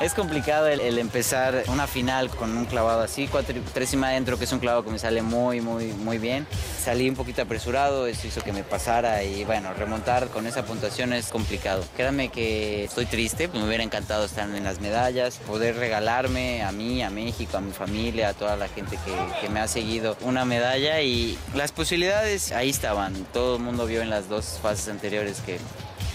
Es 0.01 0.13
complicado 0.13 0.67
el, 0.67 0.97
empezar 0.97 1.63
una 1.67 1.85
final 1.85 2.29
con 2.29 2.57
un 2.57 2.63
clavado 2.63 3.01
así, 3.01 3.27
cuatro, 3.27 3.53
tres 3.73 3.93
y 3.93 3.97
adentro, 3.97 4.37
que 4.37 4.45
es 4.45 4.51
un 4.53 4.59
clavado 4.59 4.85
que 4.85 4.91
me 4.91 4.97
sale 4.97 5.21
muy, 5.21 5.59
muy, 5.59 5.87
muy 5.87 6.17
bien. 6.17 6.47
Salí 6.81 7.09
un 7.09 7.17
poquito 7.17 7.41
apresurado, 7.41 8.07
eso 8.07 8.25
hizo 8.25 8.41
que 8.41 8.53
me 8.53 8.63
pasara 8.63 9.23
y 9.23 9.43
bueno, 9.43 9.73
remontar 9.73 10.29
con 10.29 10.47
esa 10.47 10.63
puntuación 10.63 11.11
es 11.11 11.27
complicado. 11.27 11.83
Créanme 11.97 12.29
que 12.29 12.85
estoy 12.85 13.07
triste, 13.07 13.49
me 13.49 13.61
hubiera 13.65 13.83
encantado 13.83 14.23
estar 14.23 14.49
en 14.49 14.63
las 14.63 14.79
medallas, 14.79 15.35
poder 15.45 15.75
regalarme 15.75 16.63
a 16.63 16.71
mí, 16.71 17.03
a 17.03 17.09
México, 17.09 17.57
a 17.57 17.61
mi 17.61 17.73
familia, 17.73 18.29
a 18.29 18.33
toda 18.33 18.55
la 18.55 18.69
gente 18.69 18.97
que 19.41 19.49
me 19.49 19.59
ha 19.59 19.67
seguido 19.67 20.15
una 20.21 20.45
medalla 20.45 21.01
y 21.01 21.37
las 21.55 21.73
posibilidades 21.73 22.53
ahí 22.53 22.69
estaban. 22.69 23.13
Todo 23.33 23.57
el 23.57 23.63
mundo 23.63 23.85
vio 23.85 24.01
en 24.01 24.09
las 24.09 24.29
dos 24.29 24.59
fases 24.61 24.87
anteriores 24.87 25.41
que 25.41 25.59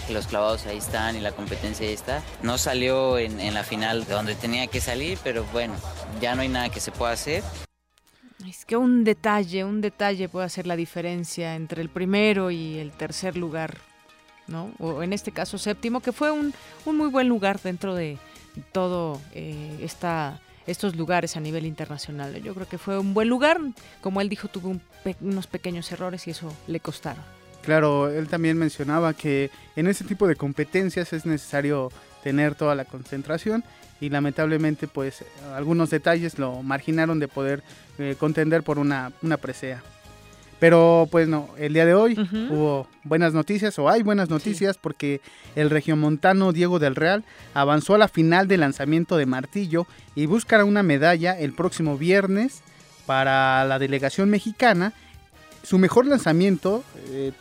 los 0.09 0.27
clavados 0.27 0.65
ahí 0.65 0.77
están 0.77 1.15
y 1.15 1.21
la 1.21 1.31
competencia 1.31 1.87
ahí 1.87 1.93
está. 1.93 2.21
No 2.41 2.57
salió 2.57 3.17
en, 3.17 3.53
la 3.53 3.63
final 3.63 4.05
donde 4.05 4.35
tenía 4.35 4.67
que 4.67 4.81
salir, 4.81 5.17
pero 5.23 5.45
bueno, 5.51 5.73
ya 6.21 6.35
no 6.35 6.41
hay 6.41 6.49
nada 6.49 6.69
que 6.69 6.79
se 6.79 6.91
pueda 6.91 7.11
hacer. 7.11 7.43
Es 8.47 8.65
que 8.65 8.77
un 8.77 9.03
detalle, 9.03 9.63
un 9.63 9.81
detalle 9.81 10.29
puede 10.29 10.45
hacer 10.45 10.67
la 10.67 10.75
diferencia 10.75 11.55
entre 11.55 11.81
el 11.81 11.89
primero 11.89 12.51
y 12.51 12.77
el 12.77 12.91
tercer 12.91 13.37
lugar, 13.37 13.77
¿no? 14.47 14.71
O 14.79 15.01
en 15.01 15.13
este 15.13 15.31
caso 15.31 15.57
séptimo, 15.57 15.99
que 16.01 16.11
fue 16.11 16.31
un, 16.31 16.53
un 16.85 16.97
muy 16.97 17.07
buen 17.07 17.27
lugar 17.27 17.59
dentro 17.61 17.95
de 17.95 18.17
todo 18.71 19.19
eh, 19.33 19.79
esta, 19.81 20.39
estos 20.67 20.95
lugares 20.95 21.35
a 21.37 21.39
nivel 21.39 21.65
internacional. 21.65 22.41
Yo 22.41 22.53
creo 22.53 22.67
que 22.67 22.77
fue 22.77 22.99
un 22.99 23.13
buen 23.13 23.29
lugar, 23.29 23.59
como 24.01 24.21
él 24.21 24.29
dijo, 24.29 24.47
tuvo 24.47 24.79
unos 25.21 25.47
pequeños 25.47 25.91
errores 25.91 26.27
y 26.27 26.31
eso 26.31 26.51
le 26.67 26.79
costaron. 26.79 27.23
Claro, 27.65 28.09
él 28.11 28.27
también 28.27 28.57
mencionaba 28.57 29.13
que 29.15 29.49
en 29.75 29.87
ese 29.87 30.03
tipo 30.03 30.27
de 30.27 30.35
competencias 30.35 31.11
es 31.13 31.25
necesario 31.25 31.91
tener 32.23 32.53
toda 32.53 32.75
la 32.75 32.85
concentración 32.85 33.63
y 33.99 34.09
lamentablemente 34.09 34.87
pues 34.87 35.25
algunos 35.55 35.89
detalles 35.89 36.37
lo 36.37 36.61
marginaron 36.61 37.19
de 37.19 37.27
poder 37.27 37.63
eh, 37.97 38.15
contender 38.19 38.61
por 38.61 38.77
una, 38.77 39.11
una 39.23 39.37
presea. 39.37 39.81
Pero 40.59 41.07
pues 41.11 41.27
no, 41.27 41.49
el 41.57 41.73
día 41.73 41.85
de 41.85 41.95
hoy 41.95 42.17
hubo 42.49 42.87
buenas 43.03 43.33
noticias 43.33 43.77
o 43.79 43.89
hay 43.89 44.03
buenas 44.03 44.29
noticias 44.29 44.77
porque 44.77 45.19
el 45.55 45.69
regiomontano 45.69 46.53
Diego 46.53 46.79
del 46.79 46.95
Real 46.95 47.25
avanzó 47.53 47.95
a 47.95 47.97
la 47.97 48.07
final 48.07 48.47
del 48.47 48.61
lanzamiento 48.61 49.17
de 49.17 49.25
martillo 49.25 49.85
y 50.13 50.27
buscará 50.27 50.63
una 50.65 50.83
medalla 50.83 51.37
el 51.37 51.53
próximo 51.53 51.97
viernes 51.97 52.61
para 53.05 53.65
la 53.65 53.79
delegación 53.79 54.29
mexicana 54.29 54.93
su 55.65 55.77
mejor 55.79 56.05
lanzamiento, 56.05 56.83
eh, 57.09 57.31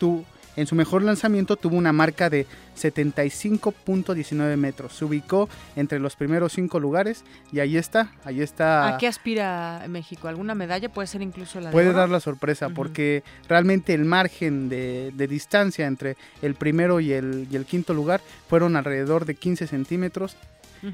en 0.56 0.66
su 0.66 0.74
mejor 0.74 1.02
lanzamiento 1.02 1.56
tuvo 1.56 1.76
una 1.76 1.92
marca 1.92 2.30
de 2.30 2.46
75.19 2.78 4.56
metros. 4.56 4.94
Se 4.94 5.04
ubicó 5.04 5.48
entre 5.76 5.98
los 5.98 6.16
primeros 6.16 6.52
cinco 6.52 6.78
lugares 6.80 7.24
y 7.52 7.60
ahí 7.60 7.76
está, 7.76 8.12
ahí 8.24 8.40
está. 8.40 8.94
¿A 8.94 8.98
qué 8.98 9.08
aspira 9.08 9.84
México? 9.88 10.28
¿Alguna 10.28 10.54
medalla? 10.54 10.88
Puede 10.88 11.08
ser 11.08 11.22
incluso 11.22 11.60
la 11.60 11.70
Puede 11.70 11.92
dar 11.92 12.08
la 12.08 12.20
sorpresa 12.20 12.68
porque 12.70 13.24
realmente 13.48 13.94
el 13.94 14.04
margen 14.04 14.68
de, 14.68 15.12
distancia 15.28 15.86
entre 15.86 16.16
el 16.42 16.54
primero 16.54 17.00
y 17.00 17.12
el, 17.12 17.48
y 17.50 17.56
el 17.56 17.64
quinto 17.64 17.94
lugar 17.94 18.20
fueron 18.48 18.76
alrededor 18.76 19.24
de 19.24 19.34
15 19.34 19.66
centímetros 19.66 20.36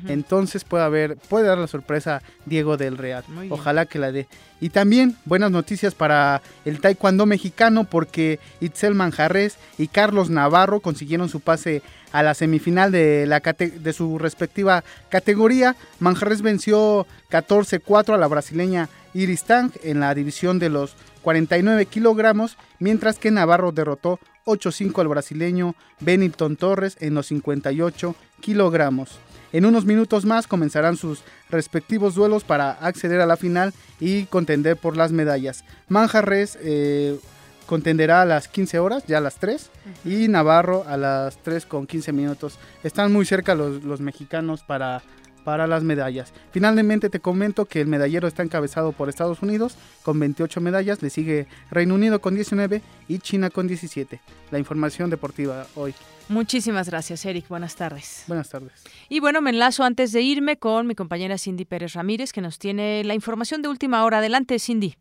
entonces 0.07 0.65
puede 0.65 0.85
haber, 0.85 1.17
puede 1.17 1.47
dar 1.47 1.59
la 1.59 1.67
sorpresa 1.67 2.23
Diego 2.47 2.77
del 2.77 2.99
Real. 2.99 3.25
Ojalá 3.49 3.87
que 3.87 3.99
la 3.99 4.13
dé. 4.13 4.29
Y 4.61 4.71
también 4.71 5.17
buenas 5.25 5.51
noticias 5.51 5.95
para 5.95 6.43
el 6.65 6.81
taekwondo 6.81 7.27
mexicano 7.27 7.85
porque 7.85 8.39
Itzel 8.61 8.95
Manjarres 8.95 9.57
y 9.79 9.89
Carlos 9.89 10.31
Navarro 10.31 10.81
consiguieron 10.81 11.29
su 11.29 11.41
pase 11.41 11.83
a 12.13 12.23
la 12.23 12.35
semifinal 12.35 12.93
de, 12.93 13.27
la 13.27 13.41
de 13.41 13.93
su 13.93 14.19
respectiva 14.19 14.85
categoría. 15.09 15.77
Manjarres 15.99 16.43
venció 16.43 17.07
14-4 17.31 18.15
a 18.15 18.19
la 18.19 18.27
brasileña 18.27 18.89
Iris 19.15 19.45
Tang 19.45 19.73
en 19.83 20.01
la 20.01 20.15
división 20.15 20.59
de 20.59 20.69
los 20.69 20.95
49 21.23 21.87
kilogramos, 21.87 22.57
mientras 22.79 23.19
que 23.19 23.31
Navarro 23.31 23.73
derrotó 23.73 24.19
8-5 24.47 25.01
al 25.01 25.09
brasileño 25.09 25.75
Benilton 26.01 26.57
Torres 26.57 26.97
en 27.01 27.15
los 27.15 27.27
58 27.27 28.15
kilogramos. 28.41 29.19
En 29.53 29.67
unos 29.67 29.85
minutos 29.85 30.25
más 30.25 30.47
comenzarán 30.47 30.97
sus 30.97 31.23
respectivos 31.51 32.15
duelos 32.15 32.45
para 32.45 32.71
acceder 32.71 33.21
a 33.21 33.27
la 33.27 33.37
final 33.37 33.73
y 33.99 34.25
contender 34.25 34.77
por 34.77 34.97
las 34.97 35.13
medallas. 35.13 35.65
Manjarres 35.89 36.59
eh, 36.63 37.19
contenderá 37.67 38.23
a 38.23 38.27
las 38.27 38.49
15 38.49 38.79
horas, 38.79 39.05
ya 39.07 39.19
a 39.19 39.21
las 39.21 39.37
3, 39.37 39.71
y 40.05 40.29
Navarro 40.29 40.85
a 40.87 40.97
las 40.97 41.37
3 41.39 41.67
con 41.67 41.87
15 41.87 42.13
minutos. 42.13 42.59
Están 42.85 43.13
muy 43.13 43.25
cerca 43.25 43.55
los, 43.55 43.83
los 43.83 44.01
mexicanos 44.01 44.63
para 44.63 45.03
para 45.45 45.67
las 45.67 45.83
medallas. 45.83 46.33
Finalmente 46.51 47.11
te 47.11 47.21
comento 47.21 47.65
que 47.65 47.81
el 47.81 47.87
medallero 47.87 48.29
está 48.29 48.43
encabezado 48.43 48.93
por 48.93 49.09
Estados 49.09 49.43
Unidos 49.43 49.77
con 50.03 50.19
28 50.19 50.61
medallas, 50.61 51.03
le 51.03 51.11
sigue 51.11 51.47
Reino 51.71 51.95
Unido 51.95 52.21
con 52.21 52.35
19 52.35 52.83
y 53.09 53.19
China 53.19 53.51
con 53.51 53.67
17. 53.67 54.21
La 54.51 54.59
información 54.59 55.11
deportiva 55.11 55.67
hoy. 55.75 55.95
Muchísimas 56.29 56.89
gracias, 56.89 57.27
Eric. 57.27 57.49
Buenas 57.49 57.75
tardes. 57.75 58.25
Buenas 58.29 58.49
tardes. 58.49 58.85
Y 59.09 59.19
bueno, 59.19 59.41
me 59.41 59.51
enlazo 59.51 59.83
antes 59.83 60.13
de 60.13 60.23
irme 60.23 60.59
con 60.59 60.87
mi 60.87 60.95
compañera 60.95 61.37
Cindy 61.39 61.65
Pérez 61.65 61.95
Ramírez, 61.95 62.33
que 62.33 62.41
nos 62.41 62.59
tiene 62.59 63.03
la 63.03 63.15
información 63.15 63.63
de 63.63 63.69
última 63.69 64.05
hora. 64.05 64.19
Adelante, 64.19 64.59
Cindy. 64.61 64.95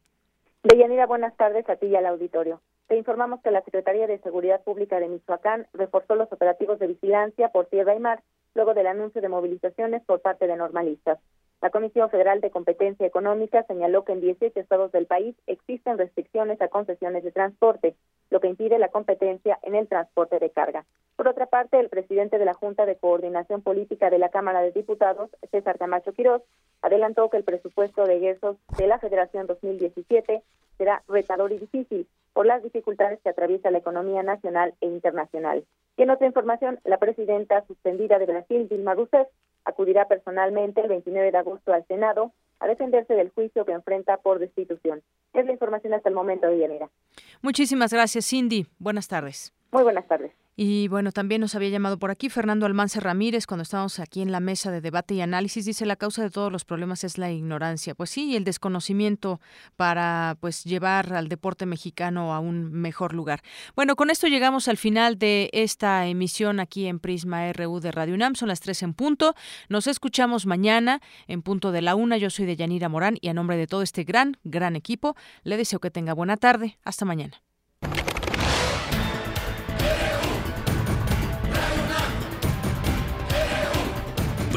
Deyanira, 0.64 1.06
buenas 1.06 1.38
tardes 1.38 1.70
a 1.70 1.76
ti 1.76 1.86
y 1.86 1.96
al 1.96 2.08
auditorio. 2.08 2.62
Te 2.88 2.98
informamos 2.98 3.42
que 3.44 3.52
la 3.52 3.62
Secretaría 3.62 4.08
de 4.08 4.18
Seguridad 4.20 4.64
Pública 4.64 5.00
de 5.00 5.08
Michoacán 5.08 5.68
reforzó 5.74 6.16
los 6.16 6.32
operativos 6.34 6.80
de 6.80 6.88
vigilancia 6.88 7.50
por 7.50 7.68
tierra 7.68 7.96
y 7.96 8.00
mar 8.00 8.24
luego 8.56 8.74
del 8.74 8.88
anuncio 8.88 9.22
de 9.22 9.30
movilizaciones 9.30 10.04
por 10.06 10.22
parte 10.22 10.48
de 10.48 10.56
normalistas. 10.56 11.20
La 11.62 11.72
Comisión 11.72 12.10
Federal 12.10 12.40
de 12.40 12.52
Competencia 12.52 13.06
Económica 13.06 13.64
señaló 13.64 14.06
que 14.06 14.14
en 14.14 14.22
18 14.22 14.58
estados 14.58 14.94
del 14.94 15.08
país 15.08 15.36
existen 15.46 15.98
restricciones 15.98 16.62
a 16.62 16.70
concesiones 16.70 17.22
de 17.22 17.34
transporte, 17.34 17.96
lo 18.30 18.40
que 18.40 18.48
impide 18.48 18.80
la 18.80 18.88
competencia 18.88 19.60
en 19.64 19.76
el 19.76 19.90
transporte 19.90 20.40
de 20.40 20.52
carga. 20.52 20.86
Por 21.18 21.28
otra 21.28 21.48
parte, 21.48 21.78
el 21.78 21.90
presidente 21.90 22.38
de 22.38 22.46
la 22.46 22.54
Junta 22.54 22.86
de 22.86 22.96
Coordinación 22.96 23.62
Política 23.62 24.10
de 24.10 24.20
la 24.20 24.30
Cámara 24.30 24.62
de 24.62 24.72
Diputados, 24.72 25.30
César 25.52 25.78
Camacho 25.78 26.14
Quirós, 26.14 26.42
adelantó 26.82 27.30
que 27.30 27.36
el 27.36 27.44
presupuesto 27.44 28.06
de 28.06 28.16
egresos 28.16 28.56
de 28.78 28.88
la 28.88 29.00
Federación 29.00 29.46
2017 29.46 30.42
será 30.78 31.04
retador 31.10 31.52
y 31.52 31.58
difícil 31.58 32.08
por 32.32 32.46
las 32.46 32.64
dificultades 32.64 33.20
que 33.22 33.30
atraviesa 33.30 33.70
la 33.70 33.80
economía 33.80 34.24
nacional 34.24 34.76
e 34.80 34.88
internacional. 34.88 35.66
Y 35.98 36.04
en 36.04 36.10
otra 36.10 36.28
información, 36.28 36.80
la 36.86 37.00
presidenta 37.00 37.66
suspendida 37.68 38.18
de 38.18 38.28
Brasil, 38.28 38.70
Dilma 38.70 38.94
Rousseff, 38.94 39.28
acudirá 39.66 40.08
personalmente 40.08 40.82
el 40.82 40.88
29 40.88 41.32
de 41.32 41.38
agosto 41.38 41.74
al 41.74 41.86
Senado 41.88 42.32
a 42.60 42.68
defenderse 42.68 43.14
del 43.14 43.30
juicio 43.30 43.66
que 43.66 43.72
enfrenta 43.72 44.18
por 44.18 44.40
destitución. 44.40 45.02
Es 45.34 45.46
la 45.46 45.52
información 45.52 45.94
hasta 45.94 46.10
el 46.10 46.16
momento, 46.16 46.50
Villanera. 46.50 46.90
Muchísimas 47.42 47.94
gracias, 47.94 48.28
Cindy. 48.28 48.68
Buenas 48.80 49.08
tardes. 49.08 49.54
Muy 49.72 49.84
buenas 49.84 50.08
tardes. 50.08 50.32
Y 50.62 50.90
bueno, 50.90 51.14
también 51.14 51.40
nos 51.40 51.56
había 51.56 51.70
llamado 51.70 52.00
por 52.00 52.12
aquí 52.12 52.28
Fernando 52.28 52.66
Almance 52.66 53.00
Ramírez 53.00 53.48
cuando 53.48 53.62
estábamos 53.62 53.98
aquí 54.02 54.22
en 54.22 54.34
la 54.34 54.42
mesa 54.42 54.72
de 54.72 54.82
debate 54.82 55.14
y 55.14 55.22
análisis. 55.22 55.64
Dice 55.64 55.86
la 55.86 55.96
causa 55.96 56.22
de 56.22 56.30
todos 56.30 56.52
los 56.52 56.66
problemas 56.66 57.06
es 57.06 57.18
la 57.18 57.32
ignorancia. 57.32 57.96
Pues 57.96 58.10
sí, 58.10 58.36
el 58.36 58.44
desconocimiento 58.44 59.40
para 59.78 60.36
pues 60.42 60.66
llevar 60.66 61.14
al 61.14 61.30
deporte 61.30 61.66
mexicano 61.66 62.34
a 62.34 62.42
un 62.42 62.74
mejor 62.74 63.14
lugar. 63.14 63.42
Bueno, 63.74 63.96
con 63.96 64.10
esto 64.10 64.28
llegamos 64.28 64.68
al 64.68 64.76
final 64.76 65.18
de 65.18 65.50
esta 65.54 66.06
emisión 66.08 66.60
aquí 66.60 66.88
en 66.88 67.00
Prisma 67.00 67.54
RU 67.54 67.80
de 67.80 67.94
Radio 67.94 68.16
UNAM. 68.16 68.36
Son 68.36 68.50
las 68.50 68.60
tres 68.60 68.84
en 68.84 68.94
punto. 68.94 69.36
Nos 69.70 69.88
escuchamos 69.88 70.46
mañana 70.46 71.00
en 71.30 71.42
punto 71.42 71.72
de 71.72 71.82
la 71.82 71.96
una. 71.96 72.18
Yo 72.18 72.30
soy 72.30 72.46
de 72.46 72.58
Yanira 72.58 72.90
Morán 72.90 73.18
y 73.22 73.30
a 73.30 73.34
nombre 73.34 73.56
de 73.56 73.66
todo 73.66 73.82
este 73.82 74.04
gran, 74.04 74.36
gran 74.44 74.76
equipo, 74.76 75.16
le 75.44 75.56
deseo 75.56 75.80
que 75.80 75.90
tenga 75.90 76.12
buena 76.12 76.36
tarde. 76.36 76.78
Hasta 76.84 77.06
mañana. 77.06 77.42